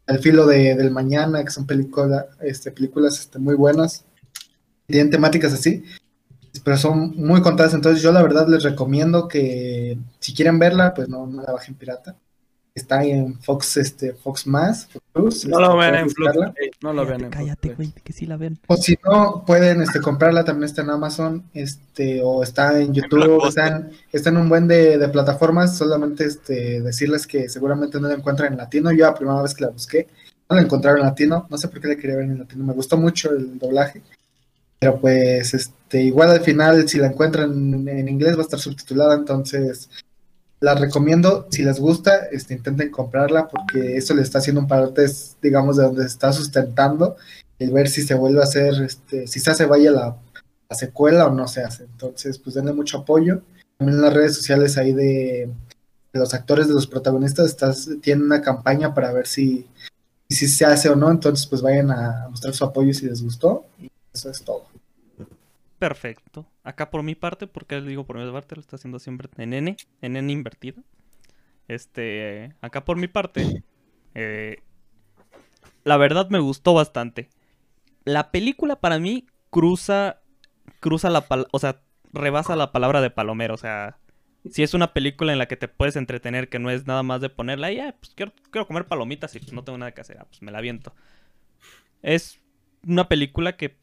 El 0.07 0.19
filo 0.19 0.45
de, 0.47 0.75
del 0.75 0.91
mañana, 0.91 1.43
que 1.43 1.51
son 1.51 1.67
película, 1.67 2.25
este, 2.41 2.71
películas 2.71 3.19
este, 3.19 3.37
muy 3.37 3.55
buenas, 3.55 4.05
tienen 4.87 5.11
temáticas 5.11 5.53
así, 5.53 5.83
pero 6.63 6.77
son 6.77 7.15
muy 7.17 7.41
contadas, 7.41 7.73
entonces 7.73 8.01
yo 8.03 8.11
la 8.11 8.23
verdad 8.23 8.47
les 8.47 8.63
recomiendo 8.63 9.27
que 9.27 9.97
si 10.19 10.33
quieren 10.33 10.59
verla, 10.59 10.93
pues 10.93 11.09
no, 11.09 11.27
no 11.27 11.41
la 11.43 11.51
bajen 11.53 11.75
pirata. 11.75 12.15
Está 12.73 13.03
en 13.03 13.37
Fox, 13.41 13.75
este, 13.77 14.13
Fox 14.13 14.47
Más, 14.47 14.87
Fox 14.87 15.05
Plus, 15.11 15.45
No 15.45 15.59
este, 15.59 15.59
lo 15.59 15.77
vean 15.77 15.95
pueden 15.95 15.95
en 15.97 16.09
Flux. 16.09 16.41
eh, 16.55 16.71
No 16.81 16.93
lo 16.93 17.05
vean 17.05 17.23
Cállate, 17.23 17.25
en 17.25 17.31
cállate, 17.31 17.69
Flux. 17.71 17.75
güey, 17.75 17.91
que 18.03 18.13
sí 18.13 18.25
la 18.25 18.37
ven. 18.37 18.59
O 18.67 18.77
si 18.77 18.97
no, 19.03 19.43
pueden 19.45 19.81
este, 19.81 19.99
comprarla, 20.01 20.45
también 20.45 20.65
está 20.65 20.81
en 20.81 20.89
Amazon, 20.91 21.49
este, 21.53 22.21
o 22.23 22.43
está 22.43 22.79
en 22.79 22.93
YouTube, 22.93 23.25
Blockbuster. 23.25 23.65
está 23.65 23.67
en, 23.67 23.91
está 24.11 24.29
en 24.29 24.37
un 24.37 24.47
buen 24.49 24.67
de, 24.69 24.97
de 24.97 25.09
plataformas, 25.09 25.77
solamente 25.77 26.23
este, 26.25 26.81
decirles 26.81 27.27
que 27.27 27.49
seguramente 27.49 27.99
no 27.99 28.07
la 28.07 28.13
encuentran 28.15 28.53
en 28.53 28.57
latino, 28.59 28.91
yo 28.91 29.05
la 29.05 29.13
primera 29.15 29.41
vez 29.41 29.53
que 29.53 29.65
la 29.65 29.71
busqué, 29.71 30.07
no 30.49 30.55
la 30.55 30.61
encontraron 30.61 30.99
en 31.01 31.07
latino, 31.07 31.47
no 31.49 31.57
sé 31.57 31.67
por 31.67 31.81
qué 31.81 31.89
la 31.89 31.95
quería 31.97 32.15
ver 32.15 32.25
en 32.25 32.39
latino, 32.39 32.63
me 32.63 32.73
gustó 32.73 32.97
mucho 32.97 33.31
el 33.31 33.59
doblaje, 33.59 34.01
pero 34.81 34.99
pues 34.99 35.53
este, 35.53 36.01
igual 36.01 36.31
al 36.31 36.41
final 36.41 36.89
si 36.89 36.97
la 36.97 37.05
encuentran 37.05 37.87
en, 37.87 38.09
inglés 38.09 38.35
va 38.35 38.39
a 38.39 38.41
estar 38.41 38.59
subtitulada, 38.59 39.13
entonces 39.13 39.91
la 40.59 40.73
recomiendo, 40.73 41.45
si 41.51 41.61
les 41.61 41.79
gusta, 41.79 42.25
este, 42.31 42.55
intenten 42.55 42.89
comprarla 42.89 43.47
porque 43.47 43.97
eso 43.97 44.15
le 44.15 44.23
está 44.23 44.39
haciendo 44.39 44.61
un 44.61 44.67
parotes, 44.67 45.37
digamos, 45.39 45.77
de 45.77 45.83
donde 45.83 46.01
se 46.01 46.07
está 46.07 46.33
sustentando 46.33 47.15
el 47.59 47.69
ver 47.69 47.89
si 47.89 48.01
se 48.01 48.15
vuelve 48.15 48.39
a 48.39 48.45
hacer, 48.45 48.73
este, 48.81 49.27
si 49.27 49.39
se 49.39 49.51
hace 49.51 49.67
vaya 49.67 49.91
la, 49.91 50.17
la 50.67 50.75
secuela 50.75 51.27
o 51.27 51.31
no 51.31 51.47
se 51.47 51.61
hace. 51.61 51.83
Entonces, 51.83 52.39
pues 52.39 52.55
denle 52.55 52.73
mucho 52.73 52.99
apoyo. 52.99 53.43
También 53.77 53.99
en 53.99 54.03
las 54.03 54.13
redes 54.13 54.35
sociales 54.35 54.79
ahí 54.79 54.93
de, 54.93 55.47
de 56.11 56.19
los 56.19 56.33
actores, 56.33 56.67
de 56.67 56.73
los 56.73 56.87
protagonistas, 56.87 57.45
estás, 57.45 57.87
tienen 58.01 58.25
una 58.25 58.41
campaña 58.41 58.95
para 58.95 59.13
ver 59.13 59.27
si, 59.27 59.67
si 60.27 60.47
se 60.47 60.65
hace 60.65 60.89
o 60.89 60.95
no. 60.95 61.11
Entonces, 61.11 61.45
pues 61.45 61.61
vayan 61.61 61.91
a 61.91 62.27
mostrar 62.31 62.55
su 62.55 62.65
apoyo 62.65 62.93
si 62.95 63.05
les 63.05 63.21
gustó. 63.21 63.65
Y 63.79 63.91
eso 64.11 64.31
es 64.31 64.41
todo. 64.41 64.70
Perfecto. 65.81 66.45
Acá 66.63 66.91
por 66.91 67.01
mi 67.01 67.15
parte, 67.15 67.47
porque 67.47 67.77
les 67.77 67.87
digo 67.87 68.05
por 68.05 68.15
mi 68.15 68.31
parte, 68.31 68.53
lo 68.55 68.61
está 68.61 68.75
haciendo 68.75 68.99
siempre 68.99 69.29
en 69.37 69.51
N, 69.51 69.75
en 70.03 70.15
N 70.15 70.31
invertida. 70.31 70.83
Este, 71.67 72.53
acá 72.61 72.85
por 72.85 72.97
mi 72.97 73.07
parte, 73.07 73.63
eh, 74.13 74.57
la 75.83 75.97
verdad 75.97 76.29
me 76.29 76.37
gustó 76.37 76.75
bastante. 76.75 77.29
La 78.05 78.29
película 78.29 78.75
para 78.79 78.99
mí 78.99 79.25
cruza, 79.49 80.21
cruza 80.81 81.09
la, 81.09 81.25
o 81.51 81.57
sea, 81.57 81.81
rebasa 82.13 82.55
la 82.55 82.71
palabra 82.71 83.01
de 83.01 83.09
palomero, 83.09 83.55
o 83.55 83.57
sea, 83.57 83.97
si 84.51 84.61
es 84.61 84.75
una 84.75 84.93
película 84.93 85.31
en 85.31 85.39
la 85.39 85.47
que 85.47 85.57
te 85.57 85.67
puedes 85.67 85.95
entretener, 85.95 86.47
que 86.47 86.59
no 86.59 86.69
es 86.69 86.85
nada 86.85 87.01
más 87.01 87.21
de 87.21 87.29
ponerla, 87.29 87.71
y 87.71 87.79
"Ah, 87.79 87.95
pues 87.99 88.13
quiero, 88.15 88.33
quiero 88.51 88.67
comer 88.67 88.85
palomitas 88.85 89.35
y 89.35 89.39
pues 89.39 89.51
no 89.51 89.63
tengo 89.63 89.79
nada 89.79 89.93
que 89.93 90.01
hacer, 90.01 90.19
ah, 90.19 90.25
pues 90.29 90.43
me 90.43 90.51
la 90.51 90.59
aviento. 90.59 90.93
Es 92.01 92.39
una 92.85 93.07
película 93.07 93.57
que, 93.57 93.77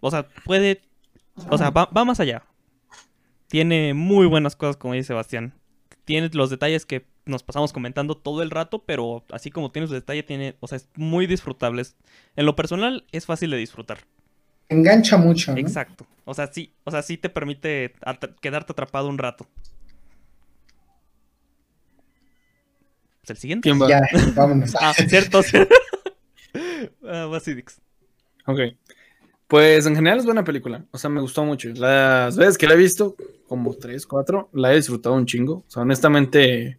o 0.00 0.10
sea, 0.10 0.28
puede 0.44 0.82
o 1.48 1.58
sea, 1.58 1.70
va, 1.70 1.86
va 1.86 2.04
más 2.04 2.20
allá. 2.20 2.44
Tiene 3.48 3.94
muy 3.94 4.26
buenas 4.26 4.56
cosas, 4.56 4.76
como 4.76 4.94
dice 4.94 5.08
Sebastián. 5.08 5.52
Tiene 6.04 6.30
los 6.32 6.50
detalles 6.50 6.86
que 6.86 7.06
nos 7.26 7.42
pasamos 7.42 7.72
comentando 7.72 8.16
todo 8.16 8.42
el 8.42 8.50
rato, 8.50 8.82
pero 8.84 9.24
así 9.30 9.50
como 9.50 9.70
tiene 9.70 9.86
su 9.88 9.94
detalle, 9.94 10.22
tiene, 10.22 10.56
o 10.60 10.66
sea, 10.66 10.76
es 10.76 10.88
muy 10.96 11.26
disfrutable. 11.26 11.82
Es- 11.82 11.96
En 12.36 12.46
lo 12.46 12.56
personal, 12.56 13.04
es 13.12 13.26
fácil 13.26 13.50
de 13.50 13.58
disfrutar. 13.58 13.98
Engancha 14.68 15.16
mucho, 15.18 15.52
¿no? 15.52 15.58
Exacto. 15.58 16.06
O 16.24 16.34
sea, 16.34 16.46
sí, 16.52 16.72
o 16.84 16.90
sea, 16.90 17.02
sí 17.02 17.18
te 17.18 17.28
permite 17.28 17.94
quedarte 18.40 18.72
atrapado 18.72 19.08
un 19.08 19.18
rato. 19.18 19.46
Pues 23.20 23.30
el 23.30 23.36
siguiente. 23.36 23.68
¿Quién 23.68 23.80
va? 23.80 23.88
Ya, 23.88 24.00
vámonos. 24.34 24.74
Ah, 24.80 24.92
cierto, 24.94 25.42
cierto. 25.42 25.74
Ah, 27.04 27.26
Basidix. 27.30 27.80
Ok. 28.46 28.58
Pues 29.52 29.84
en 29.84 29.94
general 29.94 30.18
es 30.18 30.24
buena 30.24 30.44
película. 30.44 30.86
O 30.92 30.96
sea, 30.96 31.10
me 31.10 31.20
gustó 31.20 31.44
mucho. 31.44 31.68
Las 31.74 32.38
veces 32.38 32.56
que 32.56 32.66
la 32.66 32.72
he 32.72 32.78
visto, 32.78 33.16
como 33.46 33.74
tres, 33.74 34.06
cuatro, 34.06 34.48
la 34.54 34.72
he 34.72 34.76
disfrutado 34.76 35.14
un 35.14 35.26
chingo. 35.26 35.56
O 35.56 35.64
sea, 35.68 35.82
honestamente, 35.82 36.78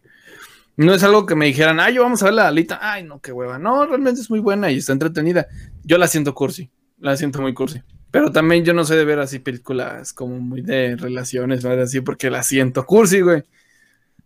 no 0.76 0.92
es 0.92 1.04
algo 1.04 1.24
que 1.24 1.36
me 1.36 1.46
dijeran, 1.46 1.78
ay, 1.78 1.94
yo 1.94 2.02
vamos 2.02 2.20
a 2.22 2.24
ver 2.24 2.34
la 2.34 2.48
Alita. 2.48 2.80
Ay, 2.82 3.04
no, 3.04 3.20
qué 3.20 3.30
hueva. 3.30 3.60
No, 3.60 3.86
realmente 3.86 4.20
es 4.20 4.28
muy 4.28 4.40
buena 4.40 4.72
y 4.72 4.78
está 4.78 4.92
entretenida. 4.92 5.46
Yo 5.84 5.98
la 5.98 6.08
siento 6.08 6.34
cursi. 6.34 6.68
La 6.98 7.16
siento 7.16 7.40
muy 7.40 7.54
cursi. 7.54 7.80
Pero 8.10 8.32
también 8.32 8.64
yo 8.64 8.74
no 8.74 8.82
sé 8.84 8.96
de 8.96 9.04
ver 9.04 9.20
así 9.20 9.38
películas 9.38 10.12
como 10.12 10.40
muy 10.40 10.60
de 10.60 10.96
relaciones, 10.96 11.62
¿no? 11.62 11.70
Así 11.80 12.00
porque 12.00 12.28
la 12.28 12.42
siento 12.42 12.84
cursi, 12.84 13.20
güey. 13.20 13.44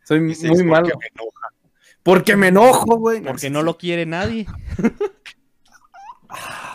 Soy 0.05 0.21
muy 0.21 0.35
"¿Por 0.35 0.57
qué 0.57 0.65
malo. 0.65 0.89
me 0.99 1.07
enoja?". 1.07 1.49
Porque 2.03 2.35
me 2.35 2.49
enojo, 2.49 2.97
güey. 2.97 3.21
Porque 3.21 3.51
no 3.51 3.63
lo 3.63 3.77
quiere 3.77 4.07
nadie. 4.07 4.47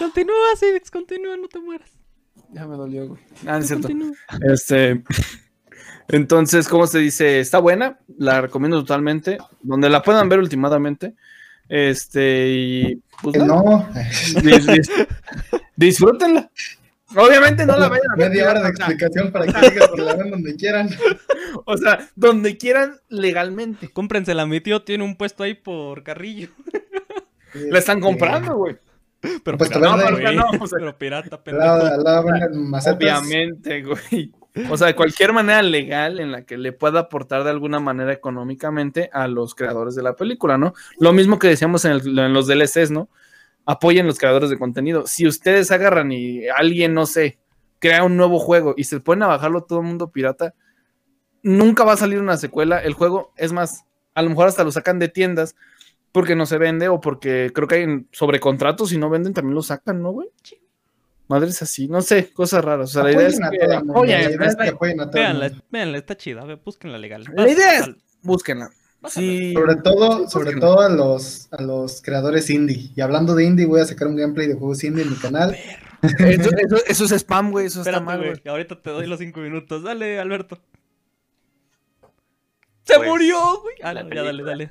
continúa, 0.00 0.56
Sidix, 0.58 0.90
continúa, 0.90 1.36
no 1.36 1.46
te 1.48 1.60
mueras. 1.60 1.90
Ya 2.52 2.66
me 2.66 2.76
dolió, 2.76 3.06
güey. 3.06 3.20
Ah, 3.46 3.52
no 3.52 3.58
es 3.58 3.66
cierto. 3.68 3.86
Continúa. 3.88 4.16
Este, 4.52 5.04
entonces, 6.08 6.66
¿cómo 6.68 6.86
se 6.88 6.98
dice? 6.98 7.38
Está 7.38 7.58
buena, 7.58 7.98
la 8.18 8.40
recomiendo 8.40 8.80
totalmente, 8.80 9.38
donde 9.62 9.88
la 9.88 10.02
puedan 10.02 10.28
ver 10.28 10.40
últimamente. 10.40 11.14
Este, 11.68 12.48
y 12.48 13.02
pues 13.22 13.34
Que 13.34 13.38
nada, 13.38 13.62
no, 13.62 13.88
dis- 14.42 14.66
dis- 14.66 15.06
disfrútenla. 15.76 16.50
Obviamente 17.16 17.66
no 17.66 17.76
la 17.76 17.88
vayan 17.88 18.10
a 18.12 18.16
ver. 18.16 18.30
media 18.30 18.50
hora 18.50 18.62
de 18.62 18.68
explicación 18.70 19.30
para 19.32 19.46
que 19.46 19.52
la 20.02 20.14
ven 20.14 20.30
donde 20.30 20.56
quieran. 20.56 20.88
O 21.64 21.76
sea, 21.76 22.08
donde 22.14 22.56
quieran 22.56 22.94
legalmente. 23.08 23.88
Cómprensela, 23.88 24.46
mi 24.46 24.60
tío 24.60 24.82
tiene 24.84 25.02
un 25.02 25.16
puesto 25.16 25.42
ahí 25.42 25.54
por 25.54 26.04
Carrillo. 26.04 26.48
La 27.54 27.80
están 27.80 28.00
comprando, 28.00 28.56
güey. 28.56 28.76
Pero 29.20 29.58
Puesto 29.58 29.78
pirata, 29.78 29.96
verde. 29.96 30.22
güey. 30.22 30.36
No, 30.36 30.44
o 30.60 30.66
sea, 30.66 30.78
Pero 30.78 30.96
pirata, 30.98 31.40
macetas. 32.54 32.96
Obviamente, 32.96 33.82
güey. 33.82 34.32
O 34.70 34.76
sea, 34.76 34.88
de 34.88 34.96
cualquier 34.96 35.32
manera 35.32 35.62
legal 35.62 36.18
en 36.20 36.32
la 36.32 36.44
que 36.44 36.56
le 36.58 36.72
pueda 36.72 37.00
aportar 37.00 37.44
de 37.44 37.50
alguna 37.50 37.78
manera 37.80 38.12
económicamente 38.12 39.08
a 39.12 39.28
los 39.28 39.54
creadores 39.54 39.94
de 39.94 40.02
la 40.02 40.14
película, 40.16 40.58
¿no? 40.58 40.74
Lo 40.98 41.12
mismo 41.12 41.38
que 41.38 41.48
decíamos 41.48 41.84
en, 41.84 41.92
el- 41.92 42.18
en 42.18 42.32
los 42.32 42.46
DLCs, 42.48 42.90
¿no? 42.90 43.08
Apoyen 43.66 44.06
los 44.06 44.18
creadores 44.18 44.50
de 44.50 44.58
contenido. 44.58 45.06
Si 45.06 45.26
ustedes 45.26 45.70
agarran 45.70 46.10
y 46.10 46.48
alguien, 46.48 46.94
no 46.94 47.06
sé, 47.06 47.38
crea 47.78 48.02
un 48.02 48.16
nuevo 48.16 48.38
juego 48.40 48.74
y 48.76 48.84
se 48.84 48.98
ponen 49.00 49.22
a 49.24 49.28
bajarlo 49.28 49.62
todo 49.62 49.80
el 49.80 49.86
mundo 49.86 50.10
pirata, 50.10 50.54
nunca 51.42 51.84
va 51.84 51.92
a 51.92 51.96
salir 51.96 52.18
una 52.20 52.36
secuela. 52.36 52.78
El 52.78 52.94
juego, 52.94 53.32
es 53.36 53.52
más, 53.52 53.84
a 54.14 54.22
lo 54.22 54.30
mejor 54.30 54.48
hasta 54.48 54.64
lo 54.64 54.72
sacan 54.72 54.98
de 54.98 55.08
tiendas 55.08 55.54
porque 56.12 56.34
no 56.36 56.46
se 56.46 56.58
vende 56.58 56.88
o 56.88 57.00
porque 57.00 57.50
creo 57.54 57.68
que 57.68 57.74
hay 57.76 57.82
en- 57.82 58.08
sobre 58.12 58.40
contratos 58.40 58.92
y 58.92 58.98
no 58.98 59.10
venden, 59.10 59.32
también 59.34 59.54
lo 59.54 59.62
sacan, 59.62 60.02
¿no, 60.02 60.10
güey? 60.12 60.28
Madres 61.28 61.62
así, 61.62 61.86
no 61.86 62.02
sé, 62.02 62.32
cosas 62.32 62.64
raras. 62.64 62.90
O 62.90 62.92
sea, 62.92 63.04
la 63.04 63.12
idea 63.12 63.28
es 63.28 63.38
que 63.38 63.46
apoyen, 63.74 63.86
la 63.86 64.02
idea 64.22 64.28
es 64.30 64.36
que 64.38 64.44
está- 64.46 64.68
apoyen 64.70 65.00
a 65.00 65.04
mundo. 65.04 65.62
véanla, 65.70 65.98
está 65.98 66.16
chida, 66.16 66.44
ve, 66.44 66.56
búsquenla 66.56 66.98
legal. 66.98 67.24
La 67.34 67.48
idea 67.48 67.78
es, 67.78 67.90
búsquenla. 68.22 68.70
Sí, 69.08 69.54
Sobre 69.54 69.76
todo, 69.76 70.24
Sí, 70.26 70.30
sobre 70.30 70.56
todo 70.60 70.80
a 70.80 70.88
los, 70.90 71.48
a 71.52 71.62
los 71.62 72.02
creadores 72.02 72.50
indie. 72.50 72.90
Y 72.94 73.00
hablando 73.00 73.34
de 73.34 73.44
indie, 73.44 73.64
voy 73.64 73.80
a 73.80 73.86
sacar 73.86 74.08
un 74.08 74.16
gameplay 74.16 74.46
de 74.46 74.54
juegos 74.54 74.84
indie 74.84 75.04
en 75.04 75.10
mi 75.10 75.16
canal. 75.16 75.56
Eso, 76.02 76.02
eso- 76.58 76.84
eso 76.86 77.04
es 77.06 77.12
spam, 77.12 77.50
güey, 77.50 77.66
eso 77.66 77.80
está 77.80 77.92
Espérate, 77.92 78.04
mal, 78.04 78.18
güey. 78.18 78.42
Ahorita 78.46 78.82
te 78.82 78.90
doy 78.90 79.06
los 79.06 79.18
cinco 79.20 79.40
minutos. 79.40 79.82
Dale, 79.84 80.18
Alberto. 80.20 80.58
¡Se 82.84 82.96
Pues, 82.96 83.08
murió, 83.08 83.60
güey! 83.62 83.76
Ah, 83.82 83.94
no, 83.94 84.10
ya 84.12 84.22
dale, 84.22 84.42
dale. 84.42 84.70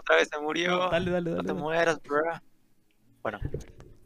Otra 0.00 0.16
vez 0.16 0.28
se 0.32 0.40
murió. 0.40 0.88
Dale, 0.90 1.10
dale, 1.10 1.30
No 1.30 1.36
dale. 1.36 1.46
te 1.46 1.52
dale. 1.52 1.60
mueras, 1.60 2.02
bro. 2.02 2.22
Bueno, 3.22 3.38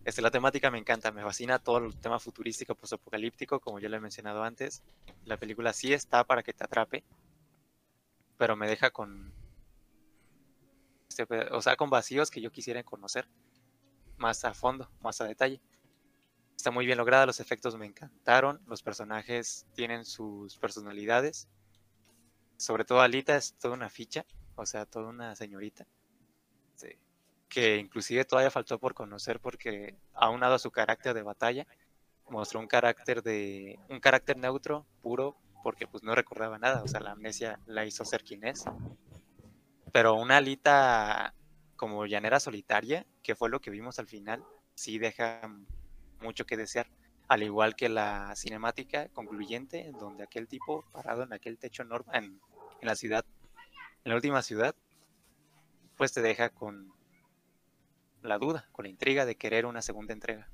este, 0.05 0.20
la 0.22 0.30
temática 0.32 0.70
me 0.72 0.78
encanta, 0.78 1.12
me 1.12 1.22
fascina 1.22 1.59
todo 1.61 1.78
el 1.78 1.97
tema 1.97 2.18
futurístico, 2.18 2.74
postapocalíptico, 2.74 3.61
como 3.61 3.78
ya 3.78 3.88
lo 3.88 3.97
he 3.97 4.01
mencionado 4.01 4.42
antes. 4.42 4.82
La 5.24 5.36
película 5.36 5.72
sí 5.72 5.92
está 5.92 6.24
para 6.24 6.42
que 6.42 6.53
te 6.53 6.64
atrape, 6.64 7.05
pero 8.36 8.56
me 8.56 8.66
deja 8.68 8.90
con, 8.90 9.32
este, 11.09 11.24
o 11.52 11.62
sea, 11.62 11.77
con 11.77 11.90
vacíos 11.90 12.31
que 12.31 12.40
yo 12.40 12.51
quisiera 12.51 12.82
conocer 12.82 13.28
más 14.16 14.44
a 14.44 14.52
fondo, 14.52 14.90
más 15.01 15.20
a 15.20 15.24
detalle. 15.27 15.60
Está 16.56 16.73
muy 16.73 16.86
bien 16.86 16.98
lograda, 16.98 17.27
los 17.27 17.39
efectos 17.40 17.77
me 17.77 17.86
encantaron, 17.86 18.60
los 18.66 18.82
personajes 18.82 19.66
tienen 19.74 20.05
sus 20.05 20.56
personalidades. 20.59 21.48
Sobre 22.56 22.85
todo 22.85 23.01
Alita 23.01 23.36
es 23.36 23.55
toda 23.59 23.74
una 23.74 23.90
ficha, 23.90 24.24
o 24.56 24.66
sea, 24.66 24.86
toda 24.86 25.09
una 25.09 25.35
señorita. 25.35 25.86
Que 27.48 27.76
inclusive 27.76 28.24
todavía 28.24 28.51
faltó 28.51 28.81
por 28.81 28.94
conocer 28.94 29.39
porque 29.39 29.94
aunado 30.12 30.55
a 30.55 30.59
su 30.59 30.72
carácter 30.72 31.14
de 31.14 31.22
batalla, 31.22 31.66
mostró 32.28 32.59
un 32.59 32.66
carácter 32.66 33.22
de 33.22 33.78
un 33.89 34.01
carácter 34.01 34.36
neutro, 34.36 34.86
puro, 35.02 35.36
porque 35.62 35.86
pues 35.86 36.02
no 36.02 36.14
recordaba 36.14 36.59
nada, 36.59 36.82
o 36.82 36.89
sea, 36.89 37.01
la 37.01 37.12
amnesia 37.12 37.60
la 37.66 37.85
hizo 37.86 38.05
ser 38.05 38.24
quien 38.24 38.44
es. 38.44 38.64
Pero 39.93 40.14
una 40.14 40.39
Alita 40.39 41.32
como 41.76 42.06
llanera 42.06 42.40
solitaria, 42.40 43.06
que 43.22 43.35
fue 43.35 43.51
lo 43.51 43.60
que 43.60 43.70
vimos 43.70 43.98
al 43.98 44.06
final, 44.06 44.43
sí 44.74 44.98
deja 44.98 45.40
mucho 46.20 46.47
que 46.47 46.56
desear. 46.56 46.89
Al 47.28 47.43
igual 47.43 47.74
que 47.76 47.89
la 47.89 48.35
cinemática 48.36 49.09
concluyente, 49.10 49.93
donde 49.98 50.24
aquel 50.24 50.48
tipo 50.48 50.85
parado 50.93 51.22
en 51.22 51.32
aquel 51.32 51.59
techo 51.59 51.82
enorme, 51.82 52.18
en, 52.18 52.24
en 52.81 52.86
la 52.86 52.97
ciudad, 52.97 53.24
en 54.05 54.10
la 54.10 54.16
última 54.16 54.43
ciudad, 54.43 54.74
pues 55.97 56.12
te 56.12 56.20
deja 56.20 56.51
con 56.51 56.93
la 58.22 58.39
duda, 58.39 58.68
con 58.72 58.85
la 58.85 58.90
intriga 58.90 59.24
de 59.24 59.36
querer 59.36 59.66
una 59.66 59.82
segunda 59.82 60.12
entrega. 60.12 60.48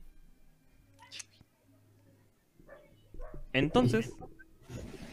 Entonces, 3.52 4.12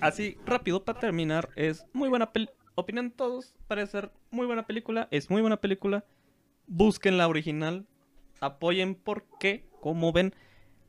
así 0.01 0.37
rápido 0.45 0.83
para 0.83 0.99
terminar, 0.99 1.49
es 1.55 1.85
muy 1.93 2.09
buena 2.09 2.31
opinión 2.75 3.11
todos, 3.11 3.55
parece 3.67 3.93
ser 3.93 4.11
muy 4.29 4.45
buena 4.45 4.67
película, 4.67 5.07
es 5.09 5.29
muy 5.29 5.41
buena 5.41 5.57
película. 5.57 6.05
Busquen 6.67 7.17
la 7.17 7.27
original, 7.27 7.87
apoyen 8.39 8.93
porque, 8.93 9.65
como 9.81 10.11
ven, 10.11 10.35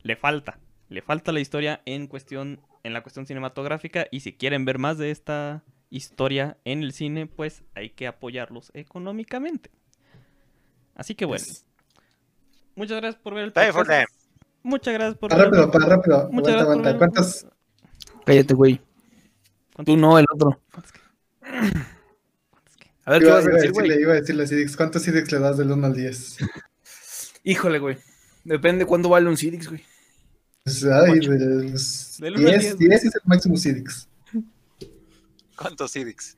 le 0.03 0.15
falta, 0.15 0.59
le 0.89 1.01
falta 1.01 1.31
la 1.31 1.39
historia 1.39 1.81
en 1.85 2.07
cuestión, 2.07 2.61
en 2.83 2.93
la 2.93 3.01
cuestión 3.01 3.25
cinematográfica 3.25 4.07
y 4.11 4.19
si 4.19 4.33
quieren 4.33 4.65
ver 4.65 4.77
más 4.77 4.97
de 4.97 5.09
esta 5.09 5.63
historia 5.89 6.57
en 6.65 6.83
el 6.83 6.93
cine, 6.93 7.25
pues 7.27 7.63
hay 7.75 7.89
que 7.91 8.07
apoyarlos 8.07 8.71
económicamente. 8.73 9.71
Así 10.95 11.15
que 11.15 11.25
bueno. 11.25 11.43
Muchas 12.75 12.97
gracias 13.01 13.21
por 13.21 13.33
ver 13.33 13.45
el 13.45 13.53
podcast. 13.53 13.89
them. 13.89 14.05
Muchas 14.63 14.93
gracias 14.93 15.17
por 15.17 15.29
Pa' 15.29 15.37
ver- 15.37 15.45
rápido, 15.45 15.71
pa' 15.71 15.79
rápido. 15.85 16.29
Muchas 16.31 16.53
Aguanta, 16.53 16.53
gracias 16.53 16.65
por 16.65 16.71
aguanta. 16.71 16.89
ver- 16.89 16.97
¿Cuántos? 16.97 17.45
Cállate, 18.25 18.53
güey. 18.53 18.81
¿Cuántos- 19.75 19.95
Tú 19.95 19.97
no, 19.99 20.19
el 20.19 20.25
otro. 20.33 20.61
cuántos 20.71 20.91
qué? 20.91 20.99
¿Cuántos 22.49 22.75
qué? 22.77 22.87
A 23.05 23.11
ver, 23.11 23.21
¿qué 23.21 23.27
Iba, 23.27 23.35
vas 23.35 23.45
a 23.45 23.49
iba 23.49 23.57
a 23.57 23.61
decir, 23.61 23.71
güey? 23.71 24.01
iba 24.01 24.11
a 24.11 24.15
decirle 24.21 24.75
¿cuántos 24.77 25.01
Sidix 25.03 25.31
le 25.31 25.39
das 25.39 25.57
del 25.57 25.71
1 25.71 25.87
al 25.87 25.93
10? 25.95 26.37
Híjole, 27.43 27.79
güey. 27.79 27.97
Depende 28.43 28.85
cuánto 28.85 29.07
vale 29.09 29.29
un 29.29 29.37
Sidix, 29.37 29.67
güey. 29.69 29.83
Pues, 30.65 30.83
ay, 30.83 31.19
Del 31.19 31.29
uno 32.37 32.47
al 32.49 32.59
10, 32.59 32.61
diez, 32.61 32.77
10 32.77 33.05
es 33.05 33.15
el 33.15 33.21
máximo 33.25 33.55
Sidix. 33.57 34.08
¿Cuántos 35.59 35.91
Cidix? 35.91 36.37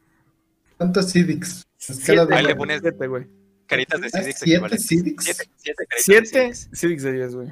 ¿Cuántos 0.77 1.09
Sidix? 1.11 1.65
Escala 1.79 2.25
de- 2.25 2.35
Ahí 2.35 2.45
le 2.45 2.55
pones- 2.55 2.81
Siete, 2.81 3.07
güey. 3.07 3.27
Caritas 3.67 4.01
de 4.01 4.07
¿Ah, 4.07 4.09
Cidix 4.21 4.35
siete 4.39 4.51
equivalentes. 4.55 4.87
Cidix? 4.87 5.23
Siete, 5.23 5.43
siete 5.57 5.85
caritas 5.87 5.97
de 5.97 6.03
Siete 6.03 6.53
Cidix. 6.53 6.69
Sidix 6.79 7.03
de 7.03 7.11
10, 7.13 7.35
güey. 7.35 7.49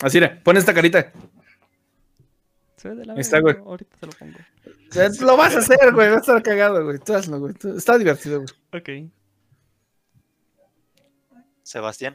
Así 0.00 0.18
era, 0.18 0.42
pon 0.42 0.56
esta 0.56 0.72
carita. 0.72 1.12
Se 2.76 2.88
ve 2.90 2.94
de 2.96 3.04
la 3.06 3.14
Ahí 3.14 3.20
está, 3.20 3.40
güey. 3.40 3.56
Ahorita 3.56 3.96
se 3.98 4.06
lo 4.06 4.12
pongo. 4.12 4.38
Lo 5.26 5.36
vas 5.36 5.54
a 5.56 5.58
hacer, 5.58 5.92
güey. 5.92 6.08
Va 6.08 6.16
a 6.16 6.20
estar 6.20 6.42
cagado, 6.42 6.84
güey. 6.84 6.98
Tú 6.98 7.14
hazlo, 7.14 7.40
güey. 7.40 7.54
Tú- 7.54 7.76
Está 7.76 7.98
divertido, 7.98 8.40
güey. 8.40 8.48
Ok. 8.72 9.10
Sebastián. 11.62 12.14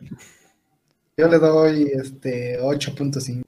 Yo 1.18 1.28
le 1.28 1.38
doy 1.38 1.92
este 1.94 2.60
8.5. 2.60 3.44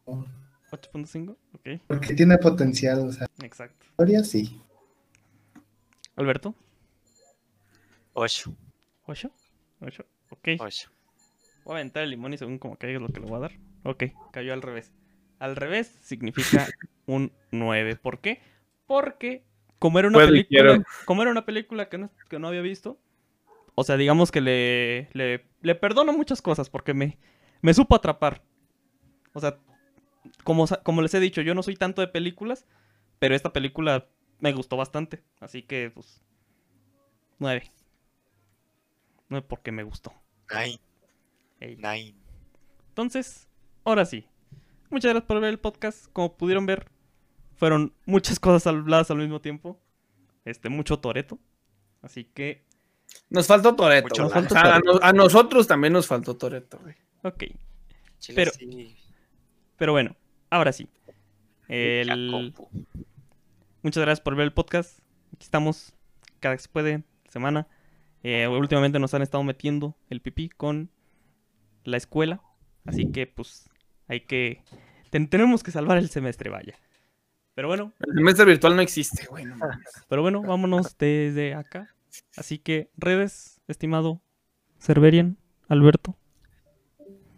8.5. 0.72 1.36
Ok. 1.54 1.82
Porque 1.88 2.14
tiene 2.14 2.38
potencial, 2.38 3.08
o 3.08 3.12
sea, 3.12 3.28
Exacto. 3.42 3.86
historia 3.90 4.24
sí. 4.24 4.62
Alberto. 6.16 6.56
Ocho. 8.14 8.56
8. 9.06 9.32
8. 9.82 10.06
Ok. 10.30 10.48
Ocho. 10.60 10.92
Voy 11.64 11.74
a 11.74 11.78
aventar 11.78 12.04
el 12.04 12.12
limón 12.12 12.34
y 12.34 12.38
según 12.38 12.60
como 12.60 12.78
caiga 12.78 12.98
es 12.98 13.02
lo 13.02 13.10
que 13.10 13.20
le 13.20 13.28
voy 13.28 13.38
a 13.38 13.40
dar. 13.40 13.52
Ok, 13.84 14.04
cayó 14.32 14.54
al 14.54 14.62
revés. 14.62 14.94
Al 15.40 15.56
revés 15.56 15.98
significa 16.02 16.68
un 17.06 17.32
9. 17.52 17.96
¿Por 17.98 18.20
qué? 18.20 18.42
Porque 18.88 19.44
como 19.80 20.00
era 20.00 20.08
una 20.08 20.18
Puedo 20.18 20.36
y 20.36 20.44
película, 20.44 20.84
como 21.06 21.22
era 21.22 21.32
una 21.32 21.46
película 21.46 21.90
que 21.90 21.98
no, 21.98 22.12
que 22.30 22.40
no 22.40 22.48
había 22.48 22.62
visto, 22.62 23.00
o 23.76 23.84
sea, 23.84 23.98
digamos 23.98 24.32
que 24.32 24.42
le, 24.42 25.10
le, 25.14 25.46
le 25.62 25.76
perdono 25.76 26.14
muchas 26.14 26.42
cosas 26.42 26.70
porque 26.70 26.94
me, 26.94 27.18
me 27.62 27.74
supo 27.74 27.96
atrapar. 27.96 28.42
O 29.34 29.40
sea, 29.42 29.60
como, 30.44 30.66
como 30.84 31.02
les 31.02 31.14
he 31.14 31.20
dicho, 31.20 31.42
yo 31.42 31.54
no 31.54 31.62
soy 31.62 31.76
tanto 31.76 32.02
de 32.02 32.08
películas, 32.08 32.66
pero 33.20 33.36
esta 33.36 33.52
película 33.52 34.08
me 34.40 34.54
gustó 34.54 34.78
bastante. 34.78 35.24
Así 35.40 35.64
que, 35.64 35.92
pues, 35.94 36.22
9. 37.40 37.72
9 39.30 39.46
porque 39.50 39.72
me 39.72 39.84
gustó. 39.84 40.14
Nine. 40.54 40.80
Ey. 41.60 41.76
Nine. 41.78 42.16
Entonces, 42.90 43.48
ahora 43.84 44.06
sí. 44.06 44.28
Muchas 44.90 45.10
gracias 45.12 45.28
por 45.28 45.40
ver 45.42 45.50
el 45.50 45.60
podcast. 45.60 46.08
Como 46.14 46.38
pudieron 46.38 46.66
ver, 46.66 46.90
fueron 47.56 47.94
muchas 48.06 48.40
cosas 48.40 48.68
habladas 48.68 49.10
al 49.12 49.18
mismo 49.18 49.42
tiempo. 49.42 49.80
Este, 50.46 50.70
mucho 50.70 51.00
Toreto. 51.00 51.40
Así 52.02 52.24
que, 52.26 52.64
Nos 53.30 53.48
faltó 53.48 53.76
Toreto. 53.76 54.22
Nos 54.22 54.32
faltó 54.32 54.56
a, 54.58 54.80
no- 54.80 55.00
a 55.02 55.12
nosotros 55.12 55.66
también 55.68 55.94
nos 55.94 56.06
faltó 56.08 56.38
Toreto, 56.38 56.78
güey. 56.80 56.96
ok. 57.24 57.44
Chile, 58.20 58.36
Pero- 58.36 58.52
sí. 58.52 58.96
Pero 59.78 59.92
bueno, 59.92 60.16
ahora 60.52 60.72
sí. 60.72 60.88
La 61.68 61.76
El... 61.76 62.54
Muchas 63.86 64.02
gracias 64.02 64.22
por 64.24 64.36
ver 64.36 64.46
el 64.46 64.52
podcast. 64.54 64.98
Aquí 65.34 65.44
estamos 65.44 65.94
cada 66.40 66.56
que 66.56 66.62
se 66.64 66.70
puede, 66.70 67.04
semana. 67.30 67.68
Eh, 68.24 68.48
últimamente 68.48 68.98
nos 68.98 69.14
han 69.14 69.22
estado 69.22 69.44
metiendo 69.44 69.96
el 70.10 70.22
pipí 70.22 70.50
con 70.50 70.90
la 71.84 71.98
escuela. 71.98 72.42
Así 72.86 73.12
que, 73.12 73.28
pues, 73.28 73.70
hay 74.08 74.22
que... 74.22 74.64
ten- 75.12 75.30
tenemos 75.30 75.62
que 75.62 75.70
salvar 75.70 76.00
el 76.00 76.10
semestre, 76.10 76.50
vaya. 76.50 76.74
Pero 77.54 77.68
bueno, 77.68 77.94
El 78.00 78.16
semestre 78.16 78.46
virtual 78.46 78.76
no 78.76 78.82
existe, 78.82 79.28
güey. 79.28 79.46
no. 79.46 79.56
Pero 80.10 80.24
bueno, 80.24 80.42
vámonos 80.42 80.98
desde 80.98 81.54
acá. 81.54 81.94
Así 82.38 82.58
que, 82.58 82.90
redes, 82.98 83.62
estimado 83.68 84.20
Cerberian, 84.80 85.38
Alberto. 85.68 86.18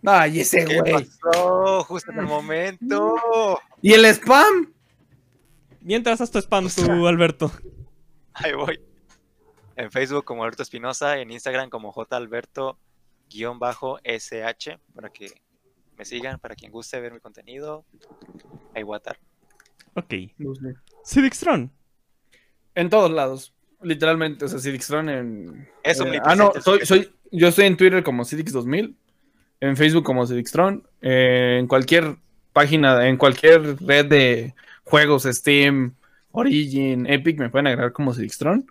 Ay, 0.06 0.40
ese 0.40 0.64
¿Qué 0.64 0.80
güey. 0.80 0.94
pasó? 0.94 1.84
Justo 1.84 2.12
en 2.14 2.20
el 2.20 2.26
momento. 2.26 3.16
¿Y 3.82 3.92
el 3.92 4.06
spam? 4.06 4.74
Mientras 5.88 6.20
haz 6.20 6.30
tu 6.30 6.38
spam 6.40 6.68
tú, 6.68 7.08
Alberto. 7.08 7.50
Ahí 8.34 8.52
voy. 8.52 8.78
En 9.78 9.90
Facebook 9.90 10.26
como 10.26 10.44
Alberto 10.44 10.62
Espinosa, 10.62 11.18
en 11.18 11.32
Instagram 11.32 11.70
como 11.70 11.94
Jalberto-SH, 11.94 12.78
para 14.94 15.10
que 15.10 15.32
me 15.98 16.04
sigan, 16.04 16.40
para 16.40 16.56
quien 16.56 16.74
guste 16.74 17.00
ver 17.00 17.14
mi 17.14 17.22
contenido. 17.22 17.86
Ahí 18.76 18.84
voy 18.84 18.96
a 18.96 18.98
estar. 18.98 19.18
Ok. 19.94 20.14
Cidixtron. 21.06 21.72
En 22.76 22.90
todos 22.90 23.10
lados. 23.10 23.54
Literalmente, 23.82 24.44
o 24.44 24.50
sea, 24.50 24.60
Cidixtron 24.60 25.08
en. 25.08 25.70
Es 25.84 26.02
eh, 26.02 26.20
ah, 26.22 26.36
no, 26.36 26.52
soy, 26.60 26.86
soy, 26.86 27.14
yo 27.32 27.48
estoy 27.48 27.66
en 27.66 27.78
Twitter 27.78 28.04
como 28.04 28.26
Cidix2000, 28.26 28.94
en 29.62 29.78
Facebook 29.78 30.04
como 30.04 30.28
Cidixtron, 30.28 30.86
eh, 31.02 31.60
en 31.62 31.68
cualquier 31.68 32.18
página, 32.52 33.08
en 33.08 33.16
cualquier 33.16 33.82
red 33.82 34.08
de 34.08 34.54
juegos, 34.90 35.24
Steam, 35.24 35.96
Origin, 36.32 37.06
Epic, 37.08 37.40
me 37.40 37.50
pueden 37.50 37.68
agregar 37.68 37.92
como 37.94 38.14
Cidixtron. 38.14 38.66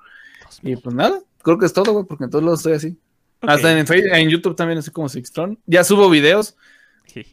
Y 0.62 0.76
pues 0.76 0.94
nada, 0.94 1.20
creo 1.42 1.58
que 1.58 1.66
es 1.66 1.72
todo, 1.72 1.92
güey, 1.92 2.04
porque 2.06 2.24
en 2.24 2.30
todos 2.30 2.44
lados 2.44 2.60
estoy 2.60 2.72
así. 2.74 2.98
Hasta 3.42 3.78
en, 3.78 3.86
en 3.88 4.28
YouTube 4.30 4.56
también 4.56 4.78
estoy 4.78 4.92
como 4.92 5.08
Cidixtron. 5.08 5.58
Ya 5.66 5.84
subo 5.84 6.08
videos, 6.10 6.56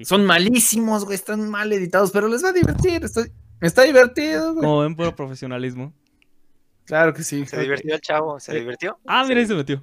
son 0.02 0.26
malísimos, 0.26 1.06
güey, 1.06 1.16
están 1.16 1.50
mal 1.50 1.72
editados, 1.74 2.12
pero 2.12 2.28
les 2.28 2.44
va 2.44 2.50
a 2.50 2.54
divertir, 2.54 3.04
está, 3.04 3.24
está 3.62 3.84
divertido, 3.84 4.54
güey. 4.54 4.64
Como 4.66 4.80
ven 4.82 4.96
puro 4.96 5.16
profesionalismo. 5.16 5.94
Claro 6.86 7.14
que 7.14 7.24
sí. 7.24 7.46
Se 7.46 7.60
divirtió 7.60 7.96
el 7.96 8.02
chavo, 8.02 8.40
se 8.40 8.52
Eh, 8.52 8.60
divirtió. 8.60 9.00
Ah, 9.06 9.24
mira, 9.26 9.40
ahí 9.40 9.48
se 9.48 9.56
metió. 9.56 9.82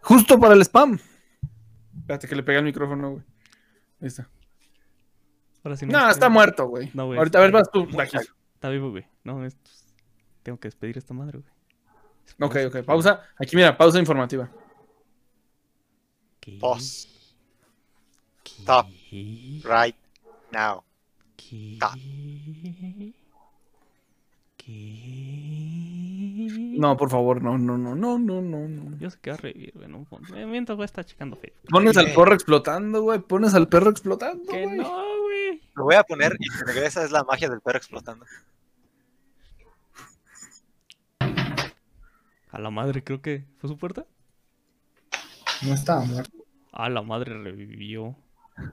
Justo 0.00 0.38
para 0.38 0.54
el 0.54 0.60
spam. 0.60 0.98
Espérate 2.00 2.28
que 2.28 2.36
le 2.36 2.42
pegué 2.42 2.58
el 2.58 2.64
micrófono, 2.64 3.12
güey. 3.12 3.22
Ahí 4.02 4.08
está. 4.08 4.28
Ahora 5.64 5.76
sí 5.76 5.86
No, 5.86 6.08
está 6.10 6.28
muerto, 6.28 6.66
güey. 6.68 6.90
No, 6.94 7.06
güey, 7.06 7.18
Ahorita, 7.18 7.38
a 7.38 7.40
ver, 7.40 7.48
está- 7.56 7.58
vas 7.58 7.70
tú. 7.70 7.88
Está 8.54 8.68
vivo, 8.68 8.90
güey. 8.90 9.06
No, 9.24 9.44
es- 9.44 9.56
tengo 10.42 10.58
que 10.60 10.68
despedir 10.68 10.96
a 10.96 10.98
esta 10.98 11.14
madre, 11.14 11.38
güey. 11.38 11.50
Ok, 12.40 12.56
ok, 12.74 12.84
pausa. 12.84 13.22
Aquí, 13.38 13.56
mira, 13.56 13.76
pausa 13.76 13.98
informativa. 13.98 14.48
¿Qué? 16.40 16.58
Pause. 16.60 17.08
¿Qué? 18.42 18.52
Stop. 18.60 18.86
Right 19.64 19.96
now. 20.52 20.82
¿Qué? 21.36 21.74
Stop. 21.76 21.94
¿Qué? 24.56 25.83
No, 26.78 26.96
por 26.96 27.10
favor, 27.10 27.42
no, 27.42 27.56
no, 27.58 27.76
no, 27.78 27.94
no, 27.94 28.18
no, 28.18 28.40
no, 28.42 28.68
no. 28.68 28.98
Yo 28.98 29.10
sé 29.10 29.18
que 29.20 29.30
va 29.30 29.34
a 29.36 29.38
revivir, 29.40 29.72
güey. 29.74 29.88
No, 29.88 30.06
Eh, 30.34 30.46
mientras 30.46 30.76
voy 30.76 30.84
a 30.84 30.86
estar 30.86 31.04
checando 31.04 31.36
Facebook. 31.36 31.68
Pones 31.70 31.96
al 31.96 32.06
perro 32.12 32.34
explotando, 32.34 33.02
güey. 33.02 33.18
Pones 33.20 33.54
al 33.54 33.68
perro 33.68 33.90
explotando, 33.90 34.44
Que 34.50 34.64
güey. 34.64 34.76
no, 34.78 34.90
güey. 35.22 35.60
Lo 35.76 35.84
voy 35.84 35.94
a 35.96 36.02
poner 36.04 36.36
y 36.38 36.44
si 36.50 36.64
regresa 36.64 37.04
es 37.04 37.10
la 37.10 37.24
magia 37.24 37.48
del 37.48 37.60
perro 37.60 37.78
explotando. 37.78 38.24
A 42.50 42.58
la 42.58 42.70
madre, 42.70 43.02
creo 43.02 43.20
que 43.20 43.44
fue 43.58 43.68
su 43.68 43.76
puerta. 43.76 44.06
No 45.62 45.74
estaba 45.74 46.04
muerto. 46.04 46.32
A 46.72 46.88
la 46.88 47.02
madre 47.02 47.36
revivió. 47.42 48.16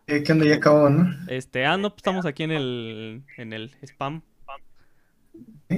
Eh, 0.05 0.21
¿Qué 0.23 0.31
onda? 0.31 0.45
Ya 0.45 0.55
acabó, 0.55 0.89
¿no? 0.89 1.09
Este, 1.27 1.65
ah, 1.65 1.77
no, 1.77 1.89
pues 1.89 1.97
estamos 1.99 2.25
aquí 2.25 2.43
en 2.43 2.51
el, 2.51 3.23
en 3.37 3.53
el 3.53 3.71
spam. 3.83 4.21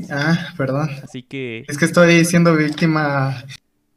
Ah, 0.09 0.53
perdón. 0.57 0.89
Así 1.03 1.23
que, 1.23 1.63
Es 1.67 1.77
que 1.77 1.85
estoy 1.85 2.25
siendo 2.25 2.55
víctima. 2.55 3.43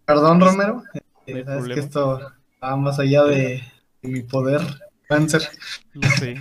Perdón, 0.04 0.40
Romero. 0.40 0.82
No 0.94 1.00
Eh, 1.26 1.44
es 1.46 1.64
que 1.74 1.80
esto 1.80 2.20
va 2.62 2.76
más 2.76 2.98
allá 2.98 3.24
de, 3.24 3.62
de 4.02 4.08
mi 4.08 4.22
poder. 4.22 4.60
Cáncer. 5.08 5.42
lo 5.94 6.08
sé. 6.10 6.36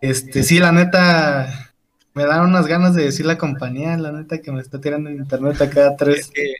Este, 0.00 0.42
sí, 0.42 0.58
la 0.58 0.72
neta. 0.72 1.72
Me 2.14 2.24
dan 2.24 2.46
unas 2.46 2.66
ganas 2.66 2.94
de 2.94 3.04
decir 3.04 3.26
la 3.26 3.38
compañía, 3.38 3.96
la 3.96 4.10
neta 4.12 4.38
que 4.40 4.50
me 4.50 4.60
está 4.60 4.80
tirando 4.80 5.08
en 5.10 5.16
internet 5.18 5.60
a 5.60 5.70
cada 5.70 5.90
Es 5.90 5.96
tres. 5.96 6.30
que 6.34 6.54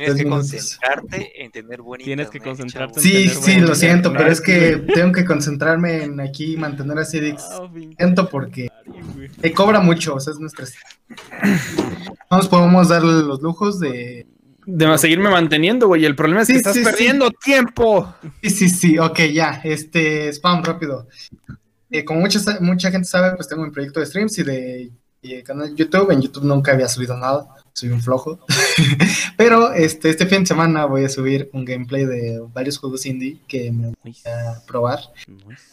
Tienes 0.00 0.14
que 0.14 0.28
concentrarte 0.28 1.44
en 1.44 1.50
tener 1.50 1.82
buen 1.82 2.00
Tienes 2.02 2.30
que 2.30 2.40
concentrarte 2.40 3.00
chavo. 3.00 3.16
en 3.16 3.28
Sí, 3.28 3.28
sí, 3.28 3.60
lo 3.60 3.74
siento, 3.74 4.12
pero 4.12 4.30
es 4.30 4.40
que 4.40 4.76
tengo 4.94 5.12
que 5.12 5.24
concentrarme 5.24 6.04
en 6.04 6.20
aquí 6.20 6.56
mantener 6.56 6.98
Ah, 6.98 7.68
pinche 7.72 7.96
Siento 7.96 8.28
porque 8.28 8.70
te 9.40 9.52
cobra 9.52 9.80
mucho, 9.80 10.14
o 10.14 10.20
sea, 10.20 10.32
es 10.32 10.38
nuestra. 10.38 10.66
No 12.30 12.38
nos 12.38 12.48
podemos 12.48 12.88
dar 12.88 13.02
los 13.02 13.40
lujos 13.40 13.80
de. 13.80 14.26
De 14.66 14.98
seguirme 14.98 15.28
manteniendo, 15.28 15.88
güey. 15.88 16.06
El 16.06 16.16
problema 16.16 16.42
es 16.42 16.48
que 16.48 16.56
estás 16.56 16.72
sí, 16.72 16.78
sí. 16.78 16.84
perdiendo 16.84 17.30
tiempo. 17.30 18.14
Sí, 18.42 18.50
sí, 18.50 18.68
sí, 18.70 18.98
ok, 18.98 19.20
ya, 19.32 19.60
este, 19.62 20.28
spam 20.32 20.64
rápido. 20.64 21.06
Eh, 21.90 22.04
como 22.04 22.20
mucha, 22.20 22.40
mucha 22.60 22.90
gente 22.90 23.06
sabe, 23.06 23.36
pues 23.36 23.46
tengo 23.46 23.62
un 23.62 23.70
proyecto 23.70 24.00
de 24.00 24.06
streams 24.06 24.38
y 24.38 24.42
de, 24.42 24.90
y 25.20 25.34
de 25.36 25.42
canal 25.42 25.68
de 25.68 25.76
YouTube. 25.76 26.10
En 26.10 26.22
YouTube 26.22 26.44
nunca 26.44 26.72
había 26.72 26.88
subido 26.88 27.16
nada, 27.16 27.46
soy 27.74 27.90
un 27.90 28.00
flojo. 28.00 28.38
Pero 29.36 29.72
este, 29.72 30.08
este 30.08 30.26
fin 30.26 30.40
de 30.40 30.46
semana 30.46 30.86
voy 30.86 31.04
a 31.04 31.08
subir 31.08 31.50
un 31.52 31.64
gameplay 31.64 32.04
de 32.04 32.40
varios 32.54 32.78
juegos 32.78 33.04
indie 33.04 33.40
que 33.48 33.72
me 33.72 33.92
voy 34.02 34.16
a 34.26 34.64
probar. 34.64 35.00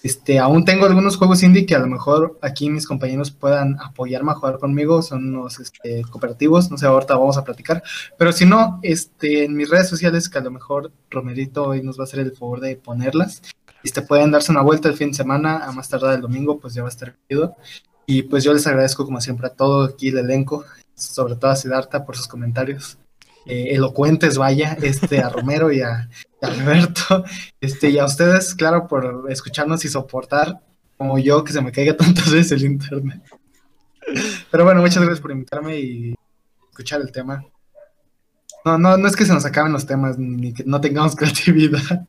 Este, 0.02 0.40
aún 0.40 0.66
tengo 0.66 0.88
algunos 0.88 1.16
juegos 1.16 1.44
indie 1.44 1.68
que 1.68 1.76
a 1.76 1.80
lo 1.80 1.86
mejor 1.86 2.40
aquí 2.42 2.72
mis 2.72 2.88
compañeros 2.88 3.30
puedan 3.30 3.80
apoyarme 3.80 4.32
a 4.32 4.36
jugar 4.36 4.58
conmigo, 4.58 5.04
son 5.04 5.36
unos 5.36 5.60
este, 5.60 6.02
cooperativos, 6.10 6.72
no 6.72 6.78
sé, 6.78 6.88
ahorita 6.88 7.16
vamos 7.16 7.38
a 7.38 7.44
platicar, 7.44 7.84
pero 8.18 8.32
si 8.32 8.46
no, 8.46 8.80
este, 8.82 9.44
en 9.44 9.56
mis 9.56 9.70
redes 9.70 9.88
sociales, 9.88 10.28
que 10.28 10.40
a 10.40 10.42
lo 10.42 10.50
mejor 10.50 10.92
Romerito 11.12 11.66
hoy 11.66 11.84
nos 11.84 12.00
va 12.00 12.04
a 12.04 12.06
hacer 12.06 12.20
el 12.22 12.32
favor 12.32 12.62
de 12.62 12.78
ponerlas, 12.78 13.44
este, 13.84 14.02
pueden 14.02 14.32
darse 14.32 14.52
una 14.52 14.62
vuelta 14.62 14.90
el 14.90 14.96
fin 14.98 15.10
de 15.10 15.18
semana, 15.18 15.66
a 15.66 15.72
más 15.72 15.88
tardar 15.88 16.16
el 16.16 16.22
domingo, 16.22 16.60
pues 16.60 16.74
ya 16.74 16.82
va 16.82 16.88
a 16.88 16.92
estar 16.92 17.16
chido, 17.30 17.56
y 18.08 18.24
pues 18.24 18.44
yo 18.44 18.54
les 18.54 18.66
agradezco 18.66 19.06
como 19.06 19.22
siempre 19.22 19.48
a 19.48 19.52
todo 19.52 19.84
aquí 19.84 20.10
el 20.10 20.18
elenco, 20.18 20.66
sobre 21.02 21.36
todo 21.36 21.52
a 21.52 21.56
Siddhartha 21.56 22.06
por 22.06 22.16
sus 22.16 22.28
comentarios. 22.28 22.98
eh, 23.46 23.70
elocuentes, 23.76 24.38
vaya, 24.38 24.78
este, 24.82 25.20
a 25.20 25.30
Romero 25.30 25.72
y 25.72 25.82
a, 25.82 26.10
y 26.42 26.46
a 26.46 26.50
Alberto, 26.50 27.24
este, 27.60 27.90
y 27.90 27.98
a 27.98 28.06
ustedes, 28.06 28.54
claro, 28.56 28.88
por 28.88 29.26
escucharnos 29.30 29.84
y 29.86 29.90
soportar, 29.90 30.62
como 30.98 31.18
yo, 31.18 31.44
que 31.44 31.54
se 31.54 31.62
me 31.62 31.72
caiga 31.72 31.98
tantas 31.98 32.32
veces 32.32 32.52
el 32.52 32.66
internet. 32.72 33.22
Pero 34.52 34.64
bueno, 34.64 34.82
muchas 34.82 34.98
gracias 34.98 35.20
por 35.22 35.32
invitarme 35.32 35.80
y 35.80 36.16
escuchar 36.70 37.02
el 37.02 37.12
tema. 37.12 37.44
No, 38.64 38.78
no, 38.78 38.98
no 38.98 39.08
es 39.08 39.16
que 39.16 39.26
se 39.26 39.34
nos 39.34 39.46
acaben 39.46 39.74
los 39.74 39.88
temas 39.88 40.18
ni 40.20 40.54
que 40.54 40.64
no 40.66 40.80
tengamos 40.80 41.16
creatividad. 41.18 42.08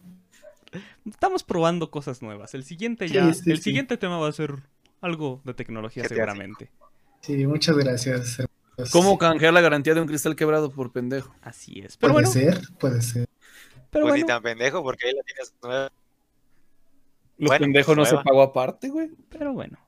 Estamos 1.09 1.43
probando 1.43 1.91
cosas 1.91 2.23
nuevas. 2.23 2.55
El 2.55 2.65
siguiente 2.65 3.09
ya, 3.09 3.33
sí, 3.33 3.51
el 3.51 3.57
sí. 3.57 3.65
siguiente 3.65 3.97
tema 3.97 4.19
va 4.19 4.29
a 4.29 4.33
ser 4.33 4.55
algo 5.01 5.41
de 5.45 5.55
tecnología 5.55 6.07
seguramente. 6.07 6.71
Sí, 7.23 7.47
muchas 7.47 7.77
gracias. 7.77 8.39
Hermanos. 8.73 8.91
¿Cómo 8.93 9.19
canjear 9.19 9.53
la 9.53 9.61
garantía 9.61 9.95
de 9.95 10.01
un 10.01 10.07
cristal 10.07 10.37
quebrado 10.37 10.71
por 10.71 10.93
pendejo? 10.93 11.35
Así 11.43 11.81
es. 11.81 11.97
Pero 11.97 12.13
Puede 12.15 12.27
bueno, 12.27 12.31
ser, 12.53 12.61
puede 12.79 13.03
ser. 13.03 13.29
pero 13.91 14.05
Pues 14.05 14.15
ni 14.15 14.21
bueno, 14.23 14.27
tan 14.27 14.43
pendejo, 14.43 14.83
porque 14.83 15.07
ahí 15.09 15.15
la 15.15 15.23
tienes 15.23 15.55
nueva. 15.63 15.93
Los 17.39 17.49
Bueno, 17.49 17.65
pendejos 17.65 17.97
no 17.97 18.05
se 18.05 18.17
pagó 18.17 18.43
aparte, 18.43 18.89
güey. 18.89 19.11
pero 19.29 19.53
bueno. 19.53 19.79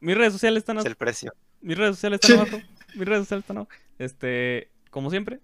Mis 0.00 0.16
redes 0.16 0.32
sociales 0.32 0.58
están 0.62 0.78
Es 0.78 0.84
el 0.84 0.96
precio. 0.96 1.32
Mis 1.60 1.76
redes 1.78 1.96
sociales 1.96 2.20
están 2.22 2.40
abajo. 2.40 2.56
Mis 2.94 3.06
redes 3.08 3.22
sociales 3.22 3.42
están 3.44 3.56
abajo. 3.58 3.70
Este, 3.98 4.68
como 4.90 5.10
siempre. 5.10 5.40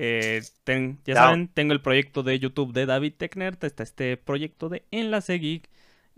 eh, 0.00 0.42
ten- 0.62 0.98
ya 1.04 1.14
saben, 1.16 1.48
tengo 1.48 1.72
el 1.72 1.82
proyecto 1.82 2.22
de 2.22 2.38
YouTube 2.38 2.72
de 2.72 2.86
David 2.86 3.14
Technert. 3.16 3.64
Está 3.64 3.82
este 3.82 4.16
proyecto 4.16 4.68
de 4.68 4.84
Enlace 4.92 5.34
Geek. 5.38 5.68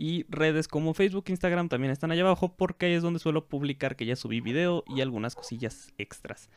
Y 0.02 0.24
redes 0.31 0.66
como 0.66 0.94
Facebook, 0.94 1.24
Instagram 1.28 1.68
también 1.68 1.90
están 1.93 2.10
allá 2.10 2.22
abajo. 2.22 2.56
Porque 2.56 2.86
ahí 2.86 2.94
es 2.94 3.02
donde 3.02 3.18
suelo 3.20 3.48
publicar 3.48 3.97
que 3.97 4.06
ya 4.06 4.16
subí 4.16 4.40
video 4.40 4.82
y 4.86 5.02
algunas 5.02 5.35
cosillas 5.35 5.93
extras. 5.98 6.48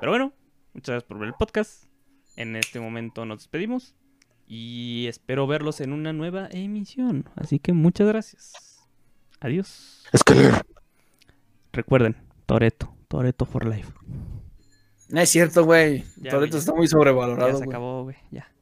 Pero 0.00 0.10
bueno, 0.10 0.32
muchas 0.74 0.94
gracias 0.94 1.04
por 1.08 1.20
ver 1.20 1.28
el 1.28 1.34
podcast. 1.34 1.84
En 2.34 2.56
este 2.56 2.80
momento 2.80 3.24
nos 3.24 3.38
despedimos. 3.38 3.94
Y 4.48 5.06
espero 5.08 5.46
verlos 5.46 5.80
en 5.80 5.92
una 5.92 6.12
nueva 6.12 6.48
emisión. 6.50 7.28
Así 7.36 7.60
que 7.60 7.72
muchas 7.72 8.08
gracias. 8.08 8.84
Adiós. 9.38 10.04
Recuerden, 11.72 12.16
Toreto, 12.46 12.92
Toreto 13.06 13.46
for 13.46 13.64
life. 13.64 13.92
No 15.08 15.20
es 15.20 15.28
cierto, 15.30 15.64
güey. 15.64 16.04
Ya, 16.16 16.32
Toreto 16.32 16.56
está 16.58 16.74
muy 16.74 16.86
Ya 16.86 16.90
sobrevalorado. 16.90 17.52
se 17.52 17.58
güey. 17.58 17.68
acabó, 17.68 18.02
güey. 18.02 18.16
Ya. 18.32 18.52